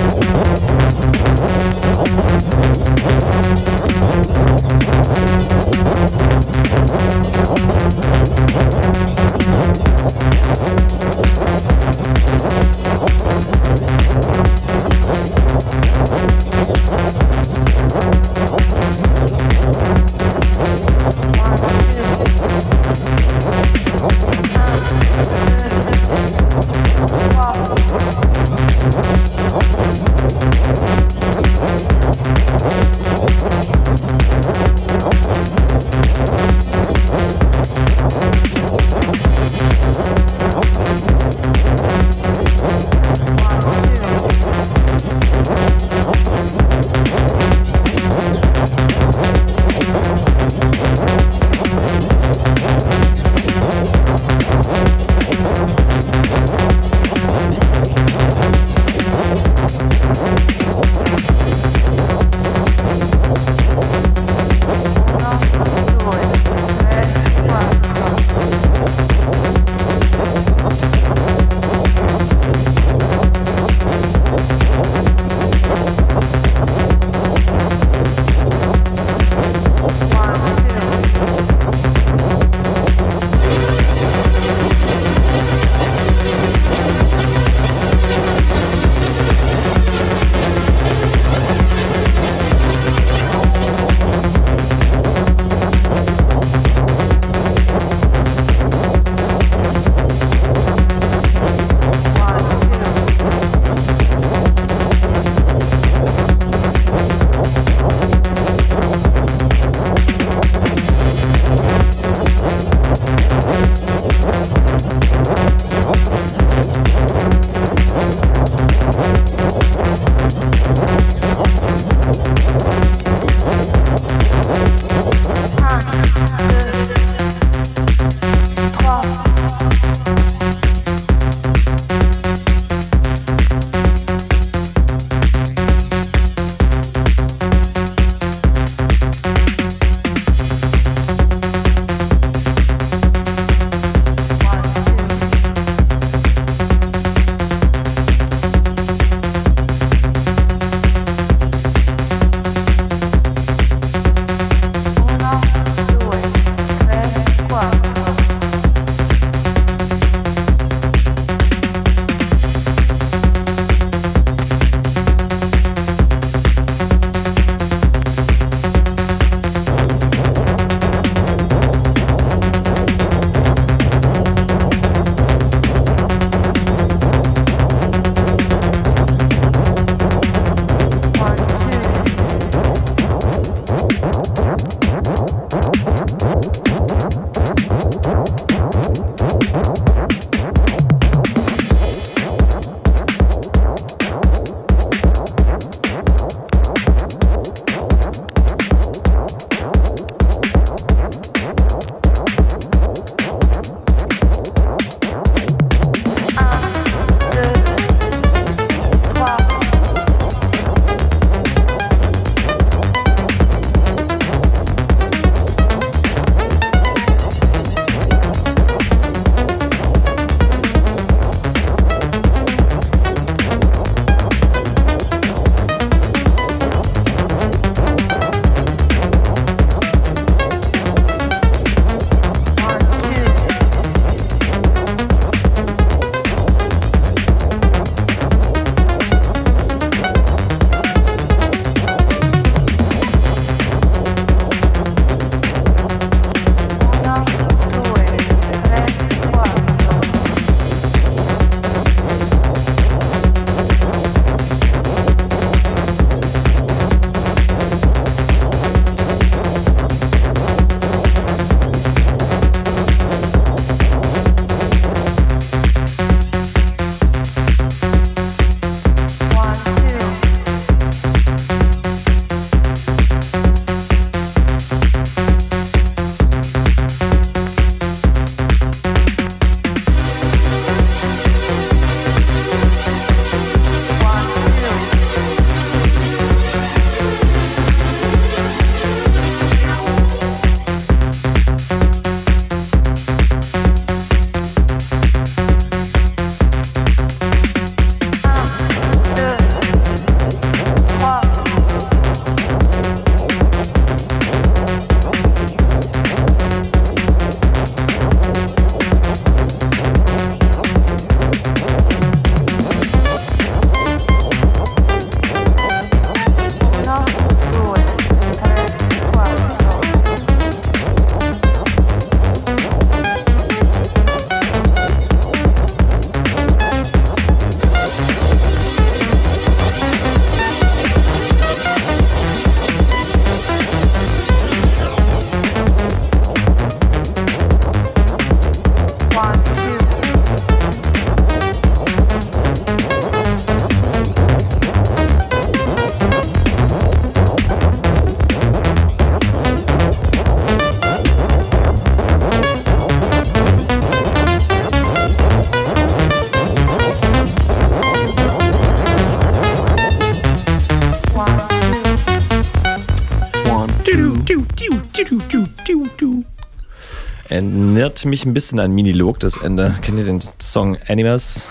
Erinnert 368.01 368.13
mich 368.13 368.25
ein 368.25 368.33
bisschen 368.33 368.59
an 368.61 368.73
Minilog, 368.73 369.21
das 369.21 369.37
Ende. 369.37 369.77
Kennt 369.83 369.99
ihr 369.99 370.07
den 370.07 370.21
Song 370.41 370.79
Animas? 370.89 371.47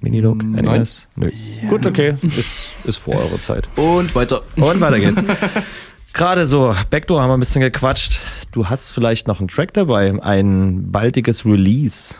Minilog? 0.00 0.44
Nein. 0.44 0.68
Animas? 0.68 1.08
Nö. 1.16 1.32
Gut, 1.68 1.84
okay. 1.84 2.14
Ist, 2.22 2.70
ist 2.84 2.96
vor 2.98 3.16
eurer 3.16 3.40
Zeit. 3.40 3.68
Und 3.74 4.14
weiter. 4.14 4.42
Und 4.54 4.80
weiter 4.80 5.00
geht's. 5.00 5.24
Gerade 6.12 6.46
so, 6.46 6.72
Backdoor 6.88 7.20
haben 7.20 7.30
wir 7.30 7.36
ein 7.36 7.40
bisschen 7.40 7.62
gequatscht. 7.62 8.20
Du 8.52 8.68
hast 8.68 8.90
vielleicht 8.90 9.26
noch 9.26 9.40
einen 9.40 9.48
Track 9.48 9.72
dabei, 9.72 10.22
ein 10.22 10.92
baldiges 10.92 11.44
Release. 11.44 12.14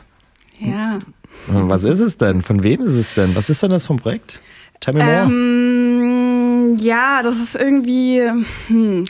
Ja. 0.59 0.99
Was 1.47 1.85
ist 1.85 2.01
es 2.01 2.19
denn? 2.19 2.43
Von 2.43 2.65
wem 2.65 2.81
ist 2.81 2.95
es 2.95 3.15
denn? 3.15 3.37
Was 3.37 3.49
ist 3.49 3.63
denn 3.63 3.71
das 3.71 3.87
vom 3.87 3.99
Projekt? 3.99 4.41
Tell 4.81 4.93
me 4.93 5.05
more. 5.05 5.23
Ähm, 5.23 6.77
ja, 6.81 7.23
das 7.23 7.37
ist 7.37 7.55
irgendwie. 7.55 8.23
Hm, 8.67 9.05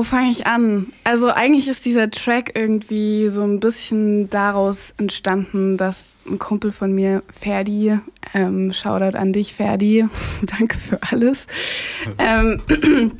wo 0.00 0.04
fange 0.04 0.30
ich 0.30 0.46
an? 0.46 0.94
Also 1.04 1.28
eigentlich 1.28 1.68
ist 1.68 1.84
dieser 1.84 2.10
Track 2.10 2.52
irgendwie 2.54 3.28
so 3.28 3.42
ein 3.42 3.60
bisschen 3.60 4.30
daraus 4.30 4.94
entstanden, 4.96 5.76
dass 5.76 6.16
ein 6.26 6.38
Kumpel 6.38 6.72
von 6.72 6.94
mir, 6.94 7.22
Ferdi, 7.38 7.98
ähm, 8.32 8.72
Shoutout 8.72 9.18
an 9.18 9.34
dich, 9.34 9.52
Ferdi, 9.52 10.06
danke 10.58 10.78
für 10.78 10.98
alles, 11.02 11.46
ähm, 12.18 12.62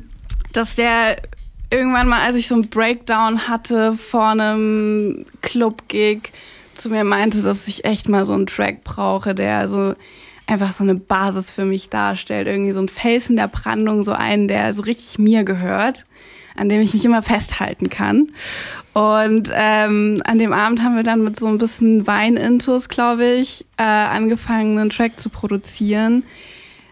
dass 0.53 0.75
der 0.75 1.17
irgendwann 1.69 2.07
mal, 2.07 2.21
als 2.21 2.35
ich 2.35 2.47
so 2.47 2.55
einen 2.55 2.67
Breakdown 2.67 3.47
hatte 3.47 3.93
vor 3.93 4.29
einem 4.29 5.27
Club-Gig, 5.43 6.31
zu 6.77 6.89
mir 6.89 7.03
meinte, 7.03 7.43
dass 7.43 7.67
ich 7.67 7.85
echt 7.85 8.09
mal 8.09 8.25
so 8.25 8.33
einen 8.33 8.47
Track 8.47 8.83
brauche, 8.83 9.35
der 9.35 9.69
so 9.69 9.93
einfach 10.47 10.73
so 10.73 10.83
eine 10.83 10.95
Basis 10.95 11.51
für 11.51 11.65
mich 11.65 11.89
darstellt. 11.89 12.47
Irgendwie 12.47 12.71
so 12.71 12.79
ein 12.79 12.89
Felsen 12.89 13.35
der 13.35 13.47
Brandung, 13.47 14.03
so 14.03 14.13
einen, 14.13 14.47
der 14.47 14.73
so 14.73 14.81
richtig 14.81 15.19
mir 15.19 15.43
gehört, 15.43 16.05
an 16.55 16.69
dem 16.69 16.81
ich 16.81 16.93
mich 16.93 17.05
immer 17.05 17.23
festhalten 17.23 17.89
kann. 17.89 18.29
Und 18.93 19.49
ähm, 19.53 20.21
an 20.25 20.37
dem 20.37 20.51
Abend 20.51 20.83
haben 20.83 20.95
wir 20.95 21.03
dann 21.03 21.23
mit 21.23 21.39
so 21.39 21.47
ein 21.47 21.57
bisschen 21.57 22.05
Wein-Intus, 22.05 22.89
glaube 22.89 23.25
ich, 23.25 23.65
äh, 23.77 23.83
angefangen, 23.83 24.77
einen 24.77 24.89
Track 24.89 25.17
zu 25.17 25.29
produzieren, 25.29 26.23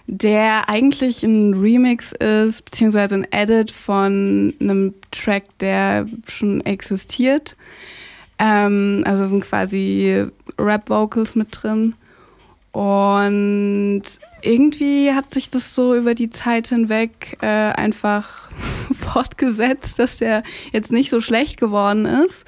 der 0.07 0.69
eigentlich 0.69 1.23
ein 1.23 1.53
Remix 1.55 2.13
ist, 2.13 2.63
beziehungsweise 2.63 3.15
ein 3.15 3.27
Edit 3.31 3.71
von 3.71 4.53
einem 4.61 4.93
Track, 5.11 5.43
der 5.59 6.07
schon 6.27 6.61
existiert. 6.61 7.57
Ähm, 8.39 9.03
also 9.05 9.27
sind 9.27 9.43
quasi 9.43 10.25
Rap-Vocals 10.57 11.35
mit 11.35 11.49
drin. 11.51 11.95
Und 12.71 14.03
irgendwie 14.41 15.13
hat 15.13 15.31
sich 15.31 15.49
das 15.49 15.73
so 15.75 15.95
über 15.95 16.15
die 16.15 16.29
Zeit 16.29 16.67
hinweg 16.67 17.37
äh, 17.41 17.45
einfach 17.45 18.49
fortgesetzt, 18.99 19.99
dass 19.99 20.17
der 20.17 20.43
jetzt 20.71 20.91
nicht 20.91 21.09
so 21.09 21.21
schlecht 21.21 21.59
geworden 21.59 22.05
ist. 22.05 22.45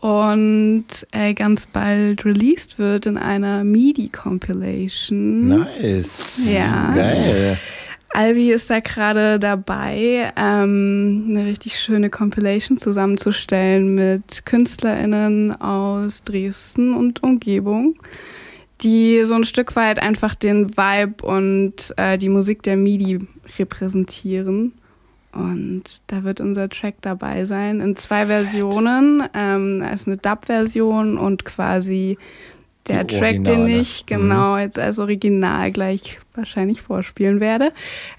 Und 0.00 0.86
äh, 1.10 1.34
ganz 1.34 1.66
bald 1.66 2.24
released 2.24 2.78
wird 2.78 3.06
in 3.06 3.16
einer 3.16 3.64
MIDI-Compilation. 3.64 5.48
Nice. 5.48 6.48
Ja. 6.52 6.92
Geil. 6.94 7.58
Albi 8.16 8.50
ist 8.50 8.70
da 8.70 8.80
gerade 8.80 9.38
dabei, 9.38 10.32
ähm, 10.36 11.26
eine 11.28 11.44
richtig 11.44 11.78
schöne 11.78 12.08
Compilation 12.08 12.78
zusammenzustellen 12.78 13.94
mit 13.94 14.46
KünstlerInnen 14.46 15.60
aus 15.60 16.22
Dresden 16.22 16.94
und 16.94 17.22
Umgebung, 17.22 17.96
die 18.82 19.24
so 19.24 19.34
ein 19.34 19.44
Stück 19.44 19.76
weit 19.76 20.02
einfach 20.02 20.34
den 20.34 20.76
Vibe 20.76 21.24
und 21.24 21.94
äh, 21.96 22.18
die 22.18 22.28
Musik 22.28 22.62
der 22.62 22.76
MIDI 22.76 23.20
repräsentieren. 23.58 24.72
Und 25.32 25.84
da 26.06 26.24
wird 26.24 26.40
unser 26.40 26.68
Track 26.68 26.96
dabei 27.02 27.44
sein 27.44 27.80
in 27.80 27.94
zwei 27.96 28.26
Versionen. 28.26 29.22
Ähm, 29.34 29.80
da 29.80 29.90
ist 29.90 30.06
eine 30.06 30.16
Dub-Version 30.16 31.18
und 31.18 31.44
quasi 31.44 32.16
der 32.88 33.04
Die 33.04 33.18
Track, 33.18 33.44
den 33.44 33.60
Originale. 33.60 33.80
ich 33.80 34.06
genau 34.06 34.56
jetzt 34.56 34.78
als 34.78 34.98
Original 34.98 35.72
gleich 35.72 36.20
wahrscheinlich 36.34 36.82
vorspielen 36.82 37.40
werde, 37.40 37.72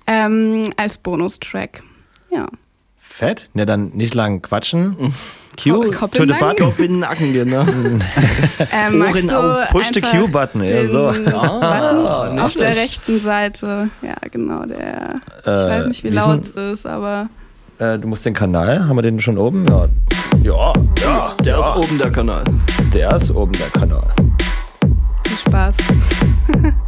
ähm, 0.05 0.69
als 0.77 0.97
Bonustrack. 0.97 1.83
Ja. 2.29 2.47
Fett? 3.17 3.49
Ne, 3.55 3.65
dann 3.65 3.89
nicht 3.95 4.13
lang 4.13 4.43
quatschen. 4.43 4.95
Q, 5.59 5.89
Ko- 5.89 6.05
to 6.05 6.07
the 6.11 6.19
den 6.19 6.27
Nacken? 6.27 6.47
button. 6.49 6.65
Kopf 6.67 6.79
in 6.79 6.91
den 6.91 6.99
Nacken, 6.99 7.33
genau. 7.33 7.61
Ähm, 8.71 8.99
du 8.99 9.35
auf. 9.39 9.69
Push 9.69 9.89
the 9.91 10.01
Q-Button, 10.01 10.61
den 10.61 10.87
so. 10.87 11.07
Button 11.07 11.33
Ah, 11.33 12.29
nicht 12.31 12.43
auf 12.43 12.53
der 12.53 12.75
rechten 12.75 13.19
Seite. 13.19 13.89
Ja, 14.03 14.13
genau, 14.29 14.65
der. 14.65 15.15
Ich 15.41 15.47
Äh, 15.47 15.51
weiß 15.51 15.87
nicht, 15.87 16.03
wie 16.03 16.09
laut 16.09 16.41
es 16.41 16.51
ist, 16.51 16.85
aber. 16.85 17.27
Äh, 17.79 17.97
du 17.97 18.07
musst 18.07 18.23
den 18.23 18.35
Kanal, 18.35 18.87
haben 18.87 18.95
wir 18.97 19.01
den 19.01 19.19
schon 19.19 19.39
oben? 19.39 19.65
Ja. 19.67 19.87
Ja, 20.43 20.73
ja. 21.01 21.33
Der 21.43 21.57
ja. 21.57 21.59
ist 21.61 21.75
oben 21.75 21.97
der 21.97 22.11
Kanal. 22.11 22.43
Der 22.93 23.15
ist 23.15 23.31
oben 23.31 23.51
der 23.53 23.69
Kanal. 23.81 24.13
Viel 25.25 25.37
Spaß. 25.37 25.75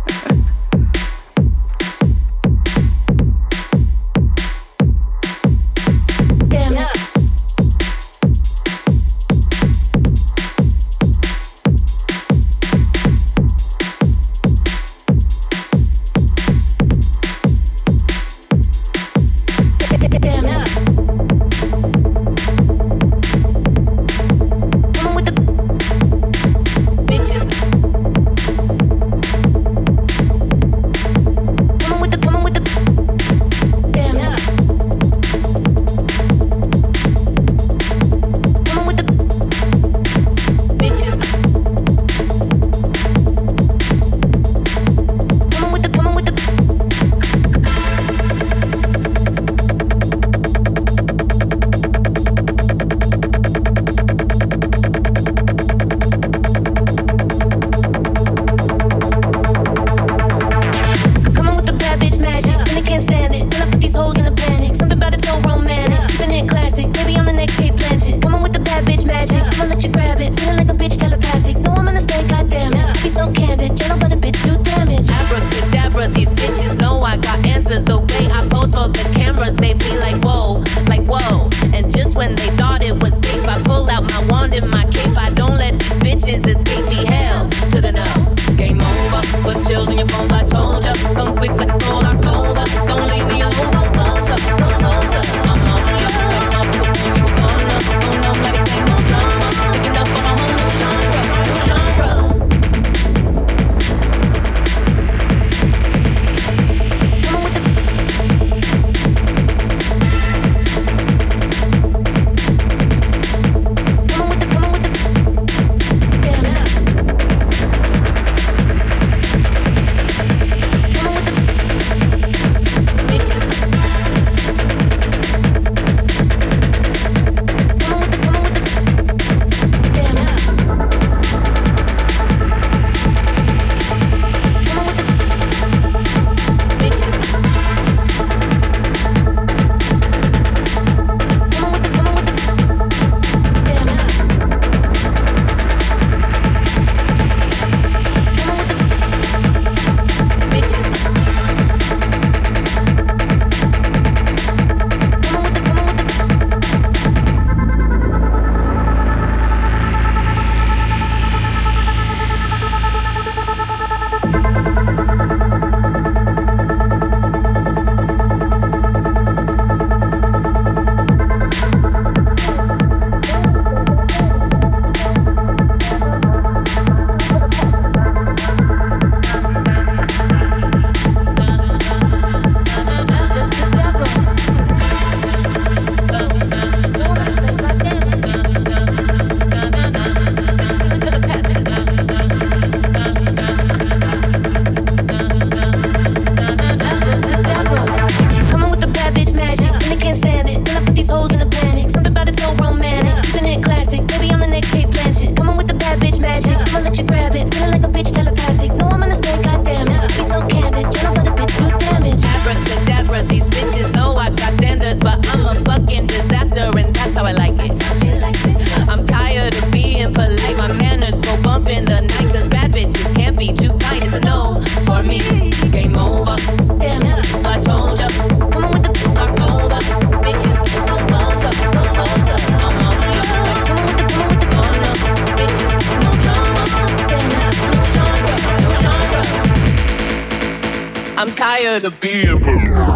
I'm 241.82 241.94
tired 241.94 242.44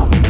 of 0.10 0.23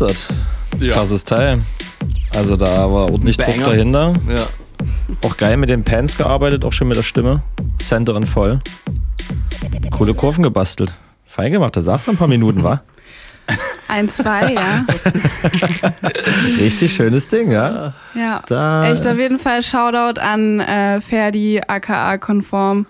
dick 0.00 0.16
gemastert. 0.18 0.28
Krasses 0.92 1.24
Teil. 1.24 1.62
Also 2.36 2.56
da 2.56 2.66
war 2.90 3.10
ordentlich 3.10 3.36
Druck 3.36 3.50
Banger. 3.50 3.66
dahinter. 3.66 4.12
Ja. 4.28 4.46
Auch 5.24 5.36
geil 5.36 5.56
mit 5.56 5.70
den 5.70 5.84
Pants 5.84 6.16
gearbeitet, 6.16 6.64
auch 6.64 6.72
schon 6.72 6.88
mit 6.88 6.96
der 6.96 7.02
Stimme. 7.02 7.42
Center 7.78 8.14
und 8.14 8.28
voll. 8.28 8.60
Coole 9.90 10.14
Kurven 10.14 10.42
gebastelt. 10.42 10.94
Fein 11.26 11.52
gemacht, 11.52 11.76
da 11.76 11.82
saß 11.82 12.04
du 12.06 12.10
ein 12.12 12.16
paar 12.16 12.28
Minuten, 12.28 12.62
wa? 12.62 12.82
Ein, 13.88 14.08
zwei, 14.08 14.52
ja. 14.54 14.84
Richtig 16.58 16.92
schönes 16.94 17.28
Ding, 17.28 17.50
ja? 17.52 17.92
Ja, 18.14 18.42
Da- 18.46 18.90
echt 18.90 19.06
auf 19.06 19.18
jeden 19.18 19.38
Fall 19.38 19.62
Shoutout 19.62 20.18
an 20.20 20.60
äh, 20.60 21.00
Ferdi, 21.02 21.60
aka 21.66 22.16
Konform, 22.18 22.86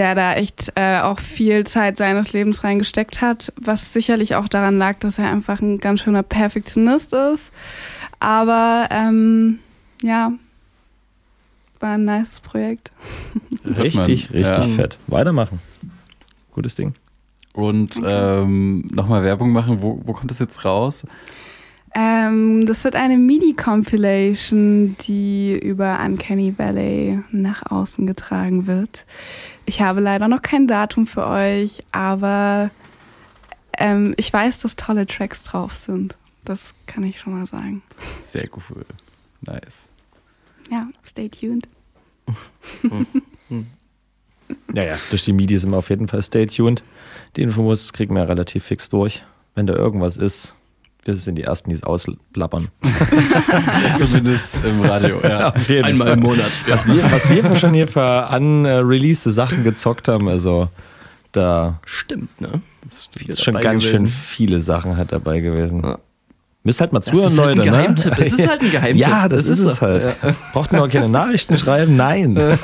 der 0.00 0.14
da 0.14 0.32
echt 0.32 0.72
äh, 0.76 1.00
auch 1.00 1.18
viel 1.18 1.66
Zeit 1.66 1.98
seines 1.98 2.32
Lebens 2.32 2.64
reingesteckt 2.64 3.20
hat, 3.20 3.52
was 3.60 3.92
sicherlich 3.92 4.34
auch 4.34 4.48
daran 4.48 4.78
lag, 4.78 4.98
dass 5.00 5.18
er 5.18 5.30
einfach 5.30 5.60
ein 5.60 5.76
ganz 5.78 6.00
schöner 6.00 6.22
Perfektionist 6.22 7.12
ist. 7.12 7.52
Aber 8.18 8.88
ähm, 8.90 9.58
ja, 10.02 10.32
war 11.80 11.92
ein 11.96 12.06
nices 12.06 12.40
Projekt. 12.40 12.92
Richtig, 13.66 14.32
richtig 14.32 14.46
Ja. 14.46 14.62
fett. 14.62 14.98
Weitermachen. 15.06 15.60
Gutes 16.54 16.76
Ding. 16.76 16.94
Und 17.52 18.00
ähm, 18.02 18.86
nochmal 18.90 19.22
Werbung 19.22 19.52
machen, 19.52 19.82
wo, 19.82 20.00
wo 20.06 20.14
kommt 20.14 20.30
das 20.30 20.38
jetzt 20.38 20.64
raus? 20.64 21.04
Ähm, 21.94 22.64
das 22.64 22.84
wird 22.84 22.94
eine 22.94 23.18
MIDI-Compilation, 23.18 24.96
die 25.06 25.58
über 25.58 25.98
Uncanny 26.02 26.54
Valley 26.56 27.18
nach 27.32 27.70
außen 27.70 28.06
getragen 28.06 28.66
wird. 28.66 29.04
Ich 29.70 29.80
habe 29.80 30.00
leider 30.00 30.26
noch 30.26 30.42
kein 30.42 30.66
Datum 30.66 31.06
für 31.06 31.24
euch, 31.28 31.84
aber 31.92 32.72
ähm, 33.78 34.14
ich 34.16 34.32
weiß, 34.32 34.58
dass 34.58 34.74
tolle 34.74 35.06
Tracks 35.06 35.44
drauf 35.44 35.76
sind. 35.76 36.16
Das 36.44 36.74
kann 36.86 37.04
ich 37.04 37.20
schon 37.20 37.38
mal 37.38 37.46
sagen. 37.46 37.80
Sehr 38.24 38.48
cool. 38.56 38.84
Nice. 39.42 39.88
Ja, 40.72 40.88
stay 41.04 41.28
tuned. 41.28 41.68
Ja, 44.74 44.82
ja, 44.82 44.98
durch 45.10 45.24
die 45.24 45.32
MIDI 45.32 45.58
sind 45.58 45.70
wir 45.70 45.76
auf 45.76 45.90
jeden 45.90 46.08
Fall 46.08 46.22
stay 46.22 46.44
tuned. 46.44 46.82
Die 47.36 47.42
Infos 47.42 47.92
kriegen 47.92 48.16
wir 48.16 48.28
relativ 48.28 48.64
fix 48.64 48.88
durch. 48.88 49.24
Wenn 49.54 49.68
da 49.68 49.74
irgendwas 49.74 50.16
ist, 50.16 50.56
wir 51.04 51.14
sind 51.14 51.36
die 51.36 51.44
Ersten, 51.44 51.70
die 51.70 51.76
es 51.76 51.82
ausplappern. 51.82 52.68
Zumindest 53.96 54.60
im 54.64 54.82
Radio, 54.82 55.20
ja. 55.22 55.52
Einmal 55.52 55.94
Fall. 55.94 56.12
im 56.12 56.20
Monat, 56.20 56.52
ja. 56.66 56.74
Was 56.74 56.86
wir, 56.86 57.10
was 57.10 57.28
wir 57.28 57.56
schon 57.56 57.74
hier 57.74 57.88
für 57.88 58.28
unreleased 58.34 59.24
Sachen 59.24 59.64
gezockt 59.64 60.08
haben, 60.08 60.28
also 60.28 60.68
da 61.32 61.80
Stimmt, 61.84 62.40
ne? 62.40 62.60
viel 63.16 63.30
ist 63.30 63.42
schon 63.42 63.54
ganz 63.54 63.84
schön 63.84 64.04
gewesen. 64.04 64.06
viele 64.06 64.60
Sachen 64.60 64.96
halt 64.96 65.12
dabei 65.12 65.40
gewesen. 65.40 65.96
Müsst 66.62 66.80
halt 66.82 66.92
mal 66.92 66.98
Das 66.98 67.06
zuhören, 67.08 67.32
ist 67.32 67.38
halt 67.38 67.48
ein 67.52 67.56
Leute. 67.58 67.70
Geheimtipp. 67.70 68.18
Ne? 68.18 68.24
Es 68.26 68.32
ist 68.38 68.48
halt 68.48 68.60
ein 68.62 68.70
Geheimtipp. 68.70 68.96
Ja, 69.00 69.28
das, 69.28 69.38
Das 69.46 69.48
ist, 69.50 69.58
ist 69.60 69.64
es 69.64 69.80
halt. 69.82 70.04
Ja. 70.22 70.34
Braucht 70.52 70.72
nur 70.72 70.86
keine 70.88 71.08
Nachrichten 71.08 71.56
schreiben, 71.56 71.96
nein. 71.96 72.36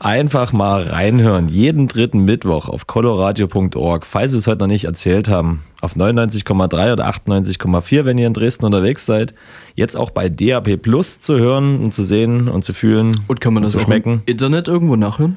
Einfach 0.00 0.52
mal 0.52 0.84
reinhören. 0.84 1.48
Jeden 1.48 1.88
dritten 1.88 2.24
Mittwoch 2.24 2.68
auf 2.68 2.86
coloradio.org. 2.86 4.06
Falls 4.06 4.32
wir 4.32 4.38
es 4.38 4.46
heute 4.46 4.60
noch 4.60 4.66
nicht 4.68 4.84
erzählt 4.84 5.28
haben, 5.28 5.62
auf 5.80 5.96
99,3 5.96 6.92
oder 6.94 7.06
98,4, 7.08 8.04
wenn 8.04 8.16
ihr 8.18 8.26
in 8.26 8.32
Dresden 8.34 8.64
unterwegs 8.64 9.04
seid. 9.06 9.34
Jetzt 9.74 9.96
auch 9.96 10.10
bei 10.10 10.28
DAP 10.28 10.76
Plus 10.80 11.20
zu 11.20 11.38
hören 11.38 11.80
und 11.80 11.92
zu 11.92 12.04
sehen 12.04 12.48
und 12.48 12.64
zu 12.64 12.72
fühlen 12.72 13.20
Und 13.28 13.40
kann 13.40 13.52
man 13.54 13.62
das 13.62 13.72
zu 13.72 13.78
auch 13.78 13.82
schmecken. 13.82 14.22
im 14.24 14.32
Internet 14.32 14.66
irgendwo 14.68 14.96
nachhören? 14.96 15.36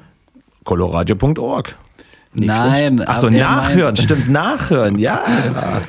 coloradio.org. 0.64 1.76
Nein, 2.34 3.02
Achso, 3.02 3.28
er 3.28 3.32
nachhören, 3.32 3.82
meinte- 3.96 4.02
stimmt, 4.02 4.30
nachhören, 4.30 4.98
ja. 4.98 5.22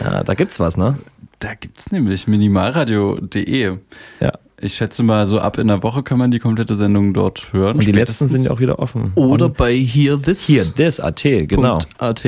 ja. 0.00 0.24
Da 0.24 0.34
gibt's 0.34 0.58
was, 0.58 0.76
ne? 0.76 0.98
Da 1.38 1.54
gibt 1.54 1.78
es 1.78 1.92
nämlich 1.92 2.26
minimalradio.de. 2.26 3.76
Ja. 4.20 4.32
Ich 4.58 4.74
schätze 4.74 5.02
mal, 5.02 5.26
so 5.26 5.38
ab 5.38 5.58
in 5.58 5.68
der 5.68 5.82
Woche 5.82 6.02
kann 6.02 6.16
man 6.18 6.30
die 6.30 6.38
komplette 6.38 6.76
Sendung 6.76 7.12
dort 7.12 7.52
hören. 7.52 7.76
Und 7.76 7.86
die 7.86 7.92
letzten 7.92 8.26
sind 8.26 8.44
ja 8.44 8.50
auch 8.50 8.58
wieder 8.58 8.78
offen. 8.78 9.12
Oder 9.14 9.46
Und 9.46 9.56
bei 9.58 9.76
Hear 9.76 10.20
This. 10.20 10.40
hier, 10.40 10.64
this, 10.74 10.98
AT, 10.98 11.22
genau. 11.22 11.78
.at. 11.98 12.24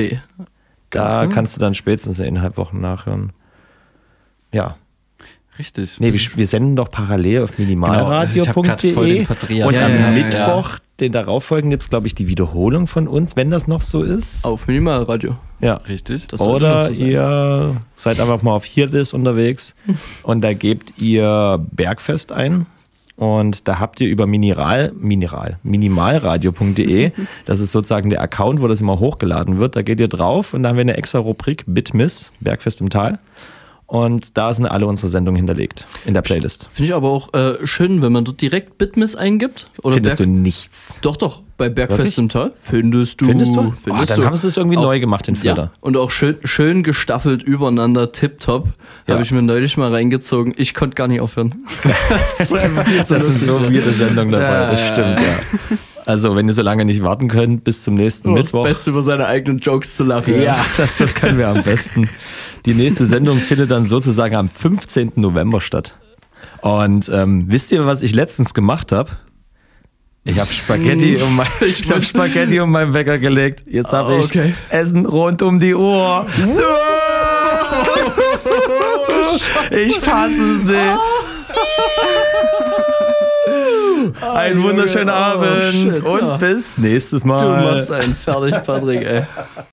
Da 0.91 1.23
genau. 1.23 1.33
kannst 1.33 1.55
du 1.55 1.59
dann 1.59 1.73
spätestens 1.73 2.19
in 2.19 2.27
eineinhalb 2.27 2.57
Wochen 2.57 2.79
nachhören. 2.81 3.31
Ja. 4.53 4.77
Richtig. 5.59 5.99
Nee, 5.99 6.13
wir, 6.13 6.21
wir 6.35 6.47
senden 6.47 6.77
doch 6.77 6.89
parallel 6.89 7.43
auf 7.43 7.55
Genau, 7.57 7.67
minimalradio.de 7.67 9.17
den 9.17 9.25
Verdreher 9.25 9.67
und 9.67 9.75
drin 9.75 9.83
am 9.83 10.15
gehabt, 10.15 10.15
Mittwoch, 10.15 10.79
den 11.01 11.11
darauffolgenden, 11.11 11.71
gibt 11.71 11.83
es, 11.83 11.89
glaube 11.89 12.07
ich, 12.07 12.15
die 12.15 12.29
Wiederholung 12.29 12.87
von 12.87 13.09
uns, 13.09 13.35
wenn 13.35 13.51
das 13.51 13.67
noch 13.67 13.81
so 13.81 14.01
ist. 14.01 14.45
Auf 14.45 14.67
Minimalradio. 14.67 15.35
Ja. 15.59 15.75
Richtig. 15.75 16.27
Oder 16.39 16.91
ihr 16.91 17.81
seid 17.97 18.21
einfach 18.21 18.41
mal 18.41 18.53
auf 18.53 18.65
This 18.65 19.11
unterwegs 19.11 19.75
und 20.23 20.41
da 20.41 20.53
gebt 20.53 20.93
ihr 20.97 21.63
Bergfest 21.73 22.31
ein. 22.31 22.65
Und 23.17 23.67
da 23.67 23.79
habt 23.79 23.99
ihr 23.99 24.07
über 24.07 24.27
Mineral, 24.27 24.93
Mineral, 24.97 25.59
minimalradio.de, 25.63 27.11
das 27.45 27.59
ist 27.59 27.73
sozusagen 27.73 28.09
der 28.09 28.21
Account, 28.21 28.61
wo 28.61 28.67
das 28.69 28.79
immer 28.79 28.97
hochgeladen 28.99 29.59
wird. 29.59 29.75
Da 29.75 29.81
geht 29.81 29.99
ihr 29.99 30.07
drauf 30.07 30.53
und 30.53 30.63
da 30.63 30.69
haben 30.69 30.77
wir 30.77 30.83
eine 30.83 30.95
extra 30.95 31.19
Rubrik 31.19 31.65
Bitmiss, 31.67 32.31
Bergfest 32.39 32.79
im 32.79 32.89
Tal. 32.89 33.19
Und 33.89 34.37
da 34.37 34.53
sind 34.53 34.67
alle 34.67 34.85
unsere 34.85 35.09
Sendungen 35.09 35.37
hinterlegt 35.37 35.87
in 36.05 36.13
der 36.13 36.21
Playlist. 36.21 36.69
Finde 36.73 36.89
ich 36.89 36.93
aber 36.95 37.09
auch 37.09 37.33
äh, 37.33 37.65
schön, 37.65 38.03
wenn 38.03 38.11
man 38.11 38.23
dort 38.23 38.39
direkt 38.39 38.77
Bitmiss 38.77 39.15
eingibt. 39.15 39.65
Oder 39.81 39.95
Findest 39.95 40.17
Berg- 40.19 40.27
du 40.27 40.31
nichts? 40.31 40.99
Doch, 41.01 41.17
doch. 41.17 41.41
Bei 41.57 41.69
Bergfest 41.69 41.99
Wirklich? 41.99 42.17
im 42.19 42.29
Tal. 42.29 42.53
Findest 42.61 43.19
du. 43.19 43.25
Findest 43.25 43.55
du? 43.55 43.73
Findest 43.81 43.87
Oh, 43.89 44.05
dann 44.05 44.19
du. 44.21 44.25
haben 44.27 44.35
sie 44.35 44.47
es 44.47 44.57
irgendwie 44.57 44.77
Auch- 44.77 44.83
neu 44.83 44.99
gemacht, 44.99 45.25
den 45.27 45.35
Filter. 45.35 45.63
Ja, 45.63 45.71
und 45.81 45.97
auch 45.97 46.11
schön, 46.11 46.37
schön 46.43 46.83
gestaffelt 46.83 47.41
übereinander, 47.43 48.11
tipptopp. 48.11 48.67
Ja. 49.07 49.15
Habe 49.15 49.23
ich 49.23 49.31
mir 49.31 49.41
neulich 49.41 49.75
mal 49.75 49.91
reingezogen. 49.91 50.53
Ich 50.55 50.75
konnte 50.75 50.93
gar 50.95 51.07
nicht 51.07 51.19
aufhören. 51.19 51.65
das 52.37 53.07
Das 53.09 53.25
sind 53.25 53.41
so 53.41 53.59
weirde 53.61 53.89
Sendungen 53.91 54.31
dabei, 54.33 54.45
Ja, 54.45 54.71
das 54.71 54.87
stimmt, 54.87 55.19
ja. 55.19 55.77
Also, 56.09 56.35
wenn 56.35 56.47
ihr 56.47 56.55
so 56.55 56.63
lange 56.63 56.85
nicht 56.85 57.03
warten 57.03 57.27
könnt, 57.27 57.63
bis 57.63 57.83
zum 57.83 57.93
nächsten 57.93 58.29
Oh, 58.29 58.35
das 58.35 58.45
Mittwoch. 58.45 58.63
Beste 58.63 58.89
über 58.89 59.03
seine 59.03 59.27
eigenen 59.27 59.59
Jokes 59.59 59.95
zu 59.95 60.03
lachen. 60.03 60.41
Ja, 60.41 60.65
das, 60.77 60.97
das 60.97 61.13
können 61.13 61.37
wir 61.37 61.47
am 61.47 61.61
besten. 61.61 62.09
Die 62.65 62.73
nächste 62.73 63.05
Sendung 63.05 63.37
findet 63.39 63.69
dann 63.69 63.85
sozusagen 63.85 64.33
am 64.35 64.49
15. 64.49 65.11
November 65.17 65.61
statt. 65.61 65.93
Und 66.61 67.09
ähm, 67.13 67.45
wisst 67.47 67.71
ihr, 67.71 67.85
was 67.85 68.01
ich 68.01 68.15
letztens 68.15 68.55
gemacht 68.55 68.91
habe? 68.91 69.11
Ich 70.23 70.39
habe 70.39 70.51
Spaghetti, 70.51 71.17
Hm, 71.19 71.27
um 71.27 71.35
mein, 71.35 71.47
ich 71.61 71.79
ich 71.81 71.91
hab 71.91 72.03
Spaghetti 72.03 72.59
um 72.59 72.71
meinen 72.71 72.93
Wecker 72.93 73.19
gelegt. 73.19 73.65
Jetzt 73.67 73.93
habe 73.93 74.13
Oh, 74.15 74.17
ich 74.17 74.25
okay. 74.25 74.55
Essen 74.71 75.05
rund 75.05 75.43
um 75.43 75.59
die 75.59 75.75
Uhr. 75.75 76.25
Ich 79.71 79.99
fasse 79.99 80.41
es 80.55 80.63
nicht. 80.63 80.99
Einen 84.33 84.63
wunderschönen 84.63 85.09
oh, 85.09 85.13
Abend 85.13 85.73
shit, 85.73 86.03
und 86.03 86.19
ja. 86.19 86.37
bis 86.37 86.77
nächstes 86.77 87.23
Mal. 87.25 87.41
Du 87.41 87.67
machst 87.67 87.91
einen 87.91 88.15
fertig, 88.15 88.63
Patrick, 88.63 89.01
ey. 89.03 89.23